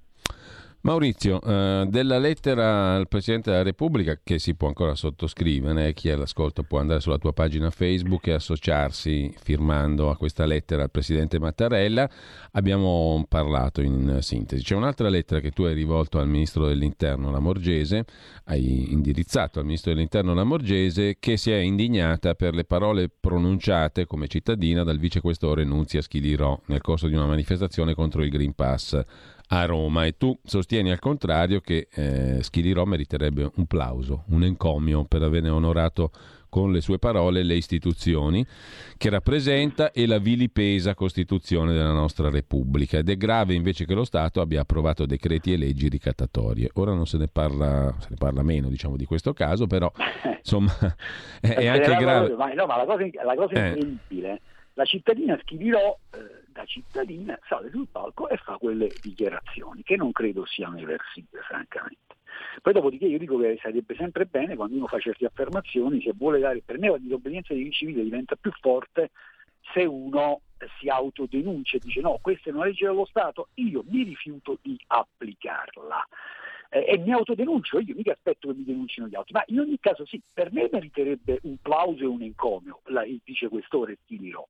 Maurizio, 0.87 1.41
eh, 1.41 1.87
della 1.89 2.17
lettera 2.19 2.95
al 2.95 3.09
Presidente 3.09 3.51
della 3.51 3.65
Repubblica 3.65 4.21
che 4.23 4.39
si 4.39 4.55
può 4.55 4.69
ancora 4.69 4.95
sottoscrivere, 4.95 5.93
chi 5.95 6.11
è 6.11 6.13
all'ascolto 6.13 6.63
può 6.63 6.79
andare 6.79 7.01
sulla 7.01 7.19
tua 7.19 7.33
pagina 7.33 7.71
Facebook 7.71 8.29
e 8.29 8.35
associarsi 8.35 9.35
firmando 9.37 10.11
a 10.11 10.17
questa 10.17 10.45
lettera 10.47 10.85
al 10.85 10.93
Presidente 10.93 11.41
Mattarella, 11.41 12.09
abbiamo 12.53 13.25
parlato 13.29 13.83
in 13.83 14.19
sintesi. 14.21 14.63
C'è 14.63 14.77
un'altra 14.77 15.09
lettera 15.09 15.41
che 15.41 15.51
tu 15.51 15.65
hai 15.65 15.75
rivolto 15.75 16.21
al 16.21 16.29
Ministro 16.29 16.69
dell'Interno 16.69 17.33
Lamorgese, 17.33 18.05
hai 18.45 18.93
indirizzato 18.93 19.59
al 19.59 19.65
Ministro 19.65 19.93
dell'Interno 19.93 20.35
Lamorgese 20.35 21.17
che 21.19 21.37
si 21.37 21.51
è 21.51 21.57
indignata 21.57 22.37
per 22.37 22.55
le 22.55 22.65
parole 22.65 23.09
pronunciate 23.09 24.07
come 24.07 24.29
cittadina 24.29 24.85
dal 24.85 24.99
vicequestore 24.99 25.65
Nunzia 25.65 26.01
Schilirò 26.01 26.57
nel 26.67 26.81
corso 26.81 27.09
di 27.09 27.15
una 27.17 27.27
manifestazione 27.27 27.93
contro 27.93 28.23
il 28.23 28.31
Green 28.31 28.55
Pass 28.55 29.03
a 29.49 29.65
Roma 29.65 30.07
e 30.07 30.17
tu 30.17 30.37
sostieni 30.43 30.91
al 30.91 30.99
contrario 30.99 31.61
che 31.61 31.89
eh, 31.93 32.43
Schilirò 32.43 32.85
meriterebbe 32.85 33.51
un 33.57 33.67
plauso, 33.67 34.25
un 34.29 34.43
encomio 34.43 35.05
per 35.05 35.23
aver 35.23 35.51
onorato 35.51 36.11
con 36.49 36.73
le 36.73 36.81
sue 36.81 36.99
parole 36.99 37.43
le 37.43 37.55
istituzioni 37.55 38.45
che 38.97 39.11
rappresenta 39.11 39.91
e 39.93 40.07
la 40.07 40.19
vilipesa 40.19 40.95
Costituzione 40.95 41.75
della 41.75 41.93
nostra 41.93 42.31
Repubblica 42.31 42.99
ed 42.99 43.11
è 43.11 43.17
grave 43.17 43.55
invece 43.55 43.85
che 43.85 43.95
lo 43.95 44.05
Stato 44.05 44.41
abbia 44.41 44.63
approvato 44.63 45.05
decreti 45.05 45.53
e 45.53 45.59
leggi 45.59 45.89
ricattatorie. 45.89 46.71
Ora 46.75 46.95
non 46.95 47.07
se 47.07 47.19
ne 47.19 47.29
parla, 47.29 47.95
se 47.99 48.09
ne 48.11 48.17
parla 48.17 48.43
meno 48.43 48.69
diciamo 48.69 48.97
di 48.97 49.05
questo 49.05 49.33
caso, 49.33 49.67
però 49.67 49.93
insomma 50.39 50.73
è, 51.41 51.49
è 51.49 51.67
anche 51.67 51.95
grave. 51.97 52.35
Ma, 52.35 52.53
no, 52.53 52.67
ma 52.67 52.79
la 52.79 52.85
cosa, 52.87 53.05
la 53.05 53.35
cosa 53.35 53.53
eh. 53.53 53.69
incredibile, 53.69 54.41
la 54.75 54.85
cittadina 54.85 55.39
Schilirò 55.43 55.99
eh, 56.13 56.46
da 56.57 56.65
cittadina 56.65 57.39
sale 57.47 57.69
sul 57.71 57.87
palco 57.87 58.29
e 58.29 58.39
fa 58.39 58.57
quelle 58.57 58.89
dichiarazioni 59.03 59.83
che 59.83 59.97
non 59.97 60.11
credo 60.13 60.47
siano 60.47 60.79
eversive 60.79 61.41
francamente. 61.47 62.17
Poi 62.63 62.73
dopodiché 62.73 63.05
io 63.05 63.19
dico 63.19 63.39
che 63.39 63.59
sarebbe 63.61 63.95
sempre 63.95 64.25
bene 64.25 64.57
quando 64.57 64.77
uno 64.77 64.87
fa 64.87 64.99
certe 64.99 65.27
affermazioni, 65.27 66.01
se 66.01 66.13
vuole 66.17 66.39
dare, 66.39 66.63
per 66.65 66.79
me 66.79 66.89
la 66.89 66.99
disobbedienza 66.99 67.53
di 67.53 67.71
civile 67.71 68.03
diventa 68.03 68.37
più 68.37 68.51
forte 68.61 69.11
se 69.73 69.85
uno 69.85 70.41
si 70.79 70.89
autodenuncia 70.89 71.77
e 71.77 71.81
dice 71.83 72.01
no, 72.01 72.19
questa 72.23 72.49
è 72.49 72.53
una 72.53 72.65
legge 72.65 72.87
dello 72.87 73.05
Stato, 73.05 73.49
io 73.55 73.85
mi 73.89 74.03
rifiuto 74.03 74.59
di 74.63 74.79
applicarla. 74.87 76.09
E 76.69 76.99
mi 76.99 77.13
autodenuncio, 77.13 77.79
io 77.79 77.95
mica 77.95 78.13
aspetto 78.13 78.49
che 78.49 78.55
mi 78.55 78.65
denuncino 78.65 79.07
gli 79.07 79.15
altri, 79.15 79.35
ma 79.35 79.45
in 79.47 79.61
ogni 79.61 79.79
caso 79.79 80.05
sì, 80.05 80.21
per 80.33 80.53
me 80.53 80.69
meriterebbe 80.71 81.39
un 81.43 81.57
plauso 81.59 82.03
e 82.03 82.07
un 82.07 82.23
encomio 82.23 82.81
la, 82.87 83.05
il 83.05 83.21
vicequestore 83.23 83.99
Stiliro. 84.03 84.49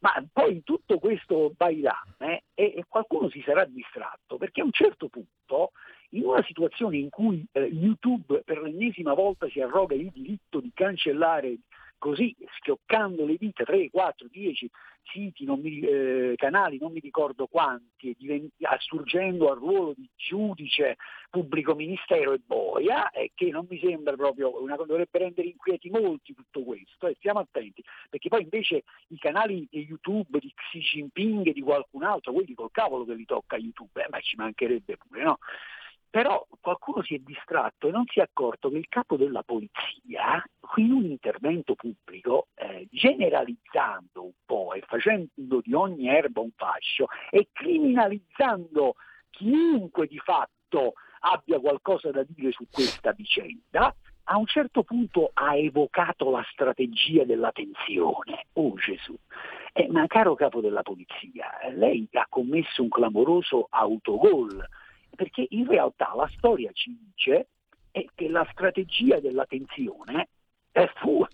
Ma 0.00 0.12
poi 0.32 0.62
tutto 0.64 0.98
questo 0.98 1.52
bailame 1.54 2.44
eh, 2.54 2.72
e, 2.76 2.84
qualcuno 2.88 3.28
si 3.28 3.42
sarà 3.44 3.64
distratto 3.66 4.38
perché 4.38 4.62
a 4.62 4.64
un 4.64 4.72
certo 4.72 5.08
punto, 5.08 5.72
in 6.10 6.24
una 6.24 6.42
situazione 6.44 6.96
in 6.96 7.10
cui 7.10 7.46
eh, 7.52 7.60
YouTube 7.64 8.42
per 8.44 8.62
l'ennesima 8.62 9.12
volta 9.12 9.48
si 9.48 9.60
arroga 9.60 9.94
il 9.94 10.10
diritto 10.10 10.60
di 10.60 10.70
cancellare 10.72 11.58
così 12.00 12.34
schioccando 12.56 13.26
le 13.26 13.36
dita 13.36 13.62
3, 13.62 13.90
4, 13.90 14.26
10 14.28 14.70
siti, 15.04 15.44
non 15.44 15.60
mi, 15.60 15.80
eh, 15.80 16.32
canali, 16.36 16.78
non 16.80 16.92
mi 16.92 17.00
ricordo 17.00 17.46
quanti, 17.46 18.14
divent- 18.18 18.52
assurgendo 18.62 19.50
al 19.50 19.58
ruolo 19.58 19.92
di 19.94 20.08
giudice, 20.16 20.96
pubblico 21.28 21.74
ministero 21.74 22.32
e 22.32 22.40
boia, 22.44 23.10
e 23.10 23.32
che 23.34 23.50
non 23.50 23.66
mi 23.68 23.78
sembra 23.78 24.16
proprio 24.16 24.62
una 24.62 24.76
cosa, 24.76 24.88
dovrebbe 24.88 25.18
rendere 25.18 25.48
inquieti 25.48 25.90
molti 25.90 26.34
tutto 26.34 26.62
questo, 26.62 27.06
e 27.06 27.14
stiamo 27.18 27.40
attenti, 27.40 27.84
perché 28.08 28.28
poi 28.28 28.42
invece 28.42 28.84
i 29.08 29.18
canali 29.18 29.66
di 29.70 29.84
YouTube 29.84 30.38
di 30.38 30.52
Xi 30.54 30.78
Jinping 30.78 31.48
e 31.48 31.52
di 31.52 31.62
qualcun 31.62 32.02
altro, 32.02 32.32
quelli 32.32 32.54
col 32.54 32.70
cavolo 32.72 33.04
che 33.04 33.14
li 33.14 33.26
tocca 33.26 33.56
YouTube, 33.56 34.02
eh, 34.02 34.08
ma 34.08 34.20
ci 34.20 34.36
mancherebbe 34.36 34.96
pure, 34.96 35.22
no? 35.22 35.38
Però 36.10 36.44
qualcuno 36.60 37.02
si 37.02 37.14
è 37.14 37.18
distratto 37.18 37.86
e 37.86 37.92
non 37.92 38.04
si 38.06 38.18
è 38.18 38.22
accorto 38.22 38.68
che 38.68 38.78
il 38.78 38.88
capo 38.88 39.16
della 39.16 39.44
polizia, 39.44 40.44
in 40.76 40.90
un 40.90 41.04
intervento 41.04 41.76
pubblico, 41.76 42.48
eh, 42.54 42.88
generalizzando 42.90 44.24
un 44.24 44.32
po' 44.44 44.72
e 44.74 44.82
facendo 44.86 45.60
di 45.62 45.72
ogni 45.72 46.08
erba 46.08 46.40
un 46.40 46.50
fascio 46.56 47.06
e 47.30 47.48
criminalizzando 47.52 48.94
chiunque 49.30 50.08
di 50.08 50.18
fatto 50.18 50.94
abbia 51.20 51.60
qualcosa 51.60 52.10
da 52.10 52.24
dire 52.26 52.50
su 52.50 52.66
questa 52.68 53.12
vicenda, 53.12 53.94
a 54.24 54.36
un 54.36 54.46
certo 54.46 54.82
punto 54.82 55.30
ha 55.32 55.56
evocato 55.56 56.30
la 56.30 56.44
strategia 56.50 57.24
della 57.24 57.52
tensione. 57.52 58.46
Oh 58.54 58.74
Gesù! 58.74 59.16
Eh, 59.72 59.86
ma 59.88 60.06
caro 60.08 60.34
capo 60.34 60.60
della 60.60 60.82
polizia, 60.82 61.50
lei 61.72 62.08
ha 62.12 62.26
commesso 62.28 62.82
un 62.82 62.88
clamoroso 62.88 63.68
autogol 63.70 64.66
perché 65.14 65.46
in 65.50 65.66
realtà 65.66 66.12
la 66.14 66.30
storia 66.36 66.70
ci 66.72 66.96
dice 67.14 67.48
che 68.14 68.28
la 68.28 68.46
strategia 68.52 69.20
della 69.20 69.44
tensione 69.46 70.28
fu 70.96 71.26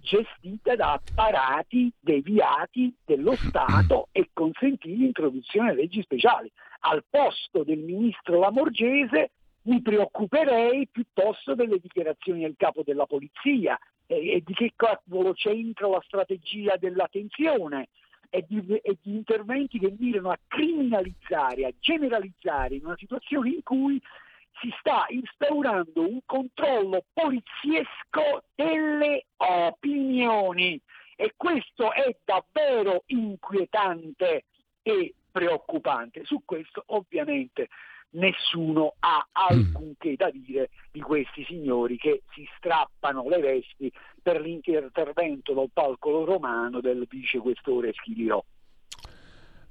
gestita 0.00 0.76
da 0.76 0.92
apparati 0.92 1.90
deviati 1.98 2.94
dello 3.04 3.34
Stato 3.48 4.08
e 4.12 4.30
consentì 4.32 4.96
l'introduzione 4.96 5.74
di 5.74 5.80
leggi 5.80 6.02
speciali. 6.02 6.50
Al 6.80 7.04
posto 7.08 7.64
del 7.64 7.78
ministro 7.78 8.38
Lamorgese 8.38 9.30
mi 9.62 9.80
preoccuperei 9.80 10.86
piuttosto 10.88 11.54
delle 11.54 11.78
dichiarazioni 11.78 12.42
del 12.42 12.54
capo 12.56 12.82
della 12.84 13.06
polizia 13.06 13.78
e, 14.06 14.32
e 14.34 14.42
di 14.44 14.52
che 14.52 14.72
cavolo 14.76 15.32
c'entra 15.32 15.88
la 15.88 16.02
strategia 16.04 16.76
della 16.76 17.08
tensione 17.10 17.88
e 18.34 18.44
di, 18.48 18.80
e 18.82 18.98
di 19.00 19.14
interventi 19.14 19.78
che 19.78 19.94
mirano 19.96 20.30
a 20.30 20.38
criminalizzare, 20.48 21.66
a 21.66 21.72
generalizzare 21.78 22.74
in 22.74 22.84
una 22.84 22.96
situazione 22.96 23.50
in 23.50 23.62
cui 23.62 24.02
si 24.60 24.74
sta 24.80 25.06
instaurando 25.08 26.00
un 26.00 26.18
controllo 26.26 27.04
poliziesco 27.12 28.44
delle 28.56 29.26
opinioni 29.36 30.80
E 31.16 31.34
questo 31.36 31.92
è 31.92 32.16
davvero 32.24 33.04
inquietante 33.06 34.46
e 34.82 35.14
preoccupante. 35.30 36.24
Su 36.24 36.42
questo 36.44 36.82
ovviamente 36.86 37.68
nessuno 38.14 38.94
ha 39.00 39.26
alcunché 39.32 40.14
da 40.16 40.30
dire 40.30 40.70
di 40.90 41.00
questi 41.00 41.44
signori 41.44 41.96
che 41.96 42.22
si 42.34 42.46
strappano 42.56 43.28
le 43.28 43.38
vesti 43.38 43.92
per 44.22 44.40
l'intervento 44.40 45.52
dal 45.52 45.70
palco 45.72 46.24
romano 46.24 46.80
del 46.80 47.06
vicequestore 47.08 47.92
Schilirò. 47.92 48.42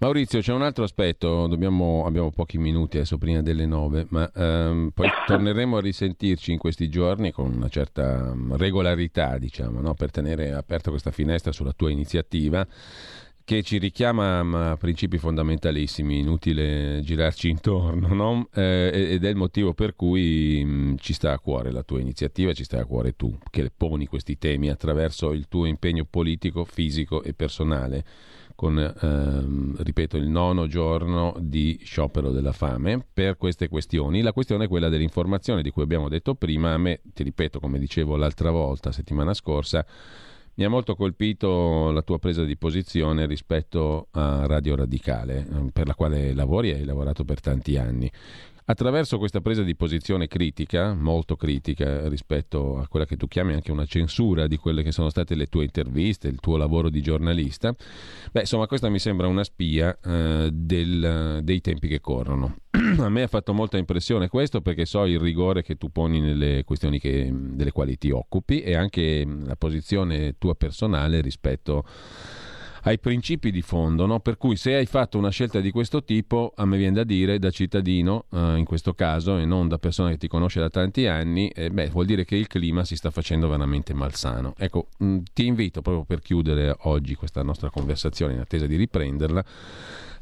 Maurizio, 0.04 0.42
c'è 0.42 0.52
un 0.52 0.64
altro 0.64 0.84
aspetto, 0.84 1.48
Dobbiamo, 1.48 2.06
abbiamo 2.06 2.30
pochi 2.30 2.58
minuti 2.58 2.98
adesso 2.98 3.18
prima 3.18 3.42
delle 3.42 3.66
nove, 3.66 4.06
ma 4.10 4.30
ehm, 4.36 4.90
poi 4.94 5.08
torneremo 5.26 5.78
a 5.78 5.80
risentirci 5.80 6.52
in 6.52 6.58
questi 6.58 6.90
giorni 6.90 7.32
con 7.32 7.54
una 7.54 7.70
certa 7.70 8.36
regolarità, 8.58 9.38
diciamo, 9.38 9.80
no? 9.80 9.94
per 9.94 10.12
tenere 10.12 10.52
aperta 10.52 10.90
questa 10.90 11.12
finestra 11.12 11.54
sulla 11.54 11.72
tua 11.72 11.90
iniziativa 11.90 12.68
che 13.46 13.62
ci 13.62 13.78
richiama 13.78 14.72
a 14.72 14.78
principi 14.78 15.18
fondamentalissimi, 15.18 16.20
inutile 16.20 17.02
girarci 17.04 17.50
intorno, 17.50 18.14
no? 18.14 18.48
eh, 18.54 19.10
ed 19.12 19.26
è 19.26 19.30
il 19.30 19.36
motivo 19.36 19.74
per 19.74 19.96
cui 19.96 20.64
mh, 20.64 20.96
ci 20.98 21.14
sta 21.14 21.34
a 21.34 21.40
cuore 21.40 21.72
la 21.72 21.84
tua 21.84 22.00
iniziativa, 22.00 22.54
ci 22.54 22.64
sta 22.64 22.80
a 22.80 22.86
cuore 22.86 23.16
tu, 23.16 23.38
che 23.50 23.70
poni 23.76 24.06
questi 24.08 24.38
temi 24.38 24.70
attraverso 24.70 25.34
il 25.34 25.48
tuo 25.50 25.66
impegno 25.66 26.06
politico, 26.06 26.64
fisico 26.64 27.22
e 27.22 27.34
personale, 27.34 28.06
con, 28.56 28.78
ehm, 28.78 29.76
ripeto, 29.78 30.16
il 30.16 30.28
nono 30.28 30.68
giorno 30.68 31.36
di 31.40 31.80
sciopero 31.84 32.32
della 32.32 32.54
fame 32.54 33.06
per 33.12 33.36
queste 33.36 33.68
questioni. 33.68 34.22
La 34.22 34.32
questione 34.32 34.66
è 34.66 34.68
quella 34.68 34.90
dell'informazione 34.90 35.62
di 35.62 35.70
cui 35.70 35.84
abbiamo 35.84 36.08
detto 36.08 36.36
prima, 36.36 36.74
a 36.74 36.78
me, 36.78 37.02
ti 37.14 37.24
ripeto, 37.24 37.60
come 37.60 37.80
dicevo 37.80 38.16
l'altra 38.16 38.52
volta, 38.52 38.92
settimana 38.92 39.34
scorsa, 39.34 39.86
mi 40.56 40.64
ha 40.66 40.70
molto 40.70 40.96
colpito 40.96 41.92
la 41.92 42.02
tua 42.04 42.20
presa 42.20 42.44
di 42.44 42.58
posizione 42.58 43.26
rispetto 43.26 44.08
a 44.12 44.46
Radio 44.46 44.76
Radicale, 44.76 45.40
eh, 45.40 45.72
per 45.72 45.88
la 45.88 45.96
quale 45.96 46.34
lavori 46.34 46.70
e 46.72 46.76
hai 46.76 46.86
lavorato 46.86 47.24
per 47.24 47.40
tanti 47.40 47.78
anni. 47.78 48.12
Attraverso 48.66 49.18
questa 49.18 49.42
presa 49.42 49.62
di 49.62 49.76
posizione 49.76 50.28
critica, 50.28 50.94
molto 50.94 51.36
critica 51.36 52.08
rispetto 52.08 52.80
a 52.80 52.88
quella 52.88 53.06
che 53.06 53.18
tu 53.18 53.28
chiami 53.28 53.54
anche 53.54 53.72
una 53.72 53.86
censura 53.86 54.48
di 54.48 54.56
quelle 54.56 54.84
che 54.84 54.94
sono 54.94 55.10
state 55.10 55.36
le 55.36 55.48
tue 55.48 55.66
interviste, 55.66 56.30
il 56.30 56.40
tuo 56.40 56.56
lavoro 56.56 56.90
di 56.90 57.02
giornalista, 57.02 57.76
beh, 58.32 58.40
insomma, 58.42 58.66
questa 58.68 58.88
mi 58.88 59.00
sembra 59.00 59.28
una 59.28 59.44
spia 59.44 59.98
eh, 60.02 60.50
del, 60.52 61.42
dei 61.44 61.60
tempi 61.60 61.90
che 61.90 62.00
corrono. 62.00 62.56
a 63.00 63.10
me 63.10 63.24
ha 63.24 63.28
fatto 63.28 63.54
molta 63.54 63.78
impressione 63.78 64.30
questo 64.30 64.62
perché 64.62 64.86
so 64.86 65.06
il 65.06 65.20
rigore 65.20 65.62
che 65.62 65.76
tu 65.76 65.92
poni 65.92 66.20
nelle 66.20 66.64
questioni 66.64 67.00
che, 67.00 67.30
delle 67.32 67.72
quali 67.72 67.98
ti 67.98 68.10
occupi 68.12 68.62
e 68.62 68.76
anche 68.76 69.26
la 69.46 69.56
posizione 69.56 70.36
tua 70.38 70.56
personale 70.56 71.22
rispetto 71.22 71.86
ai 72.84 73.00
principi 73.00 73.52
di 73.52 73.62
fondo, 73.62 74.06
no? 74.06 74.20
per 74.20 74.38
cui 74.38 74.56
se 74.56 74.76
hai 74.76 74.86
fatto 74.86 75.18
una 75.18 75.30
scelta 75.30 75.60
di 75.60 75.72
questo 75.72 76.04
tipo, 76.04 76.52
a 76.56 76.66
me 76.66 76.78
viene 76.78 76.96
da 76.96 77.04
dire 77.04 77.40
da 77.40 77.50
cittadino, 77.50 78.26
eh, 78.32 78.58
in 78.58 78.66
questo 78.66 78.94
caso, 78.94 79.38
e 79.38 79.46
non 79.46 79.68
da 79.68 79.78
persona 79.78 80.10
che 80.10 80.18
ti 80.18 80.28
conosce 80.28 80.60
da 80.60 80.70
tanti 80.70 81.08
anni, 81.08 81.48
eh, 81.50 81.70
beh, 81.70 81.90
vuol 81.90 82.06
dire 82.06 82.26
che 82.26 82.36
il 82.36 82.48
clima 82.48 82.84
si 82.84 82.96
sta 82.96 83.10
facendo 83.10 83.48
veramente 83.48 83.94
malsano. 83.94 84.54
Ecco, 84.58 84.88
mh, 84.98 85.06
mm, 85.06 85.18
ti 85.34 85.46
invito 85.46 85.82
proprio 85.82 86.04
per 86.04 86.20
chiudere 86.20 86.76
oggi 86.82 87.16
questa 87.16 87.42
nostra 87.42 87.70
conversazione 87.70 88.34
in 88.34 88.40
attesa 88.40 88.66
di 88.66 88.76
riprenderla. 88.76 89.44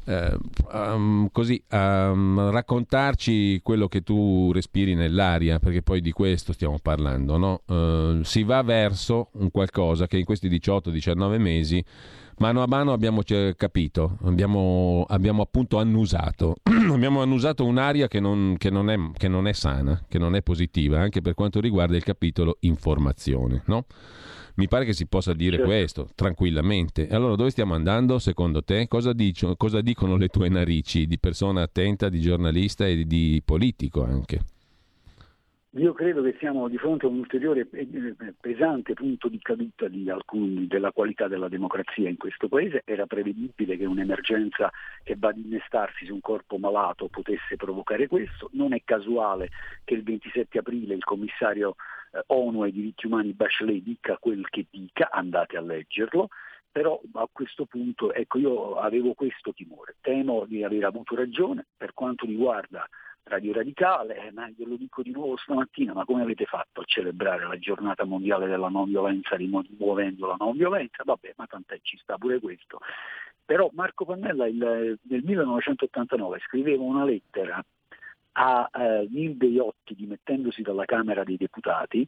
Uh, 0.04 0.36
um, 0.72 1.28
così 1.30 1.62
um, 1.70 2.50
raccontarci 2.50 3.60
quello 3.62 3.86
che 3.86 4.02
tu 4.02 4.50
respiri 4.52 4.94
nell'aria, 4.94 5.60
perché 5.60 5.82
poi 5.82 6.00
di 6.00 6.10
questo 6.10 6.52
stiamo 6.52 6.78
parlando. 6.82 7.36
No? 7.36 7.62
Uh, 7.66 8.22
si 8.24 8.42
va 8.42 8.62
verso 8.62 9.28
un 9.34 9.52
qualcosa 9.52 10.08
che 10.08 10.18
in 10.18 10.24
questi 10.24 10.48
18-19 10.48 11.38
mesi 11.38 11.84
mano 12.42 12.62
a 12.62 12.66
mano 12.66 12.92
abbiamo 12.92 13.22
capito, 13.56 14.18
abbiamo, 14.24 15.04
abbiamo 15.08 15.42
appunto 15.42 15.78
annusato, 15.78 16.56
abbiamo 16.90 17.22
annusato 17.22 17.64
un'aria 17.64 18.08
che 18.08 18.18
non, 18.18 18.56
che, 18.58 18.68
non 18.68 18.90
è, 18.90 18.98
che 19.16 19.28
non, 19.28 19.46
è, 19.46 19.52
sana, 19.52 20.04
che 20.08 20.18
non 20.18 20.34
è 20.34 20.42
positiva, 20.42 21.00
anche 21.00 21.20
per 21.20 21.34
quanto 21.34 21.60
riguarda 21.60 21.94
il 21.94 22.02
capitolo 22.02 22.56
informazione, 22.60 23.62
no? 23.66 23.86
Mi 24.54 24.66
pare 24.68 24.84
che 24.84 24.92
si 24.92 25.06
possa 25.06 25.32
dire 25.32 25.56
certo. 25.56 25.70
questo 25.70 26.08
tranquillamente. 26.14 27.08
Allora, 27.08 27.36
dove 27.36 27.50
stiamo 27.50 27.74
andando 27.74 28.18
secondo 28.18 28.62
te? 28.62 28.86
Cosa, 28.86 29.14
dicio, 29.14 29.54
cosa 29.56 29.80
dicono 29.80 30.16
le 30.16 30.28
tue 30.28 30.50
narici 30.50 31.06
di 31.06 31.18
persona 31.18 31.62
attenta, 31.62 32.10
di 32.10 32.20
giornalista 32.20 32.86
e 32.86 33.06
di 33.06 33.40
politico 33.42 34.04
anche? 34.04 34.40
Io 35.76 35.94
credo 35.94 36.20
che 36.20 36.36
siamo 36.38 36.68
di 36.68 36.76
fronte 36.76 37.06
a 37.06 37.08
un 37.08 37.20
ulteriore 37.20 37.66
pesante 38.38 38.92
punto 38.92 39.28
di 39.28 39.38
caduta 39.38 39.88
di 39.88 40.10
alcuni, 40.10 40.66
della 40.66 40.92
qualità 40.92 41.28
della 41.28 41.48
democrazia 41.48 42.10
in 42.10 42.18
questo 42.18 42.46
Paese. 42.46 42.82
Era 42.84 43.06
prevedibile 43.06 43.78
che 43.78 43.86
un'emergenza 43.86 44.70
che 45.02 45.16
va 45.16 45.28
ad 45.28 45.38
innestarsi 45.38 46.04
su 46.04 46.12
un 46.12 46.20
corpo 46.20 46.58
malato 46.58 47.08
potesse 47.08 47.56
provocare 47.56 48.06
questo. 48.06 48.50
Non 48.52 48.74
è 48.74 48.82
casuale 48.84 49.48
che 49.84 49.94
il 49.94 50.02
27 50.02 50.58
aprile 50.58 50.92
il 50.92 51.04
commissario 51.04 51.76
eh, 52.12 52.22
ONU 52.26 52.60
ai 52.60 52.72
diritti 52.72 53.06
umani 53.06 53.32
Bachelet 53.32 53.82
dica 53.82 54.18
quel 54.18 54.46
che 54.50 54.66
dica, 54.68 55.08
andate 55.10 55.56
a 55.56 55.62
leggerlo 55.62 56.28
però 56.72 56.98
a 57.12 57.28
questo 57.30 57.66
punto 57.66 58.14
ecco, 58.14 58.38
io 58.38 58.76
avevo 58.76 59.12
questo 59.12 59.52
timore, 59.52 59.96
temo 60.00 60.46
di 60.46 60.64
aver 60.64 60.84
avuto 60.84 61.14
ragione 61.14 61.66
per 61.76 61.92
quanto 61.92 62.24
riguarda 62.24 62.88
Radio 63.24 63.52
Radicale, 63.52 64.26
eh, 64.26 64.32
ma 64.32 64.48
glielo 64.48 64.76
dico 64.76 65.02
di 65.02 65.12
nuovo 65.12 65.36
stamattina, 65.36 65.92
ma 65.92 66.04
come 66.04 66.22
avete 66.22 66.44
fatto 66.44 66.80
a 66.80 66.84
celebrare 66.84 67.46
la 67.46 67.58
giornata 67.58 68.04
mondiale 68.04 68.46
della 68.48 68.68
non 68.68 68.88
violenza 68.88 69.36
rimuovendo 69.36 70.26
la 70.26 70.36
non 70.38 70.56
violenza? 70.56 71.02
Vabbè, 71.04 71.34
ma 71.36 71.46
tant'è, 71.46 71.78
ci 71.82 71.96
sta 71.98 72.16
pure 72.18 72.40
questo. 72.40 72.78
Però 73.44 73.70
Marco 73.72 74.04
Pannella 74.04 74.46
il, 74.46 74.98
nel 75.02 75.22
1989 75.24 76.40
scriveva 76.46 76.82
una 76.82 77.04
lettera 77.04 77.62
a 78.32 78.70
eh, 78.72 79.08
Nilde 79.10 79.46
Iotti 79.46 79.94
dimettendosi 79.94 80.62
dalla 80.62 80.84
Camera 80.84 81.22
dei 81.22 81.36
Deputati 81.36 82.06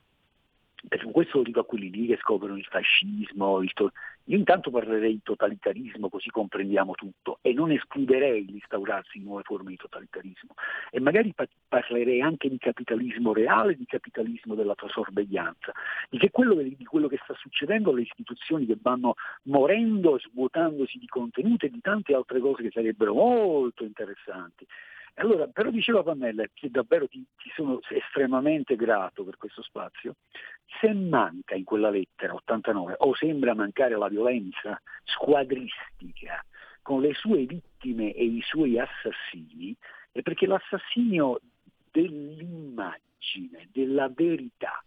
per 0.86 1.05
questo 1.11 1.39
lo 1.39 1.44
dico 1.44 1.61
a 1.61 1.65
quelli 1.65 1.90
lì 1.90 2.06
che 2.06 2.19
scoprono 2.20 2.56
il 2.56 2.65
fascismo, 2.65 3.62
il 3.62 3.73
to- 3.73 3.93
io 4.24 4.36
intanto 4.36 4.70
parlerei 4.70 5.12
di 5.12 5.23
totalitarismo 5.23 6.09
così 6.09 6.31
comprendiamo 6.31 6.94
tutto 6.94 7.39
e 7.43 7.52
non 7.52 7.70
escluderei 7.70 8.47
l'instaurarsi 8.47 9.19
di 9.19 9.24
nuove 9.24 9.43
forme 9.43 9.70
di 9.70 9.77
totalitarismo 9.77 10.55
e 10.90 11.01
magari 11.01 11.32
pa- 11.35 11.47
parlerei 11.69 12.23
anche 12.23 12.48
di 12.48 12.59
capitalismo 12.59 13.32
reale, 13.32 13.77
di 13.77 13.85
capitalismo 13.85 14.55
della 14.55 14.74
sorveglianza, 14.89 15.73
di 16.09 16.19
che 16.19 16.31
quello, 16.31 16.55
di 16.55 16.85
quello 16.85 17.09
che 17.09 17.20
sta 17.23 17.35
succedendo 17.35 17.90
alle 17.90 18.02
istituzioni 18.02 18.65
che 18.65 18.78
vanno 18.81 19.15
morendo, 19.44 20.19
svuotandosi 20.19 20.98
di 20.98 21.06
contenuti 21.06 21.66
e 21.66 21.70
di 21.70 21.81
tante 21.81 22.15
altre 22.15 22.40
cose 22.40 22.62
che 22.62 22.70
sarebbero 22.70 23.15
molto 23.15 23.85
interessanti. 23.85 24.66
Allora, 25.16 25.46
però 25.46 25.70
diceva 25.70 26.02
Pannella, 26.02 26.44
che 26.52 26.70
davvero 26.70 27.06
ti, 27.06 27.24
ti, 27.36 27.50
sono 27.54 27.80
estremamente 27.88 28.74
grato 28.74 29.22
per 29.22 29.36
questo 29.36 29.62
spazio, 29.62 30.16
se 30.80 30.92
manca 30.92 31.54
in 31.54 31.64
quella 31.64 31.90
lettera 31.90 32.34
89 32.34 32.96
o 32.98 33.14
sembra 33.14 33.54
mancare 33.54 33.96
la 33.96 34.08
violenza 34.08 34.80
squadristica 35.04 36.44
con 36.82 37.00
le 37.00 37.14
sue 37.14 37.46
vittime 37.46 38.12
e 38.12 38.24
i 38.24 38.42
suoi 38.42 38.78
assassini, 38.78 39.74
è 40.10 40.20
perché 40.22 40.46
l'assassinio 40.46 41.40
dell'immagine, 41.90 43.68
della 43.72 44.10
verità, 44.12 44.84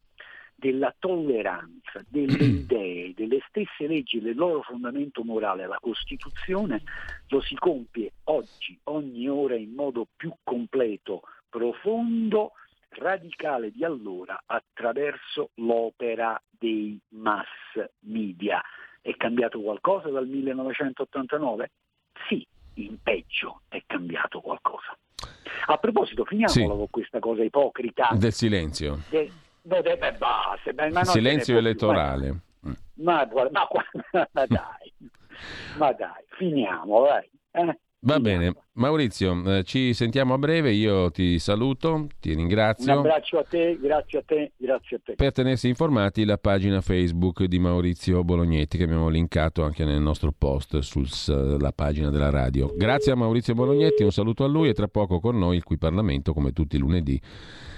della 0.59 0.93
tolleranza, 0.97 2.03
delle 2.07 2.43
idee, 2.43 3.13
delle 3.13 3.39
stesse 3.47 3.85
leggi, 3.85 4.19
del 4.19 4.35
loro 4.35 4.63
fondamento 4.63 5.23
morale, 5.23 5.67
la 5.67 5.77
Costituzione, 5.79 6.81
lo 7.27 7.41
si 7.41 7.55
compie 7.55 8.13
oggi, 8.25 8.77
ogni 8.85 9.29
ora 9.29 9.55
in 9.55 9.73
modo 9.73 10.07
più 10.15 10.33
completo, 10.43 11.21
profondo, 11.47 12.53
radicale 12.89 13.71
di 13.71 13.83
allora 13.83 14.41
attraverso 14.45 15.51
l'opera 15.55 16.41
dei 16.49 16.99
mass 17.09 17.45
media. 17.99 18.59
È 18.99 19.15
cambiato 19.15 19.61
qualcosa 19.61 20.09
dal 20.09 20.27
1989? 20.27 21.71
Sì, 22.27 22.45
in 22.75 22.97
peggio 23.01 23.61
è 23.67 23.83
cambiato 23.85 24.41
qualcosa. 24.41 24.97
A 25.67 25.77
proposito, 25.77 26.25
finiamola 26.25 26.51
sì. 26.51 26.65
con 26.65 26.89
questa 26.89 27.19
cosa 27.19 27.43
ipocrita. 27.43 28.09
Del 28.13 28.33
silenzio. 28.33 28.99
De, 29.09 29.29
No, 29.67 29.81
beh, 29.81 29.97
basta, 30.17 30.71
beh, 30.71 31.03
Silenzio 31.03 31.57
elettorale. 31.57 32.41
Più, 32.61 32.73
ma, 33.03 33.27
ma, 33.33 33.49
ma, 33.51 33.67
ma, 34.31 34.45
dai, 34.45 34.93
ma 35.77 35.91
dai, 35.91 36.23
finiamo, 36.37 37.01
vai. 37.01 37.29
Eh? 37.51 37.79
Va 37.99 38.19
bene, 38.21 38.53
Maurizio, 38.73 39.43
eh, 39.57 39.63
ci 39.63 39.93
sentiamo 39.93 40.35
a 40.35 40.37
breve, 40.37 40.71
io 40.71 41.11
ti 41.11 41.37
saluto, 41.37 42.07
ti 42.21 42.33
ringrazio. 42.33 42.93
Un 42.93 42.99
abbraccio 42.99 43.39
a 43.39 43.43
te, 43.43 43.77
grazie 43.77 44.19
a 44.19 44.23
te, 44.25 44.53
grazie 44.55 44.97
a 44.97 44.99
te. 45.03 45.15
Per 45.15 45.33
tenersi 45.33 45.67
informati 45.67 46.23
la 46.23 46.37
pagina 46.37 46.79
Facebook 46.79 47.43
di 47.43 47.59
Maurizio 47.59 48.23
Bolognetti 48.23 48.77
che 48.77 48.83
abbiamo 48.85 49.09
linkato 49.09 49.63
anche 49.63 49.83
nel 49.83 49.99
nostro 49.99 50.31
post 50.31 50.77
sulla 50.79 51.73
pagina 51.73 52.09
della 52.09 52.29
radio. 52.29 52.71
Grazie 52.73 53.11
a 53.11 53.15
Maurizio 53.15 53.53
Bolognetti, 53.53 54.03
un 54.03 54.11
saluto 54.11 54.45
a 54.45 54.47
lui 54.47 54.69
e 54.69 54.73
tra 54.73 54.87
poco 54.87 55.19
con 55.19 55.37
noi 55.37 55.57
il 55.57 55.65
cui 55.65 55.77
Parlamento 55.77 56.33
come 56.33 56.53
tutti 56.53 56.77
i 56.77 56.79
lunedì 56.79 57.19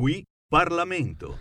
Qui 0.00 0.24
Parlamento. 0.48 1.36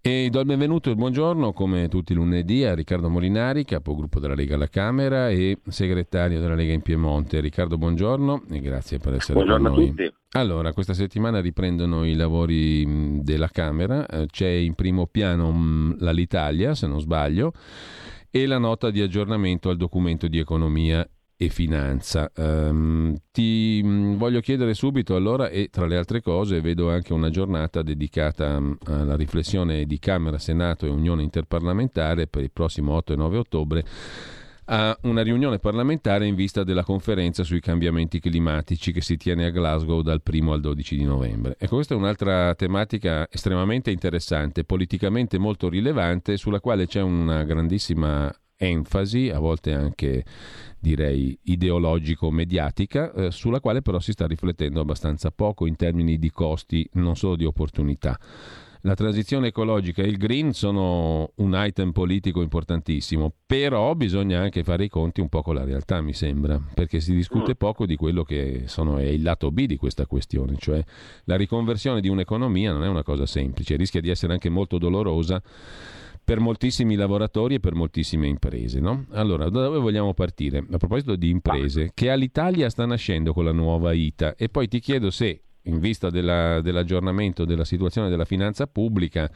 E 0.00 0.28
do 0.30 0.38
il 0.38 0.46
benvenuto 0.46 0.88
e 0.88 0.92
il 0.92 0.96
buongiorno, 0.96 1.52
come 1.52 1.88
tutti 1.88 2.12
i 2.12 2.14
lunedì, 2.14 2.62
a 2.62 2.72
Riccardo 2.72 3.10
Molinari, 3.10 3.64
capogruppo 3.64 4.20
della 4.20 4.36
Lega 4.36 4.54
alla 4.54 4.68
Camera 4.68 5.28
e 5.28 5.58
segretario 5.66 6.38
della 6.38 6.54
Lega 6.54 6.72
in 6.72 6.82
Piemonte. 6.82 7.40
Riccardo, 7.40 7.76
buongiorno 7.76 8.44
e 8.48 8.60
grazie 8.60 8.98
per 8.98 9.14
essere 9.14 9.32
Buongiorno 9.32 9.70
con 9.70 9.78
noi. 9.78 9.86
a 9.86 9.88
tutti. 9.88 10.14
Allora, 10.38 10.72
questa 10.72 10.94
settimana 10.94 11.40
riprendono 11.40 12.04
i 12.04 12.14
lavori 12.14 12.86
mh, 12.86 13.22
della 13.24 13.48
Camera, 13.48 14.06
eh, 14.06 14.26
c'è 14.26 14.50
in 14.50 14.74
primo 14.74 15.08
piano 15.08 15.50
mh, 15.50 15.96
l'Alitalia, 15.98 16.76
se 16.76 16.86
non 16.86 17.00
sbaglio, 17.00 17.54
e 18.30 18.46
la 18.46 18.58
nota 18.58 18.90
di 18.90 19.00
aggiornamento 19.00 19.68
al 19.68 19.76
documento 19.76 20.28
di 20.28 20.38
economia 20.38 21.04
e 21.36 21.48
finanza. 21.48 22.30
Ehm, 22.34 23.14
ti 23.30 23.82
mh, 23.82 24.16
voglio 24.16 24.40
chiedere 24.40 24.74
subito 24.74 25.14
allora, 25.14 25.48
e 25.48 25.68
tra 25.70 25.86
le 25.86 25.96
altre 25.96 26.22
cose 26.22 26.60
vedo 26.60 26.90
anche 26.90 27.12
una 27.12 27.30
giornata 27.30 27.82
dedicata 27.82 28.58
mh, 28.58 28.78
alla 28.86 29.16
riflessione 29.16 29.84
di 29.84 29.98
Camera, 29.98 30.38
Senato 30.38 30.86
e 30.86 30.90
Unione 30.90 31.22
Interparlamentare 31.22 32.26
per 32.26 32.42
il 32.42 32.50
prossimo 32.52 32.94
8 32.94 33.12
e 33.12 33.16
9 33.16 33.36
ottobre 33.36 33.84
a 34.68 34.96
una 35.02 35.22
riunione 35.22 35.58
parlamentare 35.58 36.26
in 36.26 36.34
vista 36.34 36.64
della 36.64 36.82
conferenza 36.82 37.44
sui 37.44 37.60
cambiamenti 37.60 38.18
climatici 38.18 38.92
che 38.92 39.00
si 39.00 39.16
tiene 39.16 39.46
a 39.46 39.50
Glasgow 39.50 40.02
dal 40.02 40.22
1 40.28 40.52
al 40.52 40.60
12 40.60 40.96
di 40.96 41.04
novembre. 41.04 41.56
Ecco, 41.58 41.76
questa 41.76 41.94
è 41.94 41.96
un'altra 41.96 42.54
tematica 42.54 43.28
estremamente 43.30 43.90
interessante, 43.90 44.64
politicamente 44.64 45.38
molto 45.38 45.68
rilevante, 45.68 46.36
sulla 46.36 46.60
quale 46.60 46.86
c'è 46.86 47.00
una 47.00 47.44
grandissima 47.44 48.32
enfasi, 48.56 49.28
a 49.28 49.38
volte 49.38 49.72
anche 49.72 50.24
direi 50.86 51.36
ideologico-mediatica, 51.42 53.12
eh, 53.12 53.30
sulla 53.32 53.58
quale 53.58 53.82
però 53.82 53.98
si 53.98 54.12
sta 54.12 54.26
riflettendo 54.26 54.80
abbastanza 54.80 55.32
poco 55.32 55.66
in 55.66 55.74
termini 55.74 56.16
di 56.16 56.30
costi, 56.30 56.88
non 56.92 57.16
solo 57.16 57.34
di 57.34 57.44
opportunità. 57.44 58.16
La 58.82 58.94
transizione 58.94 59.48
ecologica 59.48 60.02
e 60.02 60.06
il 60.06 60.16
green 60.16 60.52
sono 60.52 61.32
un 61.36 61.54
item 61.56 61.90
politico 61.90 62.40
importantissimo, 62.40 63.32
però 63.44 63.96
bisogna 63.96 64.40
anche 64.40 64.62
fare 64.62 64.84
i 64.84 64.88
conti 64.88 65.20
un 65.20 65.28
po' 65.28 65.42
con 65.42 65.56
la 65.56 65.64
realtà, 65.64 66.00
mi 66.00 66.12
sembra, 66.12 66.62
perché 66.72 67.00
si 67.00 67.12
discute 67.12 67.56
poco 67.56 67.84
di 67.84 67.96
quello 67.96 68.22
che 68.22 68.64
sono, 68.66 68.98
è 68.98 69.06
il 69.06 69.22
lato 69.22 69.50
B 69.50 69.66
di 69.66 69.76
questa 69.76 70.06
questione, 70.06 70.54
cioè 70.56 70.84
la 71.24 71.34
riconversione 71.34 72.00
di 72.00 72.08
un'economia 72.08 72.72
non 72.72 72.84
è 72.84 72.88
una 72.88 73.02
cosa 73.02 73.26
semplice, 73.26 73.74
rischia 73.74 74.00
di 74.00 74.08
essere 74.08 74.34
anche 74.34 74.50
molto 74.50 74.78
dolorosa 74.78 75.42
per 76.26 76.40
moltissimi 76.40 76.96
lavoratori 76.96 77.54
e 77.54 77.60
per 77.60 77.74
moltissime 77.74 78.26
imprese. 78.26 78.80
No? 78.80 79.06
Allora, 79.12 79.48
da 79.48 79.62
dove 79.62 79.78
vogliamo 79.78 80.12
partire? 80.12 80.58
A 80.58 80.76
proposito 80.76 81.14
di 81.14 81.30
imprese, 81.30 81.92
che 81.94 82.10
all'Italia 82.10 82.68
sta 82.68 82.84
nascendo 82.84 83.32
con 83.32 83.44
la 83.44 83.52
nuova 83.52 83.92
ITA 83.92 84.34
e 84.34 84.48
poi 84.48 84.66
ti 84.66 84.80
chiedo 84.80 85.12
se, 85.12 85.40
in 85.62 85.78
vista 85.78 86.10
della- 86.10 86.60
dell'aggiornamento 86.60 87.44
della 87.44 87.64
situazione 87.64 88.08
della 88.08 88.24
finanza 88.24 88.66
pubblica, 88.66 89.30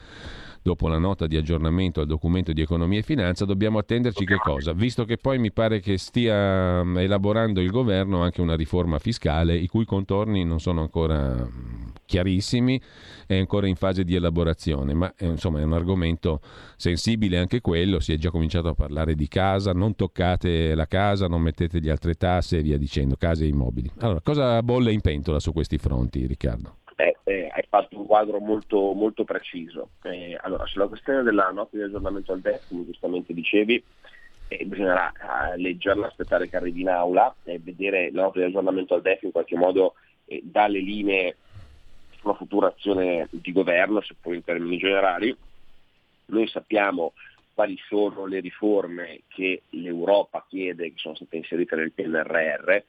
dopo 0.61 0.87
la 0.87 0.97
nota 0.97 1.27
di 1.27 1.37
aggiornamento 1.37 2.01
al 2.01 2.07
documento 2.07 2.53
di 2.53 2.61
economia 2.61 2.99
e 2.99 3.03
finanza, 3.03 3.45
dobbiamo 3.45 3.79
attenderci 3.79 4.25
che 4.25 4.37
cosa? 4.37 4.73
Visto 4.73 5.05
che 5.05 5.17
poi 5.17 5.39
mi 5.39 5.51
pare 5.51 5.79
che 5.79 5.97
stia 5.97 6.83
mm, 6.83 6.97
elaborando 6.97 7.61
il 7.61 7.71
governo 7.71 8.21
anche 8.21 8.41
una 8.41 8.55
riforma 8.55 8.99
fiscale, 8.99 9.55
i 9.55 9.67
cui 9.67 9.85
contorni 9.85 10.43
non 10.43 10.59
sono 10.59 10.81
ancora 10.81 11.33
mm, 11.33 11.89
chiarissimi, 12.05 12.79
è 13.25 13.37
ancora 13.37 13.67
in 13.67 13.75
fase 13.75 14.03
di 14.03 14.15
elaborazione, 14.15 14.93
ma 14.93 15.13
eh, 15.17 15.27
insomma 15.27 15.59
è 15.59 15.63
un 15.63 15.73
argomento 15.73 16.41
sensibile 16.75 17.37
anche 17.37 17.61
quello, 17.61 17.99
si 17.99 18.13
è 18.13 18.17
già 18.17 18.29
cominciato 18.29 18.67
a 18.67 18.73
parlare 18.73 19.15
di 19.15 19.27
casa, 19.27 19.71
non 19.71 19.95
toccate 19.95 20.75
la 20.75 20.85
casa, 20.85 21.27
non 21.27 21.41
mettete 21.41 21.79
gli 21.79 21.89
altre 21.89 22.15
tasse 22.15 22.57
e 22.57 22.61
via 22.61 22.77
dicendo, 22.77 23.15
case 23.15 23.45
e 23.45 23.47
immobili. 23.47 23.91
Allora, 23.99 24.21
cosa 24.21 24.61
bolle 24.61 24.91
in 24.91 25.01
pentola 25.01 25.39
su 25.39 25.53
questi 25.53 25.77
fronti, 25.77 26.25
Riccardo? 26.25 26.80
Eh, 27.01 27.17
eh, 27.23 27.49
hai 27.51 27.65
fatto 27.67 27.97
un 27.97 28.05
quadro 28.05 28.39
molto, 28.39 28.93
molto 28.93 29.23
preciso. 29.23 29.89
Eh, 30.03 30.37
allora, 30.39 30.67
sulla 30.67 30.85
questione 30.85 31.23
della 31.23 31.49
nota 31.49 31.75
di 31.75 31.81
aggiornamento 31.81 32.31
al 32.31 32.41
DEF, 32.41 32.67
come 32.67 32.85
giustamente 32.85 33.33
dicevi, 33.33 33.83
eh, 34.47 34.65
bisognerà 34.65 35.11
eh, 35.11 35.57
leggerla, 35.57 36.05
aspettare 36.05 36.47
che 36.47 36.57
arrivi 36.57 36.81
in 36.81 36.89
aula 36.89 37.33
e 37.43 37.57
vedere 37.57 38.11
la 38.11 38.23
nota 38.23 38.37
di 38.37 38.45
aggiornamento 38.45 38.93
al 38.93 39.01
DEF 39.01 39.23
in 39.23 39.31
qualche 39.31 39.55
modo 39.55 39.95
eh, 40.25 40.41
dà 40.43 40.67
le 40.67 40.79
linee 40.79 41.37
sulla 42.19 42.35
futura 42.35 42.67
azione 42.67 43.27
di 43.31 43.51
governo, 43.51 44.01
seppur 44.01 44.35
in 44.35 44.43
termini 44.43 44.77
generali. 44.77 45.35
Noi 46.25 46.47
sappiamo 46.49 47.13
quali 47.55 47.77
sono 47.87 48.27
le 48.27 48.41
riforme 48.41 49.21
che 49.29 49.63
l'Europa 49.69 50.45
chiede, 50.47 50.89
che 50.89 50.97
sono 50.97 51.15
state 51.15 51.37
inserite 51.37 51.75
nel 51.75 51.91
PNRR, 51.91 52.83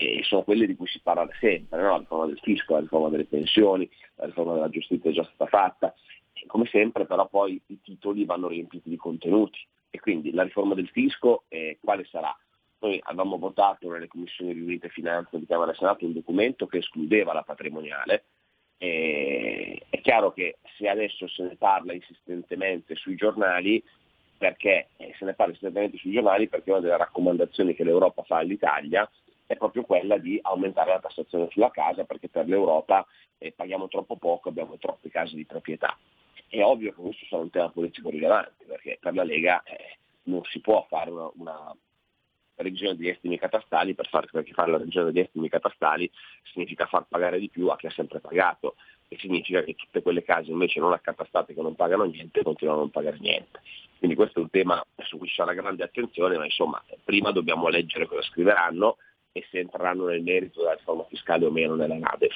e 0.00 0.20
sono 0.22 0.44
quelle 0.44 0.64
di 0.64 0.76
cui 0.76 0.86
si 0.86 1.00
parla 1.02 1.28
sempre, 1.40 1.82
no? 1.82 1.90
la 1.90 1.98
riforma 1.98 2.26
del 2.26 2.38
fisco, 2.40 2.74
la 2.74 2.80
riforma 2.80 3.08
delle 3.08 3.24
pensioni, 3.24 3.90
la 4.14 4.26
riforma 4.26 4.52
della 4.54 4.68
giustizia 4.68 5.10
è 5.10 5.12
già 5.12 5.24
stata 5.24 5.46
fatta. 5.46 5.92
E 6.32 6.46
come 6.46 6.66
sempre 6.66 7.04
però 7.04 7.26
poi 7.26 7.60
i 7.66 7.80
titoli 7.82 8.24
vanno 8.24 8.46
riempiti 8.46 8.88
di 8.88 8.96
contenuti 8.96 9.58
e 9.90 9.98
quindi 9.98 10.30
la 10.30 10.44
riforma 10.44 10.74
del 10.74 10.88
fisco 10.90 11.46
eh, 11.48 11.78
quale 11.82 12.04
sarà? 12.04 12.32
Noi 12.78 13.00
avevamo 13.02 13.38
votato 13.38 13.90
nelle 13.90 14.06
commissioni 14.06 14.52
riunite 14.52 14.88
finanza 14.88 15.36
di 15.36 15.46
Camera 15.46 15.72
e 15.72 15.74
Senato 15.74 16.04
un 16.04 16.12
documento 16.12 16.68
che 16.68 16.78
escludeva 16.78 17.32
la 17.32 17.42
patrimoniale, 17.42 18.26
e 18.78 19.82
è 19.90 20.00
chiaro 20.00 20.32
che 20.32 20.58
se 20.76 20.88
adesso 20.88 21.26
se 21.26 21.42
ne 21.42 21.56
parla 21.56 21.92
insistentemente 21.92 22.94
sui 22.94 23.16
giornali, 23.16 23.82
perché 24.38 24.90
eh, 24.96 25.12
se 25.18 25.24
ne 25.24 25.34
parla 25.34 25.54
insistentemente 25.54 25.96
sui 25.96 26.12
giornali 26.12 26.46
perché 26.46 26.70
una 26.70 26.78
delle 26.78 26.96
raccomandazioni 26.96 27.74
che 27.74 27.82
l'Europa 27.82 28.22
fa 28.22 28.36
all'Italia 28.36 29.10
è 29.48 29.56
proprio 29.56 29.82
quella 29.82 30.18
di 30.18 30.38
aumentare 30.42 30.90
la 30.90 31.00
tassazione 31.00 31.48
sulla 31.50 31.70
casa 31.70 32.04
perché 32.04 32.28
per 32.28 32.46
l'Europa 32.46 33.04
eh, 33.38 33.52
paghiamo 33.52 33.88
troppo 33.88 34.16
poco, 34.16 34.50
abbiamo 34.50 34.76
troppe 34.76 35.08
case 35.08 35.34
di 35.34 35.46
proprietà. 35.46 35.96
È 36.46 36.62
ovvio 36.62 36.92
che 36.92 37.00
questo 37.00 37.24
sarà 37.24 37.42
un 37.42 37.50
tema 37.50 37.70
politico 37.70 38.10
rilevante 38.10 38.66
perché 38.66 38.98
per 39.00 39.14
la 39.14 39.24
Lega 39.24 39.62
eh, 39.62 39.96
non 40.24 40.42
si 40.44 40.60
può 40.60 40.84
fare 40.90 41.10
una, 41.10 41.30
una 41.36 41.76
revisione 42.56 42.94
degli 42.94 43.08
estimi 43.08 43.38
catastali 43.38 43.94
per 43.94 44.06
fare, 44.08 44.28
perché 44.30 44.52
fare 44.52 44.70
la 44.70 44.76
revisione 44.76 45.10
degli 45.10 45.22
estimi 45.22 45.48
catastali 45.48 46.10
significa 46.52 46.84
far 46.84 47.06
pagare 47.08 47.38
di 47.38 47.48
più 47.48 47.68
a 47.68 47.76
chi 47.76 47.86
ha 47.86 47.90
sempre 47.90 48.20
pagato 48.20 48.74
e 49.08 49.16
significa 49.18 49.62
che 49.62 49.74
tutte 49.76 50.02
quelle 50.02 50.22
case 50.22 50.50
invece 50.50 50.78
non 50.78 50.92
accatastate 50.92 51.54
che 51.54 51.62
non 51.62 51.74
pagano 51.74 52.04
niente 52.04 52.42
continuano 52.42 52.80
a 52.80 52.82
non 52.82 52.90
pagare 52.90 53.16
niente. 53.18 53.62
Quindi 53.96 54.14
questo 54.14 54.40
è 54.40 54.42
un 54.42 54.50
tema 54.50 54.84
su 54.98 55.16
cui 55.16 55.26
ci 55.26 55.36
sarà 55.36 55.54
grande 55.54 55.84
attenzione, 55.84 56.36
ma 56.36 56.44
insomma 56.44 56.82
prima 57.02 57.32
dobbiamo 57.32 57.68
leggere 57.68 58.06
cosa 58.06 58.20
scriveranno 58.20 58.98
e 59.38 59.46
se 59.50 59.60
entreranno 59.60 60.06
nel 60.06 60.22
merito 60.22 60.60
della 60.60 60.74
riforma 60.74 61.04
fiscale 61.04 61.46
o 61.46 61.50
meno 61.50 61.74
nella 61.74 61.96
NADEF. 61.96 62.34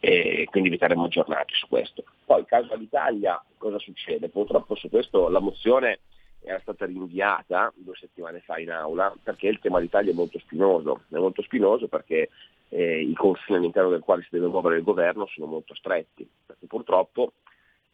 E 0.00 0.46
quindi 0.50 0.68
vi 0.68 0.78
terremo 0.78 1.04
aggiornati 1.04 1.54
su 1.54 1.66
questo. 1.66 2.04
Poi 2.26 2.44
caso 2.44 2.74
all'Italia, 2.74 3.42
cosa 3.56 3.78
succede? 3.78 4.28
Purtroppo 4.28 4.74
su 4.74 4.90
questo 4.90 5.28
la 5.28 5.40
mozione 5.40 6.00
era 6.42 6.60
stata 6.60 6.84
rinviata 6.84 7.72
due 7.74 7.94
settimane 7.96 8.40
fa 8.40 8.58
in 8.58 8.70
aula 8.70 9.14
perché 9.22 9.48
il 9.48 9.60
tema 9.60 9.80
d'Italia 9.80 10.12
è 10.12 10.14
molto 10.14 10.38
spinoso, 10.38 11.04
è 11.10 11.16
molto 11.16 11.40
spinoso 11.40 11.88
perché 11.88 12.28
eh, 12.68 13.00
i 13.00 13.14
confini 13.14 13.58
all'interno 13.58 13.88
del 13.88 14.00
quale 14.00 14.22
si 14.22 14.28
deve 14.30 14.48
muovere 14.48 14.76
il 14.76 14.82
governo 14.82 15.26
sono 15.26 15.46
molto 15.46 15.74
stretti, 15.74 16.28
perché 16.44 16.66
purtroppo 16.66 17.32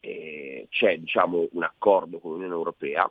eh, 0.00 0.66
c'è 0.68 0.98
diciamo, 0.98 1.46
un 1.52 1.62
accordo 1.62 2.18
con 2.18 2.32
l'Unione 2.32 2.54
Europea 2.54 3.08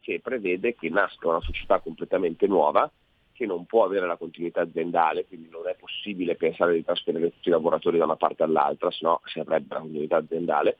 che 0.00 0.20
prevede 0.20 0.76
che 0.76 0.88
nasca 0.88 1.26
una 1.26 1.40
società 1.40 1.80
completamente 1.80 2.46
nuova 2.46 2.88
che 3.36 3.46
non 3.46 3.66
può 3.66 3.84
avere 3.84 4.06
la 4.06 4.16
continuità 4.16 4.62
aziendale, 4.62 5.26
quindi 5.26 5.48
non 5.50 5.68
è 5.68 5.76
possibile 5.78 6.36
pensare 6.36 6.72
di 6.72 6.84
trasferire 6.84 7.30
tutti 7.30 7.48
i 7.48 7.52
lavoratori 7.52 7.98
da 7.98 8.04
una 8.04 8.16
parte 8.16 8.42
all'altra, 8.42 8.90
se 8.90 9.00
no 9.02 9.20
si 9.24 9.38
avrebbe 9.38 9.74
la 9.74 9.80
continuità 9.80 10.16
aziendale, 10.16 10.78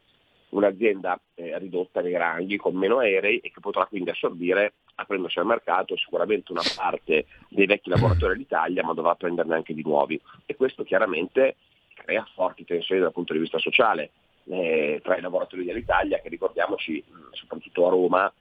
un'azienda 0.48 1.20
eh, 1.34 1.58
ridotta 1.58 2.00
nei 2.00 2.16
ranghi 2.16 2.56
con 2.56 2.74
meno 2.74 2.98
aerei 2.98 3.38
e 3.38 3.50
che 3.50 3.60
potrà 3.60 3.84
quindi 3.86 4.10
assorbire, 4.10 4.74
aprendosi 4.94 5.38
al 5.38 5.46
mercato, 5.46 5.96
sicuramente 5.96 6.52
una 6.52 6.62
parte 6.74 7.26
dei 7.48 7.66
vecchi 7.66 7.90
lavoratori 7.90 8.32
dell'Italia, 8.32 8.82
ma 8.82 8.94
dovrà 8.94 9.14
prenderne 9.14 9.54
anche 9.54 9.74
di 9.74 9.82
nuovi. 9.82 10.20
E 10.46 10.56
questo 10.56 10.82
chiaramente 10.82 11.56
crea 11.94 12.26
forti 12.34 12.64
tensioni 12.64 13.00
dal 13.00 13.12
punto 13.12 13.32
di 13.32 13.38
vista 13.40 13.58
sociale 13.58 14.10
eh, 14.44 15.00
tra 15.02 15.16
i 15.16 15.20
lavoratori 15.20 15.64
dell'Italia, 15.64 16.20
che 16.20 16.28
ricordiamoci, 16.28 17.04
soprattutto 17.32 17.86
a 17.86 17.90
Roma, 17.90 18.32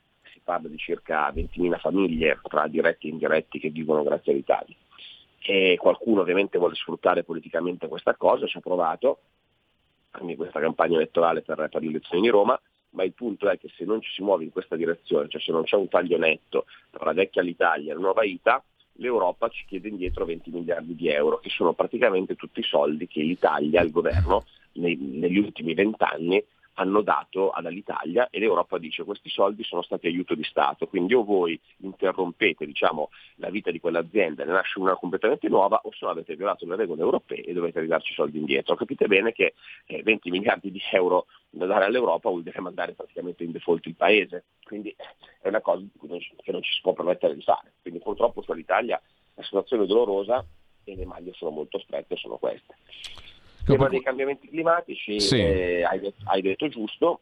parla 0.45 0.69
di 0.69 0.77
circa 0.77 1.29
20.000 1.31 1.79
famiglie 1.79 2.39
tra 2.43 2.67
diretti 2.67 3.07
e 3.07 3.09
indiretti 3.09 3.59
che 3.59 3.69
vivono 3.69 4.03
grazie 4.03 4.31
all'Italia. 4.31 4.75
E 5.39 5.75
qualcuno 5.79 6.21
ovviamente 6.21 6.57
vuole 6.57 6.75
sfruttare 6.75 7.23
politicamente 7.23 7.87
questa 7.87 8.15
cosa, 8.15 8.45
ci 8.45 8.57
ha 8.57 8.61
provato, 8.61 9.19
anche 10.11 10.35
questa 10.35 10.59
campagna 10.59 10.95
elettorale 10.95 11.41
per, 11.41 11.67
per 11.69 11.81
le 11.81 11.89
elezioni 11.89 12.21
di 12.21 12.29
Roma, 12.29 12.59
ma 12.91 13.03
il 13.03 13.13
punto 13.13 13.49
è 13.49 13.57
che 13.57 13.69
se 13.75 13.83
non 13.83 14.01
ci 14.01 14.11
si 14.11 14.21
muove 14.21 14.43
in 14.43 14.51
questa 14.51 14.75
direzione, 14.75 15.27
cioè 15.27 15.41
se 15.41 15.51
non 15.51 15.63
c'è 15.63 15.75
un 15.75 15.89
taglio 15.89 16.17
netto 16.17 16.65
tra 16.91 17.05
la 17.05 17.13
vecchia 17.13 17.41
l'Italia 17.41 17.91
e 17.91 17.95
la 17.95 18.01
nuova 18.01 18.23
ITA, 18.23 18.63
l'Europa 18.99 19.49
ci 19.49 19.65
chiede 19.67 19.89
indietro 19.89 20.25
20 20.25 20.51
miliardi 20.51 20.95
di 20.95 21.09
euro, 21.09 21.39
che 21.39 21.49
sono 21.49 21.73
praticamente 21.73 22.35
tutti 22.35 22.59
i 22.59 22.63
soldi 22.63 23.07
che 23.07 23.21
l'Italia, 23.21 23.81
il 23.81 23.91
governo, 23.91 24.45
nei, 24.73 24.95
negli 24.95 25.37
ultimi 25.37 25.73
vent'anni 25.73 26.43
hanno 26.75 27.01
dato 27.01 27.51
all'Italia 27.51 28.29
e 28.29 28.39
l'Europa 28.39 28.77
dice 28.77 29.03
questi 29.03 29.29
soldi 29.29 29.63
sono 29.63 29.81
stati 29.81 30.07
aiuto 30.07 30.35
di 30.35 30.43
Stato, 30.43 30.87
quindi 30.87 31.13
o 31.13 31.23
voi 31.23 31.59
interrompete 31.77 32.65
diciamo, 32.65 33.09
la 33.35 33.49
vita 33.49 33.71
di 33.71 33.79
quell'azienda 33.79 34.43
e 34.43 34.45
ne 34.45 34.53
nasce 34.53 34.79
una 34.79 34.95
completamente 34.95 35.47
nuova 35.47 35.79
o 35.83 35.91
se 35.91 36.05
no 36.05 36.11
avete 36.11 36.35
violato 36.35 36.65
le 36.65 36.75
regole 36.75 37.01
europee 37.01 37.43
e 37.43 37.53
dovete 37.53 37.79
ridarci 37.79 38.11
i 38.11 38.15
soldi 38.15 38.39
indietro. 38.39 38.75
Capite 38.75 39.07
bene 39.07 39.31
che 39.31 39.53
eh, 39.85 40.03
20 40.03 40.31
miliardi 40.31 40.71
di 40.71 40.81
euro 40.91 41.27
da 41.49 41.65
dare 41.65 41.85
all'Europa 41.85 42.29
vuol 42.29 42.43
dire 42.43 42.59
mandare 42.59 42.93
praticamente 42.93 43.43
in 43.43 43.51
default 43.51 43.85
il 43.85 43.95
paese, 43.95 44.45
quindi 44.63 44.93
è 45.41 45.47
una 45.47 45.61
cosa 45.61 45.83
che 45.99 46.51
non 46.51 46.61
ci 46.61 46.73
si 46.73 46.81
può 46.81 46.93
permettere 46.93 47.35
di 47.35 47.41
fare. 47.41 47.73
Quindi 47.81 47.99
purtroppo 48.01 48.41
sull'Italia 48.41 49.01
la 49.35 49.43
situazione 49.43 49.83
è 49.83 49.87
dolorosa 49.87 50.45
e 50.83 50.95
le 50.95 51.05
maglie 51.05 51.33
sono 51.33 51.51
molto 51.51 51.79
strette, 51.79 52.15
sono 52.15 52.37
queste. 52.37 52.75
Il 53.67 53.71
tema 53.71 53.89
dei 53.89 54.03
cambiamenti 54.03 54.47
climatici, 54.47 55.19
sì. 55.19 55.39
eh, 55.39 55.83
hai, 55.83 55.99
detto, 55.99 56.21
hai, 56.25 56.41
detto, 56.43 56.67
giusto, 56.67 57.21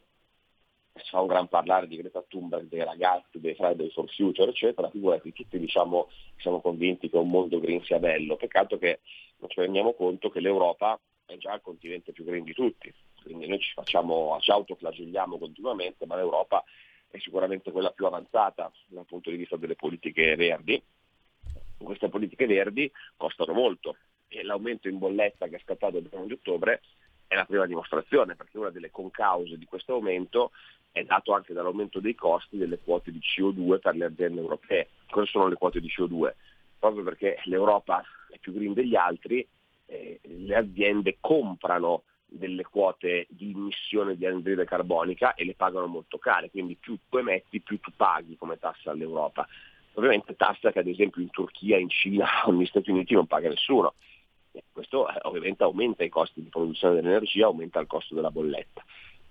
si 0.93 1.09
fa 1.09 1.21
un 1.21 1.27
gran 1.27 1.47
parlare 1.47 1.87
di 1.87 1.95
Greta 1.95 2.21
Thunberg, 2.27 2.67
dei 2.67 2.83
ragazzi, 2.83 3.39
dei 3.39 3.55
Fridays 3.55 3.93
for 3.93 4.13
Future, 4.13 4.49
eccetera, 4.51 4.89
figurati, 4.89 5.31
tutti 5.31 5.57
diciamo, 5.57 6.09
siamo 6.37 6.59
convinti 6.59 7.09
che 7.09 7.15
un 7.15 7.29
mondo 7.29 7.61
green 7.61 7.81
sia 7.85 7.97
bello, 7.97 8.35
peccato 8.35 8.77
che 8.77 8.99
non 9.37 9.49
ci 9.49 9.61
rendiamo 9.61 9.93
conto 9.93 10.29
che 10.29 10.41
l'Europa 10.41 10.99
è 11.25 11.37
già 11.37 11.53
il 11.53 11.61
continente 11.61 12.11
più 12.11 12.25
green 12.25 12.43
di 12.43 12.53
tutti, 12.53 12.93
quindi 13.23 13.47
noi 13.47 13.59
ci, 13.59 13.71
facciamo, 13.71 14.37
ci 14.41 14.51
autoflagelliamo 14.51 15.37
continuamente, 15.37 16.05
ma 16.05 16.17
l'Europa 16.17 16.61
è 17.09 17.17
sicuramente 17.19 17.71
quella 17.71 17.91
più 17.91 18.05
avanzata 18.05 18.69
dal 18.87 19.05
punto 19.05 19.29
di 19.29 19.37
vista 19.37 19.55
delle 19.55 19.75
politiche 19.75 20.35
verdi. 20.35 20.81
Queste 21.77 22.09
politiche 22.09 22.47
verdi 22.47 22.91
costano 23.15 23.53
molto, 23.53 23.95
e 24.33 24.43
l'aumento 24.43 24.87
in 24.87 24.97
bolletta 24.97 25.47
che 25.47 25.57
è 25.57 25.61
scattato 25.63 25.97
il 25.97 26.07
primo 26.07 26.25
di 26.25 26.33
ottobre 26.33 26.81
è 27.27 27.35
la 27.35 27.45
prima 27.45 27.65
dimostrazione, 27.65 28.35
perché 28.35 28.57
una 28.57 28.69
delle 28.69 28.91
concause 28.91 29.57
di 29.57 29.65
questo 29.65 29.93
aumento 29.93 30.51
è 30.91 31.03
dato 31.03 31.33
anche 31.33 31.53
dall'aumento 31.53 31.99
dei 31.99 32.13
costi 32.13 32.57
delle 32.57 32.79
quote 32.79 33.11
di 33.11 33.19
CO2 33.19 33.79
per 33.79 33.95
le 33.95 34.05
aziende 34.05 34.41
europee. 34.41 34.89
Cosa 35.09 35.25
sono 35.25 35.47
le 35.47 35.55
quote 35.55 35.79
di 35.79 35.87
CO2? 35.87 36.33
Proprio 36.77 37.03
perché 37.03 37.39
l'Europa 37.45 38.03
è 38.29 38.37
più 38.37 38.53
green 38.53 38.73
degli 38.73 38.95
altri, 38.95 39.45
eh, 39.87 40.19
le 40.21 40.55
aziende 40.55 41.17
comprano 41.19 42.03
delle 42.25 42.63
quote 42.63 43.27
di 43.29 43.51
imissione 43.51 44.15
di 44.15 44.25
anidride 44.25 44.65
carbonica 44.65 45.33
e 45.35 45.45
le 45.45 45.53
pagano 45.53 45.87
molto 45.87 46.17
care, 46.17 46.49
quindi 46.49 46.75
più 46.75 46.97
tu 47.09 47.17
emetti 47.17 47.61
più 47.61 47.79
tu 47.79 47.91
paghi 47.95 48.35
come 48.37 48.57
tassa 48.57 48.91
all'Europa. 48.91 49.47
Ovviamente 49.93 50.35
tassa 50.35 50.71
che 50.71 50.79
ad 50.79 50.87
esempio 50.87 51.21
in 51.21 51.29
Turchia, 51.29 51.77
in 51.77 51.89
Cina 51.89 52.27
o 52.45 52.51
negli 52.51 52.65
Stati 52.65 52.89
Uniti 52.89 53.13
non 53.13 53.27
paga 53.27 53.49
nessuno. 53.49 53.93
Questo 54.71 55.07
eh, 55.09 55.17
ovviamente 55.23 55.63
aumenta 55.63 56.03
i 56.03 56.09
costi 56.09 56.41
di 56.41 56.49
produzione 56.49 56.95
dell'energia, 56.95 57.45
aumenta 57.45 57.79
il 57.79 57.87
costo 57.87 58.13
della 58.15 58.31
bolletta. 58.31 58.83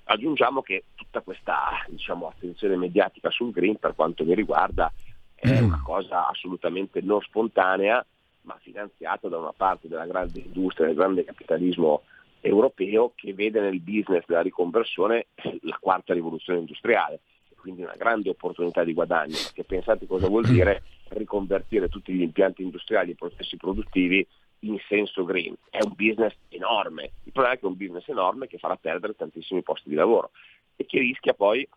Aggiungiamo 0.04 0.62
che 0.62 0.84
tutta 0.94 1.20
questa 1.20 1.84
diciamo, 1.88 2.28
attenzione 2.28 2.76
mediatica 2.76 3.30
sul 3.30 3.52
green, 3.52 3.76
per 3.76 3.94
quanto 3.94 4.24
mi 4.24 4.34
riguarda, 4.34 4.92
è 5.34 5.60
mm. 5.60 5.64
una 5.64 5.80
cosa 5.84 6.26
assolutamente 6.26 7.00
non 7.00 7.20
spontanea, 7.20 8.04
ma 8.42 8.58
finanziata 8.60 9.28
da 9.28 9.38
una 9.38 9.52
parte 9.56 9.88
della 9.88 10.06
grande 10.06 10.40
industria, 10.40 10.86
del 10.86 10.96
grande 10.96 11.24
capitalismo 11.24 12.02
europeo 12.40 13.12
che 13.14 13.32
vede 13.34 13.60
nel 13.60 13.80
business 13.80 14.24
della 14.26 14.42
riconversione 14.42 15.26
la 15.62 15.78
quarta 15.80 16.12
rivoluzione 16.12 16.58
industriale, 16.58 17.20
quindi 17.56 17.82
una 17.82 17.94
grande 17.96 18.30
opportunità 18.30 18.82
di 18.82 18.92
guadagno, 18.92 19.36
perché 19.44 19.62
pensate 19.62 20.06
cosa 20.06 20.26
vuol 20.26 20.44
dire 20.44 20.82
riconvertire 21.10 21.88
tutti 21.88 22.12
gli 22.12 22.22
impianti 22.22 22.62
industriali 22.62 23.10
e 23.10 23.12
i 23.12 23.16
processi 23.16 23.56
produttivi 23.56 24.26
in 24.64 24.78
senso 24.88 25.24
green. 25.24 25.54
È 25.70 25.78
un 25.82 25.92
business 25.94 26.34
enorme, 26.48 27.12
il 27.24 27.32
problema 27.32 27.56
è 27.56 27.58
che 27.58 27.66
è 27.66 27.68
un 27.68 27.76
business 27.76 28.08
enorme 28.08 28.46
che 28.46 28.58
farà 28.58 28.76
perdere 28.76 29.14
tantissimi 29.14 29.62
posti 29.62 29.88
di 29.88 29.94
lavoro 29.94 30.30
e 30.76 30.86
che 30.86 30.98
rischia 30.98 31.34
poi, 31.34 31.68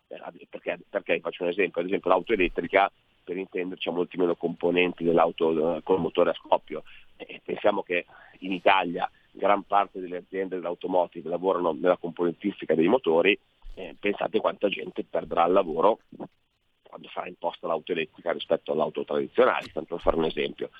perché, 0.48 0.78
perché 0.88 1.20
faccio 1.20 1.44
un 1.44 1.50
esempio, 1.50 1.80
ad 1.80 1.86
esempio 1.86 2.10
l'auto 2.10 2.32
elettrica, 2.32 2.90
per 3.22 3.36
intenderci 3.36 3.88
ha 3.88 3.92
molti 3.92 4.16
meno 4.16 4.36
componenti 4.36 5.02
dell'auto 5.02 5.76
eh, 5.76 5.82
con 5.82 6.00
motore 6.00 6.30
a 6.30 6.34
scoppio. 6.34 6.84
E 7.16 7.40
pensiamo 7.44 7.82
che 7.82 8.06
in 8.40 8.52
Italia 8.52 9.10
gran 9.32 9.64
parte 9.64 10.00
delle 10.00 10.18
aziende 10.18 10.56
dell'automotive 10.56 11.28
lavorano 11.28 11.72
nella 11.72 11.96
componentistica 11.96 12.74
dei 12.74 12.86
motori, 12.86 13.38
eh, 13.74 13.96
pensate 13.98 14.40
quanta 14.40 14.68
gente 14.68 15.04
perderà 15.04 15.44
il 15.46 15.52
lavoro 15.52 15.98
quando 16.82 17.08
sarà 17.12 17.26
imposta 17.26 17.66
l'auto 17.66 17.92
elettrica 17.92 18.32
rispetto 18.32 18.72
all'auto 18.72 19.04
tradizionale, 19.04 19.70
tanto 19.72 19.96
per 19.96 20.04
fare 20.04 20.16
un 20.16 20.24
esempio. 20.24 20.70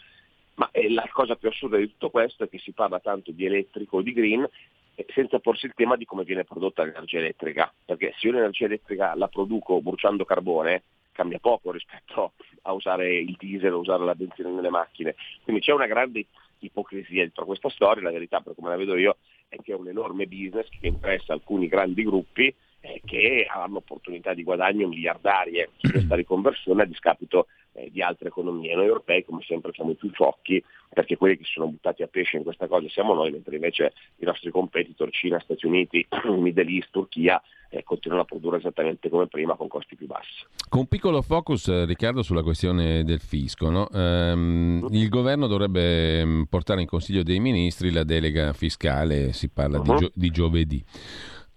Ma 0.57 0.71
eh, 0.73 0.91
la 0.91 1.09
cosa 1.13 1.37
più 1.37 1.49
assurda 1.49 1.77
di 1.77 1.89
tutto 1.89 2.11
questo 2.11 2.45
è 2.45 2.49
che 2.49 2.59
si 2.59 2.73
parla 2.73 2.99
tanto 2.99 3.31
di 3.31 3.45
elettrico 3.45 3.99
o 3.99 4.03
di 4.03 4.13
green 4.13 4.49
eh, 4.95 5.07
senza 5.11 5.39
porsi 5.39 5.67
il 5.67 5.75
tema 5.75 5.97
di 5.97 6.05
come 6.05 6.25
viene 6.25 6.45
prodotta 6.45 6.83
l'energia 6.83 7.19
elettrica, 7.19 7.73
perché 7.85 8.15
se 8.17 8.27
io 8.27 8.33
l'energia 8.33 8.65
elettrica 8.65 9.15
la 9.15 9.29
produco 9.29 9.81
bruciando 9.81 10.25
carbone, 10.25 10.83
cambia 11.13 11.39
poco 11.39 11.71
rispetto 11.71 12.33
a 12.63 12.73
usare 12.73 13.17
il 13.17 13.37
diesel 13.39 13.73
o 13.73 13.79
usare 13.79 14.05
la 14.05 14.15
benzina 14.15 14.51
nelle 14.51 14.71
macchine. 14.71 15.15
Quindi 15.43 15.63
c'è 15.63 15.73
una 15.73 15.87
grande 15.87 16.27
ipocrisia 16.61 17.23
dietro 17.23 17.45
questa 17.45 17.69
storia, 17.69 18.03
la 18.03 18.11
verità 18.11 18.41
per 18.41 18.55
come 18.55 18.71
la 18.71 18.77
vedo 18.77 18.97
io 18.97 19.17
è 19.49 19.57
che 19.63 19.73
è 19.73 19.75
un 19.75 19.89
enorme 19.89 20.27
business 20.27 20.69
che 20.69 20.87
interessa 20.87 21.33
alcuni 21.33 21.69
grandi 21.69 22.03
gruppi 22.03 22.55
eh, 22.87 23.03
che 23.05 23.47
hanno 23.49 23.79
opportunità 23.79 24.33
di 24.33 24.45
guadagno 24.45 24.87
miliardarie 24.87 25.71
su 25.77 25.91
questa 25.91 26.15
riconversione 26.15 26.83
a 26.83 26.87
discapito 26.87 27.49
eh, 27.73 27.91
di 27.91 28.01
altre 28.01 28.29
economie. 28.29 28.75
Noi 28.75 28.87
europei 28.87 29.25
come 29.25 29.43
sempre 29.43 29.73
siamo 29.73 29.91
i 29.91 29.97
più 29.97 30.11
ciocchi 30.13 30.63
perché 30.89 31.17
quelli 31.17 31.37
che 31.37 31.45
sono 31.45 31.67
buttati 31.67 32.03
a 32.03 32.07
pesce 32.07 32.37
in 32.37 32.45
questa 32.45 32.69
cosa 32.69 32.89
siamo 32.89 33.13
noi, 33.13 33.31
mentre 33.33 33.57
invece 33.57 33.93
i 34.19 34.25
nostri 34.25 34.51
competitor 34.51 35.11
Cina, 35.11 35.41
Stati 35.41 35.67
Uniti, 35.67 36.07
Middle 36.39 36.71
East, 36.71 36.91
Turchia 36.91 37.43
eh, 37.69 37.83
continuano 37.83 38.23
a 38.23 38.27
produrre 38.27 38.59
esattamente 38.59 39.09
come 39.09 39.27
prima 39.27 39.57
con 39.57 39.69
costi 39.69 39.97
più 39.97 40.07
bassi. 40.07 40.45
Con 40.69 40.81
un 40.81 40.87
piccolo 40.87 41.21
focus, 41.23 41.69
eh, 41.69 41.85
Riccardo, 41.85 42.23
sulla 42.23 42.43
questione 42.43 43.03
del 43.03 43.21
fisco. 43.21 43.69
No? 43.69 43.89
Um, 43.91 44.87
il 44.91 45.09
governo 45.09 45.47
dovrebbe 45.47 46.25
mm, 46.25 46.43
portare 46.45 46.81
in 46.81 46.87
Consiglio 46.87 47.23
dei 47.23 47.41
Ministri 47.41 47.91
la 47.91 48.05
delega 48.05 48.53
fiscale, 48.53 49.33
si 49.33 49.51
parla 49.51 49.79
uh-huh. 49.79 49.85
di, 49.85 49.97
gio- 49.97 50.13
di 50.15 50.31
giovedì. 50.31 50.85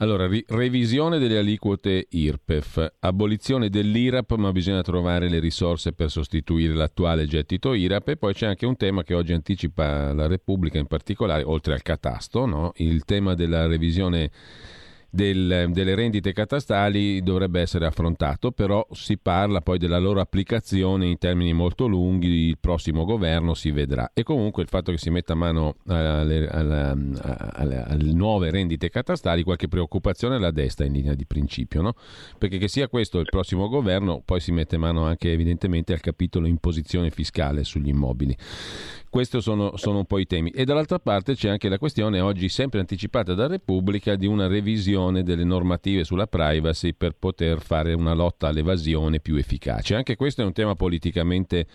Allora, 0.02 0.28
ri- 0.28 0.46
revisione 0.48 1.20
delle 1.20 1.40
aliquote 1.40 2.08
IRPEF, 2.10 2.94
abolizione 3.00 3.70
dell'IRAP, 3.70 4.36
ma 4.36 4.54
bisogna 4.54 4.82
trovare 4.82 5.28
le 5.28 5.40
risorse 5.40 5.92
per 5.92 6.10
sostituire 6.10 6.74
l'attuale 6.74 7.26
gettito 7.26 7.74
IRAP 7.74 8.08
e 8.08 8.16
poi 8.16 8.34
c'è 8.34 8.48
anche 8.48 8.66
un 8.66 8.78
tema 8.78 9.04
che 9.04 9.14
oggi 9.14 9.34
anticipa 9.34 10.14
la 10.14 10.28
Repubblica 10.28 10.78
in 10.78 10.88
particolare, 10.88 11.44
oltre 11.44 11.74
al 11.74 11.82
catasto, 11.82 12.46
no? 12.46 12.72
il 12.78 13.04
tema 13.04 13.34
della 13.34 13.68
revisione 13.68 14.32
del, 15.10 15.70
delle 15.72 15.96
rendite 15.96 16.34
catastali 16.34 17.22
dovrebbe 17.24 17.62
essere 17.62 17.86
affrontato, 17.86 18.52
però 18.52 18.86
si 18.92 19.18
parla 19.18 19.62
poi 19.62 19.78
della 19.78 19.98
loro 19.98 20.22
applicazione 20.22 21.08
in 21.08 21.18
termini 21.18 21.54
molto 21.54 21.88
lunghi, 21.88 22.48
il 22.48 22.58
prossimo 22.60 23.06
governo 23.06 23.54
si 23.54 23.72
vedrà. 23.72 24.12
E 24.14 24.24
comunque 24.24 24.64
il 24.64 24.70
fatto 24.70 24.92
che 24.92 24.98
si 24.98 25.10
metta 25.10 25.34
mano 25.34 25.76
alle, 25.88 26.48
alle, 26.48 26.96
alle, 27.54 27.84
alle 27.84 28.14
nuove 28.14 28.52
rendite 28.52 28.90
catastali, 28.90 29.44
qualche 29.44 29.68
preoccupazione 29.68 30.40
la 30.40 30.52
desta 30.52 30.84
in 30.84 30.94
linea 30.94 31.16
di 31.16 31.26
principio, 31.26 31.82
no? 31.82 31.94
perché 32.38 32.58
che 32.58 32.68
sia 32.68 32.88
questo 32.88 33.20
il 33.20 33.28
prossimo 33.30 33.68
governo, 33.68 34.22
poi 34.24 34.40
si 34.40 34.52
mette 34.52 34.78
mano 34.78 35.06
anche 35.06 35.32
evidentemente 35.32 35.94
al 35.94 36.02
capitolo 36.02 36.48
imposizione 36.48 37.10
fiscale 37.10 37.64
sugli 37.64 37.90
immobili. 37.90 38.36
Questi 39.10 39.42
sono, 39.42 39.76
sono, 39.76 40.00
un 40.00 40.06
po' 40.06 40.20
i 40.20 40.28
temi. 40.28 40.52
E 40.52 40.66
dall'altra 40.66 41.00
parte 41.00 41.34
c'è 41.34 41.50
anche 41.50 41.68
la 41.68 41.80
questione, 41.80 42.20
oggi 42.20 42.48
sempre 42.48 42.80
anticipata 42.80 43.34
da 43.34 43.48
Repubblica, 43.48 44.16
di 44.16 44.28
una 44.28 44.48
revisione 44.48 45.24
delle 45.24 45.44
normative 45.44 46.04
sulla 46.04 46.28
privacy 46.28 46.94
per 46.94 47.16
poter 47.18 47.60
fare 47.60 47.94
una 47.94 48.14
lotta 48.14 48.48
all'evasione 48.48 49.20
più 49.20 49.36
efficace. 49.36 49.96
Anche 49.96 50.16
questo 50.16 50.42
è 50.42 50.46
un 50.46 50.54
tema 50.54 50.76
politicamente 50.76 51.66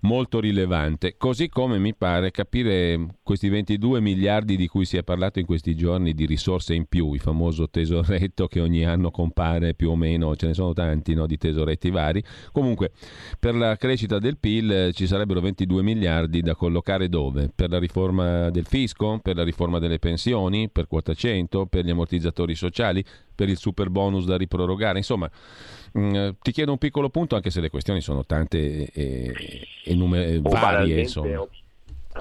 molto 0.00 0.40
rilevante, 0.40 1.16
così 1.16 1.48
come 1.48 1.78
mi 1.78 1.94
pare 1.94 2.30
capire 2.30 3.06
questi 3.22 3.48
22 3.48 4.00
miliardi 4.00 4.56
di 4.56 4.66
cui 4.66 4.84
si 4.84 4.96
è 4.96 5.02
parlato 5.02 5.38
in 5.38 5.46
questi 5.46 5.74
giorni 5.74 6.14
di 6.14 6.26
risorse 6.26 6.74
in 6.74 6.86
più, 6.86 7.12
il 7.12 7.20
famoso 7.20 7.68
tesoretto 7.68 8.46
che 8.46 8.60
ogni 8.60 8.84
anno 8.84 9.10
compare 9.10 9.74
più 9.74 9.90
o 9.90 9.96
meno, 9.96 10.36
ce 10.36 10.46
ne 10.46 10.54
sono 10.54 10.72
tanti 10.72 11.14
no, 11.14 11.26
di 11.26 11.36
tesoretti 11.36 11.90
vari. 11.90 12.22
Comunque, 12.52 12.92
per 13.38 13.54
la 13.54 13.76
crescita 13.76 14.18
del 14.18 14.38
PIL 14.38 14.72
eh, 14.72 14.92
ci 14.92 15.06
sarebbero 15.06 15.40
22 15.40 15.82
miliardi 15.82 16.40
da 16.40 16.54
collocare 16.54 17.08
dove? 17.08 17.50
Per 17.54 17.70
la 17.70 17.78
riforma 17.78 18.50
del 18.50 18.64
fisco, 18.64 19.18
per 19.22 19.36
la 19.36 19.44
riforma 19.44 19.78
delle 19.78 19.98
pensioni, 19.98 20.70
per 20.70 20.86
quota 20.86 21.14
100, 21.14 21.66
per 21.66 21.84
gli 21.84 21.90
ammortizzatori 21.90 22.54
sociali, 22.54 23.04
per 23.34 23.48
il 23.48 23.56
super 23.56 23.90
bonus 23.90 24.24
da 24.26 24.36
riprorogare, 24.36 24.98
insomma 24.98 25.30
Mm, 25.98 26.30
ti 26.40 26.52
chiedo 26.52 26.70
un 26.70 26.78
piccolo 26.78 27.08
punto, 27.08 27.34
anche 27.34 27.50
se 27.50 27.60
le 27.60 27.70
questioni 27.70 28.00
sono 28.00 28.24
tante 28.24 28.86
e, 28.92 29.66
e 29.84 29.94
numer- 29.94 30.40
varie. 30.40 31.00
Insomma. 31.00 31.46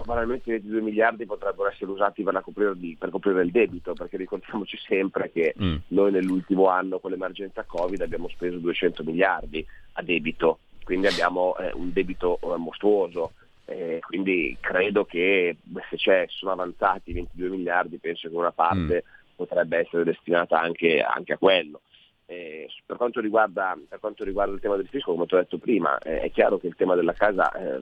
Banalmente 0.05 0.51
22 0.51 0.81
miliardi 0.81 1.25
potrebbero 1.25 1.69
essere 1.69 1.91
usati 1.91 2.23
per 2.23 2.39
coprire, 2.43 2.75
per 2.97 3.09
coprire, 3.09 3.43
il 3.43 3.51
debito, 3.51 3.93
perché 3.93 4.17
ricordiamoci 4.17 4.77
sempre 4.77 5.31
che 5.31 5.55
mm. 5.61 5.75
noi 5.87 6.11
nell'ultimo 6.11 6.67
anno 6.67 6.99
con 6.99 7.11
l'emergenza 7.11 7.63
Covid 7.63 7.99
abbiamo 8.01 8.29
speso 8.29 8.57
200 8.57 9.03
miliardi 9.03 9.65
a 9.93 10.01
debito, 10.03 10.59
quindi 10.83 11.07
abbiamo 11.07 11.57
eh, 11.57 11.71
un 11.73 11.91
debito 11.91 12.39
eh, 12.41 12.57
mostruoso. 12.57 13.33
Eh, 13.65 13.99
quindi 14.01 14.57
credo 14.59 15.05
che 15.05 15.57
se 15.89 15.95
c'è, 15.95 16.25
sono 16.27 16.53
avanzati 16.53 17.13
22 17.13 17.49
miliardi, 17.49 17.97
penso 17.97 18.27
che 18.27 18.35
una 18.35 18.51
parte 18.51 19.03
mm. 19.05 19.18
Potrebbe 19.45 19.77
essere 19.77 20.03
destinata 20.03 20.59
anche, 20.59 21.01
anche 21.01 21.33
a 21.33 21.37
quello. 21.37 21.81
Eh, 22.25 22.67
per, 22.85 22.97
quanto 22.97 23.21
riguarda, 23.21 23.77
per, 23.87 23.99
quanto 23.99 24.23
riguarda, 24.23 24.53
il 24.53 24.59
tema 24.59 24.75
del 24.75 24.87
fisco, 24.87 25.13
come 25.13 25.25
ti 25.25 25.33
ho 25.33 25.37
detto 25.37 25.57
prima, 25.57 25.97
eh, 25.99 26.19
è 26.19 26.31
chiaro 26.31 26.59
che 26.59 26.67
il 26.67 26.75
tema 26.75 26.93
della 26.93 27.13
casa 27.13 27.51
eh, 27.53 27.81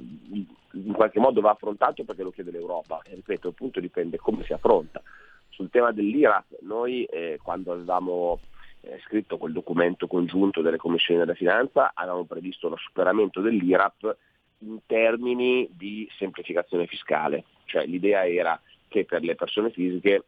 in 0.72 0.94
qualche 0.94 1.20
modo 1.20 1.42
va 1.42 1.52
affrontato 1.52 2.04
perché 2.04 2.24
lo 2.24 2.32
chiede 2.32 2.52
l'Europa 2.52 3.02
e 3.04 3.16
ripeto, 3.16 3.50
il 3.50 3.54
punto 3.56 3.80
dipende 3.80 4.18
come 4.18 4.44
si 4.44 4.54
affronta. 4.54 5.02
Sul 5.50 5.70
tema 5.72 5.92
dell'IRAP, 5.92 6.60
noi 6.62 7.04
eh, 7.06 7.40
quando 7.42 7.74
avevamo 7.74 8.40
eh, 8.82 9.00
scritto 9.06 9.38
quel 9.38 9.54
documento 9.54 10.06
congiunto 10.06 10.62
delle 10.62 10.78
commissioni 10.78 11.20
della 11.20 11.34
finanza 11.34 11.92
avevamo 11.96 12.26
previsto 12.26 12.70
lo 12.70 12.78
superamento 12.78 13.42
dell'IRAP 13.42 14.16
in 14.60 14.80
termini 14.86 15.68
di 15.72 16.08
semplificazione 16.18 16.86
fiscale, 16.86 17.46
cioè 17.66 17.86
l'idea 17.86 18.28
era 18.28 18.60
che 18.88 19.06
per 19.06 19.22
le 19.22 19.36
persone 19.36 19.72
fisiche, 19.72 20.26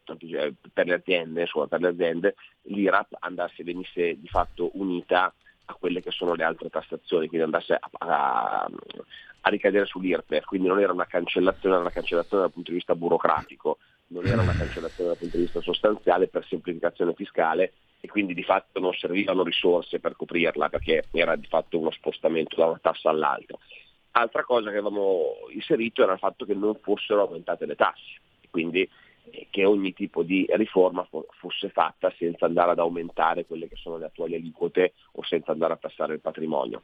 per 0.72 0.86
le 0.86 0.94
aziende, 0.94 1.42
insomma, 1.42 1.66
per 1.66 1.80
le 1.80 1.88
aziende 1.88 2.34
l'IRAP 2.62 3.16
andasse, 3.20 3.64
venisse 3.64 4.18
di 4.18 4.28
fatto 4.28 4.70
unita 4.74 5.32
a 5.64 5.74
quelle 5.74 6.02
che 6.02 6.10
sono 6.10 6.34
le 6.34 6.44
altre 6.44 6.68
tassazioni, 6.68 7.28
quindi 7.28 7.44
andasse 7.44 7.74
a, 7.74 7.88
a, 7.98 8.70
a 9.42 9.50
ricadere 9.50 9.86
sull'IRPEF, 9.86 10.44
quindi 10.44 10.68
non 10.68 10.80
era 10.80 10.92
una 10.92 11.06
cancellazione, 11.06 11.74
era 11.74 11.84
una 11.84 11.92
cancellazione 11.92 12.42
dal 12.42 12.52
punto 12.52 12.70
di 12.70 12.76
vista 12.76 12.94
burocratico, 12.94 13.78
non 14.08 14.26
era 14.26 14.42
una 14.42 14.54
cancellazione 14.54 15.10
dal 15.10 15.18
punto 15.18 15.36
di 15.36 15.44
vista 15.44 15.60
sostanziale 15.60 16.26
per 16.26 16.44
semplificazione 16.44 17.14
fiscale 17.14 17.72
e 18.00 18.08
quindi 18.08 18.34
di 18.34 18.42
fatto 18.42 18.80
non 18.80 18.92
servivano 18.94 19.44
risorse 19.44 20.00
per 20.00 20.16
coprirla 20.16 20.68
perché 20.68 21.04
era 21.12 21.36
di 21.36 21.46
fatto 21.46 21.78
uno 21.78 21.90
spostamento 21.92 22.56
da 22.56 22.66
una 22.66 22.78
tassa 22.82 23.10
all'altra. 23.10 23.56
Altra 24.12 24.42
cosa 24.42 24.70
che 24.70 24.78
avevamo 24.78 25.46
inserito 25.50 26.02
era 26.02 26.14
il 26.14 26.18
fatto 26.18 26.44
che 26.44 26.54
non 26.54 26.74
fossero 26.82 27.22
aumentate 27.22 27.66
le 27.66 27.76
tasse 27.76 28.20
quindi 28.50 28.88
eh, 29.30 29.46
che 29.50 29.64
ogni 29.64 29.92
tipo 29.92 30.22
di 30.22 30.46
riforma 30.50 31.04
fo- 31.04 31.26
fosse 31.38 31.68
fatta 31.70 32.12
senza 32.16 32.46
andare 32.46 32.72
ad 32.72 32.78
aumentare 32.78 33.46
quelle 33.46 33.68
che 33.68 33.76
sono 33.76 33.96
le 33.96 34.06
attuali 34.06 34.34
aliquote 34.34 34.94
o 35.12 35.24
senza 35.24 35.52
andare 35.52 35.74
a 35.74 35.76
tassare 35.76 36.14
il 36.14 36.20
patrimonio. 36.20 36.82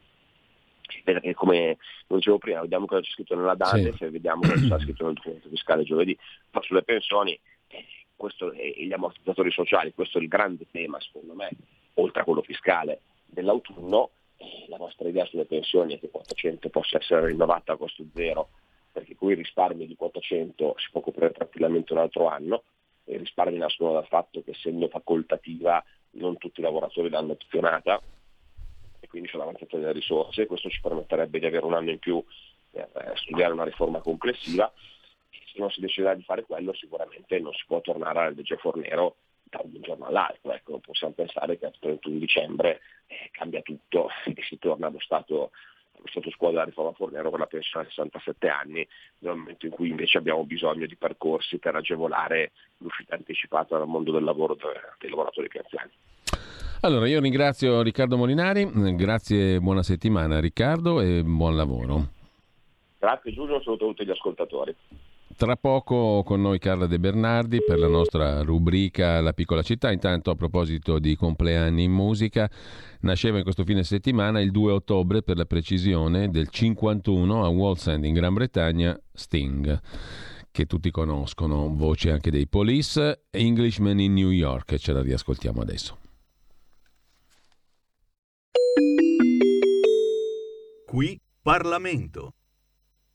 Perché 1.03 1.33
come 1.33 1.77
dicevo 2.07 2.37
prima, 2.37 2.61
vediamo 2.61 2.85
cosa 2.85 3.01
c'è 3.01 3.11
scritto 3.11 3.35
nella 3.35 3.55
DANE, 3.55 3.93
sì. 3.97 4.05
vediamo 4.07 4.41
cosa 4.41 4.77
c'è 4.77 4.83
scritto 4.83 5.05
nel 5.05 5.13
documento 5.13 5.49
fiscale 5.49 5.83
giovedì, 5.83 6.17
ma 6.51 6.61
sulle 6.61 6.83
pensioni 6.83 7.37
eh, 7.67 7.85
questo, 8.15 8.51
e 8.53 8.75
gli 8.79 8.93
ammortizzatori 8.93 9.51
sociali, 9.51 9.93
questo 9.93 10.17
è 10.17 10.21
il 10.21 10.27
grande 10.27 10.65
tema 10.71 10.99
secondo 11.01 11.33
me, 11.33 11.49
oltre 11.95 12.21
a 12.21 12.23
quello 12.23 12.41
fiscale 12.41 13.01
dell'autunno, 13.25 14.11
eh, 14.37 14.65
la 14.69 14.77
nostra 14.77 15.07
idea 15.07 15.25
sulle 15.25 15.45
pensioni 15.45 15.95
è 15.95 15.99
che 15.99 16.09
400 16.09 16.69
possa 16.69 16.97
essere 16.97 17.27
rinnovata 17.27 17.73
a 17.73 17.77
costo 17.77 18.05
zero 18.13 18.49
perché 18.97 19.15
con 19.15 19.29
i 19.29 19.35
risparmi 19.35 19.85
di 19.85 19.95
quota 19.95 20.19
100 20.19 20.73
si 20.79 20.87
può 20.91 21.01
coprire 21.01 21.31
tranquillamente 21.31 21.93
un 21.93 21.99
altro 21.99 22.27
anno, 22.29 22.63
i 23.03 23.17
risparmi 23.17 23.55
nascono 23.55 23.93
dal 23.93 24.07
fatto 24.07 24.41
che 24.41 24.51
essendo 24.51 24.87
facoltativa 24.87 25.83
non 26.11 26.39
tutti 26.39 26.61
i 26.61 26.63
lavoratori 26.63 27.11
l'hanno 27.11 27.33
opzionata 27.33 28.01
e 28.99 29.07
quindi 29.07 29.29
sono 29.29 29.43
avanzate 29.43 29.77
delle 29.77 29.91
risorse, 29.91 30.47
questo 30.47 30.69
ci 30.69 30.81
permetterebbe 30.81 31.37
di 31.37 31.45
avere 31.45 31.63
un 31.63 31.75
anno 31.75 31.91
in 31.91 31.99
più 31.99 32.23
per 32.71 32.89
eh, 32.95 33.11
studiare 33.17 33.53
una 33.53 33.65
riforma 33.65 33.99
complessiva. 33.99 34.71
Se 35.29 35.59
non 35.59 35.69
si 35.69 35.79
deciderà 35.79 36.15
di 36.15 36.23
fare 36.23 36.41
quello 36.41 36.73
sicuramente 36.73 37.37
non 37.37 37.53
si 37.53 37.65
può 37.67 37.79
tornare 37.81 38.19
al 38.19 38.33
legge 38.33 38.57
Fornero 38.57 39.17
da 39.43 39.61
un 39.63 39.79
giorno 39.79 40.07
all'altro, 40.07 40.53
ecco, 40.53 40.79
possiamo 40.79 41.13
pensare 41.13 41.59
che 41.59 41.67
al 41.67 41.77
31 41.79 42.17
dicembre 42.17 42.81
eh, 43.05 43.29
cambia 43.31 43.61
tutto 43.61 44.09
e 44.25 44.41
si 44.41 44.57
torna 44.57 44.87
allo 44.87 44.99
stato 44.99 45.51
della 46.39 46.63
riforma 46.63 46.93
Fornero 46.93 47.29
con 47.29 47.39
la 47.39 47.45
pensione 47.45 47.85
a 47.85 47.89
67 47.89 48.47
anni, 48.47 48.87
nel 49.19 49.35
momento 49.35 49.65
in 49.65 49.71
cui 49.71 49.89
invece 49.89 50.17
abbiamo 50.17 50.43
bisogno 50.45 50.85
di 50.85 50.95
percorsi 50.95 51.57
per 51.57 51.75
agevolare 51.75 52.51
l'uscita 52.77 53.15
anticipata 53.15 53.77
dal 53.77 53.87
mondo 53.87 54.11
del 54.11 54.23
lavoro 54.23 54.55
dei 54.99 55.09
lavoratori 55.09 55.47
più 55.47 55.59
anziani. 55.61 55.91
Allora, 56.81 57.07
io 57.07 57.19
ringrazio 57.19 57.81
Riccardo 57.81 58.17
Molinari, 58.17 58.95
grazie, 58.95 59.59
buona 59.59 59.81
settimana 59.83 60.39
Riccardo 60.39 61.01
e 61.01 61.23
buon 61.23 61.55
lavoro. 61.55 62.09
Grazie 62.99 63.31
Giulio, 63.31 63.61
saluto 63.61 63.87
tutti 63.87 64.05
gli 64.05 64.11
ascoltatori. 64.11 64.75
Tra 65.37 65.55
poco 65.55 66.23
con 66.23 66.41
noi 66.41 66.57
Carla 66.57 66.87
De 66.87 66.97
Bernardi 66.97 67.59
per 67.63 67.77
la 67.77 67.87
nostra 67.87 68.41
rubrica 68.41 69.21
La 69.21 69.33
piccola 69.33 69.61
città. 69.61 69.91
Intanto 69.91 70.31
a 70.31 70.35
proposito 70.35 70.97
di 70.97 71.15
compleanni 71.15 71.83
in 71.83 71.91
musica, 71.91 72.49
nasceva 73.01 73.37
in 73.37 73.43
questo 73.43 73.63
fine 73.63 73.83
settimana 73.83 74.41
il 74.41 74.49
2 74.49 74.71
ottobre 74.71 75.21
per 75.21 75.37
la 75.37 75.45
precisione 75.45 76.31
del 76.31 76.49
51 76.49 77.45
a 77.45 77.49
Wallsend 77.49 78.05
in 78.05 78.13
Gran 78.15 78.33
Bretagna 78.33 78.99
Sting 79.13 79.79
che 80.49 80.65
tutti 80.65 80.89
conoscono, 80.89 81.71
voce 81.71 82.09
anche 82.09 82.31
dei 82.31 82.47
Police, 82.47 83.25
Englishman 83.29 83.99
in 83.99 84.13
New 84.13 84.31
York, 84.31 84.77
ce 84.77 84.91
la 84.91 85.03
riascoltiamo 85.03 85.61
adesso. 85.61 85.99
Qui 90.87 91.21
Parlamento. 91.43 92.33